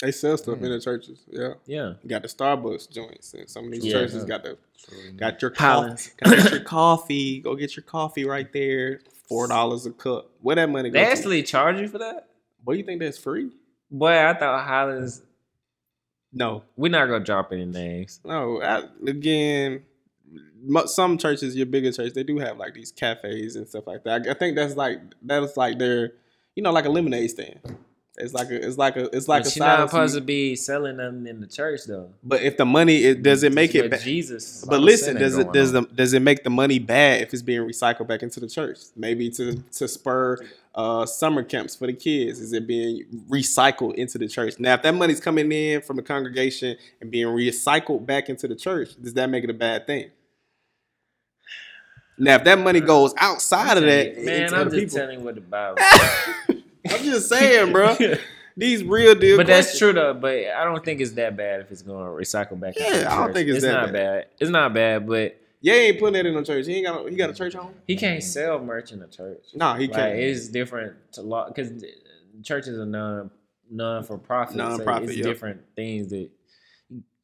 They 0.00 0.12
sell 0.12 0.36
stuff 0.38 0.58
Hmm. 0.58 0.64
in 0.66 0.70
the 0.70 0.80
churches. 0.80 1.24
Yeah. 1.28 1.54
Yeah, 1.66 1.94
You 2.04 2.08
got 2.08 2.22
the 2.22 2.28
Starbucks 2.28 2.88
joints, 2.88 3.34
and 3.34 3.48
some 3.50 3.64
of 3.64 3.72
these 3.72 3.84
Yeah. 3.84 3.94
churches 3.94 4.24
got 4.24 4.44
the 4.44 4.56
Absolutely 4.76 5.12
got 5.18 5.42
your 5.42 5.50
Collins. 5.50 6.10
coffee. 6.22 6.36
Got 6.36 6.50
your 6.52 6.60
coffee. 6.60 7.40
Go 7.40 7.56
get 7.56 7.74
your 7.76 7.82
coffee 7.82 8.24
right 8.24 8.52
there. 8.52 9.00
Four 9.28 9.48
dollars 9.48 9.86
a 9.86 9.90
cup. 9.90 10.30
Where 10.40 10.54
that 10.54 10.70
money 10.70 10.90
go? 10.90 11.00
they 11.00 11.04
to? 11.04 11.10
actually 11.10 11.42
charge 11.42 11.80
you 11.80 11.88
for 11.88 11.98
that. 11.98 12.28
What 12.62 12.74
do 12.74 12.78
you 12.78 12.84
think 12.84 13.00
that's 13.00 13.18
free? 13.18 13.50
Boy, 13.90 14.26
I 14.26 14.34
thought 14.34 14.66
Highlands. 14.66 15.22
No, 16.32 16.62
We're 16.76 16.90
not 16.90 17.06
gonna 17.06 17.24
drop 17.24 17.52
any 17.52 17.64
names. 17.64 18.20
no. 18.24 18.60
I, 18.62 18.82
again, 19.06 19.82
some 20.86 21.16
churches, 21.16 21.56
your 21.56 21.64
bigger 21.66 21.90
church, 21.90 22.12
they 22.12 22.22
do 22.22 22.38
have 22.38 22.58
like 22.58 22.74
these 22.74 22.92
cafes 22.92 23.56
and 23.56 23.66
stuff 23.66 23.86
like 23.86 24.04
that. 24.04 24.26
I, 24.26 24.32
I 24.32 24.34
think 24.34 24.56
that's 24.56 24.76
like 24.76 25.00
that's 25.22 25.56
like 25.56 25.78
their, 25.78 26.12
you 26.54 26.62
know, 26.62 26.70
like 26.70 26.84
a 26.84 26.90
lemonade 26.90 27.30
stand. 27.30 27.60
It's 28.20 28.34
like 28.34 28.50
a, 28.50 28.66
it's 28.66 28.76
like 28.76 28.96
a, 28.96 29.14
it's 29.16 29.28
like 29.28 29.44
but 29.44 29.52
a 29.52 29.58
you're 29.58 29.66
not 29.66 29.90
supposed 29.90 30.14
to 30.16 30.20
be 30.20 30.56
selling 30.56 30.96
nothing 30.96 31.26
in 31.26 31.40
the 31.40 31.46
church 31.46 31.82
though. 31.86 32.10
But 32.22 32.42
if 32.42 32.56
the 32.56 32.64
money, 32.64 32.96
it 33.04 33.22
does 33.22 33.42
it 33.44 33.52
make 33.52 33.74
it? 33.74 33.90
Ba- 33.90 33.98
Jesus? 33.98 34.64
but 34.68 34.80
listen, 34.80 35.16
does 35.16 35.38
it 35.38 35.52
does 35.52 35.74
on. 35.74 35.84
the 35.84 35.94
does 35.94 36.12
it 36.14 36.22
make 36.22 36.42
the 36.42 36.50
money 36.50 36.78
bad 36.78 37.22
if 37.22 37.32
it's 37.32 37.42
being 37.42 37.60
recycled 37.60 38.08
back 38.08 38.22
into 38.22 38.40
the 38.40 38.48
church? 38.48 38.78
Maybe 38.96 39.30
to 39.30 39.54
to 39.54 39.86
spur 39.86 40.38
uh, 40.74 41.06
summer 41.06 41.42
camps 41.42 41.76
for 41.76 41.86
the 41.86 41.92
kids. 41.92 42.40
Is 42.40 42.52
it 42.52 42.66
being 42.66 43.04
recycled 43.28 43.94
into 43.94 44.18
the 44.18 44.28
church? 44.28 44.58
Now, 44.58 44.74
if 44.74 44.82
that 44.82 44.94
money's 44.94 45.20
coming 45.20 45.50
in 45.52 45.82
from 45.82 45.96
the 45.96 46.02
congregation 46.02 46.76
and 47.00 47.10
being 47.10 47.26
recycled 47.26 48.04
back 48.04 48.28
into 48.28 48.48
the 48.48 48.56
church, 48.56 48.90
does 49.00 49.14
that 49.14 49.28
make 49.30 49.44
it 49.44 49.50
a 49.50 49.54
bad 49.54 49.86
thing? 49.86 50.10
Now, 52.18 52.34
if 52.34 52.44
that 52.44 52.58
money 52.58 52.80
goes 52.80 53.14
outside 53.16 53.76
of 53.76 53.84
that, 53.84 54.24
man, 54.24 54.52
I'm 54.52 54.70
just 54.70 54.74
people- 54.74 54.98
telling 54.98 55.18
you 55.20 55.24
what 55.24 55.36
the 55.36 55.40
Bible. 55.40 55.78
I'm 56.90 57.02
just 57.04 57.28
saying, 57.28 57.72
bro. 57.72 57.96
These 58.56 58.82
real 58.82 59.14
deal. 59.14 59.36
but 59.36 59.46
that's 59.46 59.78
true 59.78 59.92
though. 59.92 60.14
But 60.14 60.48
I 60.48 60.64
don't 60.64 60.84
think 60.84 61.00
it's 61.00 61.12
that 61.12 61.36
bad 61.36 61.60
if 61.60 61.70
it's 61.70 61.82
going 61.82 62.04
to 62.04 62.10
recycle 62.10 62.58
back. 62.58 62.74
Yeah, 62.76 63.06
I 63.08 63.24
don't 63.24 63.32
think 63.32 63.48
it's 63.48 63.62
that 63.62 63.72
not 63.72 63.92
bad. 63.92 64.26
It's 64.40 64.50
not 64.50 64.74
bad, 64.74 65.06
but 65.06 65.40
Yeah, 65.60 65.74
he 65.74 65.80
ain't 65.80 65.98
putting 66.00 66.14
that 66.14 66.26
in 66.26 66.34
no 66.34 66.42
church. 66.42 66.66
He 66.66 66.74
ain't 66.74 66.86
got. 66.86 67.04
No, 67.04 67.06
he 67.08 67.14
got 67.14 67.30
a 67.30 67.34
church 67.34 67.54
home. 67.54 67.72
he 67.86 67.94
can't 67.94 68.22
sell 68.22 68.58
merch 68.58 68.90
in 68.90 68.98
the 68.98 69.06
church. 69.06 69.44
Nah, 69.54 69.76
he 69.76 69.86
Like 69.86 69.94
can't. 69.96 70.18
it's 70.18 70.48
different 70.48 70.96
to 71.12 71.22
law 71.22 71.46
because 71.46 71.84
churches 72.42 72.78
are 72.80 72.86
non 72.86 73.30
non 73.70 74.02
for 74.02 74.18
profit. 74.18 74.56
Non-profit, 74.56 75.10
it's 75.10 75.18
yep. 75.18 75.26
different 75.26 75.60
things 75.76 76.08
that 76.08 76.28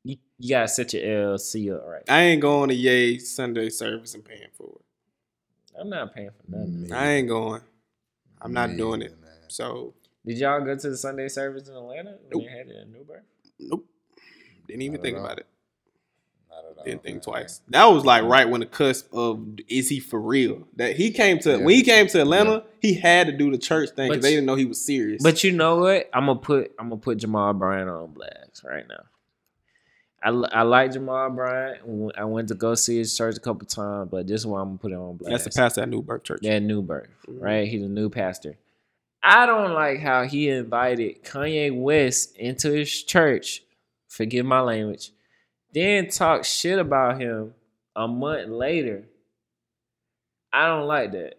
you, 0.05 0.17
you 0.39 0.51
gotta 0.51 0.69
set 0.69 0.93
your 0.93 1.03
LLC 1.03 1.75
up 1.75 1.85
right. 1.85 2.03
I 2.09 2.21
ain't 2.23 2.43
going 2.43 2.69
to 2.69 2.77
Yay 2.77 3.19
Sunday 3.19 3.71
service 3.71 4.15
and 4.15 4.25
paying 4.25 4.51
for 4.57 4.69
it. 4.69 5.81
I'm 5.81 5.89
not 5.89 6.15
paying 6.15 6.31
for 6.31 6.49
nothing. 6.57 6.83
Me 6.85 6.93
I 6.93 7.11
ain't 7.15 7.29
going. 7.29 7.61
I'm 8.41 8.53
not 8.53 8.71
Me 8.71 8.77
doing 8.77 9.03
it. 9.03 9.17
So 9.55 9.95
Did 10.27 10.39
y'all 10.39 10.61
go 10.65 10.75
to 10.77 10.91
the 10.91 10.97
Sunday 10.97 11.29
service 11.29 11.69
in 11.69 11.77
Atlanta 11.77 12.11
when 12.11 12.31
Nope. 12.33 12.43
they 12.43 12.49
had 12.59 12.67
it 12.69 12.77
in 12.83 12.93
New 12.93 13.05
Birth? 13.05 13.23
nope. 13.61 13.87
Didn't 14.67 14.83
even 14.83 15.01
think 15.01 15.17
all. 15.17 15.25
about 15.25 15.39
it. 15.39 15.47
All, 16.51 16.75
Didn't 16.85 17.03
think 17.05 17.17
man. 17.17 17.21
twice. 17.23 17.61
That 17.69 17.85
was 17.85 18.05
like 18.05 18.25
right 18.25 18.49
when 18.49 18.61
the 18.61 18.67
cusp 18.67 19.13
of 19.15 19.47
is 19.69 19.89
he 19.89 20.01
for 20.01 20.21
real? 20.21 20.67
That 20.77 20.97
he 20.97 21.13
came 21.13 21.39
to 21.41 21.51
Yeah. 21.51 21.57
when 21.59 21.75
he 21.77 21.83
came 21.83 22.09
to 22.09 22.21
Atlanta, 22.21 22.65
he 22.81 22.95
had 22.95 23.29
to 23.29 23.33
do 23.33 23.51
the 23.53 23.59
church 23.59 23.91
thing 23.91 24.11
because 24.11 24.25
they 24.25 24.31
didn't 24.31 24.47
know 24.47 24.57
he 24.57 24.65
was 24.65 24.85
serious. 24.85 25.23
But 25.23 25.45
you 25.45 25.53
know 25.53 25.77
what? 25.79 26.11
I'm 26.13 26.27
gonna 26.27 26.39
put 26.41 26.73
I'm 26.79 26.89
gonna 26.89 27.01
put 27.01 27.19
Jamal 27.19 27.53
Bryant 27.53 27.89
on 27.89 28.13
blast 28.13 28.65
right 28.65 28.85
now. 28.89 29.05
I, 30.23 30.31
I 30.31 30.63
like 30.63 30.93
Jamal 30.93 31.31
Bryant. 31.31 32.13
I 32.17 32.25
went 32.25 32.49
to 32.49 32.55
go 32.55 32.75
see 32.75 32.97
his 32.99 33.17
church 33.17 33.37
a 33.37 33.41
couple 33.41 33.67
times, 33.69 34.09
but 34.11 34.27
this 34.27 34.45
one 34.45 34.61
I'm 34.63 34.69
gonna 34.71 34.79
put 34.79 34.91
it 34.93 34.97
on 34.97 35.17
blast. 35.17 35.45
that's 35.45 35.55
the 35.55 35.61
pastor 35.61 35.83
at 35.83 35.89
New 35.91 36.03
Birth 36.03 36.25
Church. 36.25 36.41
That 36.43 36.61
New 36.63 36.83
Birth, 36.83 37.09
Mhm. 37.29 37.41
right? 37.43 37.69
He's 37.69 37.83
a 37.83 37.89
new 37.89 38.09
pastor. 38.09 38.57
I 39.25 39.47
don't 39.47 39.73
like 39.73 40.01
how 40.01 40.25
he 40.25 40.51
invited 40.51 41.25
Kanye 41.25 41.75
West 41.75 42.37
into 42.37 42.71
his 42.71 43.03
church. 43.03 43.63
Forgive 44.07 44.45
my 44.45 44.61
language. 44.61 45.13
Then 45.73 46.09
talk 46.09 46.45
shit 46.45 46.79
about 46.79 47.21
him 47.21 47.55
a 47.97 48.07
month 48.07 48.51
later. 48.51 49.07
I 50.53 50.67
don't 50.67 50.87
like 50.87 51.13
that. 51.13 51.39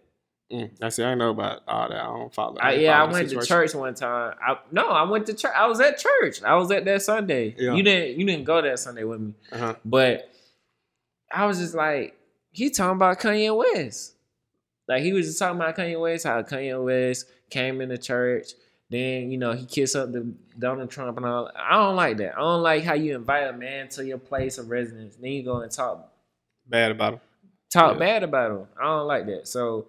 Mm, 0.52 0.70
I 0.82 0.88
see. 0.88 1.04
I 1.04 1.14
know 1.14 1.30
about 1.30 1.62
all 1.66 1.88
that. 1.88 2.00
I 2.00 2.04
don't 2.04 2.34
follow. 2.34 2.56
I, 2.60 2.72
don't 2.72 2.80
yeah, 2.82 2.96
I 2.96 3.06
follow 3.06 3.12
the 3.12 3.14
went 3.14 3.28
to 3.30 3.46
church 3.46 3.74
one 3.74 3.94
time. 3.94 4.34
I, 4.44 4.58
no, 4.72 4.88
I 4.88 5.02
went 5.04 5.26
to 5.26 5.34
church. 5.34 5.52
I 5.56 5.66
was 5.66 5.80
at 5.80 5.98
church. 5.98 6.42
I 6.42 6.54
was 6.56 6.70
at 6.72 6.84
that 6.84 7.02
Sunday. 7.02 7.54
Yeah. 7.56 7.74
You 7.74 7.82
didn't. 7.82 8.18
You 8.18 8.26
didn't 8.26 8.44
go 8.44 8.60
that 8.62 8.78
Sunday 8.80 9.04
with 9.04 9.20
me. 9.20 9.34
Uh-huh. 9.52 9.74
But 9.84 10.28
I 11.32 11.46
was 11.46 11.58
just 11.58 11.74
like, 11.74 12.16
he 12.50 12.70
talking 12.70 12.96
about 12.96 13.20
Kanye 13.20 13.56
West. 13.56 14.14
Like 14.88 15.02
he 15.02 15.12
was 15.12 15.26
just 15.26 15.38
talking 15.38 15.56
about 15.56 15.76
Kanye 15.76 16.00
West, 16.00 16.26
how 16.26 16.42
Kanye 16.42 16.84
West 16.84 17.26
came 17.50 17.80
into 17.80 17.98
church. 17.98 18.52
Then 18.88 19.30
you 19.32 19.38
know 19.38 19.52
he 19.52 19.66
kissed 19.66 19.96
up 19.96 20.12
the 20.12 20.32
Donald 20.58 20.90
Trump 20.90 21.16
and 21.16 21.26
all. 21.26 21.50
I 21.56 21.74
don't 21.74 21.96
like 21.96 22.18
that. 22.18 22.36
I 22.36 22.40
don't 22.40 22.62
like 22.62 22.84
how 22.84 22.94
you 22.94 23.14
invite 23.16 23.48
a 23.48 23.52
man 23.52 23.88
to 23.90 24.04
your 24.06 24.18
place 24.18 24.58
of 24.58 24.70
residence. 24.70 25.16
Then 25.16 25.32
you 25.32 25.42
go 25.42 25.60
and 25.60 25.70
talk 25.72 26.12
Bad 26.68 26.92
about 26.92 27.14
him. 27.14 27.20
talk 27.70 27.94
Yeah. 27.94 27.98
bad 27.98 28.22
about 28.22 28.50
him. 28.52 28.66
I 28.80 28.84
don't 28.84 29.06
like 29.08 29.26
that. 29.26 29.48
So 29.48 29.86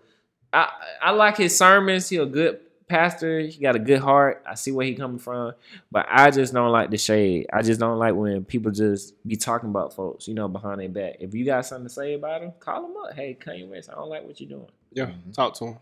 I 0.52 0.70
I 1.02 1.12
like 1.12 1.38
his 1.38 1.56
sermons. 1.56 2.10
He 2.10 2.18
a 2.18 2.26
good 2.26 2.60
pastor. 2.88 3.42
He 3.42 3.62
got 3.62 3.76
a 3.76 3.80
good 3.80 4.00
heart. 4.00 4.42
I 4.50 4.56
see 4.56 4.72
where 4.72 4.86
he 4.88 4.96
coming 4.96 5.20
from. 5.20 5.54
But 5.92 6.08
I 6.10 6.32
just 6.32 6.54
don't 6.54 6.72
like 6.72 6.90
the 6.90 6.98
shade. 6.98 7.46
I 7.54 7.62
just 7.62 7.80
don't 7.80 8.00
like 8.00 8.16
when 8.16 8.46
people 8.46 8.72
just 8.72 9.14
be 9.28 9.36
talking 9.36 9.70
about 9.70 9.94
folks, 9.94 10.28
you 10.28 10.34
know, 10.34 10.48
behind 10.48 10.80
their 10.80 10.90
back. 10.90 11.18
If 11.20 11.36
you 11.36 11.46
got 11.46 11.66
something 11.68 11.88
to 11.88 11.94
say 11.94 12.14
about 12.16 12.42
him, 12.42 12.54
call 12.60 12.86
him 12.86 12.96
up. 13.06 13.14
Hey, 13.14 13.38
Kanye 13.40 13.70
West, 13.70 13.90
I 13.92 13.96
don't 13.96 14.10
like 14.10 14.26
what 14.26 14.40
you're 14.40 14.50
doing. 14.50 14.70
Yeah, 14.94 15.08
Mhm. 15.08 15.34
talk 15.34 15.54
to 15.56 15.66
him. 15.66 15.78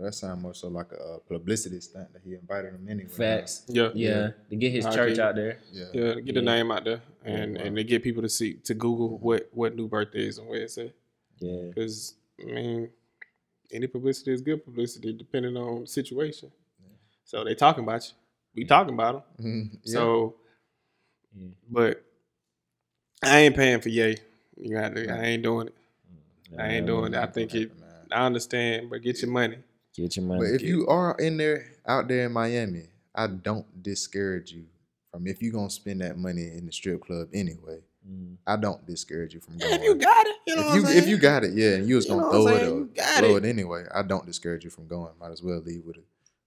That 0.00 0.14
sounds 0.14 0.42
more 0.42 0.54
so 0.54 0.68
like 0.68 0.92
a 0.92 0.96
uh, 1.14 1.18
publicity 1.28 1.80
stunt 1.80 2.12
that 2.14 2.22
he 2.24 2.34
invited 2.34 2.72
him 2.74 2.86
anyway. 2.88 3.08
Facts. 3.10 3.64
Yeah, 3.68 3.90
Yeah, 3.94 4.30
to 4.48 4.56
get 4.56 4.72
his 4.72 4.84
church 4.86 5.18
out 5.18 5.34
there. 5.34 5.58
Yeah. 5.72 5.84
yeah. 5.92 6.14
Get 6.14 6.34
the 6.34 6.40
Yeah. 6.40 6.56
name 6.56 6.70
out 6.70 6.84
there 6.84 7.02
and 7.24 7.56
Yeah. 7.56 7.62
and 7.64 7.76
to 7.76 7.84
get 7.84 8.02
people 8.02 8.22
to 8.22 8.28
see 8.28 8.54
to 8.64 8.74
Google 8.74 9.18
what 9.18 9.48
what 9.52 9.76
new 9.76 9.88
birthday 9.88 10.26
is 10.26 10.38
and 10.38 10.48
where 10.48 10.62
it's 10.62 10.78
at. 10.78 10.92
Yeah. 11.38 11.68
Because 11.68 12.14
I 12.40 12.44
mean, 12.46 12.90
any 13.72 13.86
publicity 13.86 14.32
is 14.32 14.40
good 14.40 14.64
publicity 14.64 15.12
depending 15.12 15.56
on 15.56 15.82
the 15.82 15.86
situation. 15.86 16.50
So 17.24 17.44
they 17.44 17.54
talking 17.54 17.84
about 17.84 18.04
you. 18.08 18.14
We 18.54 18.64
talking 18.64 18.94
about 18.94 19.36
them. 19.38 19.70
Yeah. 19.84 19.92
So, 19.92 20.36
Yeah. 21.36 21.48
but 21.68 22.02
I 23.22 23.40
ain't 23.40 23.54
paying 23.54 23.80
for 23.80 23.90
yay. 23.90 24.16
You 24.56 24.74
got 24.74 24.94
to, 24.96 25.12
I 25.12 25.24
ain't 25.26 25.42
doing 25.42 25.68
it. 25.68 25.74
I 26.58 26.68
ain't 26.68 26.86
doing 26.86 27.12
it. 27.14 27.18
I 27.18 27.26
think 27.26 27.54
it. 27.54 27.70
I 28.10 28.26
understand, 28.26 28.90
but 28.90 29.02
get 29.02 29.22
your 29.22 29.30
money. 29.30 29.58
Get 29.96 30.16
your 30.16 30.24
money. 30.26 30.40
But 30.40 30.54
if 30.54 30.62
you 30.62 30.86
are 30.86 31.14
in 31.18 31.36
there, 31.36 31.72
out 31.86 32.08
there 32.08 32.26
in 32.26 32.32
Miami, 32.32 32.84
I 33.14 33.26
don't 33.26 33.82
discourage 33.82 34.52
you 34.52 34.66
from 35.10 35.26
if 35.26 35.42
you're 35.42 35.52
gonna 35.52 35.70
spend 35.70 36.00
that 36.02 36.16
money 36.16 36.42
in 36.42 36.66
the 36.66 36.72
strip 36.72 37.00
club 37.02 37.28
anyway. 37.34 37.80
Mm. 38.08 38.36
I 38.46 38.56
don't 38.56 38.86
discourage 38.86 39.34
you 39.34 39.40
from 39.40 39.58
going. 39.58 39.74
If 39.74 39.82
you 39.82 39.94
got 39.96 40.26
it, 40.26 40.36
you 40.46 40.56
know 40.56 40.62
if 40.62 40.68
what 40.68 40.74
you 40.76 40.86
I'm 40.86 40.96
if 40.96 41.08
you 41.08 41.18
got 41.18 41.44
it, 41.44 41.52
yeah, 41.54 41.74
and 41.74 41.88
you 41.88 41.96
was 41.96 42.06
You 42.06 42.12
gonna 42.14 42.22
know 42.32 42.44
throw 42.46 42.54
it 42.56 42.62
or 42.62 42.66
You 42.66 42.90
throw 43.18 43.36
it. 43.36 43.44
it. 43.44 43.48
anyway, 43.48 43.84
I 43.94 44.02
don't 44.02 44.24
discourage 44.26 44.64
you 44.64 44.70
from 44.70 44.86
going. 44.86 45.12
Might 45.20 45.32
as 45.32 45.42
well 45.42 45.60
leave 45.60 45.84
with 45.84 45.96
a 45.96 46.02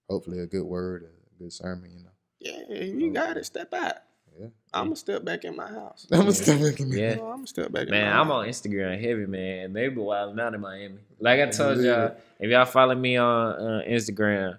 hopefully 0.08 0.40
a 0.40 0.46
good 0.46 0.64
word, 0.64 1.04
a 1.04 1.42
good 1.42 1.52
sermon, 1.52 1.90
you 1.92 2.02
know. 2.04 2.10
yeah, 2.40 2.62
if 2.68 2.94
you 3.00 3.12
got 3.12 3.36
it. 3.36 3.44
Step 3.46 3.72
out. 3.74 3.96
Yeah. 4.38 4.46
I'm 4.72 4.86
gonna 4.86 4.96
step 4.96 5.24
back 5.24 5.44
in 5.44 5.54
my 5.54 5.68
house. 5.68 6.06
I'm 6.10 6.20
gonna 6.20 6.32
step 6.32 6.60
back 6.60 6.80
in 6.80 6.90
Yeah. 6.90 7.10
You 7.10 7.16
know, 7.16 7.26
I'm 7.26 7.36
gonna 7.36 7.46
step 7.46 7.72
back. 7.72 7.88
Man, 7.88 8.02
in 8.02 8.10
my 8.12 8.20
I'm 8.20 8.26
house. 8.26 8.34
on 8.34 8.48
Instagram 8.48 9.00
heavy, 9.00 9.26
man. 9.26 9.72
They 9.72 9.88
be 9.88 9.96
wilding 9.96 10.40
out 10.40 10.54
in 10.54 10.60
Miami. 10.60 10.98
Like 11.20 11.40
I 11.40 11.46
told 11.46 11.78
y'all, 11.78 12.16
if 12.40 12.50
y'all 12.50 12.64
follow 12.64 12.94
me 12.94 13.16
on 13.16 13.52
uh, 13.52 13.82
Instagram, 13.88 14.58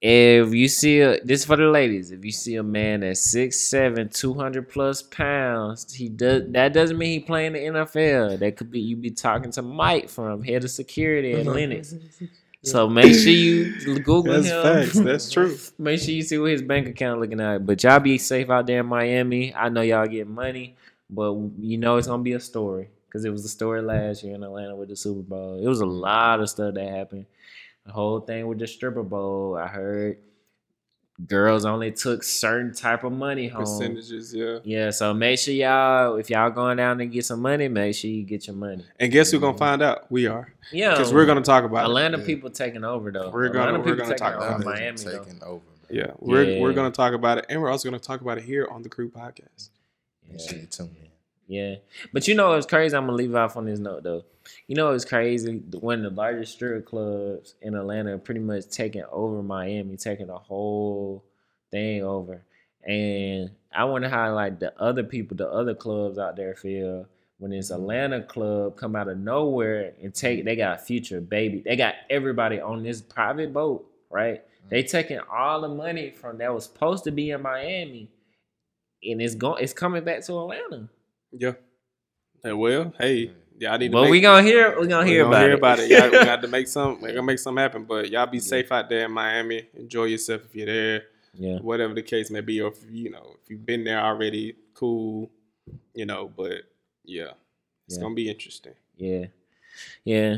if 0.00 0.52
you 0.54 0.68
see 0.68 1.00
a 1.00 1.20
this 1.24 1.44
for 1.44 1.56
the 1.56 1.66
ladies, 1.66 2.12
if 2.12 2.24
you 2.24 2.30
see 2.30 2.56
a 2.56 2.62
man 2.62 3.00
that's 3.00 3.20
six 3.20 3.60
seven, 3.60 4.08
two 4.08 4.34
hundred 4.34 4.68
plus 4.68 5.02
pounds, 5.02 5.92
he 5.92 6.08
does 6.08 6.44
that 6.50 6.72
doesn't 6.72 6.98
mean 6.98 7.20
he 7.20 7.26
playing 7.26 7.54
the 7.54 7.58
NFL. 7.60 8.38
That 8.38 8.56
could 8.56 8.70
be 8.70 8.80
you 8.80 8.94
be 8.96 9.10
talking 9.10 9.50
to 9.52 9.62
Mike 9.62 10.08
from 10.08 10.42
head 10.42 10.64
of 10.64 10.70
security 10.70 11.32
at 11.32 11.46
Lenox. 11.46 11.94
So 12.64 12.88
make 12.88 13.14
sure 13.14 13.32
you 13.32 14.00
Google 14.00 14.24
That's 14.40 14.48
him. 14.48 14.62
facts. 14.62 14.98
That's 14.98 15.30
true. 15.30 15.56
Make 15.78 16.00
sure 16.00 16.10
you 16.12 16.22
see 16.22 16.38
what 16.38 16.50
his 16.50 16.62
bank 16.62 16.88
account 16.88 17.20
looking 17.20 17.40
at. 17.40 17.64
But 17.64 17.82
y'all 17.84 18.00
be 18.00 18.18
safe 18.18 18.50
out 18.50 18.66
there 18.66 18.80
in 18.80 18.86
Miami. 18.86 19.54
I 19.54 19.68
know 19.68 19.82
y'all 19.82 20.06
get 20.08 20.26
money, 20.26 20.74
but 21.08 21.32
you 21.60 21.78
know 21.78 21.96
it's 21.96 22.08
gonna 22.08 22.22
be 22.24 22.32
a 22.32 22.40
story 22.40 22.88
because 23.06 23.24
it 23.24 23.30
was 23.30 23.44
a 23.44 23.48
story 23.48 23.82
last 23.82 24.24
year 24.24 24.34
in 24.34 24.42
Atlanta 24.42 24.74
with 24.74 24.88
the 24.88 24.96
Super 24.96 25.22
Bowl. 25.22 25.58
It 25.62 25.68
was 25.68 25.80
a 25.80 25.86
lot 25.86 26.40
of 26.40 26.50
stuff 26.50 26.74
that 26.74 26.88
happened. 26.88 27.26
The 27.84 27.92
whole 27.92 28.18
thing 28.20 28.48
with 28.48 28.58
the 28.58 28.66
stripper 28.66 29.04
bowl. 29.04 29.56
I 29.56 29.68
heard 29.68 30.18
girls 31.24 31.64
only 31.64 31.90
took 31.92 32.22
certain 32.22 32.74
type 32.74 33.04
of 33.04 33.12
money 33.12 33.48
home. 33.48 33.62
Percentages, 33.62 34.34
yeah. 34.34 34.58
Yeah, 34.64 34.90
so 34.90 35.14
make 35.14 35.38
sure 35.38 35.54
y'all, 35.54 36.16
if 36.16 36.28
y'all 36.28 36.50
going 36.50 36.76
down 36.76 37.00
and 37.00 37.10
get 37.10 37.24
some 37.24 37.40
money, 37.40 37.68
make 37.68 37.94
sure 37.94 38.10
you 38.10 38.22
get 38.22 38.46
your 38.46 38.56
money. 38.56 38.84
And 39.00 39.10
guess 39.10 39.30
who's 39.30 39.40
gonna 39.40 39.52
mm-hmm. 39.52 39.58
find 39.58 39.82
out? 39.82 40.10
We 40.10 40.26
are, 40.26 40.52
Yeah, 40.72 40.90
because 40.90 41.14
we're 41.14 41.26
gonna 41.26 41.40
talk 41.42 41.64
about 41.64 41.84
it. 41.84 41.88
Atlanta 41.88 42.18
Yeah. 42.18 42.26
people 42.26 42.50
taking 42.50 42.84
over 42.84 43.10
though. 43.10 43.30
We're 43.30 43.48
gonna- 43.48 43.74
Atlanta 43.74 43.90
we're 43.90 43.96
gonna 43.96 44.16
talk 44.16 44.34
about 44.34 44.60
Atlanta's 44.60 45.04
Miami 45.04 45.16
though. 45.16 45.24
taking 45.24 45.42
over. 45.42 45.64
Man. 45.64 45.98
Yeah, 45.98 46.10
we're 46.18 46.60
we're 46.60 46.72
gonna 46.72 46.90
talk 46.90 47.14
about 47.14 47.38
it, 47.38 47.46
and 47.48 47.62
we're 47.62 47.70
also 47.70 47.88
gonna 47.88 48.00
talk 48.00 48.20
about 48.20 48.38
it 48.38 48.44
here 48.44 48.68
on 48.70 48.82
the 48.82 48.88
Crew 48.88 49.08
Podcast. 49.08 49.70
Make 50.28 50.40
sure 50.40 50.58
you 50.58 50.66
tune 50.66 50.96
in. 51.00 51.08
Yeah, 51.46 51.76
but 52.12 52.26
you 52.26 52.34
know 52.34 52.52
it's 52.54 52.66
crazy. 52.66 52.96
I'm 52.96 53.04
gonna 53.06 53.16
leave 53.16 53.34
off 53.34 53.56
on 53.56 53.66
this 53.66 53.78
note 53.78 54.02
though. 54.02 54.24
You 54.66 54.76
know 54.76 54.92
it's 54.92 55.04
crazy. 55.04 55.62
One 55.80 56.04
of 56.04 56.14
the 56.14 56.20
largest 56.20 56.54
strip 56.54 56.86
clubs 56.86 57.54
in 57.60 57.74
Atlanta 57.74 58.18
pretty 58.18 58.40
much 58.40 58.68
taking 58.68 59.04
over 59.10 59.42
Miami, 59.42 59.96
taking 59.96 60.28
the 60.28 60.38
whole 60.38 61.24
thing 61.70 62.02
over. 62.02 62.42
And 62.86 63.50
I 63.74 63.84
wonder 63.84 64.08
how 64.08 64.34
like 64.34 64.60
the 64.60 64.78
other 64.80 65.02
people, 65.02 65.36
the 65.36 65.48
other 65.48 65.74
clubs 65.74 66.18
out 66.18 66.36
there 66.36 66.54
feel 66.54 67.06
when 67.38 67.50
this 67.50 67.70
Atlanta 67.70 68.22
club 68.22 68.76
come 68.76 68.96
out 68.96 69.08
of 69.08 69.18
nowhere 69.18 69.92
and 70.02 70.14
take. 70.14 70.44
They 70.44 70.56
got 70.56 70.80
a 70.80 70.82
future 70.82 71.20
baby. 71.20 71.62
They 71.64 71.76
got 71.76 71.94
everybody 72.08 72.60
on 72.60 72.82
this 72.82 73.02
private 73.02 73.52
boat, 73.52 73.86
right? 74.10 74.42
They 74.68 74.82
mm-hmm. 74.82 74.90
taking 74.90 75.20
all 75.32 75.60
the 75.60 75.68
money 75.68 76.10
from 76.10 76.38
that 76.38 76.52
was 76.52 76.64
supposed 76.64 77.04
to 77.04 77.10
be 77.10 77.30
in 77.30 77.42
Miami, 77.42 78.08
and 79.02 79.20
it's 79.20 79.34
going. 79.34 79.62
It's 79.62 79.72
coming 79.72 80.04
back 80.04 80.24
to 80.26 80.40
Atlanta. 80.40 80.88
Yeah. 81.32 81.52
Hey, 82.42 82.52
well, 82.52 82.92
hey, 82.98 83.32
y'all 83.58 83.78
need 83.78 83.88
to. 83.88 83.92
But 83.92 84.02
make, 84.02 84.10
we 84.10 84.20
gonna 84.20 84.42
hear 84.42 84.78
we 84.80 84.86
gonna 84.86 85.04
we 85.04 85.10
hear 85.12 85.22
gonna 85.24 85.34
about 85.36 85.42
hear 85.42 85.52
it. 85.52 85.58
about 85.58 85.78
it. 85.80 85.90
Y'all 85.90 86.10
we 86.10 86.24
got 86.24 86.42
to 86.42 86.48
make 86.48 86.68
some. 86.76 87.00
We 87.00 87.08
gonna 87.08 87.22
make 87.22 87.38
something 87.38 87.60
happen. 87.62 87.84
But 87.84 88.10
y'all 88.10 88.26
be 88.26 88.40
safe 88.40 88.70
out 88.72 88.88
there 88.88 89.04
in 89.06 89.12
Miami. 89.12 89.68
Enjoy 89.74 90.04
yourself 90.04 90.42
if 90.46 90.54
you're 90.54 90.66
there. 90.66 91.02
Yeah. 91.38 91.58
whatever 91.58 91.92
the 91.92 92.00
case 92.02 92.30
may 92.30 92.40
be, 92.40 92.62
or 92.62 92.68
if 92.72 92.78
you 92.90 93.10
know 93.10 93.36
if 93.44 93.50
you've 93.50 93.66
been 93.66 93.84
there 93.84 94.00
already, 94.00 94.54
cool, 94.72 95.30
you 95.94 96.06
know. 96.06 96.32
But 96.34 96.62
yeah, 97.04 97.32
it's 97.86 97.96
Yeah. 97.96 98.02
gonna 98.02 98.14
be 98.14 98.30
interesting. 98.30 98.72
Yeah. 98.96 99.26
Yeah. 100.04 100.36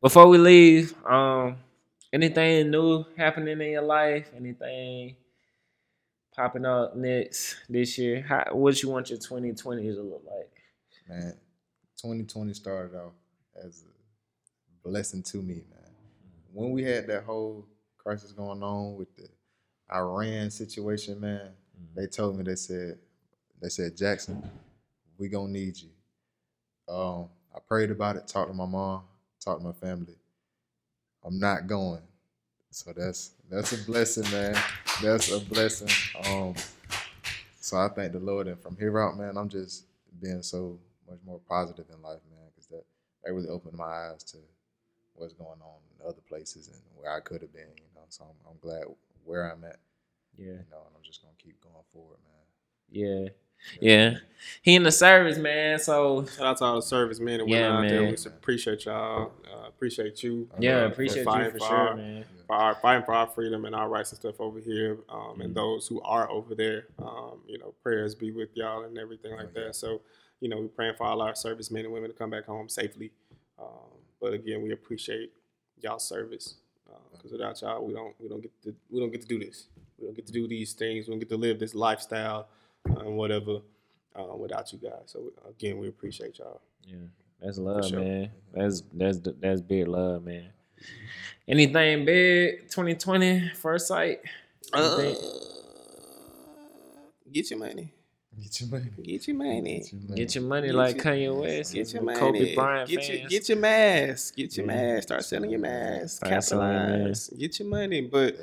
Before 0.00 0.26
we 0.26 0.38
leave, 0.38 0.94
um, 1.06 1.58
anything 2.12 2.70
new 2.72 3.04
happening 3.16 3.60
in 3.60 3.70
your 3.70 3.82
life? 3.82 4.28
Anything 4.36 5.14
popping 6.34 6.64
up 6.66 6.96
next 6.96 7.56
this 7.68 7.96
year? 7.96 8.22
How 8.22 8.46
what 8.52 8.82
you 8.82 8.88
want 8.90 9.10
your 9.10 9.18
2020 9.20 9.82
to 9.94 10.02
look 10.02 10.24
like? 10.26 10.50
man, 11.08 11.34
2020 11.96 12.52
started 12.54 12.96
off 12.96 13.12
as 13.64 13.84
a 13.84 14.88
blessing 14.88 15.22
to 15.24 15.38
me, 15.38 15.62
man. 15.70 15.90
When 16.52 16.70
we 16.70 16.82
had 16.82 17.06
that 17.08 17.24
whole 17.24 17.66
crisis 17.98 18.32
going 18.32 18.62
on 18.62 18.96
with 18.96 19.14
the 19.16 19.28
Iran 19.94 20.50
situation, 20.50 21.20
man, 21.20 21.50
they 21.94 22.06
told 22.06 22.36
me 22.36 22.44
they 22.44 22.56
said 22.56 22.98
they 23.60 23.68
said 23.68 23.96
Jackson, 23.96 24.48
we 25.18 25.28
gonna 25.28 25.52
need 25.52 25.76
you. 25.78 25.90
Um, 26.92 27.28
I 27.54 27.58
prayed 27.66 27.90
about 27.90 28.16
it, 28.16 28.28
talked 28.28 28.50
to 28.50 28.54
my 28.54 28.66
mom, 28.66 29.02
talked 29.40 29.60
to 29.60 29.66
my 29.66 29.72
family. 29.72 30.16
I'm 31.24 31.38
not 31.38 31.66
going. 31.66 32.02
So 32.70 32.92
that's 32.92 33.30
that's 33.50 33.72
a 33.72 33.84
blessing, 33.84 34.30
man. 34.30 34.56
That's 35.02 35.32
a 35.32 35.40
blessing. 35.40 35.88
Um, 36.26 36.54
so 37.60 37.78
I 37.78 37.88
thank 37.88 38.12
the 38.12 38.20
Lord, 38.20 38.46
and 38.48 38.60
from 38.60 38.76
here 38.76 39.00
out, 39.00 39.16
man, 39.16 39.36
I'm 39.36 39.48
just 39.48 39.84
being 40.20 40.42
so 40.42 40.78
much 41.08 41.18
more 41.24 41.40
positive 41.48 41.86
in 41.94 42.02
life, 42.02 42.20
man, 42.30 42.46
because 42.54 42.66
that 42.68 42.84
that 43.24 43.32
really 43.32 43.48
opened 43.48 43.76
my 43.76 43.84
eyes 44.12 44.22
to 44.24 44.38
what's 45.14 45.32
going 45.32 45.60
on 45.60 45.78
in 45.98 46.06
other 46.06 46.20
places 46.28 46.68
and 46.68 46.76
where 46.94 47.10
I 47.10 47.20
could 47.20 47.42
have 47.42 47.52
been, 47.52 47.68
you 47.76 47.88
know. 47.94 48.02
So 48.08 48.24
I'm, 48.24 48.50
I'm 48.52 48.58
glad 48.60 48.84
where 49.24 49.50
I'm 49.50 49.64
at, 49.64 49.78
Yeah. 50.36 50.44
you 50.46 50.52
know, 50.70 50.84
and 50.86 50.94
I'm 50.96 51.02
just 51.02 51.22
gonna 51.22 51.34
keep 51.42 51.60
going 51.60 51.74
forward, 51.92 52.18
man. 52.24 52.44
Yeah. 52.90 53.28
Yeah. 53.80 54.18
He 54.62 54.74
in 54.76 54.82
the 54.82 54.92
service, 54.92 55.38
man. 55.38 55.78
So 55.78 56.26
Shout 56.26 56.46
out 56.46 56.56
to 56.58 56.64
all 56.64 56.76
the 56.76 56.82
servicemen 56.82 57.40
and 57.40 57.50
women 57.50 57.64
Yeah, 57.64 57.78
out 57.78 57.88
there. 57.88 58.02
man. 58.02 58.10
We 58.10 58.30
appreciate 58.30 58.84
y'all. 58.84 59.32
Uh, 59.50 59.66
appreciate 59.68 60.22
you. 60.22 60.48
yeah, 60.60 60.82
uh, 60.82 60.86
appreciate 60.88 61.24
you 61.24 61.24
for 61.24 61.50
for 61.52 61.58
sure, 61.60 61.68
our- 61.88 61.96
man. 61.96 62.24
for 62.46 62.54
our 62.54 62.74
fighting 62.76 63.04
for 63.04 63.14
our 63.14 63.26
freedom 63.26 63.64
and 63.64 63.74
our 63.74 63.88
rights 63.88 64.12
and 64.12 64.20
stuff 64.20 64.40
over 64.40 64.60
here, 64.60 64.98
um, 65.08 65.18
Mm-hmm. 65.18 65.40
and 65.40 65.54
those 65.54 65.88
who 65.88 66.00
are 66.02 66.30
over 66.30 66.54
there. 66.54 66.86
Um, 66.98 67.40
you 67.48 67.58
know, 67.58 67.74
prayers 67.82 68.14
be 68.14 68.30
with 68.30 68.50
y'all 68.54 68.84
and 68.84 68.98
everything 68.98 69.32
like 69.34 69.46
Oh, 69.56 69.58
yeah. 69.60 69.64
that. 69.68 69.74
So, 69.74 70.02
you 70.40 70.48
know, 70.48 70.58
we're 70.58 70.68
praying 70.68 70.94
for 70.96 71.04
all 71.04 71.22
our 71.22 71.34
servicemen 71.34 71.84
and 71.84 71.92
women 71.92 72.10
to 72.10 72.16
come 72.16 72.30
back 72.30 72.46
home 72.46 72.68
safely. 72.68 73.12
Um, 73.58 73.98
but 74.20 74.32
again, 74.32 74.62
we 74.62 74.72
appreciate 74.72 75.32
y'all 75.80 75.98
service 75.98 76.56
because 77.12 77.32
without 77.32 77.60
y'all, 77.62 77.84
we 77.84 77.94
don't 77.94 78.14
we 78.20 78.28
don't 78.28 78.42
get 78.42 78.62
to 78.62 78.74
we 78.90 79.00
don't 79.00 79.10
get 79.10 79.22
to 79.22 79.28
do 79.28 79.38
this. 79.38 79.68
We 79.98 80.06
don't 80.06 80.14
get 80.14 80.26
to 80.26 80.32
do 80.32 80.46
these 80.46 80.72
things. 80.74 81.06
We 81.06 81.12
don't 81.12 81.18
get 81.18 81.28
to 81.30 81.36
live 81.36 81.58
this 81.58 81.74
lifestyle 81.74 82.48
uh, 82.90 83.00
and 83.00 83.16
whatever 83.16 83.60
uh, 84.14 84.36
without 84.36 84.72
you 84.72 84.78
guys. 84.78 85.04
So 85.06 85.32
again, 85.48 85.78
we 85.78 85.88
appreciate 85.88 86.38
y'all. 86.38 86.60
Yeah. 86.82 86.96
That's 87.40 87.58
love, 87.58 87.86
sure. 87.86 88.00
man. 88.00 88.30
That's 88.52 88.82
that's 88.92 89.18
that's 89.40 89.60
big 89.60 89.88
love, 89.88 90.24
man. 90.24 90.48
Anything 91.48 92.04
big 92.04 92.62
2020 92.70 93.50
first 93.54 93.88
sight? 93.88 94.20
Anything? 94.74 95.16
get 97.32 97.50
your 97.50 97.58
money. 97.58 97.92
Get 98.42 98.60
your 98.60 98.68
money. 98.70 98.90
Get 99.02 99.26
your 99.28 99.36
money. 99.36 99.62
Get 99.80 99.92
your 99.92 100.00
money. 100.02 100.14
Get 100.16 100.34
your 100.34 100.44
money 100.44 100.66
Get 100.68 100.74
like 100.76 100.96
your- 100.96 101.04
Kanye 101.04 101.40
West. 101.40 101.72
Get 101.74 101.92
your 101.94 102.02
money. 102.02 102.18
Kobe 102.18 102.54
Bryant 102.54 102.90
get 102.90 102.96
fans. 103.04 103.08
your 103.20 103.28
get 103.28 103.48
your 103.48 103.58
mask. 103.58 104.36
Get 104.36 104.56
your 104.56 104.66
Yeah. 104.66 104.72
mask. 104.74 105.02
Start 105.04 105.24
selling 105.24 105.50
your 105.50 105.60
mask. 105.60 106.16
Start 106.26 106.44
selling 106.44 106.68
your 106.68 106.78
Capitalize. 106.88 107.28
Get 107.30 107.58
your 107.58 107.68
money. 107.68 108.00
But 108.02 108.36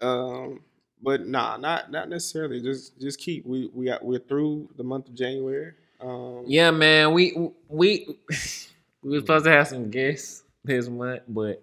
um 0.00 0.60
but 1.02 1.26
nah, 1.26 1.56
not 1.58 1.90
not 1.90 2.08
necessarily. 2.08 2.62
Just 2.62 2.98
just 3.00 3.18
keep 3.18 3.44
we 3.44 3.68
we 3.74 3.86
got 3.86 4.04
we're 4.04 4.18
through 4.18 4.68
the 4.76 4.84
month 4.84 5.08
of 5.08 5.14
January. 5.14 5.72
Um 6.00 6.44
Yeah, 6.46 6.70
man. 6.70 7.12
We 7.12 7.34
we 7.68 8.06
we 9.02 9.10
were 9.10 9.20
supposed 9.20 9.44
to 9.44 9.50
have 9.50 9.68
some 9.68 9.90
guests 9.90 10.44
this 10.64 10.88
month, 10.88 11.22
but 11.28 11.62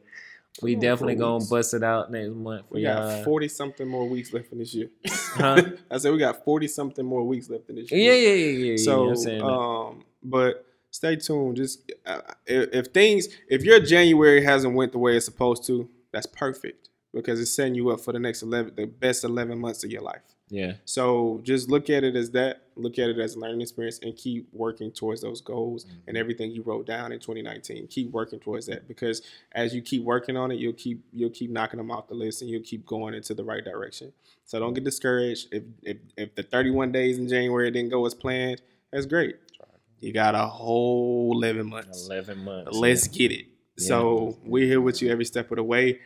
we 0.61 0.75
definitely 0.75 1.15
gonna 1.15 1.35
weeks. 1.35 1.49
bust 1.49 1.73
it 1.73 1.83
out 1.83 2.11
next 2.11 2.31
month 2.31 2.67
for 2.67 2.75
we 2.75 2.83
got 2.83 3.23
forty 3.23 3.47
something 3.47 3.87
more 3.87 4.07
weeks 4.07 4.33
left 4.33 4.51
in 4.51 4.59
this 4.59 4.73
year. 4.73 4.89
Huh? 5.07 5.61
I 5.91 5.97
said 5.97 6.11
we 6.11 6.19
got 6.19 6.43
forty 6.43 6.67
something 6.67 7.05
more 7.05 7.23
weeks 7.23 7.49
left 7.49 7.69
in 7.69 7.75
this 7.75 7.91
year. 7.91 8.13
yeah, 8.13 8.29
yeah, 8.29 8.33
yeah, 8.33 8.71
yeah. 8.71 9.13
So, 9.13 9.45
um, 9.45 10.03
but 10.23 10.65
stay 10.91 11.15
tuned. 11.15 11.57
Just 11.57 11.91
uh, 12.05 12.21
if, 12.45 12.69
if 12.73 12.85
things, 12.87 13.27
if 13.49 13.63
your 13.63 13.79
January 13.79 14.43
hasn't 14.43 14.73
went 14.73 14.91
the 14.91 14.99
way 14.99 15.15
it's 15.15 15.25
supposed 15.25 15.65
to, 15.67 15.89
that's 16.11 16.25
perfect 16.25 16.89
because 17.13 17.39
it's 17.39 17.51
setting 17.51 17.75
you 17.75 17.89
up 17.89 17.99
for 17.99 18.13
the 18.13 18.19
next 18.19 18.41
eleven, 18.41 18.73
the 18.75 18.85
best 18.85 19.23
eleven 19.23 19.59
months 19.59 19.83
of 19.83 19.91
your 19.91 20.01
life. 20.01 20.21
Yeah, 20.49 20.73
So 20.85 21.41
just 21.43 21.69
look 21.69 21.89
at 21.89 22.03
it 22.03 22.15
as 22.15 22.31
that. 22.31 22.63
Look 22.75 22.97
at 22.97 23.09
it 23.09 23.19
as 23.19 23.35
a 23.35 23.39
learning 23.39 23.61
experience, 23.61 23.99
and 24.01 24.15
keep 24.15 24.47
working 24.51 24.91
towards 24.91 25.21
those 25.21 25.41
goals 25.41 25.83
and 25.83 25.93
mm-hmm. 25.93 26.17
everything 26.17 26.51
you 26.51 26.63
wrote 26.63 26.87
down 26.87 27.11
in 27.11 27.19
2019. 27.19 27.87
Keep 27.87 28.11
working 28.11 28.39
towards 28.39 28.65
that 28.65 28.87
because 28.87 29.21
as 29.51 29.75
you 29.75 29.81
keep 29.81 30.03
working 30.03 30.37
on 30.37 30.51
it, 30.51 30.55
you'll 30.55 30.73
keep 30.73 31.03
you'll 31.13 31.29
keep 31.29 31.51
knocking 31.51 31.77
them 31.77 31.91
off 31.91 32.07
the 32.07 32.15
list, 32.15 32.41
and 32.41 32.49
you'll 32.49 32.63
keep 32.63 32.85
going 32.85 33.13
into 33.13 33.33
the 33.33 33.43
right 33.43 33.63
direction. 33.63 34.11
So 34.45 34.59
don't 34.59 34.73
get 34.73 34.83
discouraged. 34.83 35.49
If 35.51 35.63
if 35.83 35.97
if 36.17 36.35
the 36.35 36.43
31 36.43 36.91
days 36.91 37.19
in 37.19 37.27
January 37.27 37.69
didn't 37.69 37.91
go 37.91 38.05
as 38.05 38.15
planned, 38.15 38.61
that's 38.91 39.05
great. 39.05 39.35
You 39.99 40.13
got 40.13 40.33
a 40.33 40.47
whole 40.47 41.31
11 41.35 41.69
months. 41.69 42.07
eleven 42.07 42.43
months. 42.43 42.75
Let's 42.75 43.07
get 43.07 43.31
it. 43.31 43.45
So 43.77 44.37
we're 44.43 44.65
here 44.65 44.81
with 44.81 45.01
you 45.01 45.09
every 45.09 45.25
step 45.25 45.51
of 45.51 45.57
the 45.57 45.63
way. 45.63 45.99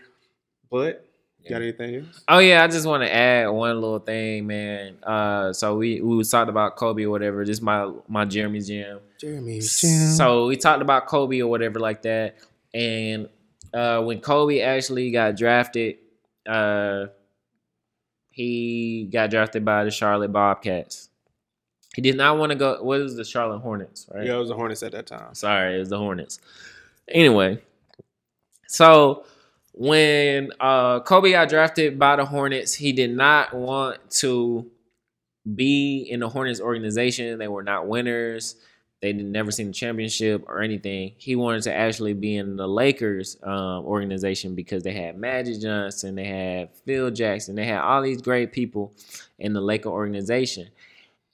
But 0.70 1.08
got 1.50 1.62
anything 1.62 1.96
else? 1.96 2.24
Oh 2.28 2.40
yeah, 2.40 2.64
I 2.64 2.68
just 2.68 2.86
want 2.86 3.04
to 3.04 3.14
add 3.14 3.48
one 3.48 3.76
little 3.82 4.00
thing, 4.00 4.48
man. 4.48 4.98
Uh, 5.04 5.54
so 5.54 5.78
we 5.78 6.02
we 6.02 6.16
was 6.16 6.30
talking 6.30 6.50
about 6.50 6.76
Kobe 6.76 7.04
or 7.04 7.10
whatever. 7.10 7.46
This 7.46 7.58
is 7.58 7.62
my 7.62 7.92
my 8.08 8.26
Jeremy 8.26 8.62
Jim. 8.62 9.00
Jeremy. 9.20 9.62
So 9.62 10.48
we 10.48 10.58
talked 10.58 10.82
about 10.82 11.08
Kobe 11.08 11.40
or 11.42 11.50
whatever 11.50 11.80
like 11.80 12.02
that, 12.04 12.36
and 12.74 13.30
uh, 13.74 14.02
when 14.04 14.20
Kobe 14.20 14.62
actually 14.62 15.12
got 15.12 15.36
drafted, 15.36 15.98
uh, 16.46 17.08
he 18.30 19.10
got 19.12 19.30
drafted 19.30 19.66
by 19.66 19.84
the 19.84 19.92
Charlotte 19.92 20.32
Bobcats. 20.32 21.10
He 21.96 22.02
did 22.02 22.18
not 22.18 22.38
want 22.38 22.52
to 22.52 22.56
go. 22.56 22.82
What 22.82 23.02
is 23.02 23.16
the 23.16 23.24
Charlotte 23.24 23.60
Hornets? 23.60 24.08
Right. 24.14 24.26
Yeah, 24.26 24.36
it 24.36 24.40
was 24.40 24.50
the 24.50 24.56
Hornets 24.56 24.82
at 24.84 24.94
that 24.94 25.06
time. 25.06 25.34
Sorry, 25.36 25.76
it 25.76 25.80
was 25.80 25.90
the 25.90 26.00
Hornets. 26.00 26.40
Anyway, 27.08 27.62
so 28.68 29.26
when 29.74 30.52
uh, 30.60 31.00
Kobe 31.02 31.32
got 31.32 31.50
drafted 31.50 31.98
by 32.00 32.16
the 32.16 32.26
Hornets, 32.26 32.74
he 32.74 32.92
did 32.94 33.12
not 33.12 33.54
want 33.54 34.10
to 34.12 34.70
be 35.56 36.08
in 36.10 36.20
the 36.20 36.30
Hornets 36.30 36.62
organization. 36.62 37.40
They 37.40 37.48
were 37.48 37.64
not 37.64 37.88
winners. 37.88 38.56
They 39.02 39.12
never 39.12 39.52
seen 39.52 39.68
the 39.68 39.74
championship 39.74 40.46
or 40.48 40.62
anything. 40.62 41.12
He 41.18 41.36
wanted 41.36 41.64
to 41.64 41.74
actually 41.74 42.14
be 42.14 42.38
in 42.38 42.56
the 42.56 42.68
Lakers 42.68 43.36
um, 43.44 43.84
organization 43.84 44.56
because 44.56 44.84
they 44.84 44.94
had 44.94 45.18
Magic 45.18 45.60
Johnson, 45.60 46.16
they 46.16 46.24
had 46.24 46.70
Phil 46.86 47.12
Jackson, 47.12 47.56
they 47.56 47.66
had 47.66 47.80
all 47.80 48.02
these 48.02 48.22
great 48.22 48.54
people 48.54 48.94
in 49.40 49.52
the 49.52 49.60
Laker 49.60 49.90
organization. 49.90 50.70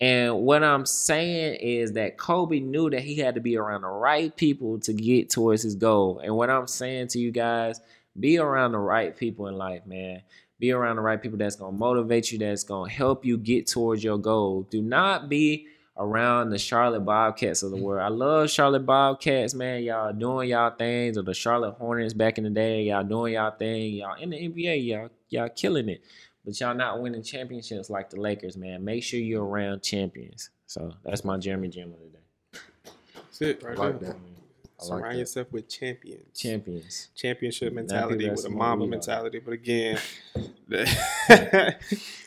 And 0.02 0.40
what 0.40 0.64
I'm 0.64 0.86
saying 0.88 1.60
is 1.62 1.92
that 1.92 2.18
Kobe 2.18 2.60
knew 2.60 2.90
that 2.90 3.02
he 3.02 3.18
had 3.18 3.36
to 3.36 3.42
be 3.42 3.58
around 3.58 3.82
the 3.82 3.90
right 3.90 4.36
people 4.36 4.80
to 4.80 4.94
get 4.94 5.30
towards 5.30 5.62
his 5.62 5.76
goal. 5.76 6.22
And 6.24 6.36
what 6.36 6.50
I'm 6.50 6.66
saying 6.66 7.10
to 7.10 7.20
you 7.20 7.32
guys, 7.32 7.82
be 8.20 8.38
around 8.38 8.74
the 8.74 8.80
right 8.80 9.16
people 9.16 9.48
in 9.48 9.56
life, 9.56 9.86
man. 9.86 10.22
Be 10.60 10.72
around 10.72 10.98
the 10.98 11.02
right 11.02 11.22
people 11.22 11.38
that's 11.38 11.56
going 11.56 11.74
to 11.74 11.80
motivate 11.80 12.32
you, 12.32 12.38
that's 12.38 12.64
going 12.64 12.90
to 12.90 12.96
help 12.96 13.24
you 13.24 13.38
get 13.38 13.68
towards 13.68 14.04
your 14.04 14.18
goal. 14.18 14.68
Do 14.70 14.82
not 14.82 15.30
be 15.30 15.68
around 15.98 16.50
the 16.50 16.58
Charlotte 16.58 17.02
Bobcats 17.02 17.62
of 17.62 17.72
the 17.72 17.78
world. 17.78 18.02
I 18.02 18.08
love 18.08 18.50
Charlotte 18.50 18.86
Bobcats, 18.86 19.54
man. 19.54 19.84
Y'all 19.84 20.14
doing 20.14 20.50
y'all 20.50 20.72
things, 20.72 21.18
or 21.18 21.22
the 21.22 21.34
Charlotte 21.34 21.76
Hornets 21.76 22.14
back 22.14 22.38
in 22.38 22.46
the 22.46 22.50
day. 22.50 22.84
Y'all 22.84 23.04
doing 23.04 23.34
y'all 23.34 23.52
thing. 23.52 23.94
Y'all 23.94 24.16
in 24.16 24.32
the 24.32 24.38
NBA, 24.38 24.86
y'all 24.86 25.10
y'all 25.30 25.50
killing 25.50 25.90
it. 25.90 26.02
But 26.46 26.60
y'all 26.60 26.74
not 26.74 27.02
winning 27.02 27.22
championships 27.22 27.90
like 27.90 28.10
the 28.10 28.20
Lakers, 28.20 28.58
man. 28.58 28.84
Make 28.84 29.04
sure 29.04 29.20
you're 29.20 29.46
around 29.46 29.84
champions. 29.84 30.50
So 30.68 30.94
that's 31.04 31.26
my 31.26 31.38
Jeremy 31.38 31.68
Jim 31.68 31.94
of 31.94 32.00
the 32.00 32.18
day. 32.18 32.92
That's 33.16 33.42
it 33.42 33.62
right 33.62 33.78
like 33.78 34.00
there. 34.00 34.14
that. 34.14 34.39
I 34.80 34.86
Surround 34.86 35.04
like 35.04 35.18
yourself 35.18 35.52
with 35.52 35.68
champions. 35.68 36.40
Champions. 36.40 37.10
Championship 37.16 37.74
mentality 37.74 38.30
with 38.30 38.46
a 38.46 38.50
Mamba 38.50 38.88
mentality. 38.88 39.40
But 39.40 39.54
again, 39.54 40.00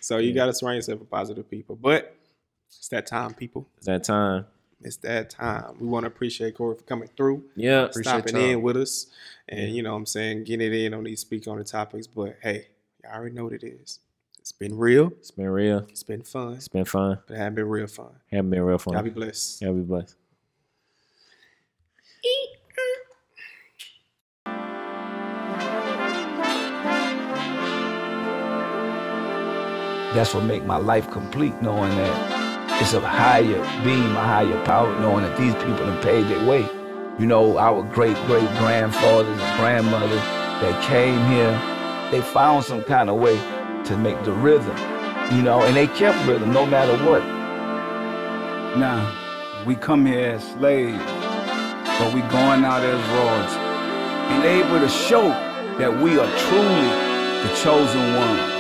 so 0.01 0.19
you 0.19 0.35
got 0.35 0.47
to 0.47 0.55
surround 0.55 0.77
yourself 0.77 1.01
with 1.01 1.11
positive 1.11 1.49
people. 1.51 1.77
But 1.77 2.15
it's 2.69 2.89
that 2.89 3.07
time, 3.07 3.35
people. 3.35 3.69
It's 3.79 3.87
that 3.87 4.05
time. 4.05 4.47
It's 4.83 4.97
that 4.99 5.31
time. 5.31 5.77
We 5.81 5.87
want 5.87 6.05
to 6.05 6.09
appreciate 6.09 6.57
Corey 6.57 6.77
for 6.77 6.83
coming 6.83 7.09
through, 7.17 7.45
Yeah. 7.55 7.83
Uh, 7.83 7.93
stopping 7.93 8.37
in 8.37 8.63
with 8.63 8.77
us, 8.77 9.07
and 9.49 9.71
you 9.71 9.83
know 9.83 9.93
what 9.93 9.99
I'm 9.99 10.07
saying, 10.07 10.45
getting 10.45 10.67
it 10.67 10.75
in 10.75 10.93
on 10.93 11.05
these 11.05 11.21
speak 11.21 11.47
on 11.47 11.59
the 11.59 11.65
topics. 11.65 12.07
But 12.07 12.37
hey, 12.43 12.67
y'all 13.03 13.15
already 13.15 13.35
know 13.35 13.45
what 13.45 13.53
it 13.53 13.65
is. 13.65 14.01
It's 14.41 14.51
been 14.51 14.77
real. 14.77 15.13
It's 15.21 15.31
been 15.31 15.49
real. 15.49 15.87
It's 15.89 16.03
been 16.03 16.23
fun. 16.23 16.55
It's 16.55 16.67
been 16.67 16.85
fun. 16.85 17.21
But 17.29 17.35
it 17.35 17.39
hasn't 17.39 17.55
been 17.55 17.69
real 17.69 17.87
fun. 17.87 18.11
Haven't 18.33 18.51
been 18.51 18.63
real 18.63 18.79
fun. 18.79 18.95
Y'all 18.95 19.05
be 19.05 19.11
blessed. 19.11 19.63
Y'all 19.63 19.73
be 19.73 19.83
blessed. 19.83 20.17
That's 30.14 30.35
what 30.35 30.45
make 30.45 30.64
my 30.64 30.77
life 30.77 31.11
complete, 31.11 31.53
knowing 31.62 31.91
that 31.97 32.81
it's 32.81 32.93
a 32.93 33.01
higher 33.01 33.83
being, 33.83 34.12
a 34.12 34.20
higher 34.20 34.64
power, 34.64 34.89
knowing 35.01 35.25
that 35.25 35.37
these 35.39 35.55
people 35.55 35.87
have 35.87 36.03
paid 36.03 36.27
their 36.27 36.47
way. 36.47 36.68
You 37.18 37.27
know, 37.27 37.59
our 37.59 37.83
great 37.83 38.16
great 38.27 38.49
grandfathers 38.59 39.39
and 39.41 39.59
grandmothers 39.59 40.23
that 40.61 40.83
came 40.85 41.18
here, 41.27 42.11
they 42.11 42.20
found 42.20 42.64
some 42.64 42.83
kind 42.85 43.11
of 43.11 43.16
way 43.16 43.37
to 43.85 43.97
make 43.97 44.23
the 44.25 44.33
rhythm, 44.33 44.77
you 45.35 45.43
know, 45.43 45.62
and 45.62 45.77
they 45.77 45.87
kept 45.87 46.25
rhythm 46.27 46.53
no 46.53 46.66
matter 46.66 46.97
what. 47.05 47.23
Now, 48.79 49.64
we 49.66 49.75
come 49.75 50.07
here 50.07 50.33
as 50.33 50.53
slaves, 50.53 51.03
but 51.99 52.14
we 52.14 52.20
going 52.22 52.64
out 52.64 52.82
as 52.82 53.01
royalty 53.11 53.72
and 54.32 54.45
able 54.45 54.80
to 54.80 54.88
show 54.88 55.28
that 55.78 55.93
we 56.03 56.18
are 56.18 56.30
truly 56.38 57.12
the 57.43 57.55
chosen 57.62 58.16
ones. 58.16 58.52